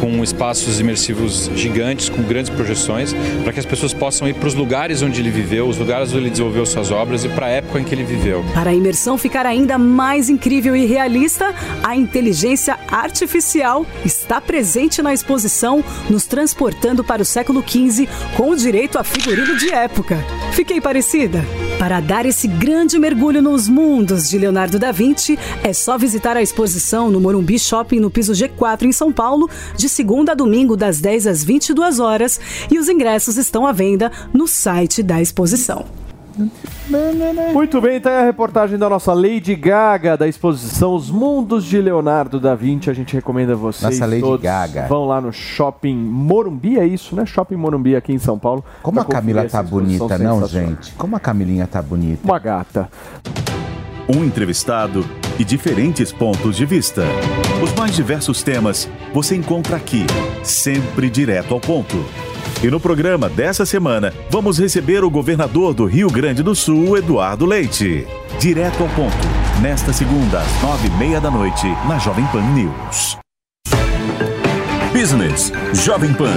com 0.00 0.22
espaços 0.22 0.80
imersivos 0.80 1.50
gigantes, 1.54 2.08
com 2.08 2.22
grandes 2.22 2.50
projeções, 2.50 3.14
para 3.42 3.52
que 3.52 3.60
as 3.60 3.66
pessoas 3.66 3.92
possam 3.92 4.28
ir 4.28 4.34
para 4.34 4.48
os 4.48 4.54
lugares 4.54 5.02
onde 5.02 5.20
ele 5.20 5.30
viveu, 5.30 5.68
os 5.68 5.76
lugares 5.76 6.10
onde 6.10 6.18
ele 6.18 6.30
desenvolveu 6.30 6.64
suas 6.64 6.90
obras 6.90 7.24
e 7.24 7.28
para 7.28 7.46
a 7.46 7.50
época 7.50 7.80
em 7.80 7.84
que 7.84 7.94
ele 7.94 8.04
viveu. 8.04 8.44
Para 8.54 8.70
a 8.70 8.74
imersão 8.74 9.18
ficar 9.18 9.46
ainda 9.46 9.76
mais 9.76 10.28
incrível 10.28 10.74
e 10.74 10.86
realista, 10.86 11.54
a 11.82 11.96
inteligência 11.96 12.78
artificial 12.88 13.86
está 14.04 14.40
presente 14.40 15.02
na 15.02 15.12
exposição, 15.12 15.84
nos 16.08 16.24
transportando 16.26 17.04
para 17.04 17.22
o 17.22 17.24
século 17.24 17.62
XV 17.66 18.08
com 18.36 18.50
o 18.50 18.56
direito 18.56 18.98
a 18.98 19.04
figurino 19.04 19.56
de 19.56 19.70
época. 19.70 20.18
Fiquei 20.52 20.80
parecida? 20.80 21.44
Para 21.78 21.98
dar 22.00 22.26
esse 22.26 22.46
grande 22.46 22.98
mergulho 22.98 23.40
nos 23.40 23.66
mundos 23.66 24.28
de 24.28 24.36
Leonardo 24.36 24.78
da 24.78 24.92
Vinci, 24.92 25.38
é 25.62 25.72
só 25.72 25.96
visitar 25.96 26.29
a 26.36 26.42
exposição 26.42 27.10
no 27.10 27.20
Morumbi 27.20 27.58
Shopping 27.58 28.00
no 28.00 28.10
piso 28.10 28.32
G4 28.32 28.82
em 28.82 28.92
São 28.92 29.12
Paulo, 29.12 29.48
de 29.76 29.88
segunda 29.88 30.32
a 30.32 30.34
domingo 30.34 30.76
das 30.76 31.00
10 31.00 31.26
às 31.26 31.44
22 31.44 32.00
horas, 32.00 32.40
e 32.70 32.78
os 32.78 32.88
ingressos 32.88 33.36
estão 33.36 33.66
à 33.66 33.72
venda 33.72 34.10
no 34.32 34.46
site 34.46 35.02
da 35.02 35.20
exposição. 35.20 35.84
Muito 37.52 37.80
bem, 37.80 38.00
tá 38.00 38.10
aí 38.10 38.16
a 38.22 38.24
reportagem 38.24 38.78
da 38.78 38.88
nossa 38.88 39.12
Lady 39.12 39.54
Gaga 39.54 40.16
da 40.16 40.26
exposição 40.26 40.94
Os 40.94 41.10
Mundos 41.10 41.64
de 41.64 41.80
Leonardo 41.80 42.40
da 42.40 42.54
Vinci. 42.54 42.88
A 42.88 42.94
gente 42.94 43.14
recomenda 43.14 43.54
vocês 43.54 43.98
Nossa 43.98 44.06
Lady 44.06 44.22
todos 44.22 44.42
Gaga. 44.42 44.86
vão 44.88 45.06
lá 45.06 45.20
no 45.20 45.32
Shopping 45.32 45.96
Morumbi, 45.96 46.78
é 46.78 46.86
isso, 46.86 47.14
né? 47.14 47.26
Shopping 47.26 47.56
Morumbi 47.56 47.96
aqui 47.96 48.12
em 48.12 48.18
São 48.18 48.38
Paulo. 48.38 48.64
Como 48.82 49.00
a 49.00 49.04
Camila 49.04 49.44
tá 49.44 49.62
bonita, 49.62 50.18
não, 50.18 50.46
gente? 50.46 50.92
Como 50.94 51.16
a 51.16 51.20
Camilinha 51.20 51.66
tá 51.66 51.82
bonita. 51.82 52.20
Uma 52.24 52.38
gata. 52.38 52.88
Um 54.12 54.24
entrevistado 54.24 55.06
e 55.38 55.44
diferentes 55.44 56.10
pontos 56.10 56.56
de 56.56 56.66
vista. 56.66 57.04
Os 57.62 57.72
mais 57.74 57.94
diversos 57.94 58.42
temas 58.42 58.88
você 59.14 59.36
encontra 59.36 59.76
aqui, 59.76 60.04
sempre 60.42 61.08
direto 61.08 61.54
ao 61.54 61.60
ponto. 61.60 62.04
E 62.60 62.66
no 62.68 62.80
programa 62.80 63.28
dessa 63.28 63.64
semana, 63.64 64.12
vamos 64.28 64.58
receber 64.58 65.04
o 65.04 65.10
governador 65.10 65.72
do 65.72 65.86
Rio 65.86 66.10
Grande 66.10 66.42
do 66.42 66.56
Sul, 66.56 66.98
Eduardo 66.98 67.46
Leite. 67.46 68.04
Direto 68.40 68.82
ao 68.82 68.88
ponto, 68.88 69.28
nesta 69.62 69.92
segunda, 69.92 70.40
às 70.40 70.62
nove 70.62 70.88
e 70.88 70.90
meia 70.98 71.20
da 71.20 71.30
noite, 71.30 71.68
na 71.86 71.96
Jovem 71.98 72.26
Pan 72.26 72.42
News. 72.52 73.16
Business 74.92 75.52
Jovem 75.72 76.12
Pan. 76.14 76.34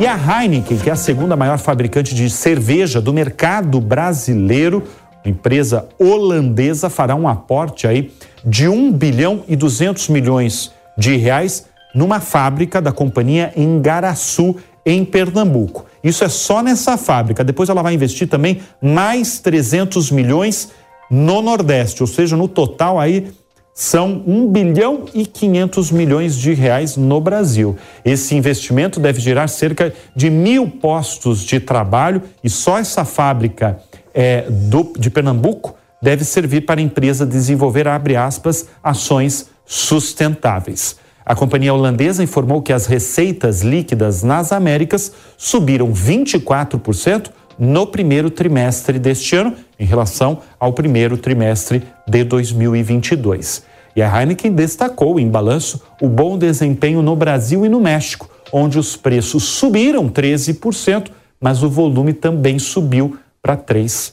E 0.00 0.06
a 0.06 0.16
Heineken, 0.16 0.78
que 0.78 0.88
é 0.88 0.92
a 0.94 0.96
segunda 0.96 1.36
maior 1.36 1.58
fabricante 1.58 2.14
de 2.14 2.28
cerveja 2.30 3.00
do 3.00 3.12
mercado 3.12 3.80
brasileiro, 3.80 4.82
empresa 5.24 5.88
holandesa, 5.98 6.90
fará 6.90 7.14
um 7.14 7.28
aporte 7.28 7.86
aí 7.86 8.12
de 8.44 8.68
1 8.68 8.92
bilhão 8.92 9.44
e 9.48 9.56
200 9.56 10.08
milhões 10.08 10.72
de 10.96 11.16
reais 11.16 11.66
numa 11.94 12.20
fábrica 12.20 12.80
da 12.80 12.92
companhia 12.92 13.52
em 13.56 13.80
Garaçu, 13.80 14.56
em 14.84 15.04
Pernambuco. 15.04 15.86
Isso 16.02 16.24
é 16.24 16.28
só 16.28 16.62
nessa 16.62 16.96
fábrica. 16.96 17.44
Depois 17.44 17.68
ela 17.68 17.82
vai 17.82 17.94
investir 17.94 18.28
também 18.28 18.60
mais 18.80 19.38
300 19.38 20.10
milhões 20.10 20.70
no 21.10 21.42
Nordeste, 21.42 22.02
ou 22.02 22.06
seja, 22.06 22.36
no 22.36 22.48
total 22.48 22.98
aí 22.98 23.32
são 23.74 24.22
1 24.26 24.48
bilhão 24.48 25.06
e 25.14 25.24
500 25.24 25.90
milhões 25.90 26.36
de 26.36 26.52
reais 26.52 26.96
no 26.96 27.20
Brasil. 27.20 27.76
Esse 28.04 28.34
investimento 28.34 29.00
deve 29.00 29.20
gerar 29.20 29.48
cerca 29.48 29.94
de 30.14 30.28
mil 30.28 30.68
postos 30.68 31.42
de 31.42 31.58
trabalho 31.58 32.22
e 32.44 32.50
só 32.50 32.78
essa 32.78 33.04
fábrica 33.04 33.80
é, 34.14 34.46
do, 34.48 34.92
de 34.98 35.10
Pernambuco 35.10 35.74
deve 36.00 36.24
servir 36.24 36.62
para 36.62 36.80
a 36.80 36.82
empresa 36.82 37.24
desenvolver, 37.24 37.86
abre 37.86 38.16
aspas, 38.16 38.66
ações 38.82 39.48
sustentáveis. 39.64 40.96
A 41.24 41.36
companhia 41.36 41.72
holandesa 41.72 42.22
informou 42.22 42.60
que 42.60 42.72
as 42.72 42.86
receitas 42.86 43.62
líquidas 43.62 44.24
nas 44.24 44.50
Américas 44.50 45.12
subiram 45.38 45.92
24% 45.92 47.30
no 47.56 47.86
primeiro 47.86 48.28
trimestre 48.28 48.98
deste 48.98 49.36
ano, 49.36 49.54
em 49.78 49.84
relação 49.84 50.40
ao 50.58 50.72
primeiro 50.72 51.16
trimestre 51.16 51.84
de 52.08 52.24
2022. 52.24 53.62
E 53.94 54.02
a 54.02 54.20
Heineken 54.20 54.52
destacou 54.52 55.20
em 55.20 55.28
balanço 55.28 55.80
o 56.00 56.08
bom 56.08 56.36
desempenho 56.36 57.02
no 57.02 57.14
Brasil 57.14 57.64
e 57.64 57.68
no 57.68 57.80
México, 57.80 58.28
onde 58.52 58.78
os 58.78 58.96
preços 58.96 59.44
subiram 59.44 60.08
13%, 60.08 61.10
mas 61.40 61.62
o 61.62 61.68
volume 61.68 62.12
também 62.12 62.58
subiu 62.58 63.16
para 63.42 63.56
3%. 63.56 64.12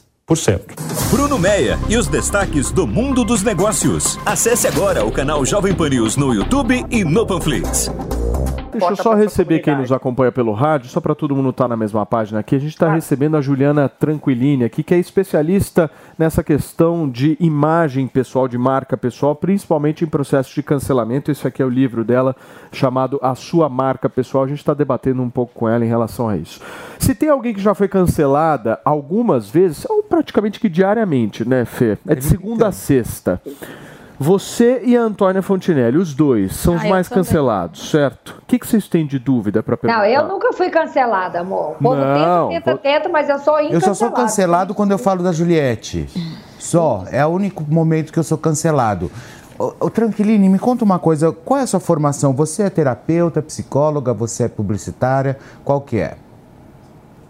Bruno 1.10 1.38
Meia 1.38 1.78
e 1.88 1.96
os 1.96 2.08
destaques 2.08 2.70
do 2.70 2.86
mundo 2.86 3.24
dos 3.24 3.42
negócios. 3.42 4.18
Acesse 4.26 4.66
agora 4.66 5.04
o 5.04 5.12
canal 5.12 5.46
Jovem 5.46 5.74
Pan 5.74 5.88
News 5.88 6.16
no 6.16 6.34
YouTube 6.34 6.84
e 6.90 7.04
no 7.04 7.24
Panflix. 7.24 7.90
Deixa 8.72 8.92
eu 8.92 8.96
só 8.96 9.14
receber 9.14 9.58
quem 9.60 9.76
nos 9.76 9.90
acompanha 9.90 10.30
pelo 10.30 10.52
rádio, 10.52 10.88
só 10.88 11.00
para 11.00 11.14
todo 11.14 11.34
mundo 11.34 11.50
estar 11.50 11.66
na 11.66 11.76
mesma 11.76 12.06
página 12.06 12.40
aqui. 12.40 12.54
A 12.54 12.58
gente 12.58 12.72
está 12.72 12.92
recebendo 12.92 13.36
a 13.36 13.40
Juliana 13.40 13.88
Tranquilini 13.88 14.64
aqui, 14.64 14.82
que 14.82 14.94
é 14.94 14.98
especialista 14.98 15.90
nessa 16.18 16.44
questão 16.44 17.08
de 17.08 17.36
imagem 17.40 18.06
pessoal, 18.06 18.46
de 18.46 18.56
marca 18.56 18.96
pessoal, 18.96 19.34
principalmente 19.34 20.04
em 20.04 20.06
processo 20.06 20.54
de 20.54 20.62
cancelamento. 20.62 21.30
Esse 21.30 21.46
aqui 21.46 21.62
é 21.62 21.64
o 21.64 21.68
livro 21.68 22.04
dela, 22.04 22.36
chamado 22.72 23.18
A 23.22 23.34
Sua 23.34 23.68
Marca 23.68 24.08
Pessoal. 24.08 24.44
A 24.44 24.48
gente 24.48 24.58
está 24.58 24.74
debatendo 24.74 25.22
um 25.22 25.30
pouco 25.30 25.52
com 25.54 25.68
ela 25.68 25.84
em 25.84 25.88
relação 25.88 26.28
a 26.28 26.36
isso. 26.36 26.60
Se 26.98 27.14
tem 27.14 27.28
alguém 27.28 27.52
que 27.52 27.60
já 27.60 27.74
foi 27.74 27.88
cancelada 27.88 28.78
algumas 28.84 29.50
vezes, 29.50 29.84
ou 29.88 30.02
praticamente 30.02 30.60
que 30.60 30.68
diariamente, 30.68 31.48
né, 31.48 31.64
Fê? 31.64 31.98
É 32.06 32.14
de 32.14 32.24
segunda 32.24 32.68
a 32.68 32.72
sexta. 32.72 33.40
Você 34.22 34.82
e 34.84 34.94
a 34.94 35.00
Antônia 35.00 35.40
Fontinelli, 35.40 35.96
os 35.96 36.12
dois, 36.12 36.54
são 36.54 36.74
os 36.74 36.84
Ah, 36.84 36.88
mais 36.90 37.08
cancelados, 37.08 37.88
certo? 37.90 38.38
O 38.42 38.46
que, 38.46 38.58
que 38.58 38.66
vocês 38.66 38.86
têm 38.86 39.06
de 39.06 39.18
dúvida 39.18 39.62
para 39.62 39.78
perguntar? 39.78 40.02
Não, 40.02 40.06
eu 40.06 40.28
nunca 40.28 40.52
fui 40.52 40.68
cancelada, 40.68 41.40
amor. 41.40 41.70
O 41.70 41.82
povo 41.82 41.96
Não, 41.96 42.50
tenta, 42.50 42.72
tenta, 42.72 42.82
tenta, 42.82 43.08
mas 43.08 43.30
eu 43.30 43.38
sou 43.38 43.58
Eu 43.58 43.80
só 43.80 43.94
sou 43.94 44.10
cancelado 44.12 44.74
quando 44.74 44.90
eu 44.90 44.98
falo 44.98 45.22
da 45.22 45.32
Juliette. 45.32 46.06
Só. 46.58 47.04
É 47.10 47.24
o 47.24 47.30
único 47.30 47.64
momento 47.66 48.12
que 48.12 48.18
eu 48.18 48.22
sou 48.22 48.36
cancelado. 48.36 49.10
Ô, 49.58 49.72
ô, 49.80 49.88
Tranquiline, 49.88 50.50
me 50.50 50.58
conta 50.58 50.84
uma 50.84 50.98
coisa. 50.98 51.32
Qual 51.32 51.58
é 51.58 51.62
a 51.62 51.66
sua 51.66 51.80
formação? 51.80 52.34
Você 52.34 52.64
é 52.64 52.68
terapeuta, 52.68 53.40
psicóloga, 53.40 54.12
você 54.12 54.44
é 54.44 54.48
publicitária? 54.48 55.38
Qual 55.64 55.80
que 55.80 55.96
é? 55.96 56.18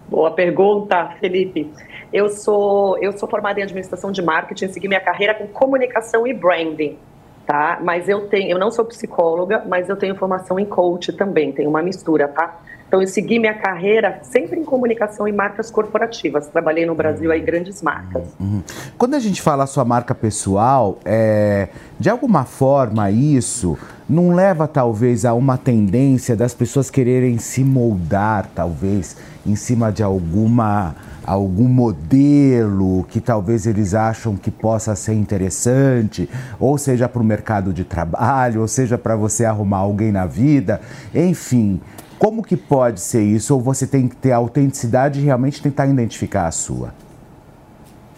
Boa 0.09 0.33
pergunta, 0.33 1.11
Felipe. 1.21 1.73
Eu 2.13 2.29
sou, 2.29 2.99
eu 2.99 3.17
sou 3.17 3.29
formada 3.29 3.61
em 3.61 3.63
administração 3.63 4.11
de 4.11 4.21
marketing, 4.21 4.69
segui 4.69 4.89
minha 4.89 5.01
carreira 5.01 5.35
com 5.35 5.47
comunicação 5.47 6.27
e 6.27 6.35
branding, 6.35 6.99
tá? 7.47 7.79
Mas 7.83 8.09
eu 8.09 8.29
tenho, 8.29 8.51
eu 8.51 8.59
não 8.59 8.71
sou 8.71 8.85
psicóloga, 8.85 9.65
mas 9.69 9.89
eu 9.89 9.97
tenho 9.97 10.17
formação 10.17 10.59
em 10.59 10.65
coach 10.65 11.13
também, 11.13 11.53
tem 11.53 11.67
uma 11.67 11.83
mistura, 11.83 12.27
tá? 12.27 12.61
Então 12.91 13.01
eu 13.01 13.07
segui 13.07 13.39
minha 13.39 13.55
carreira 13.55 14.19
sempre 14.23 14.59
em 14.59 14.65
comunicação 14.65 15.29
e 15.29 15.31
marcas 15.31 15.71
corporativas. 15.71 16.49
Trabalhei 16.49 16.85
no 16.85 16.93
Brasil 16.93 17.31
aí 17.31 17.41
grandes 17.41 17.81
marcas. 17.81 18.25
Uhum. 18.41 18.65
Quando 18.99 19.15
a 19.15 19.21
gente 19.21 19.41
fala 19.41 19.65
sua 19.69 19.85
marca 19.85 20.13
pessoal, 20.13 20.99
é, 21.05 21.69
de 22.01 22.11
alguma 22.11 22.45
forma 22.45 23.09
isso 23.09 23.79
não 24.09 24.35
leva 24.35 24.67
talvez 24.67 25.25
a 25.25 25.33
uma 25.35 25.57
tendência 25.57 26.35
das 26.35 26.53
pessoas 26.53 26.91
quererem 26.91 27.39
se 27.39 27.63
moldar, 27.63 28.51
talvez, 28.57 29.17
em 29.47 29.55
cima 29.55 29.93
de 29.93 30.03
alguma 30.03 30.97
algum 31.31 31.69
modelo 31.69 33.05
que 33.05 33.21
talvez 33.21 33.67
eles 33.67 33.95
acham 33.95 34.37
que 34.37 34.51
possa 34.51 34.97
ser 34.97 35.15
interessante, 35.15 36.29
ou 36.59 36.77
seja 36.77 37.09
para 37.09 37.23
o 37.23 37.25
mercado 37.25 37.73
de 37.73 37.85
trabalho, 37.85 38.63
ou 38.63 38.69
seja 38.69 38.99
para 38.99 39.15
você 39.15 39.45
arrumar 39.45 39.79
alguém 39.79 40.11
na 40.11 40.27
vida, 40.27 40.81
enfim. 41.15 41.81
Como 42.19 42.43
que 42.43 42.57
pode 42.57 43.01
ser 43.01 43.23
isso? 43.23 43.55
Ou 43.55 43.61
você 43.61 43.87
tem 43.87 44.09
que 44.09 44.17
ter 44.17 44.33
a 44.33 44.37
autenticidade 44.37 45.21
e 45.21 45.25
realmente 45.25 45.63
tentar 45.63 45.87
identificar 45.87 46.49
a 46.49 46.51
sua? 46.51 46.93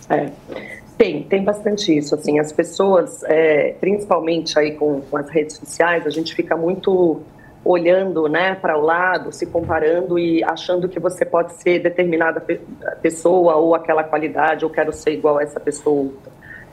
É. 0.08 0.30
Tem, 0.96 1.22
tem 1.24 1.44
bastante 1.44 1.96
isso. 1.96 2.14
Assim, 2.14 2.38
as 2.38 2.50
pessoas, 2.50 3.22
é, 3.24 3.74
principalmente 3.80 4.58
aí 4.58 4.72
com, 4.72 5.00
com 5.02 5.16
as 5.16 5.28
redes 5.28 5.56
sociais, 5.56 6.06
a 6.06 6.10
gente 6.10 6.34
fica 6.34 6.56
muito 6.56 7.20
olhando, 7.64 8.28
né, 8.28 8.54
para 8.54 8.76
o 8.76 8.80
lado, 8.80 9.32
se 9.32 9.46
comparando 9.46 10.18
e 10.18 10.42
achando 10.42 10.88
que 10.88 10.98
você 10.98 11.24
pode 11.24 11.54
ser 11.62 11.78
determinada 11.78 12.40
pe- 12.40 12.60
pessoa 13.00 13.54
ou 13.56 13.74
aquela 13.74 14.02
qualidade, 14.02 14.64
ou 14.64 14.70
quero 14.70 14.92
ser 14.92 15.12
igual 15.12 15.38
a 15.38 15.42
essa 15.42 15.60
pessoa. 15.60 16.12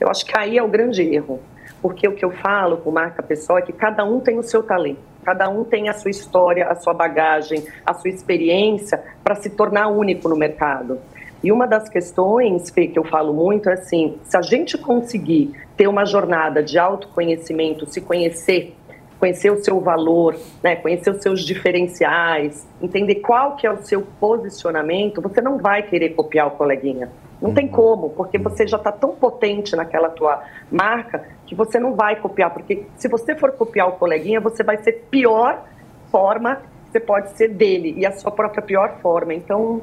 Eu 0.00 0.08
acho 0.08 0.24
que 0.26 0.36
aí 0.36 0.58
é 0.58 0.62
o 0.62 0.68
grande 0.68 1.02
erro, 1.02 1.40
porque 1.80 2.08
o 2.08 2.14
que 2.14 2.24
eu 2.24 2.30
falo 2.30 2.78
com 2.78 2.90
marca 2.90 3.22
pessoal 3.22 3.58
é 3.58 3.62
que 3.62 3.72
cada 3.72 4.04
um 4.04 4.18
tem 4.18 4.38
o 4.38 4.42
seu 4.42 4.62
talento, 4.62 4.98
cada 5.24 5.48
um 5.48 5.62
tem 5.62 5.88
a 5.88 5.92
sua 5.92 6.10
história, 6.10 6.66
a 6.66 6.74
sua 6.74 6.92
bagagem, 6.92 7.64
a 7.86 7.94
sua 7.94 8.10
experiência 8.10 9.00
para 9.22 9.36
se 9.36 9.50
tornar 9.50 9.88
único 9.88 10.28
no 10.28 10.36
mercado. 10.36 10.98
E 11.42 11.50
uma 11.50 11.66
das 11.66 11.88
questões, 11.88 12.68
Fê, 12.68 12.86
que 12.86 12.98
eu 12.98 13.04
falo 13.04 13.32
muito 13.32 13.70
é 13.70 13.74
assim: 13.74 14.18
se 14.24 14.36
a 14.36 14.42
gente 14.42 14.76
conseguir 14.76 15.52
ter 15.76 15.86
uma 15.88 16.04
jornada 16.04 16.62
de 16.62 16.78
autoconhecimento, 16.78 17.86
se 17.86 18.00
conhecer, 18.00 18.76
conhecer 19.20 19.52
o 19.52 19.62
seu 19.62 19.78
valor, 19.80 20.34
né, 20.62 20.74
conhecer 20.76 21.10
os 21.10 21.22
seus 21.22 21.44
diferenciais, 21.44 22.66
entender 22.80 23.16
qual 23.16 23.54
que 23.54 23.66
é 23.66 23.70
o 23.70 23.82
seu 23.82 24.00
posicionamento, 24.18 25.20
você 25.20 25.42
não 25.42 25.58
vai 25.58 25.82
querer 25.82 26.10
copiar 26.10 26.48
o 26.48 26.52
coleguinha. 26.52 27.10
Não 27.40 27.54
tem 27.54 27.68
como, 27.68 28.10
porque 28.10 28.38
você 28.38 28.66
já 28.66 28.78
está 28.78 28.90
tão 28.90 29.10
potente 29.10 29.76
naquela 29.76 30.08
tua 30.08 30.42
marca 30.72 31.24
que 31.46 31.54
você 31.54 31.78
não 31.78 31.94
vai 31.94 32.16
copiar, 32.16 32.50
porque 32.52 32.86
se 32.96 33.08
você 33.08 33.34
for 33.34 33.52
copiar 33.52 33.88
o 33.88 33.92
coleguinha, 33.92 34.40
você 34.40 34.64
vai 34.64 34.78
ser 34.78 35.04
pior 35.10 35.64
forma 36.10 36.56
que 36.56 36.92
você 36.92 37.00
pode 37.00 37.30
ser 37.36 37.48
dele 37.48 37.94
e 37.96 38.06
a 38.06 38.12
sua 38.12 38.30
própria 38.30 38.62
pior 38.62 38.98
forma. 39.00 39.32
Então, 39.34 39.82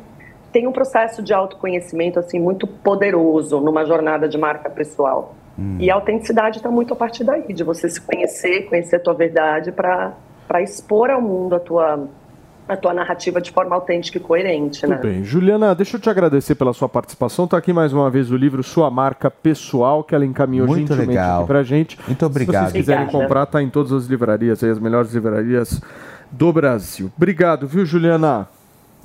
tem 0.51 0.67
um 0.67 0.71
processo 0.71 1.21
de 1.21 1.33
autoconhecimento 1.33 2.19
assim 2.19 2.39
muito 2.39 2.65
poderoso 2.65 3.59
numa 3.59 3.85
jornada 3.85 4.27
de 4.27 4.37
marca 4.37 4.69
pessoal. 4.69 5.35
E 5.79 5.89
a 5.89 5.95
autenticidade 5.95 6.57
está 6.57 6.69
muito 6.69 6.93
a 6.93 6.95
partir 6.95 7.23
daí, 7.23 7.51
de 7.51 7.63
você 7.63 7.89
se 7.89 7.99
conhecer, 7.99 8.67
conhecer 8.69 8.97
a 8.97 8.99
tua 8.99 9.13
verdade 9.13 9.71
para 9.71 10.13
expor 10.61 11.09
ao 11.09 11.21
mundo 11.21 11.55
a 11.55 11.59
tua, 11.59 12.07
a 12.69 12.77
tua 12.77 12.93
narrativa 12.93 13.41
de 13.41 13.51
forma 13.51 13.75
autêntica 13.75 14.17
e 14.17 14.21
coerente, 14.21 14.85
né? 14.85 14.97
Tudo 14.97 15.07
bem. 15.07 15.23
Juliana, 15.23 15.73
deixa 15.73 15.97
eu 15.97 16.01
te 16.01 16.09
agradecer 16.09 16.53
pela 16.53 16.73
sua 16.73 16.87
participação. 16.87 17.45
Está 17.45 17.57
aqui 17.57 17.73
mais 17.73 17.91
uma 17.91 18.09
vez 18.09 18.29
o 18.31 18.37
livro 18.37 18.61
Sua 18.61 18.91
Marca 18.91 19.31
Pessoal, 19.31 20.03
que 20.03 20.13
ela 20.13 20.25
encaminhou 20.25 20.67
Muito 20.67 20.79
gentilmente 20.81 21.09
legal. 21.09 21.39
aqui 21.39 21.47
pra 21.47 21.63
gente. 21.63 21.97
Muito 22.05 22.25
obrigado. 22.25 22.65
Se 22.65 22.71
vocês 22.71 22.81
quiserem 22.83 23.03
Obrigada. 23.03 23.25
comprar, 23.25 23.45
tá 23.47 23.61
em 23.63 23.69
todas 23.69 23.91
as 23.91 24.05
livrarias, 24.05 24.63
aí, 24.63 24.69
as 24.69 24.79
melhores 24.79 25.11
livrarias 25.11 25.81
do 26.31 26.53
Brasil. 26.53 27.11
Obrigado, 27.17 27.67
viu, 27.67 27.85
Juliana? 27.85 28.47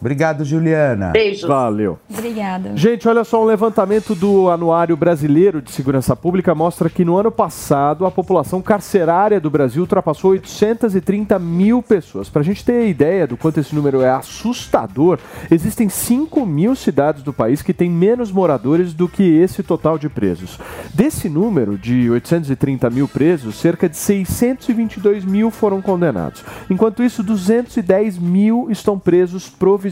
Obrigado, 0.02 0.44
Juliana. 0.44 1.10
Beijo. 1.12 1.46
Valeu. 1.46 1.96
Obrigada. 2.10 2.72
Gente, 2.74 3.06
olha 3.06 3.22
só, 3.22 3.40
um 3.40 3.46
levantamento 3.46 4.16
do 4.16 4.50
Anuário 4.50 4.96
Brasileiro 4.96 5.62
de 5.62 5.70
Segurança 5.70 6.16
Pública 6.16 6.56
mostra 6.56 6.90
que 6.90 7.04
no 7.04 7.16
ano 7.16 7.30
passado 7.30 8.04
a 8.04 8.10
população 8.10 8.60
carcerária 8.60 9.40
do 9.40 9.48
Brasil 9.48 9.82
ultrapassou 9.82 10.32
830 10.32 11.38
mil 11.38 11.80
pessoas. 11.80 12.28
Para 12.28 12.42
a 12.42 12.44
gente 12.44 12.64
ter 12.64 12.88
ideia 12.88 13.28
do 13.28 13.36
quanto 13.36 13.60
esse 13.60 13.76
número 13.76 14.00
é 14.00 14.10
assustador, 14.10 15.20
existem 15.48 15.88
5 15.88 16.44
mil 16.44 16.74
cidades 16.74 17.22
do 17.22 17.32
país 17.32 17.62
que 17.62 17.72
têm 17.72 17.88
menos 17.88 18.32
moradores 18.32 18.92
do 18.92 19.08
que 19.08 19.22
esse 19.22 19.62
total 19.62 19.98
de 19.98 20.08
presos. 20.08 20.58
Desse 20.92 21.28
número 21.28 21.78
de 21.78 22.10
830 22.10 22.90
mil 22.90 23.06
presos, 23.06 23.54
cerca 23.54 23.88
de 23.88 23.96
622 23.96 25.24
mil 25.24 25.48
foram 25.48 25.80
condenados. 25.80 26.42
Enquanto 26.68 27.04
isso, 27.04 27.22
210 27.22 28.18
mil 28.18 28.66
estão 28.68 28.98
presos 28.98 29.48
provisoriamente, 29.48 29.91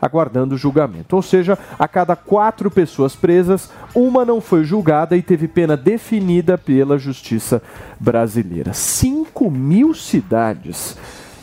aguardando 0.00 0.56
julgamento. 0.56 1.16
Ou 1.16 1.22
seja, 1.22 1.58
a 1.78 1.88
cada 1.88 2.14
quatro 2.16 2.70
pessoas 2.70 3.14
presas, 3.14 3.70
uma 3.94 4.24
não 4.24 4.40
foi 4.40 4.64
julgada 4.64 5.16
e 5.16 5.22
teve 5.22 5.48
pena 5.48 5.76
definida 5.76 6.56
pela 6.56 6.98
justiça 6.98 7.62
brasileira. 7.98 8.72
5 8.72 9.50
mil 9.50 9.94
cidades. 9.94 10.96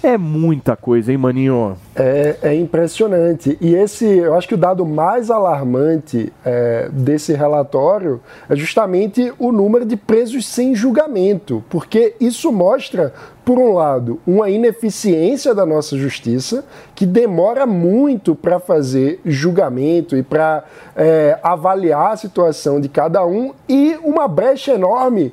É 0.04 0.18
muita 0.18 0.76
coisa, 0.76 1.12
hein, 1.12 1.18
Maninho? 1.20 1.78
É, 1.96 2.36
é 2.42 2.56
impressionante. 2.56 3.56
E 3.62 3.76
esse, 3.76 4.06
eu 4.06 4.34
acho 4.34 4.48
que 4.48 4.56
o 4.56 4.58
dado 4.58 4.84
mais 4.84 5.30
alarmante 5.30 6.34
é, 6.44 6.90
desse 6.92 7.34
relatório 7.34 8.20
é 8.50 8.56
justamente 8.56 9.32
o 9.38 9.52
número 9.52 9.86
de 9.86 9.96
presos 9.96 10.48
sem 10.48 10.74
julgamento, 10.74 11.64
porque 11.70 12.16
isso 12.20 12.52
mostra, 12.52 13.14
por 13.46 13.60
um 13.60 13.74
lado, 13.74 14.20
uma 14.26 14.50
ineficiência 14.50 15.54
da 15.54 15.68
nossa 15.68 15.96
justiça, 15.96 16.66
que 16.96 17.06
demora 17.06 17.68
muito 17.68 18.34
para 18.34 18.60
fazer 18.60 19.20
julgamento 19.24 20.18
e 20.18 20.24
para 20.24 20.64
é, 20.96 21.38
avaliar 21.44 22.14
a 22.14 22.18
situação 22.18 22.82
de 22.82 22.90
cada 22.90 23.24
um, 23.24 23.54
e 23.70 24.00
uma 24.04 24.28
brecha 24.28 24.74
enorme 24.74 25.32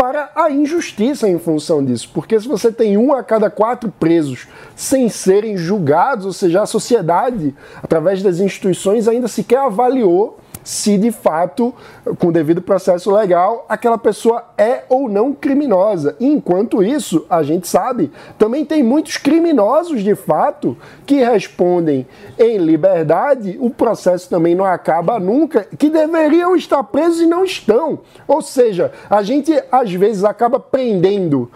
para 0.00 0.30
a 0.34 0.50
injustiça 0.50 1.28
em 1.28 1.38
função 1.38 1.84
disso. 1.84 2.10
Porque 2.14 2.40
se 2.40 2.48
você 2.48 2.72
tem 2.72 2.96
um 2.96 3.12
a 3.12 3.22
cada 3.22 3.50
quatro 3.50 3.92
presos 4.00 4.48
sem 4.74 5.10
serem 5.10 5.58
julgados, 5.58 6.24
ou 6.24 6.32
seja, 6.32 6.62
a 6.62 6.66
sociedade, 6.66 7.54
através 7.82 8.22
das 8.22 8.38
instituições, 8.38 9.06
ainda 9.06 9.28
sequer 9.28 9.58
avaliou 9.58 10.39
se 10.62 10.98
de 10.98 11.10
fato, 11.10 11.74
com 12.18 12.28
o 12.28 12.32
devido 12.32 12.62
processo 12.62 13.10
legal, 13.10 13.64
aquela 13.68 13.98
pessoa 13.98 14.44
é 14.56 14.84
ou 14.88 15.08
não 15.08 15.32
criminosa. 15.32 16.16
E, 16.20 16.26
enquanto 16.26 16.82
isso, 16.82 17.24
a 17.28 17.42
gente 17.42 17.66
sabe, 17.66 18.10
também 18.38 18.64
tem 18.64 18.82
muitos 18.82 19.16
criminosos 19.16 20.02
de 20.02 20.14
fato 20.14 20.76
que 21.06 21.16
respondem 21.16 22.06
em 22.38 22.58
liberdade, 22.58 23.56
o 23.60 23.70
processo 23.70 24.28
também 24.28 24.54
não 24.54 24.64
acaba 24.64 25.18
nunca, 25.18 25.66
que 25.78 25.88
deveriam 25.88 26.54
estar 26.54 26.82
presos 26.84 27.20
e 27.20 27.26
não 27.26 27.44
estão. 27.44 28.00
Ou 28.26 28.42
seja, 28.42 28.92
a 29.08 29.22
gente 29.22 29.52
às 29.70 29.92
vezes 29.92 30.24
acaba 30.24 30.60
prendendo 30.60 31.50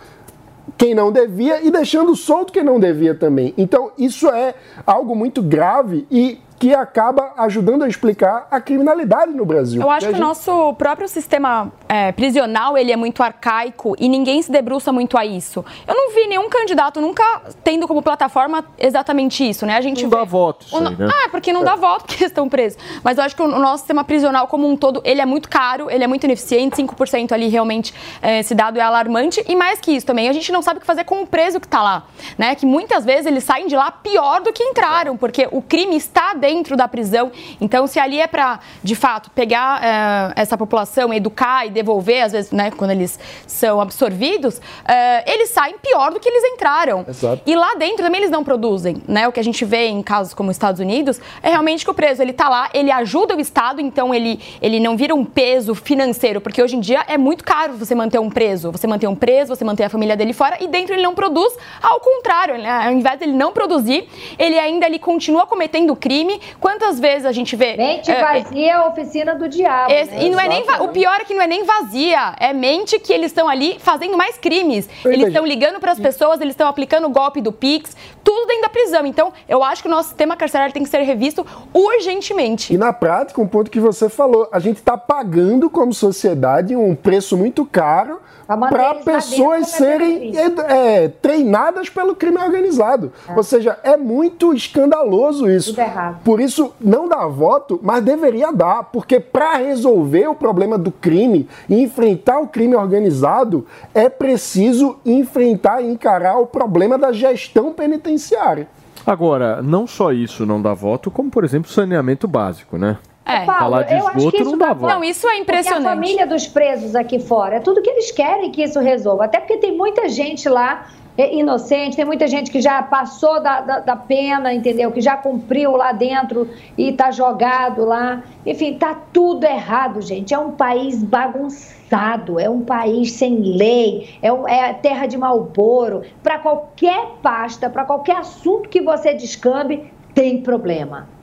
quem 0.77 0.95
não 0.95 1.13
devia 1.13 1.65
e 1.65 1.71
deixando 1.71 2.17
solto 2.17 2.53
quem 2.53 2.65
não 2.65 2.81
devia 2.81 3.15
também. 3.15 3.55
Então, 3.57 3.93
isso 3.97 4.29
é 4.29 4.55
algo 4.87 5.15
muito 5.15 5.43
grave 5.43 6.07
e 6.11 6.39
que 6.65 6.75
acaba 6.75 7.35
ajudando 7.37 7.83
a 7.83 7.89
explicar 7.89 8.49
a 8.51 8.59
criminalidade 8.59 9.35
no 9.35 9.45
Brasil. 9.45 9.83
Eu 9.83 9.91
acho 9.91 10.07
que 10.07 10.13
o 10.13 10.17
gente- 10.17 10.23
nosso 10.25 10.73
próprio 10.79 11.07
sistema 11.07 11.71
é, 11.87 12.11
prisional 12.11 12.79
ele 12.79 12.91
é 12.91 12.97
muito 12.97 13.23
arcaico 13.23 13.95
e 13.99 14.09
ninguém 14.09 14.41
se 14.41 14.51
debruça 14.51 14.91
muito 14.91 15.19
a 15.19 15.27
isso. 15.27 15.63
Eu 15.87 15.95
não 15.95 16.15
vi 16.15 16.27
nenhum 16.27 16.49
candidato 16.49 17.03
nunca 17.03 17.43
tendo 17.63 17.87
como 17.87 18.01
plataforma 18.01 18.65
exatamente 18.79 19.47
isso, 19.47 19.67
né? 19.67 19.77
A 19.77 19.83
gente 19.83 20.05
Não 20.05 20.09
vê... 20.09 20.17
dá 20.17 20.25
voto 20.25 20.65
isso 20.65 20.75
O 20.75 20.89
aí, 20.89 20.97
né? 20.97 21.07
Ah, 21.07 21.29
porque 21.29 21.53
não 21.53 21.63
dá 21.63 21.77
voto 21.77 22.07
porque 22.09 22.25
estão 22.25 22.49
presos. 22.49 22.79
Mas 23.03 23.19
eu 23.19 23.25
acho 23.25 23.37
que 23.37 23.43
o 23.43 23.47
nosso 23.47 23.81
sistema 23.83 24.03
prisional 24.03 24.47
como 24.49 24.67
um 24.67 24.75
todo, 24.75 25.03
ele 25.05 25.21
é 25.21 25.27
muito 25.27 25.51
caro, 25.51 25.91
ele 25.91 26.03
é 26.03 26.07
muito 26.07 26.25
ineficiente, 26.25 26.77
5% 26.83 27.33
ali 27.33 27.49
realmente 27.49 27.93
é, 28.23 28.39
esse 28.41 28.55
dado 28.55 28.79
é 28.79 28.83
alarmante. 28.83 29.45
E 29.47 29.55
mais 29.55 29.79
que 29.81 29.93
isso 29.95 30.07
também, 30.07 30.31
a 30.31 30.33
gente 30.33 30.51
não 30.51 30.63
sabe 30.63 30.79
o 30.79 30.81
que 30.81 30.87
fazer 30.87 31.05
com 31.05 31.21
o 31.21 31.27
preso 31.27 31.61
que 31.61 31.67
está 31.67 31.83
lá, 31.83 32.05
né? 32.39 32.55
Que 32.55 32.65
muitas 32.65 33.05
vezes 33.05 33.27
eles 33.27 33.45
saem 33.45 33.67
de 33.67 33.77
lá 33.77 33.91
pior 33.91 34.41
do 34.41 34.51
que 34.51 34.63
entraram, 34.63 35.15
porque 35.19 35.47
o 35.53 35.61
crime 35.61 35.95
está 35.97 36.33
dentro 36.33 36.54
da 36.77 36.87
prisão. 36.87 37.31
Então, 37.61 37.87
se 37.87 37.99
ali 37.99 38.21
é 38.21 38.27
para, 38.27 38.61
de 38.83 38.95
fato, 38.95 39.31
pegar 39.31 39.83
é, 39.83 40.41
essa 40.41 40.57
população, 40.57 41.13
educar 41.13 41.67
e 41.67 41.71
devolver, 41.71 42.23
às 42.23 42.33
vezes, 42.33 42.53
né, 42.53 42.71
quando 42.71 42.93
eles 42.93 43.19
são 43.47 43.81
absorvidos, 43.81 44.61
é, 44.87 45.33
eles 45.33 45.51
saem 45.51 45.77
pior 45.79 46.13
do 46.13 46.21
que 46.21 46.29
eles 46.29 46.45
entraram. 46.53 47.05
Exato. 47.09 47.43
E 47.47 47.55
lá 47.55 47.75
dentro 47.75 48.05
também 48.05 48.21
eles 48.21 48.31
não 48.31 48.45
produzem, 48.45 49.03
né? 49.09 49.27
O 49.27 49.33
que 49.33 49.41
a 49.41 49.45
gente 49.45 49.65
vê 49.65 49.87
em 49.87 50.03
casos 50.03 50.35
como 50.35 50.51
os 50.51 50.57
Estados 50.57 50.81
Unidos 50.81 51.21
é 51.43 51.51
realmente 51.51 51.85
que 51.85 51.91
o 51.91 51.95
preso 51.95 52.23
ele 52.23 52.33
tá 52.33 52.49
lá, 52.49 52.71
ele 52.73 52.91
ajuda 52.91 53.37
o 53.37 53.41
Estado, 53.41 53.81
então 53.81 54.15
ele, 54.15 54.41
ele 54.61 54.79
não 54.81 54.97
vira 54.97 55.15
um 55.15 55.25
peso 55.25 55.75
financeiro, 55.75 56.41
porque 56.41 56.63
hoje 56.63 56.77
em 56.77 56.81
dia 56.81 57.05
é 57.07 57.19
muito 57.19 57.45
caro 57.45 57.75
você 57.75 57.95
manter 57.95 58.19
um 58.19 58.31
preso, 58.31 58.71
você 58.71 58.87
manter 58.87 59.07
um 59.07 59.15
preso, 59.15 59.55
você 59.55 59.65
manter 59.65 59.85
a 59.85 59.89
família 59.89 60.17
dele 60.17 60.33
fora 60.33 60.57
e 60.61 60.67
dentro 60.67 60.95
ele 60.95 61.03
não 61.03 61.15
produz, 61.15 61.57
ao 61.83 62.01
contrário, 62.01 62.59
né? 62.59 62.87
ao 62.87 62.93
invés 62.93 63.19
dele 63.19 63.33
não 63.33 63.53
produzir, 63.53 64.09
ele 64.39 64.59
ainda 64.59 64.87
ele 64.87 64.99
continua 64.99 65.47
cometendo 65.47 65.95
crime. 65.97 66.34
Quantas 66.61 66.99
vezes 67.01 67.25
a 67.27 67.33
gente 67.33 67.57
vê 67.57 67.77
Mente 67.77 68.11
é, 68.11 68.21
vazia 68.21 68.67
é 68.67 68.71
a 68.73 68.87
oficina 68.87 69.35
do 69.35 69.49
diabo. 69.49 69.93
esse- 69.93 70.11
né? 70.13 70.25
e 70.25 70.31
não 70.31 70.41
é 70.41 70.49
nem 70.49 70.65
o 70.81 70.89
pior 70.89 71.21
é 71.21 71.25
que 71.25 71.35
não 71.35 71.43
é 71.43 71.47
nem 71.47 71.65
vazia, 71.65 72.35
é 72.39 72.53
mente 72.53 72.99
que 72.99 73.13
eles 73.13 73.27
estão 73.27 73.49
ali 73.49 73.77
fazendo 73.79 74.17
mais 74.17 74.37
crimes. 74.39 74.89
Eu 75.05 75.13
Eles 75.13 75.29
estão 75.29 75.47
ligando 75.47 75.81
para 75.81 75.93
as 75.93 76.01
pessoas, 76.01 76.41
eles 76.41 76.53
estão 76.53 76.69
aplicando 76.69 77.07
o 77.07 77.11
golpe 77.11 77.41
do 77.41 77.53
Pix, 77.53 77.97
tudo 78.23 78.47
dentro 78.47 78.63
da 78.63 78.69
prisão. 78.69 79.07
Então, 79.07 79.33
eu 79.49 79.63
acho 79.63 79.83
que 79.83 79.89
o 79.89 79.91
nosso 79.91 80.09
sistema 80.09 80.37
carcerário 80.37 80.73
tem 80.73 80.83
que 80.83 80.89
ser 80.89 81.03
revisto 81.03 81.47
urgentemente. 81.73 82.73
E 82.73 82.79
na 82.79 82.93
prática, 82.93 83.41
um 83.41 83.47
ponto 83.47 83.71
que 83.71 83.81
você 83.81 84.09
falou, 84.09 84.49
a 84.53 84.59
gente 84.59 84.77
está 84.79 84.97
pagando 84.97 85.69
como 85.71 85.93
sociedade 85.93 86.75
um 86.75 86.95
preço 86.95 87.37
muito 87.37 87.65
caro 87.65 88.21
para 88.47 88.93
lá 88.93 88.95
pessoas 88.97 89.69
serem 89.69 90.37
edu- 90.37 90.63
é, 90.63 91.09
treinadas 91.09 91.89
pelo 91.89 92.15
crime 92.15 92.39
organizado. 92.39 93.13
Ou 93.37 93.43
seja, 93.43 93.79
é 93.83 93.97
muito 93.97 94.53
escandaloso 94.55 95.49
isso. 95.51 95.71
Tudo 95.71 95.81
errado. 95.81 96.21
Por 96.25 96.41
isso, 96.41 96.73
não 96.81 97.09
dá 97.09 97.27
voto, 97.27 97.81
mas 97.83 98.05
deveria 98.05 98.53
dar, 98.53 98.85
porque 98.85 99.19
para 99.21 99.57
resolver 99.57 100.29
o 100.29 100.35
problema 100.35 100.77
do 100.79 100.91
crime 100.91 101.49
e 101.69 101.83
enfrentar 101.83 102.39
o 102.41 102.49
crime 102.49 102.75
organizado, 102.77 103.67
é 103.95 104.09
preciso 104.09 104.97
enfrentar 105.05 105.81
e 105.83 105.91
encarar 105.91 106.39
o 106.39 106.47
problema 106.47 106.99
da 106.99 107.13
gestão 107.13 107.73
penitenciária. 107.73 108.69
Agora, 109.07 109.61
não 109.63 109.87
só 109.87 110.13
isso 110.13 110.47
não 110.47 110.61
dá 110.63 110.73
voto, 110.73 111.11
como, 111.11 111.31
por 111.31 111.45
exemplo, 111.45 111.71
saneamento 111.71 112.27
básico, 112.27 112.79
né? 112.79 112.97
É. 113.27 113.45
Paulo, 113.47 113.61
Falar 113.61 113.83
de 113.85 113.95
eu 113.95 114.07
acho 114.09 114.19
esgoto 114.19 114.37
que 114.37 114.43
isso 114.43 114.51
não 114.51 114.59
dá. 114.59 114.75
Não, 114.75 115.03
isso 115.03 115.27
é 115.27 115.31
Porque 115.37 115.39
a 115.39 115.43
impressionante. 115.43 115.85
família 115.85 116.27
dos 116.27 116.47
presos 116.47 116.95
aqui 116.95 117.19
fora, 117.19 117.57
é 117.57 117.61
tudo 117.61 117.81
que 117.81 117.89
eles 117.89 118.11
querem 118.11 118.51
que 118.51 118.63
isso 118.63 118.79
resolva. 118.81 119.25
Até 119.25 119.41
porque 119.41 119.57
tem 119.57 119.75
muita 119.77 120.09
gente 120.11 120.47
lá 120.49 120.87
é, 121.17 121.35
inocente, 121.35 121.97
tem 121.97 122.05
muita 122.05 122.27
gente 122.27 122.51
que 122.51 122.61
já 122.61 122.83
passou 122.83 123.41
da, 123.41 123.61
da, 123.61 123.79
da 123.81 123.97
pena, 123.97 124.53
entendeu? 124.53 124.91
Que 124.93 125.01
já 125.01 125.17
cumpriu 125.17 125.77
lá 125.77 125.93
dentro 125.93 126.51
e 126.77 126.93
tá 126.93 127.11
jogado 127.11 127.85
lá. 127.87 128.23
Enfim, 128.45 128.75
tá 128.75 128.95
tudo 129.13 129.45
errado, 129.45 130.03
gente. 130.03 130.35
É 130.35 130.39
um 130.39 130.51
país 130.51 131.03
bagunçado, 131.03 132.39
é 132.39 132.51
um 132.51 132.61
país 132.63 133.13
sem 133.13 133.37
lei, 133.41 134.19
é, 134.21 134.33
um- 134.33 134.47
é 134.47 134.73
terra 134.75 135.07
de 135.07 135.17
Malboro. 135.17 136.03
Para 136.23 136.39
qualquer 136.41 137.07
pasta, 137.23 137.71
para 137.71 137.85
qualquer 137.85 138.17
assunto 138.17 138.69
que 138.69 138.83
você 138.83 139.15
descambe, 139.15 139.91
tem 140.13 140.43
problema 140.43 141.14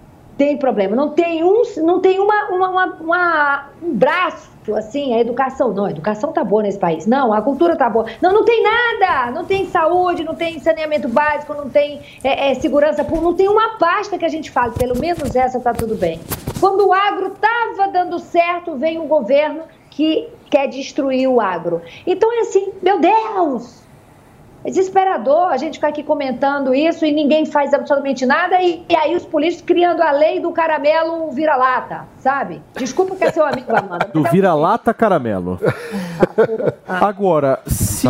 tem 0.42 0.58
problema. 0.58 0.96
Não 0.96 1.10
tem 1.12 1.44
um, 1.44 1.62
não 1.84 2.00
tem 2.00 2.20
uma, 2.20 2.46
uma, 2.50 2.70
uma- 2.70 2.98
uma- 3.00 3.66
um 3.84 3.94
braço 3.94 4.50
assim, 4.76 5.14
a 5.14 5.20
educação. 5.20 5.72
Não, 5.72 5.86
a 5.86 5.92
educação 5.92 6.32
tá 6.32 6.44
boa 6.44 6.64
nesse 6.64 6.80
país. 6.80 7.06
Não, 7.06 7.32
a 7.32 7.42
cultura 7.44 7.76
tá 7.76 7.88
boa. 7.88 8.08
Não, 8.20 8.34
não 8.34 8.44
tem 8.44 8.64
nada. 8.64 9.30
Não 9.32 9.46
tem 9.46 9.68
saúde, 9.68 10.24
não 10.24 10.34
tem 10.34 10.58
saneamento 10.60 11.08
básico, 11.08 11.54
não 11.54 11.70
tem 11.70 12.02
é, 12.24 12.50
é, 12.50 12.54
segurança 12.56 13.04
pública, 13.04 13.24
não 13.26 13.36
tem 13.36 13.48
uma 13.48 13.78
pasta 13.78 14.18
que 14.18 14.26
a 14.26 14.30
gente 14.30 14.50
fale. 14.50 14.74
Pelo 14.74 14.98
menos 15.00 15.36
essa 15.36 15.60
tá 15.60 15.74
tudo 15.76 15.94
bem. 15.94 16.20
Quando 16.60 16.88
o 16.88 16.92
agro 16.94 17.32
tava 17.40 17.92
dando 17.92 18.18
certo, 18.18 18.76
vem 18.78 18.98
um 19.00 19.08
governo 19.08 19.62
que 19.92 20.28
quer 20.50 20.68
destruir 20.68 21.28
o 21.28 21.40
agro. 21.40 21.84
Então 22.08 22.32
é 22.34 22.40
assim, 22.40 22.74
meu 22.82 23.00
Deus! 23.00 23.80
É 24.64 24.70
desesperador 24.70 25.48
a 25.52 25.58
gente 25.58 25.76
ficar 25.76 25.88
aqui 25.88 26.04
comentando 26.04 26.74
isso 26.74 27.04
e 27.04 27.12
ninguém 27.12 27.46
faz 27.46 27.74
absolutamente 27.74 28.26
nada 28.26 28.62
e, 28.62 28.84
e 28.88 28.96
aí 28.96 29.16
os 29.16 29.26
políticos 29.26 29.66
criando 29.66 30.02
a 30.02 30.12
lei 30.12 30.40
do 30.40 30.52
caramelo 30.52 31.32
vira-lata, 31.32 32.06
sabe? 32.20 32.62
Desculpa 32.76 33.16
que 33.16 33.24
é 33.24 33.32
seu 33.32 33.44
amigo, 33.44 33.76
Amanda. 33.76 34.10
Do 34.14 34.26
é- 34.26 34.30
vira-lata 34.30 34.94
caramelo. 34.94 35.60
Agora, 36.88 37.60
é 37.66 37.70
se 37.70 38.08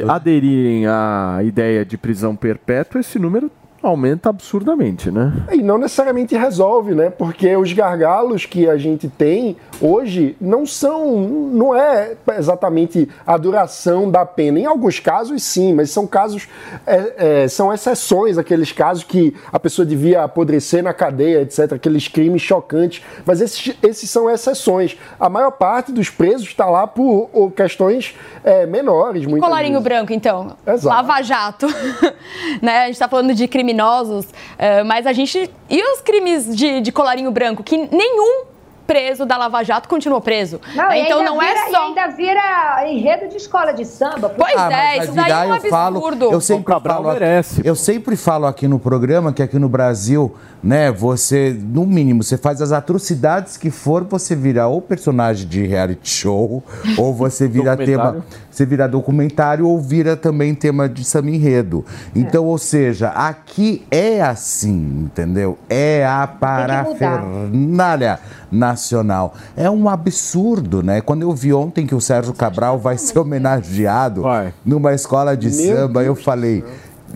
tudo. 0.00 0.10
aderirem 0.10 0.86
à 0.86 1.38
ideia 1.42 1.84
de 1.84 1.96
prisão 1.96 2.34
perpétua, 2.34 3.00
esse 3.00 3.18
número 3.18 3.50
aumenta 3.86 4.28
absurdamente, 4.28 5.10
né? 5.10 5.32
E 5.52 5.62
não 5.62 5.78
necessariamente 5.78 6.36
resolve, 6.36 6.94
né? 6.94 7.10
Porque 7.10 7.56
os 7.56 7.72
gargalos 7.72 8.46
que 8.46 8.68
a 8.68 8.76
gente 8.76 9.08
tem 9.08 9.56
hoje 9.80 10.36
não 10.40 10.66
são, 10.66 11.16
não 11.18 11.74
é 11.74 12.14
exatamente 12.36 13.08
a 13.26 13.36
duração 13.36 14.10
da 14.10 14.24
pena. 14.24 14.58
Em 14.58 14.66
alguns 14.66 15.00
casos, 15.00 15.42
sim, 15.42 15.72
mas 15.74 15.90
são 15.90 16.06
casos, 16.06 16.48
é, 16.86 17.42
é, 17.44 17.48
são 17.48 17.72
exceções, 17.72 18.38
aqueles 18.38 18.72
casos 18.72 19.04
que 19.04 19.34
a 19.52 19.58
pessoa 19.58 19.84
devia 19.84 20.22
apodrecer 20.22 20.82
na 20.82 20.92
cadeia, 20.92 21.42
etc., 21.42 21.72
aqueles 21.72 22.08
crimes 22.08 22.42
chocantes. 22.42 23.02
Mas 23.24 23.40
esses, 23.40 23.76
esses 23.82 24.10
são 24.10 24.30
exceções. 24.30 24.96
A 25.18 25.28
maior 25.28 25.50
parte 25.52 25.92
dos 25.92 26.10
presos 26.10 26.48
está 26.48 26.66
lá 26.66 26.86
por 26.86 27.28
ou, 27.32 27.50
questões 27.50 28.14
é, 28.42 28.66
menores, 28.66 29.24
Colarinho 29.26 29.74
vezes. 29.74 29.84
branco, 29.84 30.12
então. 30.12 30.56
Exato. 30.66 30.88
Lava 30.88 31.22
Jato. 31.22 31.66
né? 32.60 32.82
A 32.82 32.84
gente 32.86 32.94
está 32.94 33.08
falando 33.08 33.34
de 33.34 33.46
criminosos, 33.84 34.26
eh, 34.58 34.82
mas 34.84 35.06
a 35.06 35.12
gente. 35.12 35.50
E 35.68 35.92
os 35.92 36.00
crimes 36.00 36.54
de, 36.56 36.80
de 36.80 36.92
colarinho 36.92 37.30
branco? 37.30 37.62
Que 37.62 37.76
nenhum 37.76 38.44
preso 38.86 39.24
da 39.24 39.38
Lava 39.38 39.62
Jato 39.64 39.88
continuou 39.88 40.20
preso. 40.20 40.60
Não, 40.74 40.92
Então 40.92 41.24
não 41.24 41.38
vira, 41.38 41.58
é 41.58 41.68
e 41.68 41.70
só. 41.70 41.86
ainda 41.86 42.06
vira 42.08 42.84
enredo 42.86 43.28
de 43.30 43.36
escola 43.38 43.72
de 43.72 43.82
samba. 43.86 44.28
Pois 44.28 44.54
Ah, 44.54 44.68
mas 44.70 44.78
é, 45.00 45.04
isso 45.04 45.12
daí 45.14 45.30
é 45.30 45.36
um 45.36 45.44
eu 45.48 45.52
absurdo. 45.54 45.70
falo, 45.70 46.32
eu 46.34 46.40
sempre 46.42 46.64
Cabral 46.66 46.96
falo, 46.98 47.08
aqui- 47.08 47.20
merece. 47.20 47.62
eu 47.64 47.74
sempre 47.74 48.14
falo 48.14 48.44
aqui 48.44 48.68
no 48.68 48.78
programa 48.78 49.32
que 49.32 49.42
aqui 49.42 49.58
no 49.58 49.70
Brasil, 49.70 50.34
né, 50.62 50.92
você, 50.92 51.56
no 51.58 51.86
mínimo, 51.86 52.22
você 52.22 52.36
faz 52.36 52.60
as 52.60 52.72
atrocidades 52.72 53.56
que 53.56 53.70
for, 53.70 54.04
você 54.04 54.36
vira 54.36 54.66
ou 54.68 54.82
personagem 54.82 55.48
de 55.48 55.66
reality 55.66 56.06
show, 56.10 56.62
ou 56.98 57.14
você 57.14 57.48
vira 57.48 57.74
tema, 57.78 58.22
Documentário. 58.54 58.56
você 58.56 58.64
vira 58.64 58.88
documentário, 58.88 59.66
ou 59.66 59.80
vira 59.80 60.16
também 60.16 60.54
tema 60.54 60.88
de 60.88 61.04
samba 61.04 61.30
enredo. 61.30 61.84
Então, 62.14 62.44
ou 62.44 62.56
seja, 62.56 63.08
aqui 63.08 63.84
é 63.90 64.22
assim, 64.22 65.04
entendeu? 65.04 65.58
É 65.68 66.06
a 66.06 66.26
parafernália 66.26 68.18
nacional. 68.50 69.34
É 69.56 69.68
um 69.68 69.88
absurdo, 69.88 70.82
né? 70.82 71.00
Quando 71.00 71.22
eu 71.22 71.32
vi 71.32 71.52
ontem 71.52 71.86
que 71.86 71.94
o 71.94 72.00
Sérgio 72.00 72.32
Cabral 72.32 72.78
vai 72.78 72.96
ser 72.96 73.18
homenageado 73.18 74.22
Vai. 74.22 74.54
numa 74.64 74.94
escola 74.94 75.36
de 75.36 75.50
Meu 75.50 75.76
samba, 75.76 76.00
eu 76.00 76.14
Deus 76.14 76.18
do 76.18 76.24
falei. 76.24 76.64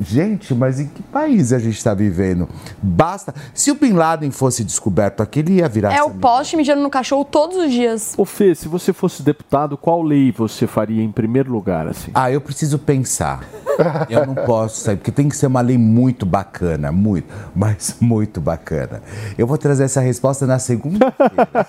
Gente, 0.00 0.54
mas 0.54 0.80
em 0.80 0.86
que 0.86 1.02
país 1.02 1.52
a 1.52 1.58
gente 1.58 1.76
está 1.76 1.94
vivendo? 1.94 2.48
Basta. 2.82 3.34
Se 3.52 3.70
o 3.70 3.74
Bin 3.74 3.92
Laden 3.92 4.30
fosse 4.30 4.62
descoberto 4.64 5.22
aqui, 5.22 5.40
ele 5.40 5.54
ia 5.54 5.68
virar. 5.68 5.92
É 5.94 6.02
o 6.02 6.10
poste 6.10 6.56
mijando 6.56 6.82
no 6.82 6.90
cachorro 6.90 7.24
todos 7.24 7.56
os 7.56 7.70
dias. 7.70 8.14
Ô 8.16 8.24
Fê, 8.24 8.54
se 8.54 8.68
você 8.68 8.92
fosse 8.92 9.22
deputado, 9.22 9.76
qual 9.76 10.02
lei 10.02 10.30
você 10.32 10.66
faria 10.66 11.02
em 11.02 11.10
primeiro 11.10 11.50
lugar, 11.52 11.86
assim? 11.88 12.10
Ah, 12.14 12.30
eu 12.30 12.40
preciso 12.40 12.78
pensar. 12.78 13.40
Eu 14.10 14.26
não 14.26 14.34
posso 14.34 14.80
sair, 14.80 14.96
porque 14.96 15.12
tem 15.12 15.28
que 15.28 15.36
ser 15.36 15.46
uma 15.46 15.60
lei 15.60 15.78
muito 15.78 16.26
bacana, 16.26 16.90
muito, 16.90 17.32
mas 17.54 17.96
muito 18.00 18.40
bacana. 18.40 19.00
Eu 19.38 19.46
vou 19.46 19.56
trazer 19.56 19.84
essa 19.84 20.00
resposta 20.00 20.46
na 20.48 20.58
segunda. 20.58 21.14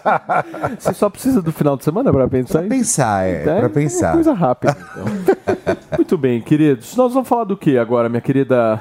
Você 0.79 0.93
só 0.95 1.07
precisa 1.07 1.39
do 1.39 1.51
final 1.51 1.77
de 1.77 1.83
semana 1.83 2.11
para 2.11 2.27
pensar 2.27 2.53
Pra 2.53 2.61
isso? 2.63 2.69
pensar, 2.69 3.27
é, 3.27 3.43
É, 3.43 3.59
pra 3.59 3.69
pensar. 3.69 4.07
Uma 4.07 4.13
coisa 4.15 4.33
rápida, 4.33 4.75
então. 4.91 5.05
Muito 5.97 6.17
bem, 6.17 6.41
queridos. 6.41 6.95
Nós 6.95 7.13
vamos 7.13 7.27
falar 7.29 7.43
do 7.43 7.55
que 7.57 7.77
agora, 7.77 8.09
minha 8.09 8.18
querida 8.21 8.79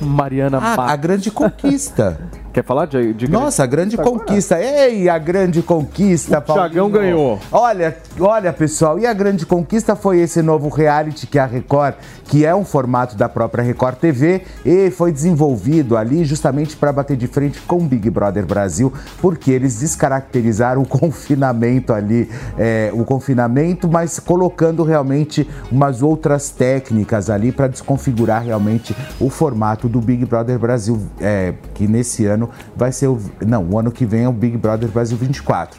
Mariana 0.00 0.58
Ah, 0.58 0.76
Matos? 0.76 0.92
a 0.92 0.96
grande 0.96 1.30
conquista. 1.30 2.18
Quer 2.52 2.64
falar 2.64 2.86
de, 2.86 3.14
de 3.14 3.30
Nossa, 3.30 3.62
a 3.62 3.66
grande 3.66 3.96
conquista. 3.96 4.60
Ei, 4.60 5.08
a 5.08 5.18
grande 5.18 5.62
conquista, 5.62 6.38
O 6.38 6.42
Thiagão 6.42 6.90
Paulinho. 6.90 6.90
ganhou. 6.90 7.38
Olha, 7.52 7.96
olha, 8.18 8.52
pessoal, 8.52 8.98
e 8.98 9.06
a 9.06 9.12
grande 9.12 9.46
conquista 9.46 9.94
foi 9.94 10.18
esse 10.20 10.42
novo 10.42 10.68
reality 10.68 11.28
que 11.28 11.38
a 11.38 11.46
Record, 11.46 11.94
que 12.24 12.44
é 12.44 12.52
um 12.54 12.64
formato 12.64 13.16
da 13.16 13.28
própria 13.28 13.62
Record 13.62 13.96
TV, 13.96 14.42
e 14.64 14.90
foi 14.90 15.12
desenvolvido 15.12 15.96
ali 15.96 16.24
justamente 16.24 16.76
para 16.76 16.92
bater 16.92 17.16
de 17.16 17.28
frente 17.28 17.60
com 17.60 17.76
o 17.76 17.84
Big 17.84 18.10
Brother 18.10 18.44
Brasil, 18.44 18.92
porque 19.20 19.52
eles 19.52 19.78
descaracterizaram 19.78 20.82
o 20.82 20.86
confinamento 20.88 21.92
ali, 21.92 22.28
é, 22.58 22.90
o 22.92 23.04
confinamento, 23.04 23.88
mas 23.88 24.18
colocando 24.18 24.82
realmente 24.82 25.48
umas 25.70 26.02
outras 26.02 26.50
técnicas 26.50 27.30
ali 27.30 27.52
para 27.52 27.68
desconfigurar 27.68 28.42
realmente 28.42 28.96
o 29.20 29.30
formato 29.30 29.88
do 29.88 30.00
Big 30.00 30.24
Brother 30.24 30.58
Brasil, 30.58 31.00
é, 31.20 31.54
que 31.74 31.86
nesse 31.86 32.26
ano 32.26 32.39
vai 32.76 32.92
ser 32.92 33.08
o. 33.08 33.18
Não, 33.44 33.64
o 33.64 33.78
ano 33.78 33.90
que 33.90 34.06
vem 34.06 34.24
é 34.24 34.28
o 34.28 34.32
Big 34.32 34.56
Brother 34.56 34.88
Brasil 34.88 35.16
24. 35.18 35.78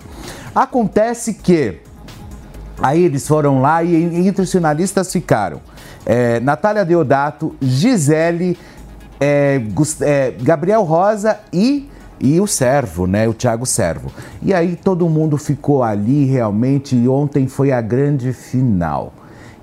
Acontece 0.53 1.33
que 1.33 1.79
aí 2.81 3.03
eles 3.03 3.27
foram 3.27 3.61
lá 3.61 3.83
e 3.83 3.95
en- 3.95 4.27
entre 4.27 4.41
os 4.43 4.51
finalistas 4.51 5.11
ficaram 5.11 5.61
é, 6.05 6.39
Natália 6.39 6.83
Deodato, 6.83 7.55
Gisele, 7.61 8.57
é, 9.19 9.61
é, 10.01 10.31
Gabriel 10.41 10.83
Rosa 10.83 11.39
e. 11.53 11.89
E 12.23 12.39
o 12.39 12.45
Servo, 12.45 13.07
né? 13.07 13.27
O 13.27 13.33
Thiago 13.33 13.65
Servo. 13.65 14.11
E 14.43 14.53
aí 14.53 14.75
todo 14.75 15.09
mundo 15.09 15.37
ficou 15.39 15.81
ali 15.81 16.25
realmente. 16.25 16.95
E 16.95 17.07
ontem 17.09 17.47
foi 17.47 17.71
a 17.71 17.81
grande 17.81 18.31
final. 18.31 19.11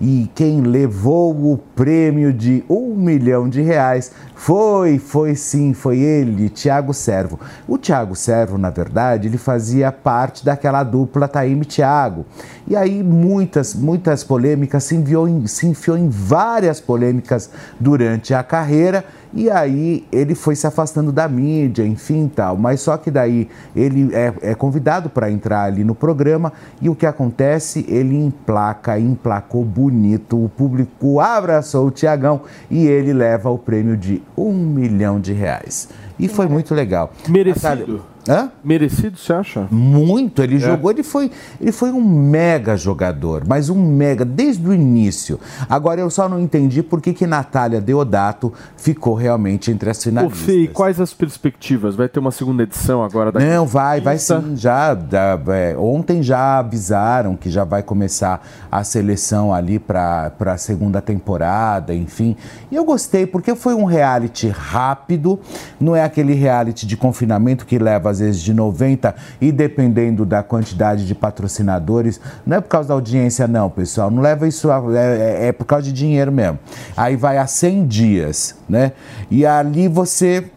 E 0.01 0.29
quem 0.35 0.61
levou 0.63 1.53
o 1.53 1.57
prêmio 1.57 2.33
de 2.33 2.65
um 2.69 2.97
milhão 2.97 3.49
de 3.49 3.63
reais 3.63 4.11
foi, 4.39 5.01
foi 5.01 5.35
sim, 5.35 5.75
foi 5.75 5.99
ele, 5.99 6.49
Tiago 6.49 6.95
Servo. 6.95 7.41
O 7.67 7.77
Tiago 7.77 8.15
Servo, 8.15 8.57
na 8.57 8.71
verdade, 8.71 9.27
ele 9.27 9.37
fazia 9.37 9.91
parte 9.91 10.45
daquela 10.45 10.85
dupla 10.85 11.27
Taíme 11.27 11.63
e 11.63 11.65
Thiago. 11.65 12.25
E 12.67 12.77
aí 12.77 13.03
muitas, 13.03 13.75
muitas 13.75 14.23
polêmicas, 14.23 14.85
se 14.85 14.95
enfiou, 14.95 15.29
em, 15.29 15.45
se 15.49 15.67
enfiou 15.67 15.99
em 15.99 16.09
várias 16.09 16.81
polêmicas 16.81 17.51
durante 17.81 18.33
a 18.33 18.45
carreira. 18.45 19.05
E 19.35 19.51
aí 19.51 20.07
ele 20.11 20.35
foi 20.35 20.55
se 20.55 20.67
afastando 20.67 21.13
da 21.13 21.29
mídia, 21.29 21.85
enfim 21.85 22.31
tal. 22.35 22.57
Mas 22.57 22.81
só 22.81 22.97
que 22.97 23.11
daí 23.11 23.49
ele 23.77 24.15
é, 24.15 24.33
é 24.41 24.55
convidado 24.55 25.11
para 25.11 25.31
entrar 25.31 25.65
ali 25.65 25.85
no 25.85 25.95
programa 25.95 26.53
e 26.81 26.89
o 26.89 26.95
que 26.95 27.05
acontece? 27.05 27.85
Ele 27.89 28.17
emplaca, 28.17 28.99
emplacou 28.99 29.65
bonito. 29.65 30.43
O 30.43 30.49
público 30.49 31.21
abraçou 31.21 31.89
o 31.89 31.91
Tiagão 31.91 32.43
e 32.71 32.87
ele 32.87 33.13
leva 33.13 33.51
o 33.51 33.59
prêmio 33.59 33.97
de 33.97 34.23
um 34.39 34.53
milhão 34.55 35.21
de 35.21 35.33
reais. 35.33 35.89
E 36.19 36.29
foi 36.29 36.47
muito 36.47 36.75
legal. 36.75 37.13
Merecido. 37.29 38.03
Hã? 38.27 38.51
Merecido, 38.65 39.17
você 39.19 39.33
acha? 39.33 39.67
Muito, 39.71 40.43
ele 40.43 40.57
É. 40.57 40.59
jogou, 40.61 40.91
ele 40.91 41.03
foi, 41.03 41.31
ele 41.61 41.73
foi 41.73 41.91
um 41.93 42.03
mega 42.03 42.77
jogador, 42.77 43.43
mas 43.47 43.69
um 43.71 43.81
mega 43.91 44.25
desde 44.25 44.67
o 44.67 44.73
início. 44.73 45.39
Agora 45.69 46.01
eu 46.01 46.11
só 46.11 46.29
não 46.29 46.39
entendi 46.41 46.83
por 46.83 47.01
que 47.01 47.13
que 47.13 47.27
Natália 47.27 47.81
Deodato 47.81 48.53
ficou 48.77 49.15
realmente 49.15 49.71
entre 49.71 49.89
as 49.91 49.99
Ô, 49.99 50.03
finalistas. 50.03 50.41
Fê, 50.41 50.63
e 50.65 50.69
quais 50.69 51.01
as 51.01 51.13
perspectivas? 51.15 51.95
Vai 51.95 52.09
ter 52.09 52.19
uma 52.21 52.31
segunda 52.31 52.63
edição 52.63 53.03
agora 53.03 53.33
da 53.33 53.41
Não, 53.41 53.67
vai, 53.67 54.01
vai 54.01 54.19
sim. 54.19 54.55
Já, 54.57 54.95
da- 54.95 55.39
é, 55.49 55.77
ontem 55.77 56.23
já 56.23 56.59
avisaram 56.59 57.35
que 57.37 57.51
já 57.51 57.65
vai 57.65 57.83
começar 57.83 58.47
a 58.71 58.85
seleção 58.85 59.53
ali 59.55 59.79
para 59.79 60.33
a 60.41 60.57
segunda 60.59 61.01
temporada, 61.01 61.95
enfim. 61.95 62.37
E 62.71 62.77
eu 62.77 62.85
gostei 62.85 63.27
porque 63.27 63.55
foi 63.55 63.75
um 63.75 63.85
reality 63.85 64.49
rápido, 64.49 65.41
não 65.81 65.97
é 65.97 66.03
aquele 66.05 66.35
reality 66.35 66.87
de 66.87 66.97
confinamento 66.97 67.65
que 67.67 67.79
leva 67.79 68.11
às 68.11 68.18
vezes 68.19 68.41
de 68.41 68.53
90 68.55 69.15
e 69.41 69.51
dependendo 69.53 70.25
da 70.27 70.43
quantidade 70.43 71.07
de 71.07 71.15
patrocinadores, 71.15 72.21
não 72.47 72.57
é 72.57 72.61
por 72.61 72.69
causa 72.69 72.89
da 72.89 72.95
audiência 72.95 73.47
não, 73.49 73.69
pessoal, 73.71 74.11
não 74.11 74.23
leva 74.23 74.47
isso, 74.49 74.71
a- 74.71 74.83
é, 74.95 74.97
é- 74.97 75.47
é 75.49 75.53
por 75.53 75.65
causa 75.65 75.85
de 75.85 75.93
dinheiro 75.93 76.31
mesmo. 76.33 76.59
Aí 76.97 77.17
vai 77.17 77.39
a 77.39 77.47
100 77.47 77.87
dias, 77.87 78.55
né? 78.69 78.93
E 79.31 79.45
ali 79.47 79.89
você 79.89 80.51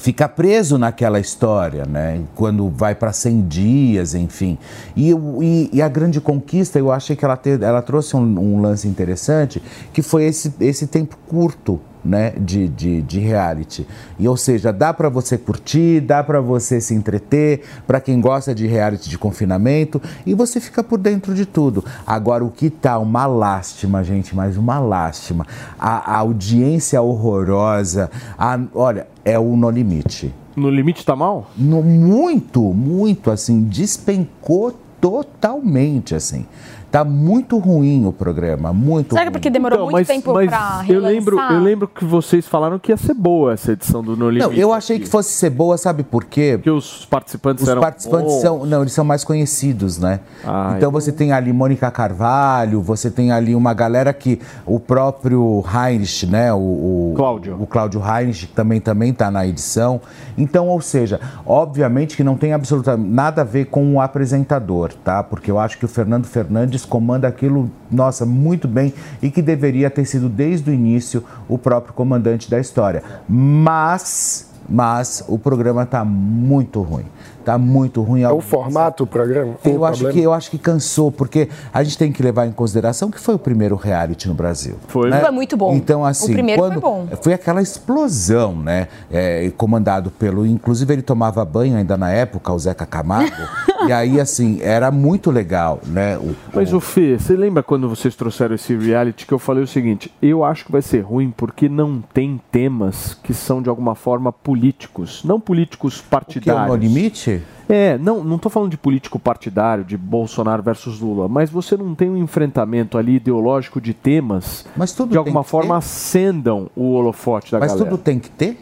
fica 0.00 0.26
preso 0.28 0.78
naquela 0.78 1.20
história, 1.20 1.84
né? 1.84 2.22
Quando 2.34 2.68
vai 2.70 2.94
para 2.94 3.12
100 3.12 3.42
dias, 3.42 4.14
enfim. 4.14 4.56
E, 4.96 5.10
e- 5.12 5.70
e 5.72 5.82
a 5.82 5.88
grande 5.88 6.20
conquista, 6.20 6.78
eu 6.78 6.90
achei 6.90 7.14
que 7.14 7.24
ela, 7.24 7.36
te- 7.36 7.62
ela 7.62 7.82
trouxe 7.82 8.16
um, 8.16 8.20
um 8.20 8.60
lance 8.60 8.88
interessante, 8.88 9.62
que 9.92 10.00
foi 10.02 10.24
esse, 10.24 10.52
esse 10.60 10.86
tempo 10.86 11.16
curto. 11.28 11.78
Né, 12.04 12.30
de, 12.36 12.66
de, 12.66 13.00
de 13.00 13.20
reality. 13.20 13.86
E, 14.18 14.26
ou 14.26 14.36
seja, 14.36 14.72
dá 14.72 14.92
para 14.92 15.08
você 15.08 15.38
curtir, 15.38 16.00
dá 16.00 16.20
para 16.24 16.40
você 16.40 16.80
se 16.80 16.92
entreter, 16.92 17.62
para 17.86 18.00
quem 18.00 18.20
gosta 18.20 18.52
de 18.52 18.66
reality 18.66 19.08
de 19.08 19.16
confinamento, 19.16 20.02
e 20.26 20.34
você 20.34 20.58
fica 20.58 20.82
por 20.82 20.98
dentro 20.98 21.32
de 21.32 21.46
tudo. 21.46 21.84
Agora, 22.04 22.44
o 22.44 22.50
que 22.50 22.70
tá 22.70 22.98
uma 22.98 23.24
lástima, 23.26 24.02
gente, 24.02 24.34
mas 24.34 24.56
uma 24.56 24.80
lástima. 24.80 25.46
A, 25.78 26.14
a 26.14 26.18
audiência 26.18 27.00
horrorosa. 27.00 28.10
a- 28.36 28.58
olha, 28.74 29.06
é 29.24 29.38
o 29.38 29.54
No 29.56 29.70
Limite. 29.70 30.34
No 30.56 30.70
Limite 30.70 31.06
tá 31.06 31.14
mal? 31.14 31.52
No, 31.56 31.84
muito, 31.84 32.60
muito, 32.74 33.30
assim, 33.30 33.62
despencou 33.62 34.76
totalmente, 35.00 36.14
assim. 36.14 36.46
Tá 36.92 37.04
muito 37.04 37.56
ruim 37.56 38.04
o 38.04 38.12
programa, 38.12 38.70
muito 38.70 39.14
Será 39.14 39.22
é 39.22 39.24
ruim. 39.24 39.32
porque 39.32 39.48
demorou 39.48 39.78
Então, 39.78 39.90
muito 39.90 40.06
tempo 40.06 40.30
pra 40.34 40.84
eu 40.86 41.00
lembro, 41.00 41.40
eu 41.40 41.58
lembro 41.58 41.88
que 41.88 42.04
vocês 42.04 42.46
falaram 42.46 42.78
que 42.78 42.92
ia 42.92 42.98
ser 42.98 43.14
boa 43.14 43.54
essa 43.54 43.72
edição 43.72 44.02
do 44.02 44.14
No 44.14 44.28
Limite. 44.28 44.46
Não, 44.46 44.52
eu 44.52 44.74
achei 44.74 44.98
que 44.98 45.08
fosse 45.08 45.32
ser 45.32 45.48
boa, 45.48 45.78
sabe 45.78 46.02
por 46.02 46.22
quê? 46.24 46.52
Porque 46.58 46.70
os 46.70 47.06
participantes 47.06 47.62
Os 47.62 47.68
eram 47.70 47.80
participantes 47.80 48.34
bons. 48.34 48.42
são, 48.42 48.66
não, 48.66 48.82
eles 48.82 48.92
são 48.92 49.06
mais 49.06 49.24
conhecidos, 49.24 49.96
né? 49.96 50.20
Ah, 50.44 50.74
então 50.76 50.92
você 50.92 51.10
tem 51.10 51.32
ali 51.32 51.50
Mônica 51.50 51.90
Carvalho, 51.90 52.82
você 52.82 53.10
tem 53.10 53.32
ali 53.32 53.54
uma 53.54 53.72
galera 53.72 54.12
que 54.12 54.38
o 54.66 54.78
próprio 54.78 55.64
Heinrich, 55.74 56.26
né? 56.26 56.52
O, 56.52 56.58
o 56.58 57.14
Cláudio. 57.16 57.56
O 57.58 57.66
Cláudio 57.66 58.02
Heinrich 58.06 58.48
também 58.48 58.82
também 58.82 59.14
tá 59.14 59.30
na 59.30 59.46
edição. 59.46 59.98
Então, 60.36 60.68
ou 60.68 60.82
seja, 60.82 61.18
obviamente 61.46 62.18
que 62.18 62.22
não 62.22 62.36
tem 62.36 62.52
absolutamente 62.52 63.08
nada 63.08 63.40
a 63.40 63.44
ver 63.44 63.64
com 63.66 63.94
o 63.94 64.00
apresentador, 64.00 64.92
tá? 65.02 65.22
Porque 65.22 65.50
eu 65.50 65.58
acho 65.58 65.78
que 65.78 65.86
o 65.86 65.88
Fernando 65.88 66.26
Fernandes 66.26 66.81
comanda 66.84 67.28
aquilo, 67.28 67.70
nossa, 67.90 68.24
muito 68.26 68.66
bem 68.66 68.92
e 69.20 69.30
que 69.30 69.42
deveria 69.42 69.90
ter 69.90 70.04
sido 70.04 70.28
desde 70.28 70.70
o 70.70 70.74
início 70.74 71.24
o 71.48 71.58
próprio 71.58 71.94
comandante 71.94 72.50
da 72.50 72.58
história. 72.58 73.02
Mas 73.28 74.50
mas 74.68 75.24
o 75.28 75.38
programa 75.38 75.84
tá 75.84 76.04
muito 76.04 76.80
ruim. 76.80 77.04
Tá 77.44 77.58
muito 77.58 78.02
ruim. 78.02 78.22
É 78.22 78.30
o 78.30 78.40
formato 78.40 79.04
do 79.04 79.06
programa? 79.06 79.54
Eu 79.64 79.80
o 79.80 79.84
acho, 79.84 79.98
problema? 79.98 80.12
que, 80.12 80.20
eu 80.20 80.32
acho 80.32 80.50
que 80.50 80.58
cansou, 80.58 81.10
porque 81.10 81.48
a 81.72 81.82
gente 81.82 81.98
tem 81.98 82.12
que 82.12 82.22
levar 82.22 82.46
em 82.46 82.52
consideração 82.52 83.10
que 83.10 83.18
foi 83.18 83.34
o 83.34 83.38
primeiro 83.38 83.76
reality 83.76 84.28
no 84.28 84.34
Brasil. 84.34 84.76
Foi. 84.88 85.10
né? 85.10 85.20
Foi 85.20 85.30
muito 85.30 85.56
bom. 85.56 85.74
Então, 85.74 86.04
assim, 86.04 86.30
O 86.30 86.34
primeiro 86.34 86.62
quando 86.62 86.72
foi 86.72 86.80
bom. 86.80 87.08
foi 87.20 87.32
aquela 87.32 87.60
explosão, 87.60 88.56
né? 88.56 88.88
É, 89.10 89.50
comandado 89.56 90.10
pelo. 90.10 90.46
Inclusive, 90.46 90.92
ele 90.92 91.02
tomava 91.02 91.44
banho 91.44 91.76
ainda 91.76 91.96
na 91.96 92.10
época, 92.10 92.52
o 92.52 92.58
Zeca 92.58 92.86
Camargo. 92.86 93.42
e 93.86 93.92
aí, 93.92 94.20
assim, 94.20 94.60
era 94.62 94.90
muito 94.90 95.30
legal, 95.30 95.80
né? 95.86 96.16
O, 96.18 96.34
Mas 96.54 96.72
o 96.72 96.80
Fê, 96.80 97.18
você 97.18 97.34
lembra 97.34 97.62
quando 97.62 97.88
vocês 97.88 98.14
trouxeram 98.14 98.54
esse 98.54 98.76
reality 98.76 99.26
que 99.26 99.32
eu 99.32 99.38
falei 99.38 99.62
o 99.62 99.66
seguinte: 99.66 100.12
eu 100.22 100.44
acho 100.44 100.64
que 100.64 100.72
vai 100.72 100.82
ser 100.82 101.00
ruim 101.00 101.32
porque 101.36 101.68
não 101.68 102.02
tem 102.12 102.40
temas 102.50 103.14
que 103.22 103.34
são 103.34 103.62
de 103.62 103.68
alguma 103.68 103.94
forma 103.94 104.32
políticos, 104.32 105.22
não 105.24 105.40
políticos 105.40 106.00
que 106.00 106.04
é 106.04 106.06
o 106.06 106.10
partidários. 106.10 106.68
No 106.68 106.76
Limite? 106.76 107.31
É, 107.68 107.96
não, 107.96 108.22
não 108.22 108.38
tô 108.38 108.50
falando 108.50 108.70
de 108.70 108.76
político 108.76 109.18
partidário, 109.18 109.84
de 109.84 109.96
Bolsonaro 109.96 110.62
versus 110.62 111.00
Lula, 111.00 111.28
mas 111.28 111.48
você 111.48 111.76
não 111.76 111.94
tem 111.94 112.10
um 112.10 112.16
enfrentamento 112.16 112.98
ali 112.98 113.16
ideológico 113.16 113.80
de 113.80 113.94
temas 113.94 114.66
Mas 114.76 114.92
tudo 114.92 115.12
de 115.12 115.16
alguma 115.16 115.42
forma 115.42 115.74
ter. 115.74 115.78
acendam 115.78 116.68
o 116.76 116.92
holofote 116.92 117.52
da 117.52 117.58
Mas 117.58 117.72
galera. 117.72 117.88
tudo 117.90 118.02
tem 118.02 118.18
que 118.18 118.28
ter? 118.28 118.58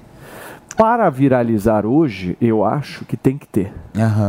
Para 0.77 1.11
viralizar 1.11 1.85
hoje, 1.85 2.37
eu 2.41 2.65
acho 2.65 3.05
que 3.05 3.17
tem 3.17 3.37
que 3.37 3.47
ter. 3.47 3.73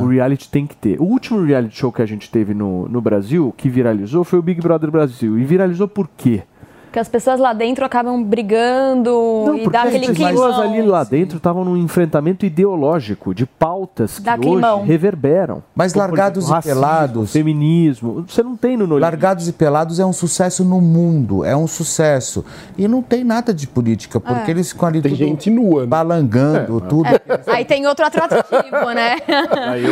O 0.01 0.07
reality 0.07 0.49
tem 0.49 0.65
que 0.65 0.75
ter. 0.75 0.99
O 0.99 1.05
último 1.05 1.43
reality 1.43 1.77
show 1.77 1.91
que 1.91 2.01
a 2.01 2.05
gente 2.05 2.29
teve 2.29 2.53
no, 2.53 2.89
no 2.89 2.99
Brasil, 2.99 3.53
que 3.55 3.69
viralizou, 3.69 4.23
foi 4.23 4.39
o 4.39 4.41
Big 4.41 4.59
Brother 4.59 4.91
Brasil. 4.91 5.39
E 5.39 5.45
viralizou 5.45 5.87
por 5.87 6.09
quê? 6.17 6.43
Porque 6.91 6.99
as 6.99 7.07
pessoas 7.07 7.39
lá 7.39 7.53
dentro 7.53 7.85
acabam 7.85 8.21
brigando 8.21 9.55
e 9.57 9.69
dá 9.69 9.83
aquele 9.83 10.07
as 10.07 10.17
pessoas 10.17 10.55
climão. 10.57 10.61
ali 10.73 10.81
lá 10.81 11.05
dentro 11.05 11.37
estavam 11.37 11.63
num 11.63 11.77
enfrentamento 11.77 12.45
ideológico 12.45 13.33
de 13.33 13.45
pautas 13.45 14.19
que 14.19 14.25
Dá 14.25 14.33
hoje 14.33 14.41
climão. 14.41 14.83
reverberam. 14.83 15.63
Mas 15.73 15.93
Como, 15.93 16.05
largados 16.05 16.39
exemplo, 16.43 16.53
e 16.53 16.55
racismo, 16.57 16.75
pelados. 16.81 17.31
Feminismo. 17.31 18.25
Você 18.27 18.43
não 18.43 18.57
tem 18.57 18.73
no 18.75 18.79
No 18.85 18.95
Limite. 18.95 19.01
Largados 19.03 19.47
e 19.47 19.53
Pelados 19.53 19.99
é 20.01 20.05
um 20.05 20.11
sucesso 20.11 20.65
no 20.65 20.81
mundo, 20.81 21.45
é 21.45 21.55
um 21.55 21.65
sucesso. 21.65 22.43
E 22.77 22.85
não 22.89 23.01
tem 23.01 23.23
nada 23.23 23.53
de 23.53 23.67
política, 23.67 24.19
porque 24.19 24.51
É. 24.51 24.53
eles 24.53 24.73
ficam 24.73 24.89
ali 24.89 25.01
Tem 25.01 25.11
tudo 25.13 25.17
gente 25.23 25.49
nua. 25.49 25.81
né? 25.83 25.87
balangando, 25.87 26.81
tudo. 26.81 27.07
Aí 27.47 27.63
tem 27.63 27.87
outro 27.87 28.05
atrativo, 28.05 28.91
né? 28.93 29.15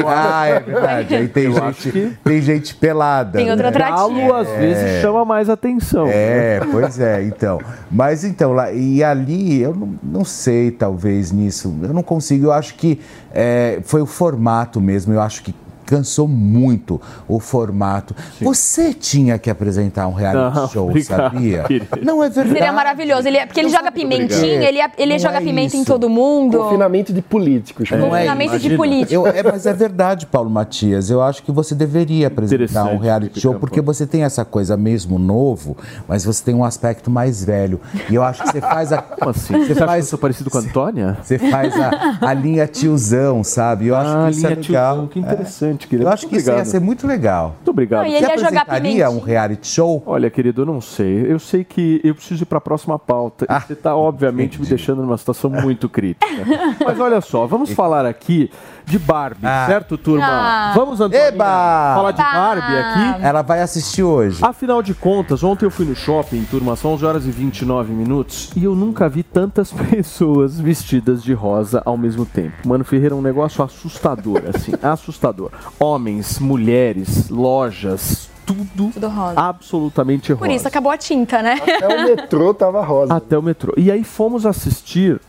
Ah, 0.06 0.48
é 0.48 0.60
verdade. 0.60 1.16
Aí 1.16 1.28
tem, 1.30 1.50
gente, 1.54 2.18
tem 2.26 2.42
gente 2.42 2.76
pelada. 2.76 3.38
Tem 3.38 3.50
outro 3.50 3.64
né? 3.64 3.70
atrativo. 3.70 3.98
Galo 4.20 4.34
às 4.36 4.50
vezes 4.50 5.02
chama 5.02 5.24
mais 5.24 5.50
atenção. 5.50 6.06
É, 6.10 6.60
pois 6.70 6.89
Pois 6.90 7.00
é, 7.00 7.24
então. 7.24 7.60
Mas 7.92 8.24
então, 8.24 8.52
lá, 8.52 8.72
e 8.72 9.04
ali, 9.04 9.62
eu 9.62 9.76
não, 9.76 10.00
não 10.02 10.26
sei, 10.26 10.72
talvez, 10.72 11.32
nisso. 11.32 11.76
Eu 11.84 11.94
não 11.94 12.02
consigo, 12.02 12.48
eu 12.48 12.52
acho 12.52 12.74
que 12.76 13.00
é, 13.32 13.80
foi 13.84 14.02
o 14.02 14.08
formato 14.08 14.82
mesmo, 14.82 15.14
eu 15.14 15.22
acho 15.22 15.44
que 15.44 15.54
cansou 15.90 16.28
muito 16.28 17.02
o 17.28 17.40
formato. 17.40 18.16
Você 18.40 18.94
tinha 18.94 19.40
que 19.40 19.50
apresentar 19.50 20.08
um 20.08 20.14
reality 20.14 20.56
Não, 20.60 20.68
show, 20.68 20.88
obrigado, 20.90 21.34
sabia? 21.34 21.64
querido. 21.64 21.88
Não 22.04 22.24
é 22.24 22.30
verdade. 22.30 22.58
Seria 22.60 22.72
maravilhoso. 22.72 23.28
Ele, 23.28 23.38
é- 23.38 23.46
porque 23.48 23.60
ele 23.60 23.70
joga 23.70 23.92
pimentinha, 23.92 24.62
ele, 24.70 24.80
é- 24.80 24.92
ele 25.00 25.14
Não 25.14 25.20
joga 25.20 25.38
é 25.38 25.42
pimenta 25.42 25.76
em 25.76 25.82
isso. 25.82 25.92
todo 25.92 26.08
mundo. 26.08 26.60
Confinamento 26.60 27.12
de 27.12 27.24
políticos. 27.24 27.90
Não 27.90 28.16
é 28.16 28.20
Confinamento 28.20 28.56
isso. 28.58 28.70
de 28.70 28.76
políticos. 28.78 29.12
Eu- 29.12 29.26
é, 29.26 29.42
mas 29.42 29.66
é 29.66 29.74
verdade, 29.74 30.28
Paulo 30.28 30.50
Matias. 30.50 31.10
Eu 31.10 31.24
acho 31.24 31.42
que 31.42 31.52
você 31.52 31.74
deveria 31.74 32.28
apresentar 32.28 32.86
um 32.86 32.98
reality 32.98 33.40
show, 33.40 33.56
porque 33.56 33.82
você 33.82 34.06
tem 34.06 34.24
essa 34.24 34.46
coisa 34.46 34.78
mesmo 34.78 35.18
novo, 35.18 35.76
mas 36.08 36.24
você 36.24 36.44
tem 36.44 36.54
um 36.54 36.64
aspecto 36.64 37.10
mais 37.10 37.44
velho. 37.44 37.82
E 38.10 38.14
eu 38.14 38.22
acho 38.24 38.44
que 38.44 38.52
você 38.52 38.62
faz 38.62 38.94
a. 38.94 39.02
Como 39.20 39.32
assim? 39.32 39.54
Você, 39.66 39.72
acha 39.84 39.94
que 39.94 40.00
eu 40.00 40.04
sou 40.04 40.20
parecido 40.20 40.50
com 40.52 40.58
a 40.60 40.62
Antônia? 40.62 41.18
Você 41.24 41.40
faz 41.40 41.74
a, 41.80 42.18
a 42.22 42.34
linha 42.34 42.68
tiozão, 42.68 43.44
sabe? 43.44 43.88
Eu 43.88 43.96
acho 43.96 44.10
Ah, 44.10 44.26
que 44.26 44.32
isso 44.38 44.46
é 44.46 44.50
legal. 44.50 44.64
tiozão, 44.96 45.08
que 45.08 45.20
interessante, 45.20 45.79
querido. 45.88 46.08
Eu 46.08 46.14
acho 46.14 46.24
Muito 46.24 46.32
que 46.32 46.38
isso 46.38 46.50
ia 46.50 46.54
obrigado. 46.54 46.72
ser 46.72 46.80
muito 46.80 47.08
legal. 47.08 47.48
Muito 47.56 47.72
obrigado. 47.72 48.02
Não, 48.04 48.08
e 48.10 48.16
ele 48.16 48.26
Você 48.26 48.32
ia 48.32 48.38
jogar 48.38 48.62
apresentaria 48.62 49.10
um 49.10 49.20
reality 49.20 49.68
show? 49.68 50.04
Olha, 50.06 50.30
querido, 50.30 50.62
eu 50.62 50.66
não 50.66 50.82
sei. 50.82 51.32
Eu 51.32 51.40
sei 51.40 51.64
que 51.64 52.02
eu 52.04 52.16
preciso 52.16 52.44
ir 52.44 52.46
para 52.46 52.58
a 52.58 52.62
próxima 52.62 52.98
pauta. 53.00 53.46
Ah, 53.48 53.62
E 53.64 53.68
você 53.68 53.74
está, 53.74 53.96
obviamente, 53.96 54.60
me 54.60 54.66
deixando 54.68 55.02
numa 55.02 55.18
situação 55.18 55.50
muito 55.50 55.88
crítica. 55.90 56.26
Mas 56.86 57.00
olha 57.00 57.22
só, 57.22 57.46
vamos 57.46 57.72
falar 57.72 58.06
aqui 58.06 58.50
de 58.90 58.98
Barbie, 59.00 59.42
certo, 59.68 59.98
turma? 59.98 60.26
Ah. 60.26 60.74
Vamos, 60.76 61.00
Antônia, 61.00 61.28
Eba! 61.28 61.94
falar 61.96 62.12
de 62.12 62.22
Barbie 62.22 62.78
aqui? 62.78 63.24
Ela 63.24 63.42
vai 63.44 63.62
assistir 63.62 64.04
hoje. 64.04 64.44
Afinal 64.44 64.82
de 64.82 64.94
contas, 64.94 65.44
ontem 65.44 65.66
eu 65.66 65.72
fui 65.72 65.86
no 65.86 65.96
shopping, 65.96 66.44
turma, 66.46 66.76
são 66.76 66.94
11 66.94 67.06
horas 67.06 67.26
e 67.26 67.32
29 67.32 67.94
minutos, 67.94 68.52
e 68.56 68.64
eu 68.64 68.76
nunca 68.76 69.08
vi 69.08 69.22
tantas 69.22 69.72
pessoas 69.92 70.60
vestidas 70.60 71.22
de 71.24 71.34
rosa 71.34 71.82
ao 71.86 71.98
mesmo 71.98 72.26
tempo. 72.26 72.68
Mano 72.68 72.84
Ferreira 72.84 73.14
é 73.14 73.18
um 73.18 73.22
negócio 73.22 73.64
assustador, 73.64 74.42
assim, 74.56 74.74
assustador. 74.82 75.52
Homens, 75.80 76.40
mulheres, 76.40 77.30
lojas, 77.30 78.28
tudo, 78.46 78.92
Tudo 78.94 79.08
rosa. 79.08 79.40
absolutamente 79.40 80.34
rosa. 80.34 80.46
Por 80.46 80.52
isso 80.52 80.68
acabou 80.68 80.92
a 80.92 80.98
tinta, 80.98 81.44
né? 81.44 81.60
Até 81.62 81.88
o 81.88 82.04
metrô 82.06 82.52
tava 82.54 82.84
rosa. 82.84 83.14
Até 83.14 83.38
o 83.38 83.44
metrô. 83.44 83.74
E 83.78 83.92
aí 83.92 84.04
fomos 84.04 84.44
assistir 84.46 85.22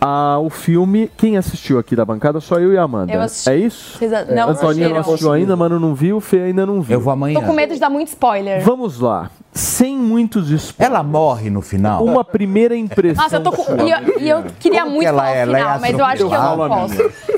ao 0.00 0.48
filme. 0.50 1.10
Quem 1.16 1.36
assistiu 1.36 1.78
aqui 1.78 1.94
da 1.96 2.04
bancada? 2.04 2.40
Só 2.40 2.58
eu 2.58 2.72
e 2.72 2.78
a 2.78 2.82
Amanda. 2.82 3.12
Eu 3.12 3.20
assisti. 3.20 3.50
É 3.50 3.56
isso? 3.56 3.98
A- 4.04 4.24
não 4.32 4.50
Antoninha 4.50 4.88
não 4.88 4.98
assistiu 5.00 5.32
ainda, 5.32 5.56
Mano 5.56 5.78
não 5.80 5.94
viu, 5.94 6.20
Fê 6.20 6.40
ainda 6.42 6.64
não 6.66 6.80
viu. 6.80 6.94
Eu 6.94 7.00
vou 7.00 7.12
amanhã. 7.12 7.40
Tô 7.40 7.46
com 7.46 7.52
medo 7.52 7.74
de 7.74 7.80
dar 7.80 7.90
muito 7.90 8.08
spoiler. 8.08 8.62
Vamos 8.62 9.00
lá. 9.00 9.30
Sem 9.52 9.96
muitos 9.96 10.50
spoilers. 10.50 10.74
Ela 10.78 11.02
morre 11.02 11.50
no 11.50 11.60
final. 11.60 12.04
Uma 12.04 12.22
primeira 12.24 12.76
impressão. 12.76 13.24
Nossa, 13.24 13.36
eu 13.36 13.42
tô 13.42 13.50
com. 13.52 13.62
E 13.84 13.90
eu, 13.90 14.20
e 14.20 14.28
eu 14.28 14.44
queria 14.60 14.82
Como 14.82 14.92
muito 14.92 15.02
que 15.02 15.06
ela 15.08 15.22
falar 15.22 15.34
é? 15.34 15.38
o 15.38 15.42
Ela 15.42 15.58
é 15.58 15.62
final, 15.62 15.80
mas 15.80 15.98
eu 15.98 16.04
acho 16.04 16.16
que 16.28 16.34
eu 16.34 16.42
não 16.42 16.68
posso. 16.68 17.37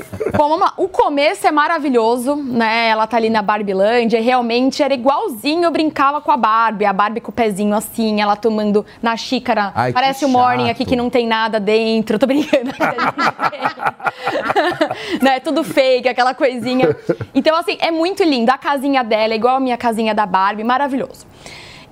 O 0.77 0.87
começo 0.87 1.47
é 1.47 1.51
maravilhoso, 1.51 2.35
né? 2.35 2.87
Ela 2.87 3.07
tá 3.07 3.17
ali 3.17 3.29
na 3.29 3.41
Barbilândia 3.41 4.17
e 4.17 4.21
realmente 4.21 4.81
era 4.81 4.93
igualzinho 4.93 5.63
eu 5.63 5.71
brincava 5.71 6.21
com 6.21 6.31
a 6.31 6.37
Barbie. 6.37 6.85
A 6.85 6.93
Barbie 6.93 7.21
com 7.21 7.31
o 7.31 7.33
pezinho 7.33 7.75
assim, 7.75 8.21
ela 8.21 8.35
tomando 8.35 8.85
na 9.01 9.15
xícara. 9.17 9.71
Ai, 9.75 9.91
Parece 9.91 10.25
o 10.25 10.29
Morning 10.29 10.67
chato. 10.67 10.71
aqui 10.71 10.85
que 10.85 10.95
não 10.95 11.09
tem 11.09 11.27
nada 11.27 11.59
dentro. 11.59 12.17
Tô 12.17 12.25
brincando. 12.25 12.71
né? 15.21 15.39
Tudo 15.39 15.63
fake, 15.63 16.07
aquela 16.07 16.33
coisinha. 16.33 16.95
Então, 17.33 17.55
assim, 17.55 17.77
é 17.79 17.91
muito 17.91 18.23
lindo. 18.23 18.51
A 18.51 18.57
casinha 18.57 19.03
dela 19.03 19.33
é 19.33 19.35
igual 19.35 19.57
a 19.57 19.59
minha 19.59 19.77
casinha 19.77 20.13
da 20.13 20.25
Barbie, 20.25 20.63
maravilhoso. 20.63 21.25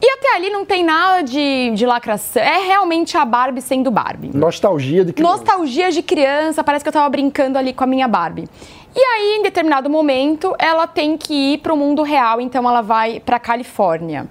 E 0.01 0.11
até 0.11 0.35
ali 0.35 0.49
não 0.49 0.65
tem 0.65 0.84
nada 0.84 1.21
de, 1.21 1.71
de 1.71 1.85
lacração. 1.85 2.41
É 2.41 2.65
realmente 2.65 3.17
a 3.17 3.26
Barbie 3.26 3.61
sendo 3.61 3.91
Barbie. 3.91 4.31
Nostalgia 4.34 5.03
de 5.03 5.11
criança. 5.11 5.38
Nostalgia 5.38 5.91
de 5.91 6.01
criança, 6.01 6.63
parece 6.63 6.84
que 6.84 6.89
eu 6.89 6.93
tava 6.93 7.09
brincando 7.09 7.57
ali 7.57 7.73
com 7.73 7.84
a 7.84 7.88
minha 7.88 8.07
Barbie. 8.07 8.47
E 8.95 8.99
aí, 8.99 9.38
em 9.39 9.43
determinado 9.43 9.89
momento, 9.89 10.55
ela 10.57 10.88
tem 10.88 11.17
que 11.17 11.53
ir 11.53 11.57
pro 11.59 11.76
mundo 11.76 12.01
real, 12.01 12.41
então 12.41 12.67
ela 12.67 12.81
vai 12.81 13.19
pra 13.19 13.38
Califórnia. 13.38 14.27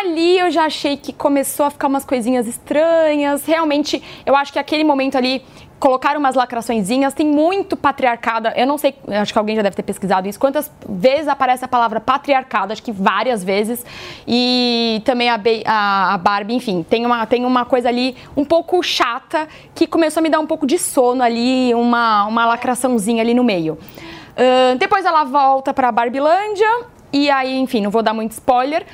Ali 0.00 0.38
eu 0.38 0.50
já 0.50 0.64
achei 0.64 0.96
que 0.96 1.12
começou 1.12 1.66
a 1.66 1.70
ficar 1.70 1.86
umas 1.86 2.04
coisinhas 2.04 2.46
estranhas. 2.46 3.44
Realmente, 3.44 4.02
eu 4.24 4.34
acho 4.34 4.52
que 4.52 4.58
aquele 4.58 4.82
momento 4.82 5.16
ali 5.16 5.44
colocaram 5.78 6.18
umas 6.18 6.34
lacraçõezinhas, 6.34 7.12
tem 7.12 7.26
muito 7.26 7.76
patriarcado. 7.76 8.48
Eu 8.56 8.66
não 8.66 8.78
sei, 8.78 8.94
acho 9.08 9.32
que 9.32 9.38
alguém 9.38 9.54
já 9.56 9.62
deve 9.62 9.76
ter 9.76 9.82
pesquisado 9.82 10.26
isso. 10.28 10.38
Quantas 10.40 10.70
vezes 10.88 11.28
aparece 11.28 11.64
a 11.64 11.68
palavra 11.68 12.00
patriarcado? 12.00 12.72
Acho 12.72 12.82
que 12.82 12.92
várias 12.92 13.44
vezes. 13.44 13.84
E 14.26 15.02
também 15.04 15.28
a, 15.28 15.38
a- 15.66 16.18
Barbie, 16.18 16.54
enfim, 16.54 16.82
tem 16.88 17.04
uma, 17.04 17.26
tem 17.26 17.44
uma 17.44 17.64
coisa 17.64 17.88
ali 17.88 18.16
um 18.36 18.44
pouco 18.44 18.82
chata 18.82 19.46
que 19.74 19.86
começou 19.86 20.20
a 20.20 20.22
me 20.22 20.30
dar 20.30 20.40
um 20.40 20.46
pouco 20.46 20.66
de 20.66 20.78
sono 20.78 21.22
ali, 21.22 21.74
uma, 21.74 22.24
uma 22.26 22.46
lacraçãozinha 22.46 23.22
ali 23.22 23.34
no 23.34 23.44
meio. 23.44 23.78
Ahn, 24.36 24.76
depois 24.78 25.04
ela 25.04 25.24
volta 25.24 25.74
pra 25.74 25.92
Barbilândia. 25.92 26.68
E 27.12 27.30
aí, 27.30 27.58
enfim, 27.58 27.80
não 27.80 27.90
vou 27.90 28.02
dar 28.02 28.12
muito 28.14 28.32
spoiler. 28.32 28.84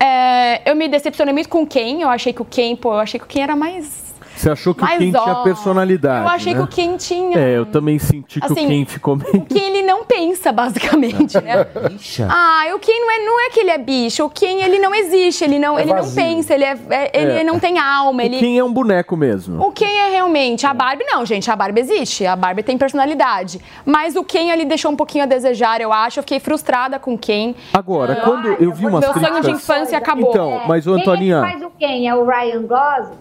É, 0.00 0.68
eu 0.68 0.74
me 0.74 0.88
decepcionei 0.88 1.32
muito 1.34 1.48
com 1.48 1.62
o 1.62 1.66
Ken. 1.66 2.00
Eu 2.00 2.08
achei 2.08 2.32
que 2.32 2.40
o 2.42 2.44
Ken, 2.44 2.74
pô, 2.74 2.94
eu 2.94 2.98
achei 3.00 3.20
que 3.20 3.26
o 3.26 3.28
Ken 3.28 3.42
era 3.42 3.54
mais. 3.54 4.07
Você 4.38 4.50
achou 4.50 4.74
que 4.74 4.82
o 4.82 4.86
mais 4.86 4.98
Ken 4.98 5.10
tinha 5.10 5.22
ó, 5.32 5.42
personalidade? 5.42 6.24
Eu 6.24 6.28
achei 6.30 6.54
né? 6.54 6.58
que 6.60 6.64
o 6.64 6.68
Ken 6.68 6.96
tinha. 6.96 7.38
É, 7.38 7.56
eu 7.58 7.66
também 7.66 7.98
senti 7.98 8.40
que 8.40 8.46
Assim, 8.46 8.64
o 8.66 8.68
Ken 8.68 8.84
ficou 8.86 9.16
meio. 9.16 9.36
O 9.36 9.44
Ken, 9.46 9.58
ele 9.58 9.82
não 9.82 10.04
pensa, 10.04 10.52
basicamente, 10.52 11.34
né? 11.42 11.64
Bicha. 11.90 12.28
Ah, 12.30 12.64
o 12.74 12.78
Ken 12.78 12.92
não 13.00 13.10
é, 13.10 13.18
não 13.24 13.40
é 13.46 13.50
que 13.50 13.60
ele 13.60 13.70
é 13.70 13.78
bicho. 13.78 14.24
O 14.24 14.30
Ken, 14.30 14.62
ele 14.62 14.78
não 14.78 14.94
existe. 14.94 15.42
Ele 15.44 15.58
não, 15.58 15.78
É 15.78 15.82
ele 15.82 15.92
não 15.92 16.10
pensa. 16.12 16.54
Ele, 16.54 16.64
é, 16.64 16.78
é- 16.90 17.10
ele 17.20 17.32
É. 17.40 17.44
não 17.44 17.58
tem 17.58 17.78
alma. 17.78 18.22
O 18.22 18.24
Ele... 18.24 18.38
Ken 18.38 18.58
é 18.58 18.64
um 18.64 18.72
boneco 18.72 19.16
mesmo. 19.16 19.60
O 19.66 19.72
Ken 19.72 19.86
é 19.86 20.10
realmente. 20.10 20.66
A 20.66 20.72
Barbie 20.72 21.04
não, 21.04 21.26
gente. 21.26 21.50
A 21.50 21.56
Barbie 21.56 21.80
existe. 21.80 22.24
A 22.24 22.36
Barbie 22.36 22.62
tem 22.62 22.78
personalidade. 22.78 23.60
Mas 23.84 24.14
o 24.14 24.22
Ken 24.22 24.52
ali 24.52 24.64
deixou 24.64 24.90
um 24.92 24.96
pouquinho 24.96 25.24
a 25.24 25.26
desejar, 25.26 25.80
eu 25.80 25.92
acho. 25.92 26.20
Eu 26.20 26.22
fiquei 26.22 26.38
frustrada 26.38 26.98
com 26.98 27.14
o 27.14 27.18
Ken. 27.18 27.54
Agora, 27.72 28.16
quando 28.16 28.46
eu 28.60 28.72
vi 28.72 28.86
umas 28.86 29.00
Meu 29.00 29.12
sonho 29.12 29.24
de 29.26 29.30
críticas... 29.32 29.62
infância 29.62 29.98
acabou. 29.98 30.30
Então, 30.30 30.60
mas 30.66 30.86
o 30.86 30.92
Quem 30.94 31.00
é 31.00 31.04
que 31.04 31.10
Antoninha, 31.10 31.40
faz 31.40 31.62
o 31.62 31.70
quem? 31.78 32.08
É 32.08 32.14
o 32.14 32.24
Ryan 32.24 32.62
Gosling? 32.62 33.18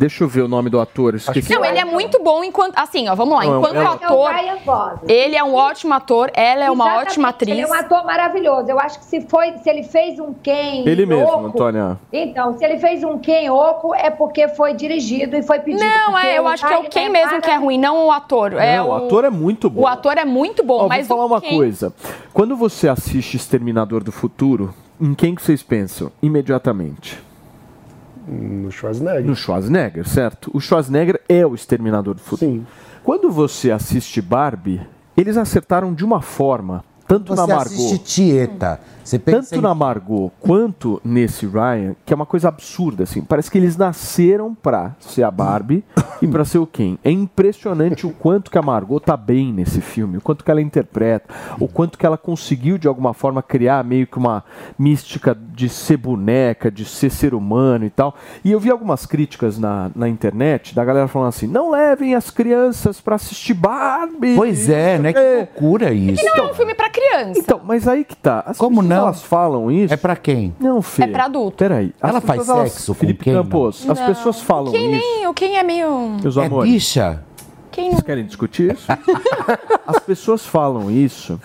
Deixa 0.00 0.24
eu 0.24 0.28
ver 0.28 0.40
o 0.40 0.48
nome 0.48 0.70
do 0.70 0.80
ator, 0.80 1.14
esqueci. 1.14 1.52
Não, 1.52 1.62
ele 1.62 1.78
é 1.78 1.84
muito 1.84 2.22
bom 2.22 2.42
enquanto. 2.42 2.72
Assim, 2.78 3.06
ó, 3.06 3.14
vamos 3.14 3.36
lá. 3.36 3.44
Não, 3.44 3.58
Enquanto 3.58 3.76
É 3.76 3.82
o 3.82 3.88
ator. 3.90 4.30
Gosling. 4.64 5.12
Ele 5.12 5.36
é 5.36 5.44
um 5.44 5.54
ótimo 5.54 5.92
ator, 5.92 6.30
ela 6.32 6.64
é 6.64 6.70
uma 6.70 6.84
Exatamente, 6.86 7.08
ótima 7.10 7.28
atriz. 7.28 7.52
Ele 7.52 7.60
é 7.60 7.66
um 7.66 7.74
ator 7.74 8.04
maravilhoso. 8.04 8.70
Eu 8.70 8.80
acho 8.80 8.98
que 8.98 9.04
se, 9.04 9.20
foi, 9.20 9.58
se 9.58 9.68
ele 9.68 9.82
fez 9.82 10.18
um 10.18 10.32
Ken 10.32 10.84
Ele 10.86 11.04
mesmo, 11.04 11.24
oco, 11.24 11.46
Antônia. 11.46 11.98
Então, 12.10 12.56
se 12.56 12.64
ele 12.64 12.78
fez 12.78 13.04
um 13.04 13.18
Ken 13.18 13.50
oco, 13.50 13.94
é 13.94 14.08
porque 14.08 14.48
foi 14.48 14.72
dirigido 14.72 15.36
e 15.36 15.42
foi 15.42 15.58
pedido. 15.58 15.84
Não, 15.84 16.18
é, 16.18 16.38
eu 16.38 16.48
acho 16.48 16.66
que 16.66 16.72
é 16.72 16.78
o 16.78 16.80
Ryan 16.80 16.88
Ken 16.88 17.08
mesmo 17.10 17.42
que 17.42 17.50
é 17.50 17.56
ruim, 17.56 17.78
não 17.78 18.06
o 18.06 18.10
ator. 18.10 18.54
É 18.54 18.78
Não, 18.78 18.88
o 18.88 18.94
ator 18.94 19.24
é 19.26 19.30
muito 19.30 19.68
bom. 19.68 19.82
O 19.82 19.86
ator 19.86 20.16
é 20.16 20.24
muito 20.24 20.64
bom, 20.64 20.84
Ó, 20.84 20.88
mas 20.88 21.06
vou 21.06 21.18
falar 21.18 21.26
uma 21.28 21.40
Ken- 21.40 21.56
coisa. 21.56 21.92
Quando 22.32 22.56
você 22.56 22.88
assiste 22.88 23.36
Exterminador 23.36 24.02
do 24.02 24.10
Futuro, 24.10 24.74
em 24.98 25.12
quem 25.14 25.34
que 25.34 25.42
vocês 25.42 25.62
pensam? 25.62 26.10
Imediatamente. 26.22 27.18
No 28.26 28.70
Schwarzenegger. 28.70 29.24
No 29.24 29.34
Schwarzenegger, 29.34 30.06
certo? 30.08 30.50
O 30.54 30.60
Schwarzenegger 30.60 31.20
é 31.28 31.44
o 31.46 31.54
Exterminador 31.54 32.14
do 32.14 32.20
Futuro. 32.20 32.66
Quando 33.02 33.30
você 33.30 33.70
assiste 33.70 34.20
Barbie, 34.20 34.80
eles 35.16 35.36
acertaram 35.36 35.94
de 35.94 36.04
uma 36.04 36.20
forma, 36.20 36.84
tanto 37.06 37.34
Você 37.34 37.40
na 37.40 37.46
Margot... 37.46 37.72
assiste 37.72 37.98
Tieta. 37.98 38.80
Você 39.04 39.18
pensa 39.18 39.50
Tanto 39.50 39.62
na 39.62 39.74
Margot 39.74 40.30
quanto 40.40 41.00
nesse 41.04 41.46
Ryan, 41.46 41.94
que 42.04 42.12
é 42.12 42.16
uma 42.16 42.26
coisa 42.26 42.48
absurda, 42.48 43.04
assim. 43.04 43.22
Parece 43.22 43.50
que 43.50 43.58
eles 43.58 43.76
nasceram 43.76 44.54
pra 44.54 44.94
ser 45.00 45.22
a 45.22 45.30
Barbie 45.30 45.84
e 46.22 46.26
pra 46.26 46.44
ser 46.44 46.58
o 46.58 46.66
Ken. 46.66 46.96
É 47.02 47.10
impressionante 47.10 48.06
o 48.06 48.10
quanto 48.10 48.50
que 48.50 48.58
a 48.58 48.62
Margot 48.62 49.00
tá 49.00 49.16
bem 49.16 49.52
nesse 49.52 49.80
filme, 49.80 50.18
o 50.18 50.20
quanto 50.20 50.44
que 50.44 50.50
ela 50.50 50.60
interpreta, 50.60 51.32
o 51.58 51.66
quanto 51.66 51.98
que 51.98 52.06
ela 52.06 52.18
conseguiu, 52.18 52.78
de 52.78 52.88
alguma 52.88 53.14
forma, 53.14 53.42
criar 53.42 53.84
meio 53.84 54.06
que 54.06 54.18
uma 54.18 54.44
mística 54.78 55.34
de 55.34 55.68
ser 55.68 55.96
boneca, 55.96 56.70
de 56.70 56.84
ser 56.84 57.10
ser 57.10 57.34
humano 57.34 57.84
e 57.84 57.90
tal. 57.90 58.14
E 58.44 58.52
eu 58.52 58.60
vi 58.60 58.70
algumas 58.70 59.06
críticas 59.06 59.58
na, 59.58 59.90
na 59.94 60.08
internet 60.08 60.74
da 60.74 60.84
galera 60.84 61.08
falando 61.08 61.28
assim: 61.28 61.46
não 61.46 61.70
levem 61.70 62.14
as 62.14 62.30
crianças 62.30 63.00
pra 63.00 63.16
assistir 63.16 63.54
Barbie. 63.54 64.36
Pois 64.36 64.68
é, 64.68 64.98
né? 64.98 65.12
Que 65.12 65.36
loucura 65.36 65.92
isso. 65.92 66.22
Que 66.22 66.28
não 66.30 66.48
é 66.48 66.50
um 66.50 66.54
filme 66.54 66.74
pra 66.74 66.90
criança. 66.90 67.38
Então, 67.38 67.60
mas 67.64 67.88
aí 67.88 68.04
que 68.04 68.16
tá. 68.16 68.42
As 68.46 68.56
Como 68.58 68.76
pessoas, 68.76 68.88
não? 68.90 68.96
elas 68.98 69.22
falam 69.22 69.70
isso. 69.70 69.92
É 69.94 69.96
pra 69.96 70.14
quem? 70.16 70.54
Não, 70.60 70.82
Fê. 70.82 71.04
É 71.04 71.06
pra 71.06 71.24
adulto. 71.24 71.56
Peraí. 71.56 71.92
As 72.00 72.10
Ela 72.10 72.20
faz 72.20 72.48
elas- 72.48 72.72
sexo 72.72 72.92
com 72.94 73.00
Felipe 73.00 73.24
quem, 73.24 73.32
não? 73.32 73.42
Campos, 73.44 73.88
as 73.88 73.98
Não. 73.98 74.06
pessoas 74.06 74.40
falam 74.40 74.72
Quem 74.72 74.92
isso. 74.94 75.04
nem, 75.16 75.26
o 75.26 75.34
Ken 75.34 75.56
é 75.56 75.62
meio. 75.62 76.16
Meus 76.22 76.36
É 76.36 76.46
amores, 76.46 76.70
bicha? 76.70 77.22
Quem 77.70 77.84
não... 77.86 77.92
vocês 77.92 78.02
querem 78.02 78.24
discutir 78.26 78.72
isso? 78.74 78.86
as 79.86 79.98
pessoas 80.00 80.44
falam 80.44 80.90
isso 80.90 81.40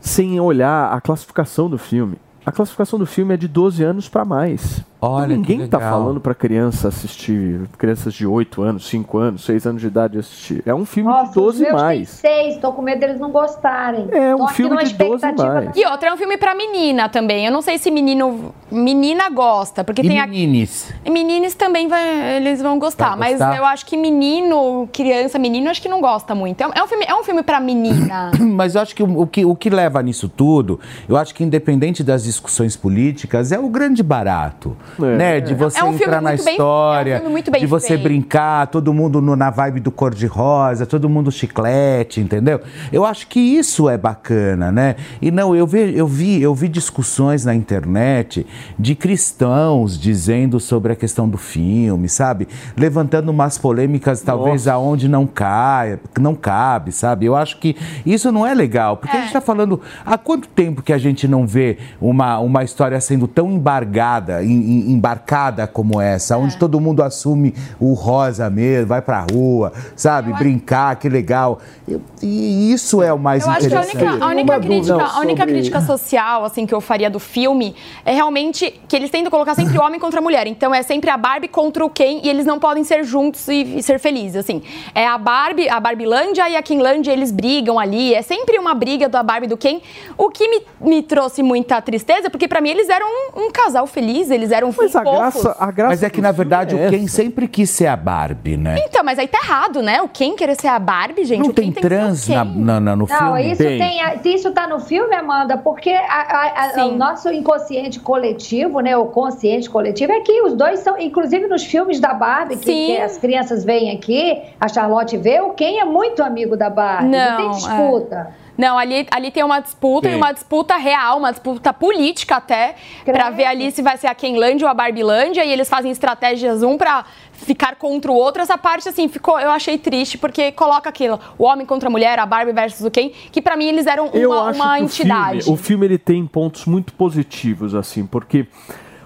sem 0.00 0.38
olhar 0.40 0.92
a 0.92 1.00
classificação 1.00 1.68
do 1.68 1.76
filme. 1.78 2.16
A 2.46 2.52
classificação 2.52 2.98
do 2.98 3.04
filme 3.06 3.34
é 3.34 3.36
de 3.36 3.46
12 3.46 3.82
anos 3.84 4.08
pra 4.08 4.24
mais. 4.24 4.80
Olha, 5.00 5.36
Ninguém 5.36 5.66
tá 5.68 5.78
legal. 5.78 5.92
falando 5.92 6.20
pra 6.20 6.34
criança 6.34 6.88
assistir, 6.88 7.60
crianças 7.78 8.12
de 8.12 8.26
8 8.26 8.62
anos, 8.62 8.88
5 8.88 9.16
anos, 9.18 9.44
6 9.44 9.64
anos 9.64 9.80
de 9.80 9.86
idade 9.86 10.18
assistir. 10.18 10.60
É 10.66 10.74
um 10.74 10.84
filme 10.84 11.08
Nossa, 11.08 11.28
de 11.28 11.34
12 11.34 11.56
os 11.62 11.68
meus 11.70 11.80
mais. 11.82 12.08
seis, 12.08 12.56
tô 12.56 12.72
com 12.72 12.82
medo 12.82 12.98
deles 12.98 13.20
não 13.20 13.30
gostarem. 13.30 14.08
É 14.10 14.34
um 14.34 14.38
Tô 14.38 14.48
filme 14.48 14.76
de 14.84 14.94
12 14.94 15.14
expectativa 15.24 15.54
mais. 15.54 15.76
E 15.76 15.86
outra, 15.86 16.08
é 16.08 16.12
um 16.12 16.16
filme 16.16 16.36
pra 16.36 16.52
menina 16.52 17.08
também. 17.08 17.46
Eu 17.46 17.52
não 17.52 17.62
sei 17.62 17.78
se 17.78 17.90
menino. 17.92 18.52
Menina 18.72 19.30
gosta, 19.30 19.84
porque 19.84 20.02
E 20.02 20.08
tem 20.08 20.18
a. 20.20 20.26
meninis? 20.26 20.92
E 21.04 21.10
Meninos 21.10 21.54
também 21.54 21.86
vai- 21.88 22.36
eles 22.36 22.60
vão 22.60 22.78
gostar, 22.78 23.10
Vai 23.10 23.18
mas 23.30 23.38
gostar? 23.38 23.56
eu 23.56 23.64
acho 23.64 23.86
que 23.86 23.96
menino, 23.96 24.88
criança, 24.92 25.38
menino, 25.38 25.70
acho 25.70 25.80
que 25.80 25.88
não 25.88 26.00
gosta 26.00 26.34
muito. 26.34 26.60
É 26.60 26.66
um- 26.66 26.72
é 26.74 26.82
um 26.82 26.86
filme, 26.88 27.04
é 27.08 27.14
um 27.14 27.22
filme 27.22 27.42
para 27.42 27.60
menina. 27.60 28.30
Mas 28.40 28.74
eu 28.74 28.80
acho 28.82 28.94
que 28.94 29.02
o, 29.02 29.20
o 29.22 29.26
que 29.26 29.44
o 29.44 29.54
que 29.54 29.70
leva 29.70 30.02
nisso 30.02 30.28
tudo, 30.28 30.78
eu 31.08 31.16
acho 31.16 31.34
que 31.34 31.42
independente 31.44 32.02
das 32.02 32.24
discussões 32.24 32.76
políticas, 32.76 33.52
é 33.52 33.58
o 33.58 33.68
grande 33.68 34.02
barato, 34.02 34.76
né? 34.98 35.40
De 35.40 35.54
você 35.54 35.78
É 35.80 35.84
um 35.84 35.94
entrar 35.94 36.20
na 36.20 36.30
muito 36.30 36.44
bem- 36.44 36.54
história, 36.54 37.22
é 37.24 37.28
um 37.28 37.58
de 37.60 37.66
você 37.66 37.96
brincar, 37.96 38.66
todo 38.68 38.92
mundo 38.92 39.20
no- 39.20 39.36
na 39.36 39.50
vibe 39.50 39.80
do 39.80 39.90
cor-de-rosa, 39.90 40.86
todo 40.86 41.08
mundo 41.08 41.30
chiclete, 41.30 42.20
entendeu? 42.20 42.60
Eu 42.92 43.04
acho 43.04 43.26
que 43.26 43.40
isso 43.40 43.88
é 43.88 43.96
bacana, 43.98 44.70
né? 44.72 44.96
E 45.20 45.30
não, 45.30 45.54
eu 45.54 45.66
vi, 45.66 45.96
eu 45.96 46.06
vi, 46.06 46.40
eu 46.42 46.54
vi 46.54 46.68
discussões 46.68 47.44
na 47.44 47.54
internet 47.54 48.46
de 48.78 48.94
cristãos 48.94 49.98
dizendo 49.98 50.58
sobre 50.60 50.92
a 50.92 50.96
questão 50.96 51.28
do 51.28 51.36
filme, 51.36 52.08
sabe? 52.08 52.48
Levantando 52.76 53.30
umas 53.30 53.58
polêmicas 53.58 54.22
talvez 54.22 54.66
aonde 54.68 55.08
não 55.08 55.26
cai, 55.26 55.98
não 56.20 56.34
cabe, 56.34 56.92
sabe? 56.92 57.26
Eu 57.26 57.36
acho 57.36 57.58
que 57.58 57.76
isso 58.06 58.30
não 58.32 58.46
é 58.46 58.54
legal, 58.54 58.96
porque 58.96 59.16
a 59.16 59.20
gente 59.20 59.28
está 59.28 59.40
falando 59.40 59.80
há 60.04 60.16
quanto 60.16 60.48
tempo 60.48 60.82
que 60.82 60.92
a 60.92 60.98
gente 60.98 61.26
não 61.28 61.46
vê 61.46 61.78
uma, 62.00 62.38
uma 62.38 62.62
história 62.64 63.00
sendo 63.00 63.26
tão 63.28 63.50
embargada, 63.50 64.42
em- 64.42 64.48
em- 64.50 64.77
embarcada 64.78 65.66
como 65.66 66.00
essa, 66.00 66.36
onde 66.36 66.56
todo 66.56 66.80
mundo 66.80 67.02
assume 67.02 67.54
o 67.80 67.92
rosa 67.94 68.48
mesmo, 68.50 68.86
vai 68.88 69.02
pra 69.02 69.24
rua, 69.32 69.72
sabe? 69.96 70.32
Brincar, 70.32 70.96
que 70.96 71.08
legal. 71.08 71.58
Eu- 71.86 72.00
e 72.22 72.72
isso 72.72 73.02
é 73.02 73.12
o 73.12 73.18
mais 73.18 73.44
Eu 73.44 73.50
acho 73.50 73.60
que 73.60 73.74
a 73.74 73.80
interessante. 73.82 74.04
única, 74.04 74.24
a 74.24 74.28
única 74.28 74.60
crítica, 74.60 75.02
a 75.04 75.20
única 75.20 75.46
crítica 75.46 75.80
social 75.80 76.44
assim 76.44 76.66
que 76.66 76.74
eu 76.74 76.80
faria 76.80 77.08
do 77.10 77.18
filme 77.20 77.74
é 78.04 78.12
realmente 78.14 78.80
que 78.88 78.96
eles 78.96 79.10
tentam 79.10 79.30
colocar 79.30 79.54
sempre 79.54 79.78
o 79.78 79.82
homem 79.82 79.98
contra 80.00 80.18
a 80.20 80.22
mulher. 80.22 80.46
Então 80.46 80.74
é 80.74 80.82
sempre 80.82 81.10
a 81.10 81.16
Barbie 81.16 81.48
contra 81.48 81.84
o 81.84 81.90
Ken 81.90 82.20
e 82.22 82.28
eles 82.28 82.44
não 82.46 82.58
podem 82.58 82.84
ser 82.84 83.04
juntos 83.04 83.46
e, 83.48 83.78
e 83.78 83.82
ser 83.82 83.98
felizes 83.98 84.36
assim. 84.36 84.62
É 84.94 85.06
a 85.06 85.16
Barbie, 85.18 85.68
a 85.68 85.78
Barbilândia 85.80 86.48
e 86.48 86.56
a 86.56 86.62
Kenlândia, 86.62 87.12
eles 87.12 87.30
brigam 87.30 87.78
ali. 87.78 88.14
É 88.14 88.22
sempre 88.22 88.58
uma 88.58 88.74
briga 88.74 89.08
da 89.08 89.22
Barbie 89.22 89.46
e 89.46 89.48
do 89.48 89.56
Ken. 89.56 89.80
O 90.16 90.28
que 90.30 90.48
me, 90.48 90.62
me 90.80 91.02
trouxe 91.02 91.42
muita 91.42 91.80
tristeza, 91.80 92.28
porque 92.30 92.46
pra 92.48 92.60
mim 92.60 92.70
eles 92.70 92.88
eram 92.88 93.06
um, 93.06 93.46
um 93.46 93.50
casal 93.50 93.86
feliz, 93.86 94.30
eles 94.30 94.50
eram 94.50 94.67
Mas 94.76 94.94
a 94.96 95.02
graça, 95.02 95.56
a 95.58 95.70
graça 95.70 95.88
Mas 95.90 96.02
é 96.02 96.10
que, 96.10 96.20
na 96.20 96.32
verdade, 96.32 96.74
o 96.74 96.90
Ken 96.90 97.06
sempre 97.06 97.46
quis 97.48 97.70
ser 97.70 97.86
a 97.86 97.96
Barbie, 97.96 98.56
né? 98.56 98.76
Então, 98.86 99.02
mas 99.04 99.18
aí 99.18 99.26
tá 99.28 99.38
errado, 99.42 99.82
né? 99.82 100.00
O 100.02 100.08
Ken 100.08 100.34
querer 100.34 100.54
ser 100.60 100.68
a 100.68 100.78
Barbie, 100.78 101.24
gente. 101.24 101.38
Não 101.40 101.52
tem 101.52 101.70
tem 101.70 101.72
que 101.72 101.80
ser 101.80 101.86
o 101.86 101.88
trans 101.88 102.24
Ken. 102.26 102.34
na, 102.34 102.44
na- 102.44 102.80
na- 102.80 102.96
no 102.96 103.06
Não, 103.06 103.16
filme? 103.36 103.52
isso 103.52 103.62
tem, 103.62 104.02
a- 104.02 104.14
isso 104.24 104.50
tá 104.52 104.66
no 104.66 104.80
filme, 104.80 105.14
Amanda, 105.14 105.56
porque 105.56 105.90
a- 105.90 106.02
a- 106.04 106.80
a- 106.82 106.86
o 106.86 106.92
nosso 106.96 107.30
inconsciente 107.30 108.00
coletivo, 108.00 108.80
né, 108.80 108.96
o 108.96 109.06
consciente 109.06 109.68
coletivo 109.70 110.12
é 110.12 110.20
que 110.20 110.42
os 110.42 110.54
dois 110.54 110.80
são, 110.80 110.98
inclusive 110.98 111.46
nos 111.46 111.64
filmes 111.64 112.00
da 112.00 112.14
Barbie, 112.14 112.56
que, 112.56 112.64
que 112.86 112.96
as 112.98 113.16
crianças 113.18 113.64
veem 113.64 113.90
aqui, 113.94 114.40
a 114.60 114.68
Charlotte 114.68 115.16
vê, 115.16 115.40
o 115.40 115.50
Ken 115.50 115.78
é 115.80 115.84
muito 115.84 116.22
amigo 116.22 116.56
da 116.56 116.68
Barbie, 116.70 117.08
não, 117.08 117.30
Não, 117.30 117.36
tem 117.36 117.50
disputa. 117.50 118.30
Não, 118.58 118.76
ali, 118.76 119.06
ali 119.12 119.30
tem 119.30 119.44
uma 119.44 119.60
disputa, 119.60 120.08
Sim. 120.08 120.14
e 120.14 120.16
uma 120.16 120.32
disputa 120.32 120.76
real, 120.76 121.18
uma 121.18 121.30
disputa 121.30 121.72
política 121.72 122.36
até, 122.36 122.74
pra 123.04 123.30
ver 123.30 123.44
ali 123.44 123.70
se 123.70 123.80
vai 123.80 123.96
ser 123.96 124.08
a 124.08 124.14
Kenlândia 124.16 124.66
ou 124.66 124.70
a 124.70 124.74
Barbilândia, 124.74 125.44
e 125.44 125.52
eles 125.52 125.68
fazem 125.68 125.92
estratégias 125.92 126.60
um 126.64 126.76
pra 126.76 127.04
ficar 127.32 127.76
contra 127.76 128.10
o 128.10 128.14
outro. 128.16 128.42
Essa 128.42 128.58
parte, 128.58 128.88
assim, 128.88 129.06
ficou, 129.06 129.38
eu 129.38 129.52
achei 129.52 129.78
triste, 129.78 130.18
porque 130.18 130.50
coloca 130.50 130.88
aquilo, 130.88 131.20
o 131.38 131.44
homem 131.44 131.64
contra 131.64 131.88
a 131.88 131.90
mulher, 131.90 132.18
a 132.18 132.26
Barbie 132.26 132.52
versus 132.52 132.84
o 132.84 132.90
Ken, 132.90 133.10
que 133.30 133.40
pra 133.40 133.56
mim 133.56 133.66
eles 133.66 133.86
eram 133.86 134.10
Eu 134.12 134.32
uma, 134.32 134.48
acho 134.48 134.60
uma 134.60 134.76
que 134.76 134.82
o 134.82 134.84
entidade. 134.86 135.42
Filme, 135.44 135.54
o 135.54 135.62
filme 135.62 135.86
ele 135.86 135.98
tem 135.98 136.26
pontos 136.26 136.66
muito 136.66 136.92
positivos, 136.94 137.76
assim, 137.76 138.04
porque 138.04 138.48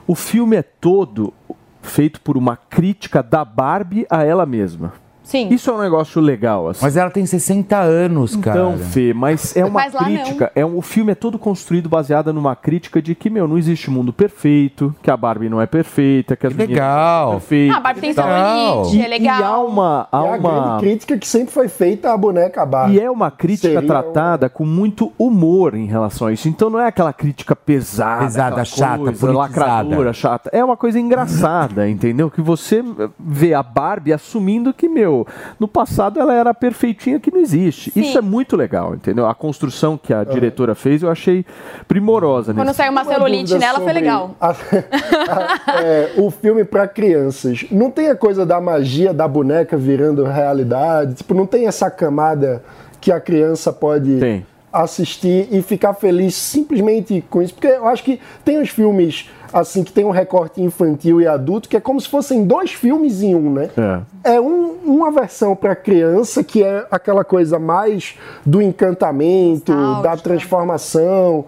o 0.06 0.14
filme 0.14 0.56
é 0.56 0.62
todo 0.62 1.34
feito 1.82 2.22
por 2.22 2.38
uma 2.38 2.56
crítica 2.56 3.22
da 3.22 3.44
Barbie 3.44 4.06
a 4.08 4.24
ela 4.24 4.46
mesma. 4.46 4.94
Sim. 5.32 5.48
Isso 5.48 5.70
é 5.70 5.72
um 5.72 5.80
negócio 5.80 6.20
legal, 6.20 6.68
assim. 6.68 6.80
Mas 6.82 6.94
ela 6.94 7.08
tem 7.08 7.24
60 7.24 7.74
anos, 7.78 8.36
cara. 8.36 8.58
Então, 8.58 8.76
Fê, 8.76 9.14
mas 9.14 9.56
é 9.56 9.64
uma 9.64 9.80
Mas 9.80 9.94
crítica. 9.94 10.52
É 10.54 10.62
um, 10.62 10.76
o 10.76 10.82
filme 10.82 11.12
é 11.12 11.14
todo 11.14 11.38
construído 11.38 11.88
baseado 11.88 12.34
numa 12.34 12.54
crítica 12.54 13.00
de 13.00 13.14
que, 13.14 13.30
meu, 13.30 13.48
não 13.48 13.56
existe 13.56 13.90
mundo 13.90 14.12
perfeito, 14.12 14.94
que 15.02 15.10
a 15.10 15.16
Barbie 15.16 15.48
não 15.48 15.58
é 15.58 15.64
perfeita, 15.64 16.36
que 16.36 16.46
as 16.46 16.52
meninas 16.52 16.74
legal. 16.76 17.24
não 17.24 17.30
são 17.30 17.40
perfeitas. 17.40 17.74
Ah, 17.74 17.78
a 17.78 17.80
Barbie 17.80 18.00
tem 18.02 18.12
limite, 18.12 19.02
é 19.02 19.08
legal. 19.08 19.40
E 19.40 19.42
há 19.42 19.58
uma. 19.58 20.08
Há 20.12 20.18
É 20.18 20.20
a 20.20 20.36
uma... 20.36 20.38
grande 20.38 20.80
crítica 20.80 21.16
que 21.16 21.26
sempre 21.26 21.54
foi 21.54 21.68
feita 21.68 22.12
à 22.12 22.16
boneca 22.18 22.66
Barbie. 22.66 22.96
E 22.96 23.00
é 23.00 23.10
uma 23.10 23.30
crítica 23.30 23.68
Seria 23.68 23.86
tratada 23.86 24.50
com 24.50 24.66
muito 24.66 25.14
humor 25.18 25.74
em 25.74 25.86
relação 25.86 26.26
a 26.26 26.32
isso. 26.34 26.46
Então 26.46 26.68
não 26.68 26.78
é 26.78 26.88
aquela 26.88 27.12
crítica 27.14 27.56
pesada, 27.56 28.24
Pesada, 28.24 28.64
chata, 28.66 28.98
coisa, 28.98 29.32
lacradora, 29.32 30.12
chata. 30.12 30.50
É 30.52 30.62
uma 30.62 30.76
coisa 30.76 31.00
engraçada, 31.00 31.88
entendeu? 31.88 32.30
Que 32.30 32.42
você 32.42 32.84
vê 33.18 33.54
a 33.54 33.62
Barbie 33.62 34.12
assumindo 34.12 34.74
que, 34.74 34.90
meu, 34.90 35.21
no 35.58 35.66
passado 35.68 36.18
ela 36.20 36.34
era 36.34 36.52
perfeitinha 36.54 37.18
que 37.20 37.30
não 37.30 37.40
existe. 37.40 37.90
Sim. 37.90 38.00
Isso 38.00 38.18
é 38.18 38.20
muito 38.20 38.56
legal, 38.56 38.94
entendeu? 38.94 39.26
A 39.26 39.34
construção 39.34 39.96
que 39.96 40.12
a 40.12 40.24
diretora 40.24 40.74
fez 40.74 41.02
eu 41.02 41.10
achei 41.10 41.44
primorosa. 41.88 42.52
Quando 42.54 42.66
nesse 42.66 42.76
saiu 42.78 42.92
uma 42.92 43.04
celulite 43.04 43.54
nela, 43.58 43.80
foi 43.80 43.92
legal. 43.92 44.34
a- 44.40 44.50
a- 45.70 45.82
é, 45.82 46.12
o 46.16 46.30
filme 46.30 46.64
para 46.64 46.86
crianças. 46.86 47.64
Não 47.70 47.90
tem 47.90 48.08
a 48.10 48.16
coisa 48.16 48.44
da 48.46 48.60
magia 48.60 49.12
da 49.12 49.26
boneca 49.28 49.76
virando 49.76 50.24
realidade? 50.24 51.14
Tipo, 51.14 51.34
não 51.34 51.46
tem 51.46 51.66
essa 51.66 51.90
camada 51.90 52.62
que 53.00 53.10
a 53.10 53.20
criança 53.20 53.72
pode 53.72 54.18
assistir 54.72 55.48
e 55.50 55.60
ficar 55.62 55.94
feliz 55.94 56.34
simplesmente 56.34 57.22
com 57.28 57.42
isso? 57.42 57.54
Porque 57.54 57.66
eu 57.68 57.86
acho 57.86 58.02
que 58.02 58.20
tem 58.44 58.60
os 58.60 58.68
filmes 58.70 59.28
assim 59.52 59.84
que 59.84 59.92
tem 59.92 60.02
um 60.02 60.10
recorte 60.10 60.62
infantil 60.62 61.20
e 61.20 61.26
adulto 61.26 61.68
que 61.68 61.76
é 61.76 61.80
como 61.80 62.00
se 62.00 62.08
fossem 62.08 62.42
dois 62.44 62.72
filmes 62.72 63.20
em 63.22 63.34
um, 63.34 63.52
né? 63.52 63.68
É. 64.24 64.34
É 64.36 64.40
um- 64.40 64.76
uma 64.84 65.10
versão 65.10 65.54
para 65.54 65.76
criança 65.76 66.42
que 66.42 66.62
é 66.62 66.86
aquela 66.90 67.22
coisa 67.22 67.58
mais 67.58 68.14
do 68.46 68.62
encantamento, 68.62 69.72
da 70.02 70.16
transformação. 70.16 71.44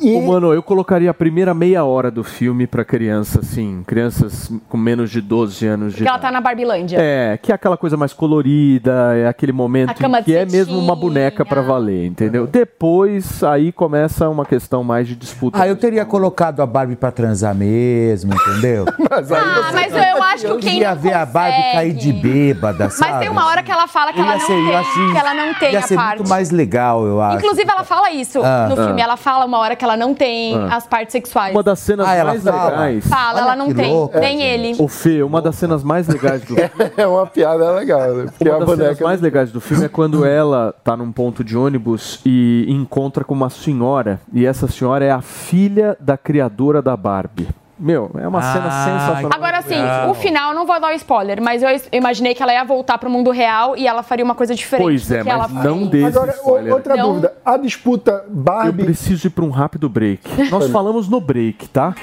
E 0.00 0.14
Ô, 0.14 0.20
mano, 0.22 0.52
eu 0.54 0.62
colocaria 0.62 1.10
a 1.10 1.14
primeira 1.14 1.52
meia 1.54 1.84
hora 1.84 2.10
do 2.10 2.22
filme 2.22 2.66
pra 2.66 2.84
criança, 2.84 3.40
assim, 3.40 3.82
crianças 3.86 4.50
com 4.68 4.76
menos 4.76 5.10
de 5.10 5.20
12 5.20 5.66
anos 5.66 5.92
de 5.92 5.98
Porque 5.98 6.08
ela 6.08 6.18
idade. 6.18 6.22
tá 6.22 6.32
na 6.32 6.40
Barbilândia. 6.40 6.98
É, 7.00 7.36
que 7.40 7.50
é 7.50 7.54
aquela 7.54 7.76
coisa 7.76 7.96
mais 7.96 8.12
colorida, 8.12 9.14
é 9.16 9.26
aquele 9.28 9.52
momento 9.52 9.94
que 10.24 10.34
é 10.34 10.44
mesmo 10.46 10.78
uma 10.78 10.94
boneca 10.94 11.44
pra 11.44 11.60
valer, 11.62 12.06
entendeu? 12.06 12.46
Depois, 12.46 13.42
aí 13.42 13.72
começa 13.72 14.28
uma 14.28 14.44
questão 14.44 14.84
mais 14.84 15.08
de 15.08 15.16
disputa. 15.16 15.60
Ah, 15.62 15.66
eu 15.68 15.76
teria 15.76 16.04
colocado 16.04 16.60
a 16.60 16.66
Barbie 16.66 16.96
pra 16.96 17.10
transar 17.10 17.54
mesmo, 17.54 18.32
entendeu? 18.34 18.84
mas 19.10 19.32
Ah, 19.32 19.70
mas 19.72 19.92
eu 19.92 20.22
acho 20.22 20.46
que 20.46 20.52
o 20.52 20.58
Ken 20.58 20.78
ia 20.78 20.94
não 20.94 21.00
ver 21.00 21.14
a 21.14 21.26
Barbie 21.26 21.56
consegue. 21.56 21.72
cair 21.74 21.92
de 21.94 22.12
bêbada, 22.12 22.90
sabe? 22.90 23.10
Mas 23.12 23.20
tem 23.20 23.28
uma 23.30 23.46
hora 23.46 23.62
que 23.62 23.70
ela 23.72 23.86
fala 23.88 24.12
que 24.12 24.20
Eu 24.20 24.24
ela 24.24 24.34
não 24.34 24.40
ser- 24.46 24.52
eu 24.52 24.64
tem, 24.66 24.74
acho- 24.76 25.12
que 25.12 25.18
ela 25.18 25.34
não 25.34 25.54
tem 25.54 25.72
ia 25.72 25.78
a 25.78 25.82
ser 25.82 25.94
parte. 25.96 26.18
muito 26.18 26.28
mais 26.28 26.50
legal, 26.50 27.04
eu 27.06 27.20
acho. 27.20 27.38
Inclusive, 27.38 27.70
ela 27.70 27.84
fala 27.84 28.10
isso 28.12 28.40
Ah. 28.42 28.66
no 28.68 28.80
Ah. 28.80 28.86
filme. 28.86 29.00
Ela 29.00 29.16
fala 29.16 29.44
uma 29.44 29.58
hora 29.58 29.74
que 29.76 29.84
ela 29.88 29.96
não 29.96 30.14
tem 30.14 30.54
Ah. 30.54 30.76
as 30.76 30.86
partes 30.86 31.12
sexuais. 31.12 31.54
Uma 31.54 31.62
das 31.62 31.78
cenas 31.78 32.06
Ah, 32.06 32.14
ela 32.14 32.30
mais 32.32 32.42
fala? 32.44 32.70
legais. 32.70 33.06
Fala, 33.06 33.40
ela 33.40 33.56
não 33.56 33.72
tem. 33.74 33.92
Nem 34.20 34.42
ele. 34.42 34.76
O 34.78 34.88
Fê, 34.88 35.22
uma 35.22 35.40
das 35.40 35.56
cenas 35.56 35.82
mais 35.82 36.06
legais 36.08 36.42
do 36.42 36.54
É 36.96 37.06
uma 37.06 37.26
piada 37.26 37.70
legal, 37.72 38.12
né? 38.14 38.26
Porque 38.26 38.48
Uma 38.48 38.56
a 38.56 38.58
das 38.60 38.68
cenas 38.68 38.84
boneca. 38.86 39.04
mais 39.04 39.20
legais 39.20 39.50
do 39.52 39.60
filme 39.60 39.84
é 39.84 39.88
quando 39.88 40.24
ela 40.24 40.74
tá 40.84 40.96
num 40.96 41.10
ponto 41.12 41.42
de 41.42 41.56
ônibus 41.56 42.20
e 42.24 42.66
encontra 42.68 43.24
com 43.24 43.34
uma 43.34 43.50
senhora, 43.50 44.20
e 44.32 44.44
essa 44.46 44.66
senhora 44.68 45.04
é 45.04 45.10
a 45.10 45.20
filha 45.20 45.96
da 46.00 46.16
criadora 46.16 46.80
da 46.82 46.96
Barbie. 46.96 47.48
Meu, 47.78 48.10
é 48.18 48.26
uma 48.26 48.42
cena 48.42 48.70
sensacional. 48.70 49.30
Agora 49.32 49.62
sim, 49.62 49.76
o 50.10 50.14
final, 50.14 50.52
não 50.52 50.66
vou 50.66 50.80
dar 50.80 50.88
o 50.90 50.94
spoiler, 50.96 51.40
mas 51.40 51.62
eu 51.62 51.68
imaginei 51.92 52.34
que 52.34 52.42
ela 52.42 52.52
ia 52.52 52.64
voltar 52.64 52.98
pro 52.98 53.08
mundo 53.08 53.30
real 53.30 53.76
e 53.76 53.86
ela 53.86 54.02
faria 54.02 54.24
uma 54.24 54.34
coisa 54.34 54.54
diferente. 54.54 54.82
Pois 54.84 55.10
é, 55.12 55.22
mas 55.22 55.52
não 55.52 55.78
fez. 55.80 55.90
dê 55.90 55.98
esse 56.08 56.18
Agora, 56.18 56.32
spoiler. 56.32 56.72
outra 56.72 56.96
Não. 56.96 57.08
dúvida. 57.10 57.32
A 57.44 57.56
disputa 57.56 58.24
Eu 58.26 58.34
Barbie. 58.34 58.84
preciso 58.84 59.28
ir 59.28 59.30
para 59.30 59.44
um 59.44 59.50
rápido 59.50 59.88
break. 59.88 60.22
Nós 60.50 60.68
falamos 60.70 61.08
no 61.08 61.20
break, 61.20 61.68
tá? 61.68 61.94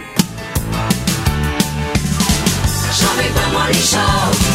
Jovem 2.93 3.31
Pan 3.33 3.49
Morning 3.51 3.73
Show. 3.73 4.54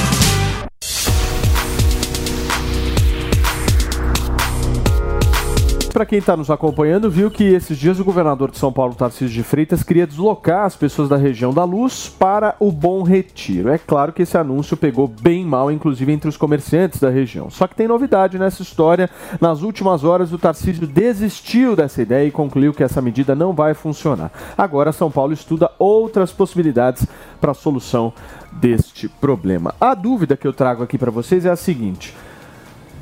Para 6.01 6.07
quem 6.07 6.19
está 6.19 6.35
nos 6.35 6.51
acompanhando, 6.51 7.11
viu 7.11 7.31
que 7.31 7.45
esses 7.45 7.77
dias 7.77 8.01
o 8.01 8.05
governador 8.05 8.51
de 8.51 8.57
São 8.57 8.73
Paulo, 8.73 8.95
Tarcísio 8.95 9.29
de 9.29 9.43
Freitas, 9.43 9.83
queria 9.83 10.07
deslocar 10.07 10.65
as 10.65 10.75
pessoas 10.75 11.11
da 11.11 11.17
região 11.19 11.53
da 11.53 11.63
Luz 11.63 12.09
para 12.09 12.57
o 12.59 12.73
Bom 12.73 13.03
Retiro. 13.03 13.69
É 13.69 13.77
claro 13.77 14.11
que 14.11 14.23
esse 14.23 14.39
anúncio 14.39 14.79
pegou 14.79 15.07
bem 15.07 15.45
mal, 15.45 15.71
inclusive 15.71 16.11
entre 16.11 16.27
os 16.27 16.39
comerciantes 16.39 17.01
da 17.01 17.11
região. 17.11 17.51
Só 17.51 17.67
que 17.67 17.75
tem 17.75 17.87
novidade 17.87 18.39
nessa 18.39 18.63
história. 18.63 19.11
Nas 19.43 19.61
últimas 19.61 20.03
horas, 20.03 20.33
o 20.33 20.39
Tarcísio 20.39 20.87
desistiu 20.87 21.77
dessa 21.77 22.01
ideia 22.01 22.27
e 22.27 22.31
concluiu 22.31 22.73
que 22.73 22.83
essa 22.83 23.03
medida 23.03 23.35
não 23.35 23.53
vai 23.53 23.75
funcionar. 23.75 24.33
Agora, 24.57 24.93
São 24.93 25.11
Paulo 25.11 25.35
estuda 25.35 25.71
outras 25.79 26.33
possibilidades 26.33 27.07
para 27.39 27.51
a 27.51 27.55
solução 27.55 28.11
deste 28.53 29.07
problema. 29.07 29.75
A 29.79 29.95
dúvida 29.95 30.35
que 30.35 30.47
eu 30.47 30.55
trago 30.55 30.83
aqui 30.83 30.97
para 30.97 31.11
vocês 31.11 31.45
é 31.45 31.51
a 31.51 31.57
seguinte. 31.57 32.15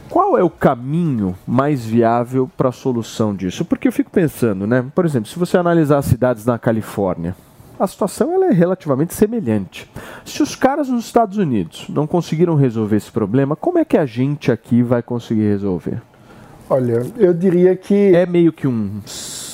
Qual 0.08 0.38
é 0.38 0.42
o 0.42 0.50
caminho 0.50 1.36
mais 1.46 1.84
viável 1.84 2.50
para 2.56 2.70
a 2.70 2.72
solução 2.72 3.34
disso? 3.34 3.64
Porque 3.64 3.88
eu 3.88 3.92
fico 3.92 4.10
pensando, 4.10 4.66
né? 4.66 4.84
Por 4.94 5.04
exemplo, 5.04 5.28
se 5.28 5.38
você 5.38 5.56
analisar 5.58 5.98
as 5.98 6.06
cidades 6.06 6.44
na 6.46 6.58
Califórnia, 6.58 7.36
a 7.78 7.86
situação 7.86 8.32
ela 8.32 8.46
é 8.46 8.52
relativamente 8.52 9.14
semelhante. 9.14 9.88
Se 10.24 10.42
os 10.42 10.56
caras 10.56 10.88
nos 10.88 11.04
Estados 11.04 11.36
Unidos 11.36 11.86
não 11.88 12.06
conseguiram 12.06 12.54
resolver 12.54 12.96
esse 12.96 13.10
problema, 13.12 13.54
como 13.54 13.78
é 13.78 13.84
que 13.84 13.96
a 13.98 14.06
gente 14.06 14.50
aqui 14.50 14.82
vai 14.82 15.02
conseguir 15.02 15.42
resolver? 15.48 16.00
Olha, 16.70 17.06
eu 17.16 17.32
diria 17.32 17.76
que. 17.76 18.14
É 18.14 18.26
meio 18.26 18.52
que 18.52 18.66
um, 18.66 19.00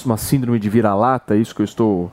uma 0.05 0.16
síndrome 0.16 0.59
de 0.59 0.68
vira-lata, 0.70 1.36
isso 1.36 1.55
que 1.55 1.62
eu 1.62 1.64
estou 1.64 2.10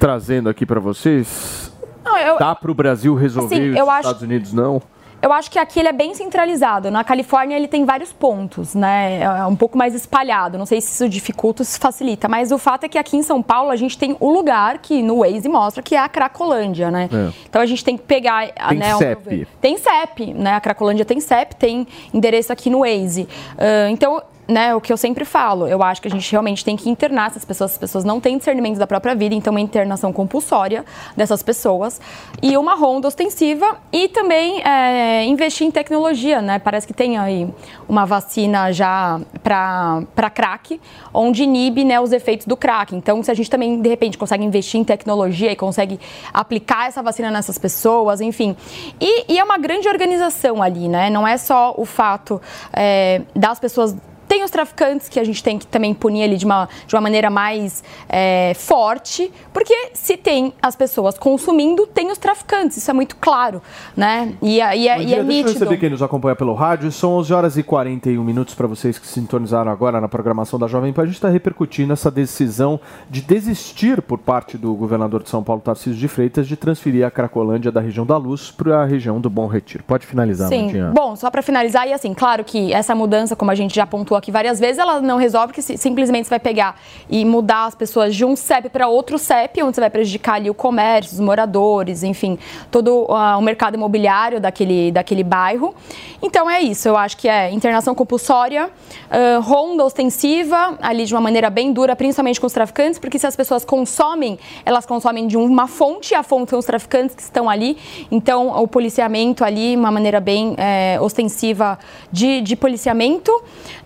trazendo 0.00 0.48
aqui 0.48 0.66
para 0.66 0.80
vocês? 0.80 1.70
Não, 2.04 2.16
eu- 2.18 2.38
Dá 2.38 2.54
para 2.54 2.70
o 2.70 2.74
Brasil 2.74 3.14
resolver 3.14 3.54
Assim, 3.54 3.70
os 3.70 3.76
eu 3.76 3.88
acho- 3.90 4.00
Estados 4.00 4.22
Unidos 4.22 4.52
não? 4.52 4.82
Eu 5.24 5.32
acho 5.32 5.50
que 5.50 5.58
aqui 5.58 5.80
ele 5.80 5.88
é 5.88 5.92
bem 5.92 6.14
centralizado. 6.14 6.90
Na 6.90 7.02
Califórnia 7.02 7.56
ele 7.56 7.66
tem 7.66 7.82
vários 7.86 8.12
pontos, 8.12 8.74
né? 8.74 9.22
É 9.22 9.46
um 9.46 9.56
pouco 9.56 9.78
mais 9.78 9.94
espalhado. 9.94 10.58
Não 10.58 10.66
sei 10.66 10.82
se 10.82 10.92
isso 10.92 11.08
dificulta 11.08 11.62
ou 11.62 11.64
se 11.64 11.78
facilita, 11.78 12.28
mas 12.28 12.52
o 12.52 12.58
fato 12.58 12.84
é 12.84 12.90
que 12.90 12.98
aqui 12.98 13.16
em 13.16 13.22
São 13.22 13.40
Paulo 13.42 13.70
a 13.70 13.76
gente 13.76 13.96
tem 13.96 14.14
o 14.20 14.30
lugar 14.30 14.76
que 14.80 15.02
no 15.02 15.20
Waze 15.20 15.48
mostra 15.48 15.82
que 15.82 15.94
é 15.94 15.98
a 15.98 16.10
Cracolândia, 16.10 16.90
né? 16.90 17.08
É. 17.10 17.32
Então 17.48 17.62
a 17.62 17.64
gente 17.64 17.82
tem 17.82 17.96
que 17.96 18.02
pegar, 18.02 18.52
Tem 18.68 18.76
né? 18.76 18.94
CEP. 18.98 19.48
Tem 19.62 19.78
CEP, 19.78 20.34
né? 20.34 20.56
A 20.56 20.60
Cracolândia 20.60 21.06
tem 21.06 21.18
CEP, 21.20 21.56
tem 21.56 21.86
endereço 22.12 22.52
aqui 22.52 22.68
no 22.68 22.80
Waze. 22.80 23.26
Ah, 23.56 23.88
então, 23.88 24.20
né, 24.46 24.74
o 24.74 24.80
que 24.80 24.92
eu 24.92 24.96
sempre 24.96 25.24
falo, 25.24 25.66
eu 25.66 25.82
acho 25.82 26.02
que 26.02 26.08
a 26.08 26.10
gente 26.10 26.30
realmente 26.30 26.64
tem 26.64 26.76
que 26.76 26.90
internar 26.90 27.30
essas 27.30 27.44
pessoas, 27.44 27.72
as 27.72 27.78
pessoas 27.78 28.04
não 28.04 28.20
têm 28.20 28.36
discernimento 28.36 28.78
da 28.78 28.86
própria 28.86 29.14
vida, 29.14 29.34
então 29.34 29.52
uma 29.52 29.60
internação 29.60 30.12
compulsória 30.12 30.84
dessas 31.16 31.42
pessoas 31.42 32.00
e 32.42 32.56
uma 32.56 32.74
ronda 32.74 33.08
ostensiva 33.08 33.78
e 33.92 34.08
também 34.08 34.62
é, 34.62 35.24
investir 35.24 35.66
em 35.66 35.70
tecnologia, 35.70 36.42
né? 36.42 36.58
Parece 36.58 36.86
que 36.86 36.92
tem 36.92 37.16
aí 37.16 37.48
uma 37.88 38.04
vacina 38.04 38.72
já 38.72 39.20
para 39.42 40.30
crack, 40.34 40.80
onde 41.12 41.42
inibe 41.42 41.84
né, 41.84 42.00
os 42.00 42.12
efeitos 42.12 42.46
do 42.46 42.56
crack. 42.56 42.94
Então, 42.94 43.22
se 43.22 43.30
a 43.30 43.34
gente 43.34 43.48
também, 43.50 43.80
de 43.80 43.88
repente, 43.88 44.18
consegue 44.18 44.44
investir 44.44 44.80
em 44.80 44.84
tecnologia 44.84 45.52
e 45.52 45.56
consegue 45.56 45.98
aplicar 46.32 46.88
essa 46.88 47.02
vacina 47.02 47.30
nessas 47.30 47.58
pessoas, 47.58 48.20
enfim. 48.20 48.56
E, 49.00 49.32
e 49.32 49.38
é 49.38 49.44
uma 49.44 49.58
grande 49.58 49.88
organização 49.88 50.62
ali, 50.62 50.88
né? 50.88 51.10
Não 51.10 51.26
é 51.26 51.36
só 51.36 51.74
o 51.76 51.84
fato 51.84 52.40
é, 52.72 53.22
das 53.34 53.58
pessoas 53.58 53.94
tem 54.28 54.42
os 54.44 54.50
traficantes 54.50 55.08
que 55.08 55.18
a 55.20 55.24
gente 55.24 55.42
tem 55.42 55.58
que 55.58 55.66
também 55.66 55.92
punir 55.94 56.22
ali 56.24 56.36
de 56.36 56.44
uma, 56.44 56.68
de 56.86 56.94
uma 56.94 57.00
maneira 57.00 57.30
mais 57.30 57.82
é, 58.08 58.52
forte, 58.54 59.32
porque 59.52 59.74
se 59.94 60.16
tem 60.16 60.52
as 60.62 60.74
pessoas 60.76 61.18
consumindo, 61.18 61.86
tem 61.86 62.10
os 62.10 62.18
traficantes, 62.18 62.76
isso 62.76 62.90
é 62.90 62.94
muito 62.94 63.16
claro, 63.16 63.60
né? 63.96 64.34
E, 64.42 64.60
é- 64.60 64.76
e 64.76 64.88
é, 64.88 64.96
Bom 64.96 65.00
e 65.02 65.04
é 65.04 65.06
deixa 65.06 65.20
eu 65.20 65.24
nítido. 65.24 65.52
receber 65.52 65.76
quem 65.78 65.90
nos 65.90 66.02
acompanha 66.02 66.36
pelo 66.36 66.54
rádio. 66.54 66.90
São 66.92 67.12
11 67.16 67.32
horas 67.32 67.56
e 67.56 67.62
41 67.62 68.22
minutos 68.24 68.54
para 68.54 68.66
vocês 68.66 68.98
que 68.98 69.06
sintonizaram 69.06 69.70
agora 69.70 70.00
na 70.00 70.08
programação 70.08 70.58
da 70.58 70.66
Jovem 70.66 70.92
Pan. 70.92 71.02
A 71.02 71.06
gente 71.06 71.14
está 71.16 71.28
repercutindo 71.28 71.92
essa 71.92 72.10
decisão 72.10 72.80
de 73.10 73.20
desistir 73.20 74.00
por 74.02 74.18
parte 74.18 74.56
do 74.56 74.74
governador 74.74 75.22
de 75.22 75.28
São 75.28 75.42
Paulo, 75.42 75.60
Tarcísio 75.60 75.94
de 75.98 76.08
Freitas, 76.08 76.46
de 76.48 76.56
transferir 76.56 77.04
a 77.06 77.10
Cracolândia 77.10 77.70
da 77.70 77.80
região 77.80 78.04
da 78.06 78.16
Luz 78.16 78.50
para 78.50 78.82
a 78.82 78.84
região 78.84 79.20
do 79.20 79.28
Bom 79.28 79.46
Retiro. 79.46 79.84
Pode 79.86 80.06
finalizar, 80.06 80.48
Sim, 80.48 80.64
Mandinha. 80.66 80.92
bom, 80.94 81.14
só 81.16 81.30
para 81.30 81.42
finalizar, 81.42 81.86
e 81.88 81.92
assim, 81.92 82.14
claro 82.14 82.44
que 82.44 82.72
essa 82.72 82.94
mudança, 82.94 83.34
como 83.36 83.50
a 83.50 83.54
gente 83.54 83.74
já 83.74 83.84
apontou 83.84 84.13
aqui 84.16 84.30
várias 84.30 84.58
vezes, 84.60 84.78
ela 84.78 85.00
não 85.00 85.16
resolve 85.16 85.52
que 85.52 85.62
simplesmente 85.62 86.24
você 86.24 86.30
vai 86.30 86.40
pegar 86.40 86.80
e 87.08 87.24
mudar 87.24 87.66
as 87.66 87.74
pessoas 87.74 88.14
de 88.14 88.24
um 88.24 88.36
CEP 88.36 88.68
para 88.68 88.88
outro 88.88 89.18
CEP, 89.18 89.62
onde 89.62 89.74
você 89.74 89.80
vai 89.80 89.90
prejudicar 89.90 90.34
ali 90.34 90.50
o 90.50 90.54
comércio, 90.54 91.14
os 91.14 91.20
moradores, 91.20 92.02
enfim, 92.02 92.38
todo 92.70 93.06
ah, 93.10 93.36
o 93.38 93.42
mercado 93.42 93.74
imobiliário 93.74 94.40
daquele, 94.40 94.92
daquele 94.92 95.22
bairro. 95.24 95.74
Então 96.22 96.50
é 96.50 96.60
isso, 96.60 96.88
eu 96.88 96.96
acho 96.96 97.16
que 97.16 97.28
é 97.28 97.50
internação 97.50 97.94
compulsória, 97.94 98.70
ah, 99.10 99.38
ronda 99.42 99.84
ostensiva, 99.84 100.78
ali 100.80 101.04
de 101.04 101.14
uma 101.14 101.20
maneira 101.20 101.50
bem 101.50 101.72
dura, 101.72 101.94
principalmente 101.94 102.40
com 102.40 102.46
os 102.46 102.52
traficantes, 102.52 102.98
porque 102.98 103.18
se 103.18 103.26
as 103.26 103.36
pessoas 103.36 103.64
consomem, 103.64 104.38
elas 104.64 104.86
consomem 104.86 105.26
de 105.26 105.36
uma 105.36 105.66
fonte, 105.66 106.14
a 106.14 106.22
fonte 106.22 106.50
são 106.50 106.58
os 106.58 106.64
traficantes 106.64 107.14
que 107.14 107.22
estão 107.22 107.48
ali, 107.48 107.76
então 108.10 108.48
o 108.62 108.66
policiamento 108.68 109.44
ali, 109.44 109.76
uma 109.76 109.90
maneira 109.90 110.20
bem 110.20 110.54
eh, 110.56 110.98
ostensiva 111.00 111.78
de, 112.10 112.40
de 112.40 112.56
policiamento, 112.56 113.32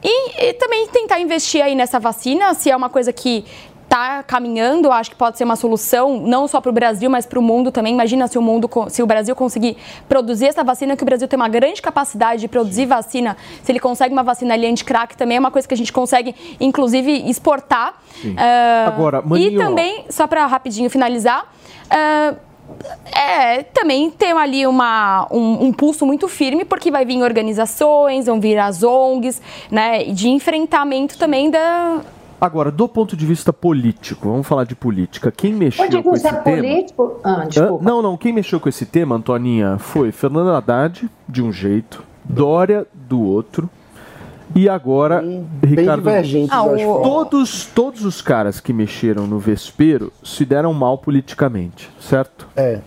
e, 0.03 0.18
e 0.41 0.53
também 0.55 0.87
tentar 0.89 1.21
investir 1.21 1.63
aí 1.65 1.75
nessa 1.75 1.99
vacina, 1.99 2.55
se 2.55 2.71
é 2.71 2.77
uma 2.77 2.89
coisa 2.89 3.13
que 3.13 3.45
está 3.85 4.23
caminhando, 4.23 4.93
acho 4.93 5.09
que 5.11 5.17
pode 5.17 5.39
ser 5.39 5.45
uma 5.45 5.57
solução 5.57 6.21
não 6.21 6.47
só 6.47 6.61
para 6.61 6.69
o 6.69 6.73
Brasil, 6.75 7.09
mas 7.09 7.25
para 7.25 7.39
o 7.39 7.43
mundo 7.43 7.73
também. 7.73 7.95
Imagina 7.95 8.29
se 8.29 8.37
o 8.37 8.43
mundo, 8.43 8.69
se 8.91 9.03
o 9.03 9.07
Brasil 9.07 9.35
conseguir 9.35 9.79
produzir 10.07 10.45
essa 10.47 10.63
vacina, 10.63 10.95
que 10.95 11.03
o 11.03 11.07
Brasil 11.07 11.27
tem 11.27 11.39
uma 11.39 11.49
grande 11.49 11.81
capacidade 11.81 12.43
de 12.43 12.49
produzir 12.49 12.85
vacina. 12.85 13.35
Se 13.63 13.73
ele 13.73 13.81
consegue 13.81 14.13
uma 14.13 14.23
vacina 14.23 14.53
ali 14.53 14.67
anti-crack, 14.67 15.17
também 15.17 15.39
é 15.39 15.41
uma 15.41 15.51
coisa 15.51 15.67
que 15.67 15.73
a 15.73 15.77
gente 15.77 15.91
consegue, 15.91 16.35
inclusive, 16.61 17.31
exportar. 17.31 17.95
Ah, 18.37 18.85
Agora, 18.89 19.23
e 19.25 19.29
Maninho- 19.29 19.59
também, 19.59 20.05
só 20.11 20.27
para 20.27 20.45
rapidinho 20.45 20.91
finalizar. 20.91 21.51
ah, 21.91 22.35
é, 23.13 23.63
também 23.63 24.11
tem 24.11 24.33
ali 24.33 24.67
uma, 24.67 25.27
um, 25.31 25.67
um 25.67 25.73
pulso 25.73 26.07
muito 26.07 26.29
firme, 26.29 26.65
porque 26.65 26.91
vai 26.91 27.05
vir 27.05 27.23
organizações, 27.23 28.27
vão 28.27 28.41
vir 28.41 28.59
as 28.59 28.83
ONGs, 28.83 29.41
né, 29.71 30.07
e 30.07 30.13
de 30.13 30.29
enfrentamento 30.29 31.19
também 31.19 31.51
da, 31.51 32.01
Agora, 32.41 32.71
do 32.71 32.89
ponto 32.89 33.17
de 33.17 33.27
vista 33.27 33.53
político, 33.53 34.29
vamos 34.29 34.47
falar 34.47 34.63
de 34.63 34.77
política. 34.77 35.33
Quem 35.33 35.53
mexeu 35.53 35.85
Onde 35.85 36.03
com 36.03 36.15
esse 36.15 36.27
é 36.27 36.33
tema... 36.33 36.57
político? 36.57 37.21
Ah. 37.25 37.49
Não, 37.83 38.01
não. 38.01 38.17
Quem 38.17 38.33
mexeu 38.33 38.61
com 38.61 38.69
esse 38.69 38.87
tema, 38.87 39.17
Antoninha, 39.17 39.77
foi 39.79 40.13
Fernando 40.13 40.51
Haddad, 40.51 41.11
de 41.29 41.43
um 41.43 41.51
jeito, 41.51 42.05
Dória, 42.23 42.87
do 42.95 43.21
outro, 43.21 43.69
e 44.55 44.69
agora 44.69 45.23
Ricardo 45.63 46.09
Ah. 46.51 46.63
Todos, 47.03 47.67
todos 47.67 48.05
os 48.05 48.21
caras 48.23 48.61
que 48.61 48.73
mexeram 48.73 49.27
no 49.27 49.39
Vespero 49.39 50.13
se 50.23 50.45
deram 50.45 50.73
mal 50.73 50.99
politicamente, 50.99 51.91
certo? 52.01 52.47
É. 52.57 52.81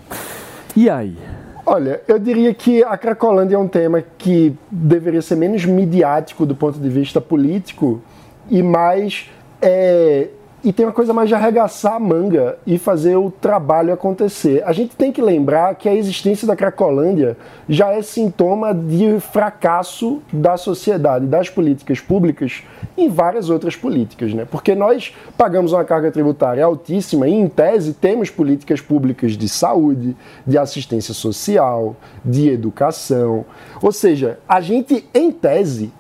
E 0.76 0.90
aí? 0.90 1.18
Olha, 1.66 2.02
eu 2.08 2.18
diria 2.18 2.54
que 2.54 2.84
a 2.84 2.98
Cracolândia 2.98 3.56
é 3.56 3.60
um 3.60 3.68
tema 3.68 4.04
que 4.18 4.56
deveria 4.70 5.22
ser 5.22 5.36
menos 5.36 5.64
midiático 5.64 6.46
do 6.46 6.56
ponto 6.56 6.80
de 6.80 6.90
vista 6.90 7.22
político 7.22 8.02
e 8.50 8.62
mais. 8.64 9.30
é, 9.62 10.30
e 10.64 10.72
tem 10.72 10.86
uma 10.86 10.92
coisa 10.92 11.12
mais 11.12 11.28
de 11.28 11.34
arregaçar 11.34 11.96
a 11.96 12.00
manga 12.00 12.58
e 12.68 12.78
fazer 12.78 13.16
o 13.16 13.32
trabalho 13.32 13.92
acontecer. 13.92 14.64
A 14.64 14.72
gente 14.72 14.96
tem 14.96 15.12
que 15.12 15.22
lembrar 15.22 15.74
que 15.76 15.90
a 15.90 15.96
existência 15.96 16.48
da 16.48 16.56
Cracolândia 16.56 17.36
já 17.68 17.92
é 17.92 18.02
sintoma 18.04 18.74
de 18.74 19.20
fracasso 19.20 20.22
da 20.32 20.58
sociedade, 20.58 21.26
das 21.26 21.50
políticas 21.50 22.00
públicas 22.00 22.64
em 22.96 23.10
várias 23.10 23.50
outras 23.50 23.76
políticas, 23.76 24.34
né? 24.34 24.46
Porque 24.50 24.76
nós 24.76 25.16
pagamos 25.36 25.74
uma 25.74 25.84
carga 25.84 26.12
tributária 26.12 26.64
altíssima 26.64 27.28
e, 27.28 27.34
em 27.34 27.48
tese, 27.48 27.94
temos 27.94 28.30
políticas 28.30 28.80
públicas 28.80 29.32
de 29.32 29.50
saúde, 29.50 30.16
de 30.46 30.58
assistência 30.58 31.14
social, 31.14 31.96
de 32.24 32.50
educação. 32.50 33.46
Ou 33.82 33.92
seja, 33.92 34.38
a 34.48 34.62
gente, 34.62 35.10
em 35.14 35.32
tese, 35.32 35.92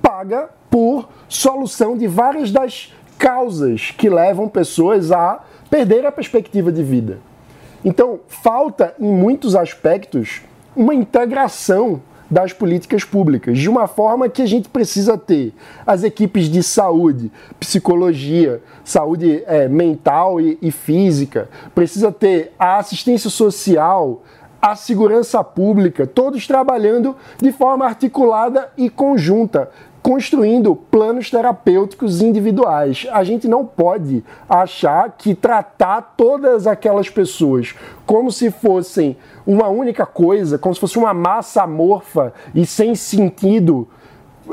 paga 0.00 0.48
por 0.70 1.08
solução 1.28 1.96
de 1.96 2.06
várias 2.06 2.52
das 2.52 2.92
causas 3.18 3.90
que 3.90 4.08
levam 4.08 4.48
pessoas 4.48 5.10
a 5.12 5.40
perder 5.70 6.06
a 6.06 6.12
perspectiva 6.12 6.70
de 6.70 6.82
vida. 6.82 7.18
Então, 7.84 8.20
falta 8.28 8.94
em 8.98 9.12
muitos 9.12 9.54
aspectos 9.54 10.42
uma 10.74 10.94
integração 10.94 12.00
das 12.30 12.52
políticas 12.52 13.04
públicas, 13.04 13.56
de 13.56 13.68
uma 13.68 13.86
forma 13.86 14.28
que 14.28 14.42
a 14.42 14.46
gente 14.46 14.68
precisa 14.68 15.16
ter 15.16 15.54
as 15.86 16.02
equipes 16.02 16.48
de 16.48 16.62
saúde, 16.62 17.30
psicologia, 17.60 18.60
saúde 18.84 19.44
eh, 19.46 19.68
mental 19.68 20.40
e, 20.40 20.58
e 20.60 20.72
física, 20.72 21.48
precisa 21.74 22.10
ter 22.10 22.52
a 22.58 22.78
assistência 22.78 23.30
social, 23.30 24.22
a 24.60 24.74
segurança 24.74 25.44
pública, 25.44 26.06
todos 26.06 26.46
trabalhando 26.46 27.14
de 27.40 27.52
forma 27.52 27.84
articulada 27.84 28.70
e 28.76 28.90
conjunta, 28.90 29.70
construindo 30.06 30.76
planos 30.76 31.32
terapêuticos 31.32 32.22
individuais. 32.22 33.08
A 33.10 33.24
gente 33.24 33.48
não 33.48 33.66
pode 33.66 34.22
achar 34.48 35.10
que 35.18 35.34
tratar 35.34 36.14
todas 36.16 36.64
aquelas 36.68 37.10
pessoas 37.10 37.74
como 38.06 38.30
se 38.30 38.52
fossem 38.52 39.16
uma 39.44 39.66
única 39.66 40.06
coisa, 40.06 40.58
como 40.58 40.72
se 40.72 40.80
fosse 40.80 40.96
uma 40.96 41.12
massa 41.12 41.64
amorfa 41.64 42.32
e 42.54 42.64
sem 42.64 42.94
sentido, 42.94 43.88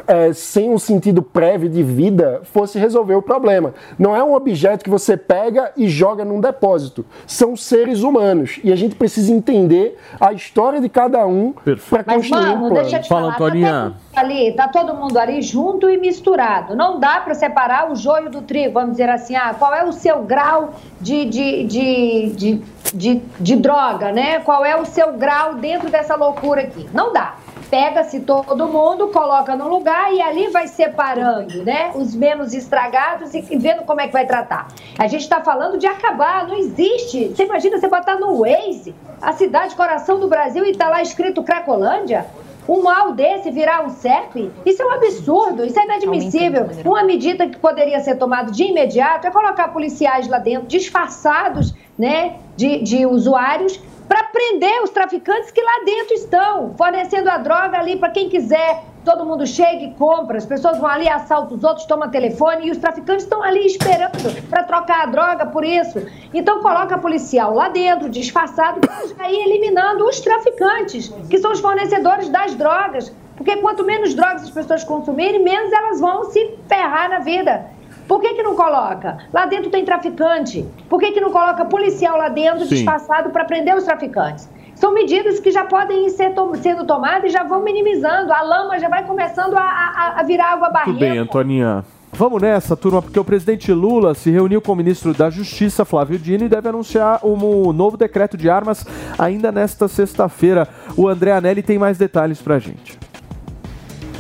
é, 0.08 0.34
sem 0.34 0.70
um 0.70 0.78
sentido 0.78 1.22
prévio 1.22 1.70
de 1.70 1.84
vida, 1.84 2.42
fosse 2.44 2.78
resolver 2.78 3.16
o 3.16 3.22
problema. 3.22 3.74
Não 3.98 4.16
é 4.16 4.24
um 4.24 4.34
objeto 4.34 4.84
que 4.84 4.90
você 4.90 5.16
pega 5.16 5.72
e 5.76 5.88
joga 5.88 6.26
num 6.26 6.40
depósito. 6.40 7.06
São 7.26 7.56
seres 7.56 8.02
humanos. 8.02 8.60
E 8.64 8.72
a 8.72 8.76
gente 8.76 8.96
precisa 8.96 9.32
entender 9.32 9.98
a 10.20 10.34
história 10.34 10.80
de 10.80 10.90
cada 10.90 11.26
um 11.26 11.54
para 11.90 12.04
construir 12.04 12.42
Mas, 12.42 12.56
um 12.56 12.60
mano, 12.60 12.60
plano. 12.60 12.76
deixa 12.76 12.98
eu 12.98 13.02
te 13.02 13.10
falar, 13.10 13.32
tá 13.32 13.38
todo 13.38 13.56
mundo 13.56 13.96
ali, 14.16 14.52
tá 14.54 14.68
todo 14.68 14.94
mundo 14.96 15.18
ali 15.18 15.42
junto 15.42 15.90
e 15.90 15.98
misturado. 15.98 16.76
Não 16.76 17.00
dá 17.00 17.20
para 17.20 17.34
separar 17.34 17.92
o 17.92 17.96
joio 17.96 18.30
do 18.30 18.42
trigo, 18.42 18.74
vamos 18.74 18.92
dizer 18.92 19.10
assim, 19.10 19.36
ah, 19.36 19.56
qual 19.58 19.74
é 19.74 19.84
o 19.84 19.92
seu 19.92 20.24
grau 20.24 20.74
de, 21.00 21.26
de, 21.26 21.64
de, 21.66 22.30
de, 22.32 22.62
de, 22.94 23.22
de 23.40 23.56
droga, 23.56 24.12
né? 24.12 24.40
Qual 24.40 24.66
é 24.66 24.76
o 24.80 24.86
seu 24.86 25.14
grau 25.14 25.56
dentro 25.56 25.90
dessa 25.90 26.16
loucura 26.16 26.62
aqui? 26.62 26.88
Não 26.94 27.12
dá. 27.12 27.36
Pega-se 27.74 28.20
todo 28.20 28.68
mundo, 28.68 29.08
coloca 29.08 29.56
num 29.56 29.68
lugar 29.68 30.14
e 30.14 30.22
ali 30.22 30.48
vai 30.50 30.68
separando, 30.68 31.64
né? 31.64 31.92
Os 31.96 32.14
menos 32.14 32.54
estragados 32.54 33.34
e 33.34 33.42
vendo 33.58 33.82
como 33.82 34.00
é 34.00 34.06
que 34.06 34.14
vai 34.14 34.28
tratar. 34.28 34.68
A 34.96 35.08
gente 35.08 35.22
está 35.22 35.42
falando 35.42 35.80
de 35.80 35.88
acabar, 35.88 36.48
não 36.48 36.56
existe. 36.56 37.30
Você 37.30 37.46
imagina 37.46 37.80
você 37.80 37.88
botar 37.88 38.20
no 38.20 38.42
Waze 38.42 38.94
a 39.20 39.34
cidade 39.34 39.74
coração 39.74 40.20
do 40.20 40.28
Brasil 40.28 40.64
e 40.68 40.76
tá 40.76 40.88
lá 40.88 41.02
escrito 41.02 41.42
Cracolândia? 41.42 42.28
Um 42.70 42.84
mal 42.84 43.14
desse 43.14 43.50
virar 43.50 43.84
um 43.84 43.90
CEP? 43.90 44.52
Isso 44.64 44.80
é 44.80 44.86
um 44.86 44.92
absurdo, 44.92 45.66
isso 45.66 45.80
é 45.80 45.86
inadmissível. 45.86 46.70
Uma 46.86 47.04
medida 47.04 47.48
que 47.48 47.58
poderia 47.58 48.00
ser 48.02 48.18
tomada 48.20 48.52
de 48.52 48.66
imediato 48.66 49.26
é 49.26 49.32
colocar 49.32 49.70
policiais 49.70 50.28
lá 50.28 50.38
dentro, 50.38 50.68
disfarçados 50.68 51.74
né, 51.98 52.36
de, 52.56 52.84
de 52.84 53.08
usuários, 53.08 53.80
para 54.14 54.26
prender 54.26 54.84
os 54.84 54.92
traficantes 54.92 55.50
que 55.50 55.60
lá 55.60 55.84
dentro 55.84 56.14
estão, 56.14 56.76
fornecendo 56.78 57.32
a 57.32 57.40
droga 57.40 57.80
ali 57.80 57.96
para 57.96 58.12
quem 58.12 58.30
quiser. 58.30 58.84
Todo 59.04 59.26
mundo 59.26 59.44
chega 59.48 59.86
e 59.86 59.94
compra, 59.96 60.38
as 60.38 60.46
pessoas 60.46 60.78
vão 60.78 60.88
ali, 60.88 61.10
assaltam 61.10 61.58
os 61.58 61.64
outros, 61.64 61.88
tomam 61.88 62.12
telefone 62.12 62.68
e 62.68 62.72
os 62.72 62.78
traficantes 62.78 63.24
estão 63.24 63.42
ali 63.42 63.66
esperando 63.66 64.12
para 64.52 64.62
trocar 64.66 65.02
a 65.02 65.06
droga 65.08 65.48
por 65.48 65.66
isso. 65.66 66.00
Então 66.32 66.62
coloca 66.62 66.96
policial 67.00 67.56
lá 67.56 67.70
dentro, 67.70 68.08
disfarçado, 68.08 68.82
para 68.82 69.32
eliminando 69.32 70.06
os 70.06 70.20
traficantes, 70.20 71.12
que 71.28 71.40
são 71.40 71.52
os 71.52 71.60
fornecedores 71.60 72.30
das 72.30 72.54
drogas. 72.54 73.12
Porque 73.36 73.58
quanto 73.58 73.84
menos 73.84 74.14
drogas 74.14 74.44
as 74.44 74.52
pessoas 74.52 74.84
consumirem, 74.84 75.44
menos 75.44 75.74
elas 75.74 76.00
vão 76.00 76.26
se 76.26 76.56
ferrar 76.68 77.10
na 77.10 77.18
vida. 77.18 77.66
Por 78.08 78.20
que, 78.22 78.34
que 78.34 78.44
não 78.44 78.56
coloca? 78.56 79.18
Lá 79.34 79.46
dentro 79.46 79.70
tem 79.70 79.84
traficante. 79.86 80.66
Por 80.90 81.00
que, 81.00 81.12
que 81.12 81.22
não 81.22 81.32
coloca 81.32 81.66
policial 81.66 82.18
lá 82.18 82.30
dentro 82.30 82.66
Sim. 82.66 82.76
disfarçado 82.76 83.30
para 83.30 83.46
prender 83.46 83.76
os 83.76 83.84
traficantes? 83.84 84.50
São 84.76 84.94
medidas 84.94 85.40
que 85.40 85.52
já 85.52 85.64
podem 85.66 86.08
ir 86.08 86.10
ser 86.10 86.34
tom- 86.34 86.54
sendo 86.56 86.86
tomadas 86.86 87.30
e 87.30 87.34
já 87.34 87.44
vão 87.44 87.62
minimizando. 87.64 88.34
A 88.34 88.42
lama 88.42 88.78
já 88.80 88.90
vai 88.90 89.06
começando 89.06 89.56
a, 89.56 89.62
a- 89.62 90.14
a 90.20 90.24
virar 90.24 90.52
água 90.54 90.70
Muito 90.70 90.86
bem, 90.86 90.94
barreira. 91.10 91.22
Antoninha. 91.22 91.86
Vamos 92.16 92.40
nessa, 92.42 92.76
turma, 92.78 93.02
porque 93.02 93.20
o 93.20 93.24
presidente 93.26 93.72
Lula 93.74 94.14
se 94.14 94.30
reuniu 94.30 94.62
com 94.62 94.74
o 94.74 94.76
ministro 94.76 95.16
da 95.16 95.32
Justiça, 95.32 95.84
Flávio 95.84 96.20
Dino, 96.20 96.44
e 96.46 96.50
deve 96.50 96.70
anunciar 96.70 97.20
um 97.26 97.74
novo 97.74 97.98
decreto 97.98 98.38
de 98.38 98.50
armas 98.52 98.86
ainda 99.18 99.52
nesta 99.52 99.88
sexta-feira. 99.88 100.68
O 100.96 101.08
André 101.08 101.32
Anelli 101.32 101.64
tem 101.64 101.80
mais 101.80 101.98
detalhes 101.98 102.40
pra 102.40 102.60
gente. 102.60 103.00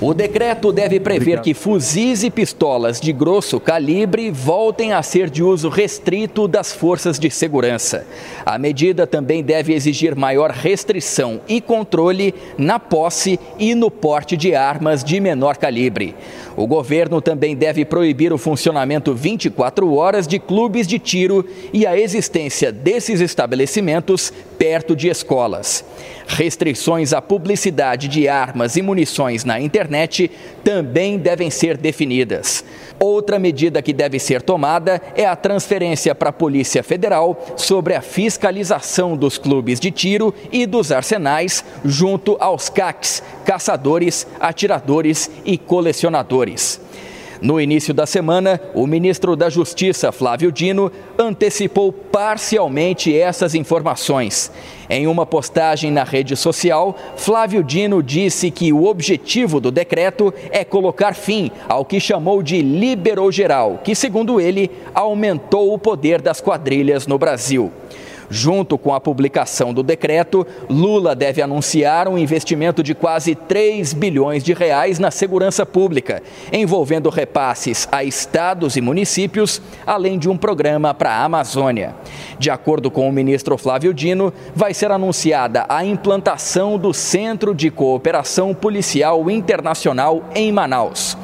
O 0.06 0.14
decreto 0.14 0.74
deve 0.74 1.00
prever 1.00 1.40
que 1.40 1.54
fuzis 1.54 2.24
e 2.24 2.30
pistolas 2.30 3.00
de 3.00 3.14
grosso 3.14 3.58
calibre 3.58 4.30
voltem 4.30 4.92
a 4.92 5.02
ser 5.02 5.30
de 5.30 5.42
uso 5.42 5.70
restrito 5.70 6.46
das 6.46 6.74
forças 6.74 7.18
de 7.18 7.32
segurança. 7.32 8.06
A 8.46 8.60
medida 8.60 9.08
também 9.08 9.42
deve 9.42 9.74
exigir 9.74 10.14
maior 10.14 10.52
restrição 10.52 11.40
e 11.48 11.62
controle 11.62 12.36
na 12.58 12.80
posse 12.80 13.40
e 13.58 13.74
no 13.74 13.90
porte 13.90 14.36
de 14.36 14.54
armas 14.54 15.06
de 15.06 15.22
menor 15.22 15.56
calibre. 15.56 16.14
O 16.58 16.68
governo 16.68 17.22
também 17.22 17.56
deve 17.56 17.86
proibir 17.86 18.34
o 18.34 18.38
funcionamento 18.38 19.14
24 19.14 19.96
horas 19.96 20.28
de 20.28 20.38
clubes 20.38 20.86
de 20.86 21.00
tiro 21.00 21.46
e 21.72 21.88
a 21.88 21.98
existência 21.98 22.74
desses 22.74 23.22
estabelecimentos 23.22 24.34
perto 24.58 24.98
de 24.98 25.08
escolas. 25.08 25.86
Restrições 26.28 27.14
à 27.14 27.22
publicidade 27.22 28.08
de 28.08 28.28
armas 28.28 28.76
e 28.76 28.82
munições 28.82 29.44
na 29.44 29.60
internet 29.60 30.32
também 30.64 31.18
devem 31.18 31.50
ser 31.50 31.78
definidas. 31.78 32.64
Outra 33.00 33.38
medida 33.38 33.82
que 33.82 33.91
deve 33.91 34.20
ser 34.20 34.41
tomada 34.41 35.02
é 35.16 35.26
a 35.26 35.36
transferência 35.36 36.16
para 36.16 36.30
a 36.30 36.34
Polícia 36.34 36.82
Federal 36.84 37.44
sobre 37.58 37.95
a 37.95 38.02
fiscalização 38.02 39.18
dos 39.18 39.38
clubes 39.38 39.80
de 39.80 39.91
tiro 39.91 40.34
e 40.52 40.66
dos 40.66 40.91
arsenais, 40.91 41.64
junto 41.84 42.38
aos 42.40 42.70
CACs, 42.70 43.22
caçadores, 43.44 44.26
atiradores 44.40 45.30
e 45.44 45.58
colecionadores. 45.58 46.82
No 47.44 47.60
início 47.60 47.94
da 47.94 48.06
semana, 48.06 48.57
o 48.74 48.88
ministro 48.88 49.36
da 49.36 49.49
Justiça, 49.49 50.14
Flávio 50.14 50.49
Dino, 50.49 50.90
antecipou 51.20 51.91
parcialmente 51.91 53.14
essas 53.14 53.53
informações. 53.53 54.49
Em 54.90 55.07
uma 55.07 55.26
postagem 55.26 55.91
na 55.91 56.06
rede 56.06 56.38
social, 56.38 56.98
Flávio 57.18 57.61
Dino 57.61 58.02
disse 58.02 58.49
que 58.49 58.72
o 58.72 58.86
objetivo 58.86 59.60
do 59.60 59.72
decreto 59.72 60.34
é 60.52 60.64
colocar 60.64 61.14
fim 61.14 61.52
ao 61.68 61.84
que 61.84 61.99
chamou 61.99 62.41
de 62.41 62.61
liberou 62.61 63.30
geral, 63.30 63.82
que, 63.84 63.94
segundo 63.94 64.40
ele, 64.40 64.72
aumentou 64.94 65.74
o 65.74 65.78
poder 65.78 66.22
das 66.22 66.40
quadrilhas 66.40 67.07
no 67.07 67.18
Brasil. 67.18 67.74
Junto 68.34 68.80
com 68.80 68.95
a 68.95 68.99
publicação 68.99 69.72
do 69.72 69.84
decreto, 69.84 70.43
Lula 70.68 71.15
deve 71.15 71.39
anunciar 71.39 72.07
um 72.07 72.18
investimento 72.18 72.81
de 72.81 72.95
quase 72.95 73.35
3 73.35 73.93
bilhões 73.93 74.43
de 74.43 74.53
reais 74.53 74.97
na 74.97 75.11
segurança 75.11 75.68
pública, 75.68 76.23
envolvendo 76.51 77.11
repasses 77.11 77.88
a 77.91 78.03
estados 78.03 78.76
e 78.76 78.81
municípios, 78.81 79.61
além 79.85 80.18
de 80.18 80.27
um 80.27 80.35
programa 80.35 80.95
para 80.95 81.11
a 81.11 81.23
Amazônia. 81.23 81.93
De 82.39 82.49
acordo 82.49 82.89
com 82.89 83.07
o 83.07 83.11
ministro 83.11 83.55
Flávio 83.55 83.93
Dino, 83.93 84.34
vai 84.55 84.73
ser 84.73 84.89
anunciada 84.89 85.68
a 85.69 85.85
implantação 85.85 86.80
do 86.80 86.91
Centro 86.91 87.53
de 87.53 87.69
Cooperação 87.69 88.51
Policial 88.51 89.30
Internacional 89.30 90.23
em 90.34 90.51
Manaus. 90.51 91.15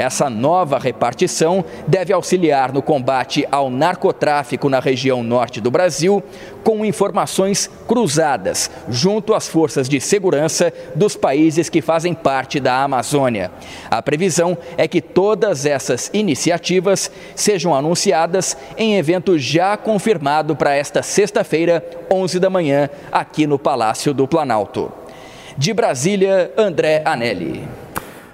Essa 0.00 0.30
nova 0.30 0.78
repartição 0.78 1.62
deve 1.86 2.10
auxiliar 2.10 2.72
no 2.72 2.80
combate 2.80 3.46
ao 3.52 3.68
narcotráfico 3.68 4.70
na 4.70 4.80
região 4.80 5.22
norte 5.22 5.60
do 5.60 5.70
Brasil, 5.70 6.22
com 6.64 6.86
informações 6.86 7.68
cruzadas 7.86 8.70
junto 8.88 9.34
às 9.34 9.46
forças 9.46 9.90
de 9.90 10.00
segurança 10.00 10.72
dos 10.94 11.16
países 11.16 11.68
que 11.68 11.82
fazem 11.82 12.14
parte 12.14 12.58
da 12.58 12.82
Amazônia. 12.82 13.50
A 13.90 14.00
previsão 14.00 14.56
é 14.78 14.88
que 14.88 15.02
todas 15.02 15.66
essas 15.66 16.08
iniciativas 16.14 17.10
sejam 17.36 17.74
anunciadas 17.74 18.56
em 18.78 18.96
evento 18.96 19.38
já 19.38 19.76
confirmado 19.76 20.56
para 20.56 20.74
esta 20.74 21.02
sexta-feira, 21.02 21.84
11 22.10 22.40
da 22.40 22.48
manhã, 22.48 22.88
aqui 23.12 23.46
no 23.46 23.58
Palácio 23.58 24.14
do 24.14 24.26
Planalto. 24.26 24.90
De 25.58 25.74
Brasília, 25.74 26.50
André 26.56 27.02
Anelli. 27.04 27.79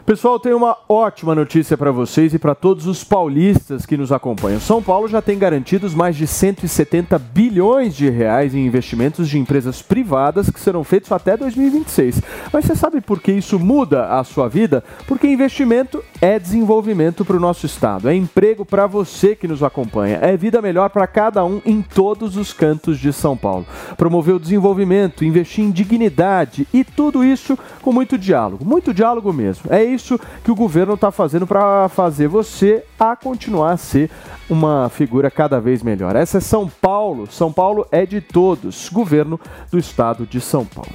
Pessoal, 0.06 0.38
tem 0.38 0.54
uma 0.54 0.76
ótima 0.88 1.34
notícia 1.34 1.76
para 1.76 1.90
vocês 1.90 2.32
e 2.32 2.38
para 2.38 2.54
todos 2.54 2.86
os 2.86 3.02
paulistas 3.02 3.84
que 3.84 3.96
nos 3.96 4.12
acompanham. 4.12 4.60
São 4.60 4.80
Paulo 4.80 5.08
já 5.08 5.20
tem 5.20 5.36
garantidos 5.36 5.96
mais 5.96 6.14
de 6.14 6.28
170 6.28 7.18
bilhões 7.18 7.92
de 7.92 8.08
reais 8.08 8.54
em 8.54 8.64
investimentos 8.64 9.28
de 9.28 9.36
empresas 9.36 9.82
privadas 9.82 10.48
que 10.48 10.60
serão 10.60 10.84
feitos 10.84 11.10
até 11.10 11.36
2026. 11.36 12.22
Mas 12.52 12.64
você 12.64 12.76
sabe 12.76 13.00
por 13.00 13.20
que 13.20 13.32
isso 13.32 13.58
muda 13.58 14.16
a 14.16 14.22
sua 14.22 14.48
vida? 14.48 14.84
Porque 15.08 15.26
investimento 15.26 16.00
é 16.20 16.38
desenvolvimento 16.38 17.24
para 17.24 17.36
o 17.36 17.40
nosso 17.40 17.66
estado, 17.66 18.08
é 18.08 18.14
emprego 18.14 18.64
para 18.64 18.86
você 18.86 19.34
que 19.34 19.48
nos 19.48 19.60
acompanha, 19.60 20.20
é 20.22 20.36
vida 20.36 20.62
melhor 20.62 20.88
para 20.88 21.08
cada 21.08 21.44
um 21.44 21.60
em 21.66 21.82
todos 21.82 22.36
os 22.36 22.52
cantos 22.52 23.00
de 23.00 23.12
São 23.12 23.36
Paulo. 23.36 23.66
Promover 23.96 24.36
o 24.36 24.40
desenvolvimento, 24.40 25.24
investir 25.24 25.64
em 25.64 25.72
dignidade 25.72 26.64
e 26.72 26.84
tudo 26.84 27.24
isso 27.24 27.58
com 27.82 27.90
muito 27.90 28.16
diálogo, 28.16 28.64
muito 28.64 28.94
diálogo 28.94 29.32
mesmo. 29.32 29.64
É 29.68 29.82
isso 29.82 29.95
que 30.44 30.50
o 30.50 30.54
governo 30.54 30.94
está 30.94 31.10
fazendo 31.10 31.46
para 31.46 31.88
fazer 31.88 32.28
você 32.28 32.84
a 32.98 33.14
continuar 33.16 33.72
a 33.72 33.76
ser 33.76 34.10
uma 34.48 34.88
figura 34.88 35.30
cada 35.30 35.60
vez 35.60 35.82
melhor. 35.82 36.14
Essa 36.14 36.38
é 36.38 36.40
São 36.40 36.68
Paulo. 36.68 37.26
São 37.30 37.52
Paulo 37.52 37.86
é 37.90 38.06
de 38.06 38.20
todos. 38.20 38.88
Governo 38.88 39.40
do 39.70 39.78
estado 39.78 40.26
de 40.26 40.40
São 40.40 40.64
Paulo. 40.64 40.92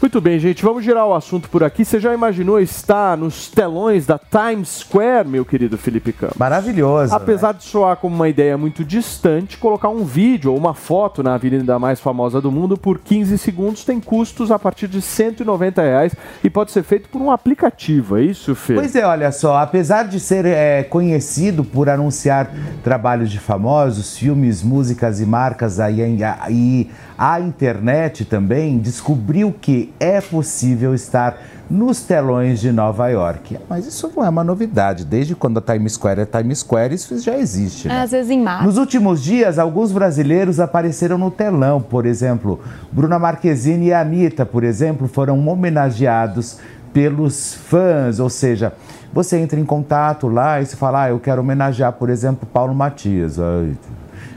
Muito 0.00 0.18
bem, 0.18 0.38
gente, 0.38 0.62
vamos 0.62 0.82
girar 0.82 1.06
o 1.06 1.12
assunto 1.12 1.50
por 1.50 1.62
aqui. 1.62 1.84
Você 1.84 2.00
já 2.00 2.14
imaginou 2.14 2.58
estar 2.58 3.18
nos 3.18 3.48
telões 3.50 4.06
da 4.06 4.18
Times 4.18 4.80
Square, 4.80 5.28
meu 5.28 5.44
querido 5.44 5.76
Felipe 5.76 6.10
Campos? 6.10 6.38
Maravilhoso. 6.38 7.14
Apesar 7.14 7.52
de 7.52 7.64
soar 7.64 7.98
como 7.98 8.14
uma 8.14 8.26
ideia 8.26 8.56
muito 8.56 8.82
distante, 8.82 9.58
colocar 9.58 9.90
um 9.90 10.02
vídeo 10.06 10.52
ou 10.52 10.56
uma 10.56 10.72
foto 10.72 11.22
na 11.22 11.34
avenida 11.34 11.78
mais 11.78 12.00
famosa 12.00 12.40
do 12.40 12.50
mundo 12.50 12.78
por 12.78 12.98
15 12.98 13.36
segundos 13.36 13.84
tem 13.84 14.00
custos 14.00 14.50
a 14.50 14.58
partir 14.58 14.88
de 14.88 15.02
190 15.02 15.82
reais 15.82 16.14
e 16.42 16.48
pode 16.48 16.70
ser 16.70 16.82
feito 16.82 17.10
por 17.10 17.20
um 17.20 17.30
aplicativo, 17.30 18.16
é 18.16 18.22
isso, 18.22 18.39
Fê? 18.54 18.74
Pois 18.74 18.94
é, 18.96 19.04
olha 19.06 19.30
só, 19.32 19.58
apesar 19.58 20.04
de 20.08 20.18
ser 20.20 20.44
é, 20.46 20.82
conhecido 20.82 21.62
por 21.64 21.88
anunciar 21.88 22.50
trabalhos 22.82 23.30
de 23.30 23.38
famosos, 23.38 24.16
filmes, 24.16 24.62
músicas 24.62 25.20
e 25.20 25.26
marcas 25.26 25.78
aí, 25.78 26.00
em- 26.02 26.18
e 26.50 26.90
a 27.18 27.38
internet 27.40 28.24
também 28.24 28.78
descobriu 28.78 29.54
que 29.60 29.92
é 30.00 30.20
possível 30.20 30.94
estar 30.94 31.36
nos 31.70 32.00
telões 32.02 32.58
de 32.60 32.72
Nova 32.72 33.06
York. 33.10 33.56
Mas 33.68 33.86
isso 33.86 34.10
não 34.16 34.24
é 34.24 34.28
uma 34.28 34.42
novidade. 34.42 35.04
Desde 35.04 35.36
quando 35.36 35.58
a 35.58 35.60
Times 35.60 35.92
Square 35.92 36.22
é 36.22 36.26
Times 36.26 36.58
Square, 36.60 36.92
isso 36.94 37.16
já 37.20 37.36
existe. 37.38 37.86
né? 37.86 38.02
Às 38.02 38.10
vezes 38.10 38.28
em 38.28 38.42
março. 38.42 38.64
Nos 38.66 38.76
últimos 38.76 39.22
dias, 39.22 39.56
alguns 39.56 39.92
brasileiros 39.92 40.58
apareceram 40.58 41.16
no 41.16 41.30
telão. 41.30 41.80
Por 41.80 42.06
exemplo, 42.06 42.58
Bruna 42.90 43.20
Marquezine 43.20 43.86
e 43.86 43.92
a 43.92 44.00
Anitta, 44.00 44.44
por 44.44 44.64
exemplo, 44.64 45.06
foram 45.06 45.38
homenageados 45.46 46.58
pelos 46.92 47.54
fãs. 47.54 48.20
Ou 48.20 48.30
seja, 48.30 48.72
você 49.12 49.38
entra 49.38 49.58
em 49.58 49.64
contato 49.64 50.28
lá 50.28 50.60
e 50.60 50.66
você 50.66 50.76
fala, 50.76 51.04
ah, 51.04 51.10
eu 51.10 51.18
quero 51.18 51.40
homenagear, 51.40 51.92
por 51.92 52.10
exemplo, 52.10 52.48
Paulo 52.52 52.74
Matias. 52.74 53.38
Ai, 53.38 53.76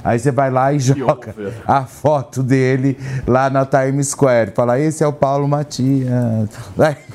Aí 0.03 0.19
você 0.19 0.31
vai 0.31 0.49
lá 0.51 0.73
e 0.73 0.80
joga 0.80 1.34
a 1.67 1.84
foto 1.84 2.43
dele 2.43 2.97
lá 3.27 3.49
na 3.49 3.65
Times 3.65 4.09
Square. 4.09 4.51
Fala, 4.55 4.80
esse 4.80 5.03
é 5.03 5.07
o 5.07 5.13
Paulo 5.13 5.47
Matias. 5.47 6.49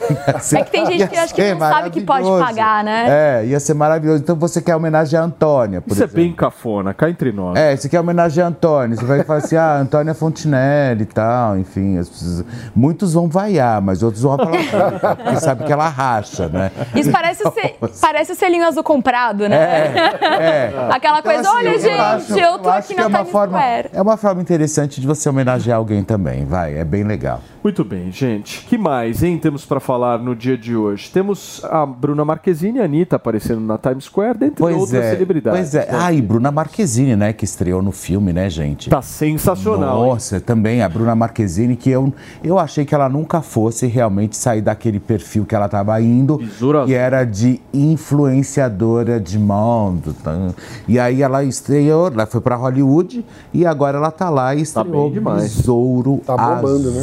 É 0.55 0.62
que 0.65 0.70
tem 0.70 0.86
gente 0.86 1.06
que 1.09 1.16
acha 1.16 1.35
que 1.35 1.52
não 1.55 1.59
sabe 1.59 1.90
que 1.90 2.01
pode 2.01 2.24
pagar, 2.27 2.82
né? 2.85 3.40
É, 3.43 3.47
ia 3.47 3.60
ser 3.60 3.74
maravilhoso. 3.74 4.23
Então 4.23 4.36
você 4.36 4.60
quer 4.62 4.74
homenagear 4.77 5.23
a 5.23 5.27
Antônia, 5.27 5.81
por 5.81 5.93
Isso 5.93 6.02
exemplo. 6.05 6.20
é 6.20 6.23
bem 6.24 6.32
cafona, 6.32 6.94
cá 6.94 7.10
entre 7.10 7.31
nós. 7.32 7.59
É, 7.59 7.77
você 7.77 7.89
quer 7.89 8.01
homenagear 8.01 8.47
a 8.47 8.48
Antônia. 8.51 8.97
Você 8.97 9.05
vai 9.05 9.23
falar 9.24 9.39
assim, 9.40 9.56
ah, 9.56 9.77
Antônia 9.77 10.15
Fontinelli 10.15 11.02
e 11.02 11.06
tal, 11.06 11.59
enfim. 11.59 11.98
as 11.98 12.09
pessoas- 12.09 12.44
Muitos 12.74 13.12
vão 13.15 13.28
vaiar, 13.28 13.82
mas 13.82 14.02
outros 14.02 14.23
vão 14.23 14.32
aplaudir, 14.32 14.70
porque 15.24 15.40
sabe 15.40 15.65
que 15.65 15.73
ela 15.73 15.89
racha, 15.89 16.48
né? 16.48 16.70
Isso 16.94 17.10
parece 17.10 17.47
o, 17.47 17.51
se- 17.52 17.74
parece 18.01 18.32
o 18.32 18.35
selinho 18.35 18.66
azul 18.66 18.82
comprado, 18.85 19.48
né? 19.48 19.56
É, 19.56 20.73
é. 20.73 20.73
Aquela 20.90 21.19
Então, 21.19 21.32
coisa, 21.32 21.48
assim, 21.48 21.59
olha, 21.59 21.69
eu 21.74 21.81
gente, 21.81 22.01
acho- 22.01 22.39
eu 22.39 22.59
tô 22.59 22.70
acho 22.78 22.94
que 22.94 23.00
é 23.00 23.06
uma 23.06 23.24
forma, 23.24 23.59
Square. 23.59 23.90
É 23.92 24.02
uma 24.02 24.16
forma 24.16 24.40
interessante 24.40 25.00
de 25.00 25.06
você 25.06 25.28
homenagear 25.28 25.78
alguém 25.78 26.02
também, 26.02 26.44
vai, 26.44 26.78
é 26.78 26.84
bem 26.84 27.05
legal. 27.05 27.40
Muito 27.69 27.85
bem, 27.85 28.11
gente. 28.11 28.65
que 28.65 28.78
mais, 28.78 29.23
hein, 29.23 29.36
temos 29.36 29.66
para 29.66 29.78
falar 29.78 30.19
no 30.19 30.35
dia 30.35 30.57
de 30.57 30.74
hoje? 30.74 31.11
Temos 31.11 31.62
a 31.66 31.85
Bruna 31.85 32.24
Marquezine 32.24 32.78
e 32.78 32.81
a 32.81 32.86
Anitta 32.86 33.16
aparecendo 33.16 33.61
na 33.61 33.77
Times 33.77 34.05
Square, 34.05 34.39
dentre 34.39 34.57
Pois 34.57 34.74
outras 34.74 35.05
é, 35.05 35.11
celebridades. 35.11 35.61
pois 35.61 35.74
é. 35.74 35.93
né? 35.93 35.99
Ah, 36.01 36.11
e 36.11 36.23
Bruna 36.23 36.51
Marquezine, 36.51 37.15
né, 37.15 37.35
que 37.35 37.45
estreou 37.45 37.82
no 37.82 37.93
filme, 37.93 38.32
né, 38.32 38.49
gente? 38.49 38.89
Tá 38.89 39.03
sensacional. 39.03 40.03
hein? 40.03 40.09
Nossa, 40.09 40.40
também 40.40 40.81
a 40.81 40.89
Bruna 40.89 41.15
Marquezine, 41.15 41.77
que 41.77 41.90
eu, 41.90 42.11
eu 42.43 42.59
achei 42.59 42.86
que 42.86 42.95
ela 42.95 43.07
nunca 43.07 43.43
fosse 43.43 43.86
realmente 43.86 44.35
sair 44.35 44.62
daquele 44.62 44.99
perfil 44.99 45.45
que 45.45 45.55
ela 45.55 45.66
estava 45.66 46.01
indo, 46.01 46.40
que 46.86 46.95
era 46.95 47.23
de 47.23 47.61
influenciadora 47.74 49.20
de 49.20 49.39
mundo. 49.39 50.16
tá? 50.24 50.55
E 50.89 50.99
aí 50.99 51.23
ela 51.23 51.45
estreou, 51.45 52.09
ela 52.09 52.24
foi 52.24 52.40
para 52.40 52.57
Hollywood 52.57 53.23
e 53.53 53.66
agora 53.66 53.99
ela 53.99 54.11
tá 54.11 54.31
lá 54.31 54.55
e 54.55 54.62
estreou 54.62 55.11
Besouro 55.11 56.23
bombando, 56.27 56.90
né? 56.93 57.03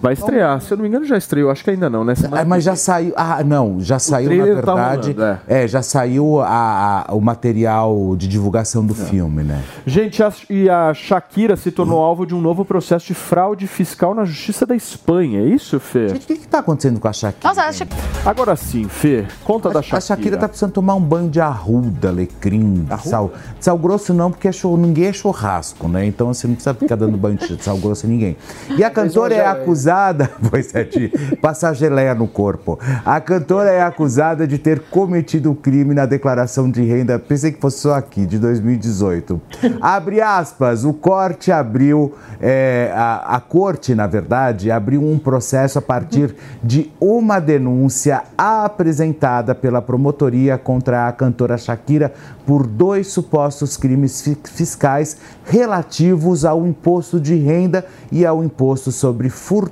Vai 0.00 0.14
estrear, 0.14 0.60
se 0.60 0.72
eu 0.72 0.76
não 0.78 0.82
me 0.82 0.88
engano 0.88 1.04
já 1.04 1.16
estreou, 1.18 1.50
acho 1.50 1.62
que 1.62 1.70
ainda 1.70 1.90
não, 1.90 2.04
né? 2.04 2.14
Semana 2.14 2.42
Ah, 2.42 2.44
mas 2.44 2.64
já 2.64 2.74
saiu. 2.74 3.12
Ah, 3.16 3.42
não, 3.44 3.78
já 3.80 3.98
saiu, 3.98 4.30
na 4.30 4.36
tá 4.38 4.44
verdade. 4.74 5.12
rolando, 5.12 5.38
é. 5.46 5.68
já 5.68 5.82
saiu 5.82 6.40
a- 6.40 7.04
a- 7.08 7.14
o 7.14 7.20
material 7.20 8.14
de 8.16 8.26
divulgação 8.26 8.84
do 8.84 8.94
filme, 8.94 9.42
né? 9.42 9.62
Gente, 9.86 10.22
a, 10.22 10.32
e 10.48 10.70
a 10.70 10.94
Shakira 10.94 11.56
se 11.56 11.70
tornou 11.70 11.98
alvo 12.00 12.24
de 12.24 12.34
um 12.34 12.40
novo 12.40 12.64
processo 12.64 13.06
de 13.08 13.14
fraude 13.14 13.66
fiscal 13.66 14.14
na 14.14 14.24
Justiça 14.24 14.64
da 14.64 14.74
Espanha, 14.74 15.40
é 15.40 15.44
isso, 15.44 15.78
Fê? 15.78 16.08
Gente, 16.08 16.24
o 16.24 16.26
que 16.26 16.32
está 16.32 16.60
acontecendo 16.60 16.98
com 16.98 17.08
a 17.08 17.12
Shakira? 17.12 17.48
Nossa, 17.48 17.62
acho 17.64 17.84
que. 17.84 17.94
Agora 18.24 18.56
sim, 18.56 18.84
Fê, 18.88 19.26
conta 19.44 19.68
da 19.68 19.82
Shakira. 19.82 19.98
A 19.98 20.00
Shakira 20.00 20.36
tá 20.38 20.48
precisando 20.48 20.72
tomar 20.72 20.94
um 20.94 21.00
banho 21.00 21.28
de 21.28 21.40
arruda, 21.40 22.08
alecrim, 22.08 22.84
de 22.88 23.08
sal. 23.08 23.32
De 23.58 23.64
sal 23.64 23.76
grosso 23.76 24.14
não, 24.14 24.30
porque 24.30 24.48
é 24.48 24.52
chur- 24.52 24.78
ninguém 24.78 25.06
é 25.06 25.12
churrasco, 25.12 25.88
né? 25.88 26.06
Então 26.06 26.32
você 26.32 26.46
não 26.46 26.54
precisa 26.54 26.72
ficar 26.74 26.96
dando 26.96 27.16
banho 27.18 27.36
de 27.36 27.62
sal 27.62 27.76
grosso 27.76 28.06
a 28.06 28.08
ninguém. 28.08 28.36
E 28.76 28.82
a 28.82 28.88
cantora 28.90 29.34
é 29.34 29.46
acusada, 29.46 29.89
pois 30.50 30.74
é, 30.74 30.84
de 30.84 31.08
passar 31.36 31.74
geleia 31.74 32.14
no 32.14 32.28
corpo. 32.28 32.78
A 33.04 33.20
cantora 33.20 33.70
é 33.70 33.82
acusada 33.82 34.46
de 34.46 34.58
ter 34.58 34.80
cometido 34.90 35.50
o 35.50 35.54
crime 35.54 35.94
na 35.94 36.06
declaração 36.06 36.70
de 36.70 36.82
renda, 36.82 37.18
pensei 37.18 37.52
que 37.52 37.60
fosse 37.60 37.78
só 37.78 37.94
aqui, 37.94 38.26
de 38.26 38.38
2018. 38.38 39.40
Abre 39.80 40.20
aspas, 40.20 40.84
o 40.84 40.92
corte 40.92 41.50
abriu, 41.50 42.14
é, 42.40 42.92
a, 42.94 43.36
a 43.36 43.40
corte, 43.40 43.94
na 43.94 44.06
verdade, 44.06 44.70
abriu 44.70 45.02
um 45.02 45.18
processo 45.18 45.78
a 45.78 45.82
partir 45.82 46.34
de 46.62 46.90
uma 47.00 47.40
denúncia 47.40 48.22
apresentada 48.36 49.54
pela 49.54 49.82
promotoria 49.82 50.56
contra 50.56 51.08
a 51.08 51.12
cantora 51.12 51.58
Shakira 51.58 52.12
por 52.46 52.66
dois 52.66 53.08
supostos 53.08 53.76
crimes 53.76 54.22
fi- 54.22 54.38
fiscais 54.44 55.16
relativos 55.44 56.44
ao 56.44 56.66
imposto 56.66 57.20
de 57.20 57.34
renda 57.36 57.84
e 58.10 58.24
ao 58.26 58.42
imposto 58.42 58.90
sobre 58.90 59.28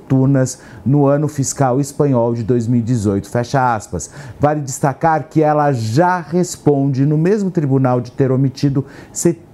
fortunas 0.09 0.59
no 0.83 1.05
ano 1.05 1.27
fiscal 1.27 1.79
espanhol 1.79 2.33
de 2.33 2.43
2018. 2.43 3.29
Fecha 3.29 3.75
aspas. 3.75 4.09
Vale 4.39 4.61
destacar 4.61 5.29
que 5.29 5.43
ela 5.43 5.71
já 5.71 6.19
responde 6.19 7.05
no 7.05 7.17
mesmo 7.17 7.51
tribunal 7.51 8.01
de 8.01 8.11
ter 8.11 8.31
omitido 8.31 8.83
70 9.13 9.48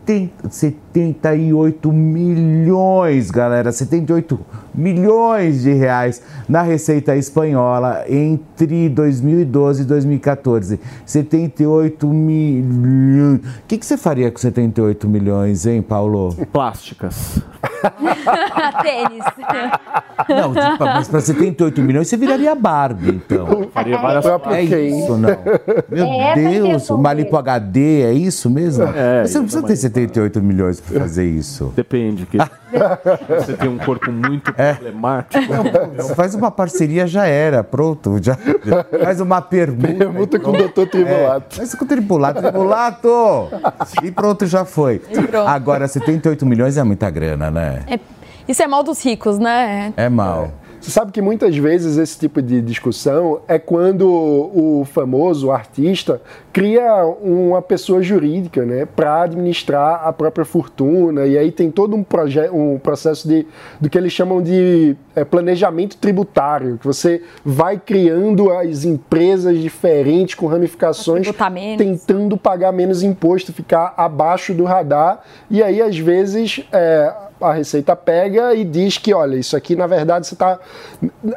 78 0.50 1.92
milhões, 1.92 3.32
galera, 3.32 3.72
78 3.72 4.40
milhões 4.74 5.64
de 5.64 5.74
reais 5.74 6.22
na 6.48 6.62
Receita 6.62 7.16
Espanhola 7.16 8.04
entre 8.08 8.88
2012 8.90 9.82
e 9.82 9.86
2014. 9.86 10.80
78 11.06 12.08
milhões. 12.08 13.40
O 13.40 13.68
que, 13.68 13.78
que 13.78 13.86
você 13.86 13.98
faria 13.98 14.30
com 14.30 14.38
78 14.38 15.08
milhões, 15.08 15.66
hein, 15.66 15.82
Paulo? 15.82 16.36
Plásticas. 16.52 17.42
Tênis. 18.84 19.26
Não, 20.30 20.54
tipo, 20.54 20.84
mas 20.86 21.08
para 21.08 21.20
78 21.20 21.82
milhões 21.82 22.08
você 22.08 22.18
viraria 22.18 22.54
Barbie, 22.56 23.22
então. 23.26 23.68
Faria 23.74 23.98
várias 23.98 24.26
É 24.26 24.82
isso, 24.82 25.18
não. 25.18 25.30
Meu 25.90 26.06
É 26.06 26.32
essa 26.32 26.48
a 26.48 26.52
Deus, 26.52 26.90
uma 26.90 27.14
lipo 27.14 27.36
HD, 27.38 28.02
é 28.02 28.14
isso 28.14 28.50
mesmo? 28.50 28.84
É, 28.86 29.26
você 29.26 29.38
não 29.38 29.46
precisa 29.46 29.66
ter 29.66 29.76
78 29.76 29.95
milhões 30.42 30.80
para 30.80 31.00
fazer 31.02 31.26
isso. 31.26 31.72
Depende. 31.76 32.26
Que... 32.26 32.38
Você 33.40 33.54
tem 33.54 33.70
um 33.70 33.78
corpo 33.78 34.12
muito 34.12 34.52
problemático. 34.54 35.44
Você 35.96 36.16
faz 36.16 36.36
uma 36.36 36.52
parceria, 36.52 37.08
já 37.08 37.26
era, 37.26 37.64
pronto. 37.64 38.18
Já, 38.22 38.38
faz 39.04 39.22
uma 39.22 39.42
permuta. 39.42 39.94
Permuta 39.94 40.40
com 40.40 40.52
o 40.52 40.58
doutor 40.58 40.88
Tribulato. 40.88 41.46
É, 41.54 41.58
faz 41.58 41.76
com 41.76 41.86
o 41.86 41.88
Tribulato. 41.88 42.42
Tribulato! 42.42 43.50
E 44.04 44.12
pronto, 44.12 44.46
já 44.46 44.66
foi. 44.66 45.00
pronto. 45.00 45.48
Agora, 45.48 45.88
78 45.88 46.46
milhões 46.46 46.78
é 46.78 46.84
muita 46.84 47.10
grana, 47.10 47.50
né? 47.50 47.84
É- 47.88 48.00
isso 48.48 48.62
é 48.62 48.68
mal 48.68 48.84
dos 48.84 49.04
ricos, 49.04 49.40
né? 49.40 49.92
É 49.98 50.08
mal. 50.08 50.52
Você 50.86 50.92
sabe 50.92 51.12
que 51.12 51.20
muitas 51.20 51.58
vezes 51.58 51.98
esse 51.98 52.20
tipo 52.20 52.44
de 52.44 52.62
discussão 52.62 53.42
é 53.48 53.58
quando 53.58 54.08
o 54.08 54.86
famoso 54.86 55.50
artista 55.50 56.22
cria 56.54 57.04
uma 57.24 57.60
pessoa 57.60 58.04
jurídica, 58.04 58.64
né, 58.64 58.86
para 58.86 59.24
administrar 59.24 60.08
a 60.08 60.14
própria 60.14 60.46
fortuna. 60.46 61.26
E 61.26 61.40
aí 61.40 61.52
tem 61.52 61.72
todo 61.72 61.96
um, 61.96 62.04
proje- 62.04 62.52
um 62.52 62.78
processo 62.78 63.28
de 63.28 63.48
do 63.82 63.90
que 63.90 63.98
eles 63.98 64.14
chamam 64.14 64.44
de 64.44 64.96
é, 65.16 65.26
planejamento 65.26 65.98
tributário, 65.98 66.78
que 66.78 66.86
você 66.86 67.24
vai 67.44 67.82
criando 67.84 68.52
as 68.52 68.86
empresas 68.86 69.58
diferentes 69.58 70.36
com 70.36 70.46
ramificações 70.46 71.26
tentando 71.80 72.38
pagar 72.38 72.72
menos 72.72 73.02
imposto, 73.02 73.52
ficar 73.52 73.96
abaixo 73.98 74.54
do 74.54 74.66
radar. 74.66 75.24
E 75.50 75.64
aí 75.64 75.82
às 75.82 75.98
vezes 75.98 76.64
é, 76.72 77.12
a 77.40 77.54
Receita 77.54 77.96
pega 77.96 78.54
e 78.54 78.64
diz 78.64 78.98
que, 78.98 79.14
olha, 79.14 79.36
isso 79.36 79.56
aqui 79.56 79.76
na 79.76 79.88
verdade 79.88 80.28
você 80.28 80.36
tá. 80.36 80.60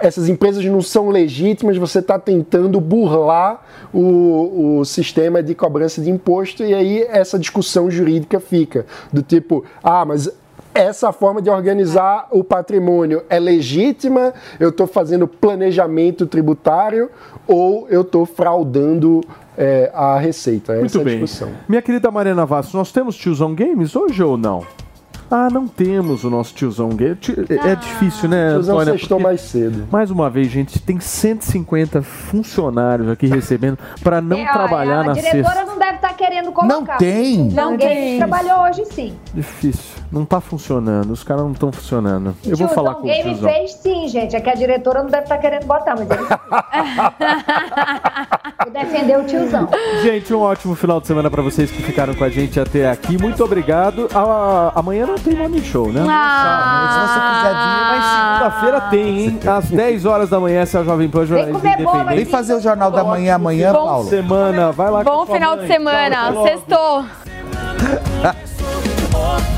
Essas 0.00 0.28
empresas 0.28 0.64
não 0.64 0.80
são 0.80 1.08
legítimas, 1.08 1.76
você 1.76 1.98
está 1.98 2.18
tentando 2.18 2.80
burlar 2.80 3.62
o, 3.92 4.78
o 4.78 4.84
sistema 4.84 5.42
de 5.42 5.54
cobrança 5.54 6.00
de 6.00 6.10
imposto, 6.10 6.62
e 6.62 6.74
aí 6.74 7.02
essa 7.08 7.38
discussão 7.38 7.90
jurídica 7.90 8.38
fica. 8.38 8.86
Do 9.12 9.22
tipo, 9.22 9.64
ah, 9.82 10.04
mas 10.04 10.30
essa 10.74 11.12
forma 11.12 11.42
de 11.42 11.50
organizar 11.50 12.28
o 12.30 12.44
patrimônio 12.44 13.22
é 13.28 13.40
legítima? 13.40 14.32
Eu 14.60 14.68
estou 14.68 14.86
fazendo 14.86 15.26
planejamento 15.26 16.26
tributário 16.26 17.10
ou 17.46 17.88
eu 17.90 18.02
estou 18.02 18.24
fraudando 18.24 19.22
é, 19.56 19.90
a 19.92 20.18
receita? 20.18 20.74
Essa 20.74 20.80
Muito 20.80 20.98
é 20.98 21.00
a 21.00 21.04
bem. 21.04 21.20
discussão. 21.20 21.50
Minha 21.68 21.82
querida 21.82 22.10
Mariana 22.10 22.46
Vassos, 22.46 22.74
nós 22.74 22.92
temos 22.92 23.16
tiozão 23.16 23.54
games 23.54 23.96
hoje 23.96 24.22
ou 24.22 24.36
não? 24.36 24.64
Ah, 25.30 25.48
não 25.50 25.68
temos 25.68 26.24
o 26.24 26.30
nosso 26.30 26.54
tiozão 26.54 26.88
games. 26.90 27.18
É 27.64 27.74
difícil, 27.76 28.28
né, 28.28 28.50
Tiozão 28.52 28.76
Antônia? 28.76 28.92
sextou 28.94 29.18
Porque- 29.18 29.28
mais 29.28 29.40
cedo. 29.42 29.86
Mais 29.90 30.10
uma 30.10 30.30
vez, 30.30 30.48
gente, 30.48 30.78
tem 30.80 30.98
150 30.98 32.00
funcionários 32.02 33.08
aqui 33.10 33.26
recebendo 33.26 33.78
para 34.02 34.20
não 34.20 34.38
É, 34.38 34.50
trabalhar 34.52 35.00
a 35.00 35.04
na 35.04 35.12
diretora 35.12 35.44
sexta. 35.44 35.64
não 35.66 35.78
deve 35.78 35.94
estar 35.96 36.14
querendo 36.14 36.50
colocar. 36.52 36.96
tem? 36.96 37.50
Não, 37.50 37.72
Não 37.72 37.78
tem. 37.78 37.88
tem. 37.88 38.16
trabalhou 38.18 38.62
hoje 38.62 38.84
sim. 38.86 39.14
Difícil. 39.34 39.98
Não 40.10 40.24
tá 40.24 40.40
funcionando. 40.40 41.10
Os 41.12 41.22
caras 41.22 41.42
não 41.44 41.52
estão 41.52 41.70
funcionando. 41.70 42.34
Eu 42.44 42.56
vou 42.56 42.68
falar 42.68 42.94
com 42.94 43.02
o 43.02 43.06
Game 43.06 43.22
tiozão. 43.34 43.50
fez 43.50 43.72
sim, 43.74 44.08
gente. 44.08 44.34
É 44.34 44.40
que 44.40 44.48
a 44.48 44.54
diretora 44.54 45.02
não 45.02 45.10
deve 45.10 45.24
estar 45.24 45.36
querendo 45.38 45.66
botar, 45.66 45.94
mas 45.96 46.08
ele 46.10 46.22
Vou 48.64 48.72
defender 48.72 49.18
o 49.18 49.24
tiozão. 49.24 49.68
Gente, 50.02 50.32
um 50.32 50.40
ótimo 50.40 50.74
final 50.74 50.98
de 51.00 51.06
semana 51.06 51.30
pra 51.30 51.42
vocês 51.42 51.70
que 51.70 51.82
ficaram 51.82 52.14
com 52.14 52.24
a 52.24 52.28
gente 52.30 52.58
até 52.58 52.90
aqui. 52.90 53.20
Muito 53.20 53.44
obrigado. 53.44 54.08
A- 54.14 54.72
amanhã 54.74 55.06
não 55.06 55.16
tem 55.16 55.36
morning 55.36 55.62
show, 55.62 55.92
né? 55.92 56.02
Ah. 56.08 57.90
Mas 57.90 58.04
segunda-feira 58.48 58.80
tem, 58.90 59.18
hein? 59.26 59.38
Às 59.46 59.66
10 59.68 60.06
horas 60.06 60.30
da 60.30 60.40
manhã, 60.40 60.60
essa 60.62 60.78
é 60.78 60.80
a 60.80 60.84
Jovem 60.84 61.08
Pan 61.08 61.26
Jornalismo 61.26 61.60
boba, 61.60 61.74
Independente. 61.74 62.14
Vem 62.16 62.24
fazer 62.24 62.54
o 62.54 62.60
Jornal 62.60 62.90
da 62.90 63.04
Manhã 63.04 63.34
amanhã, 63.34 63.72
Bom 63.72 63.84
Paulo. 63.86 64.08
semana, 64.08 64.72
vai 64.72 64.90
lá 64.90 65.04
com 65.04 65.10
Bom 65.10 65.26
final 65.26 65.56
de 65.58 65.66
semana. 65.66 66.32
Sextou. 66.44 67.04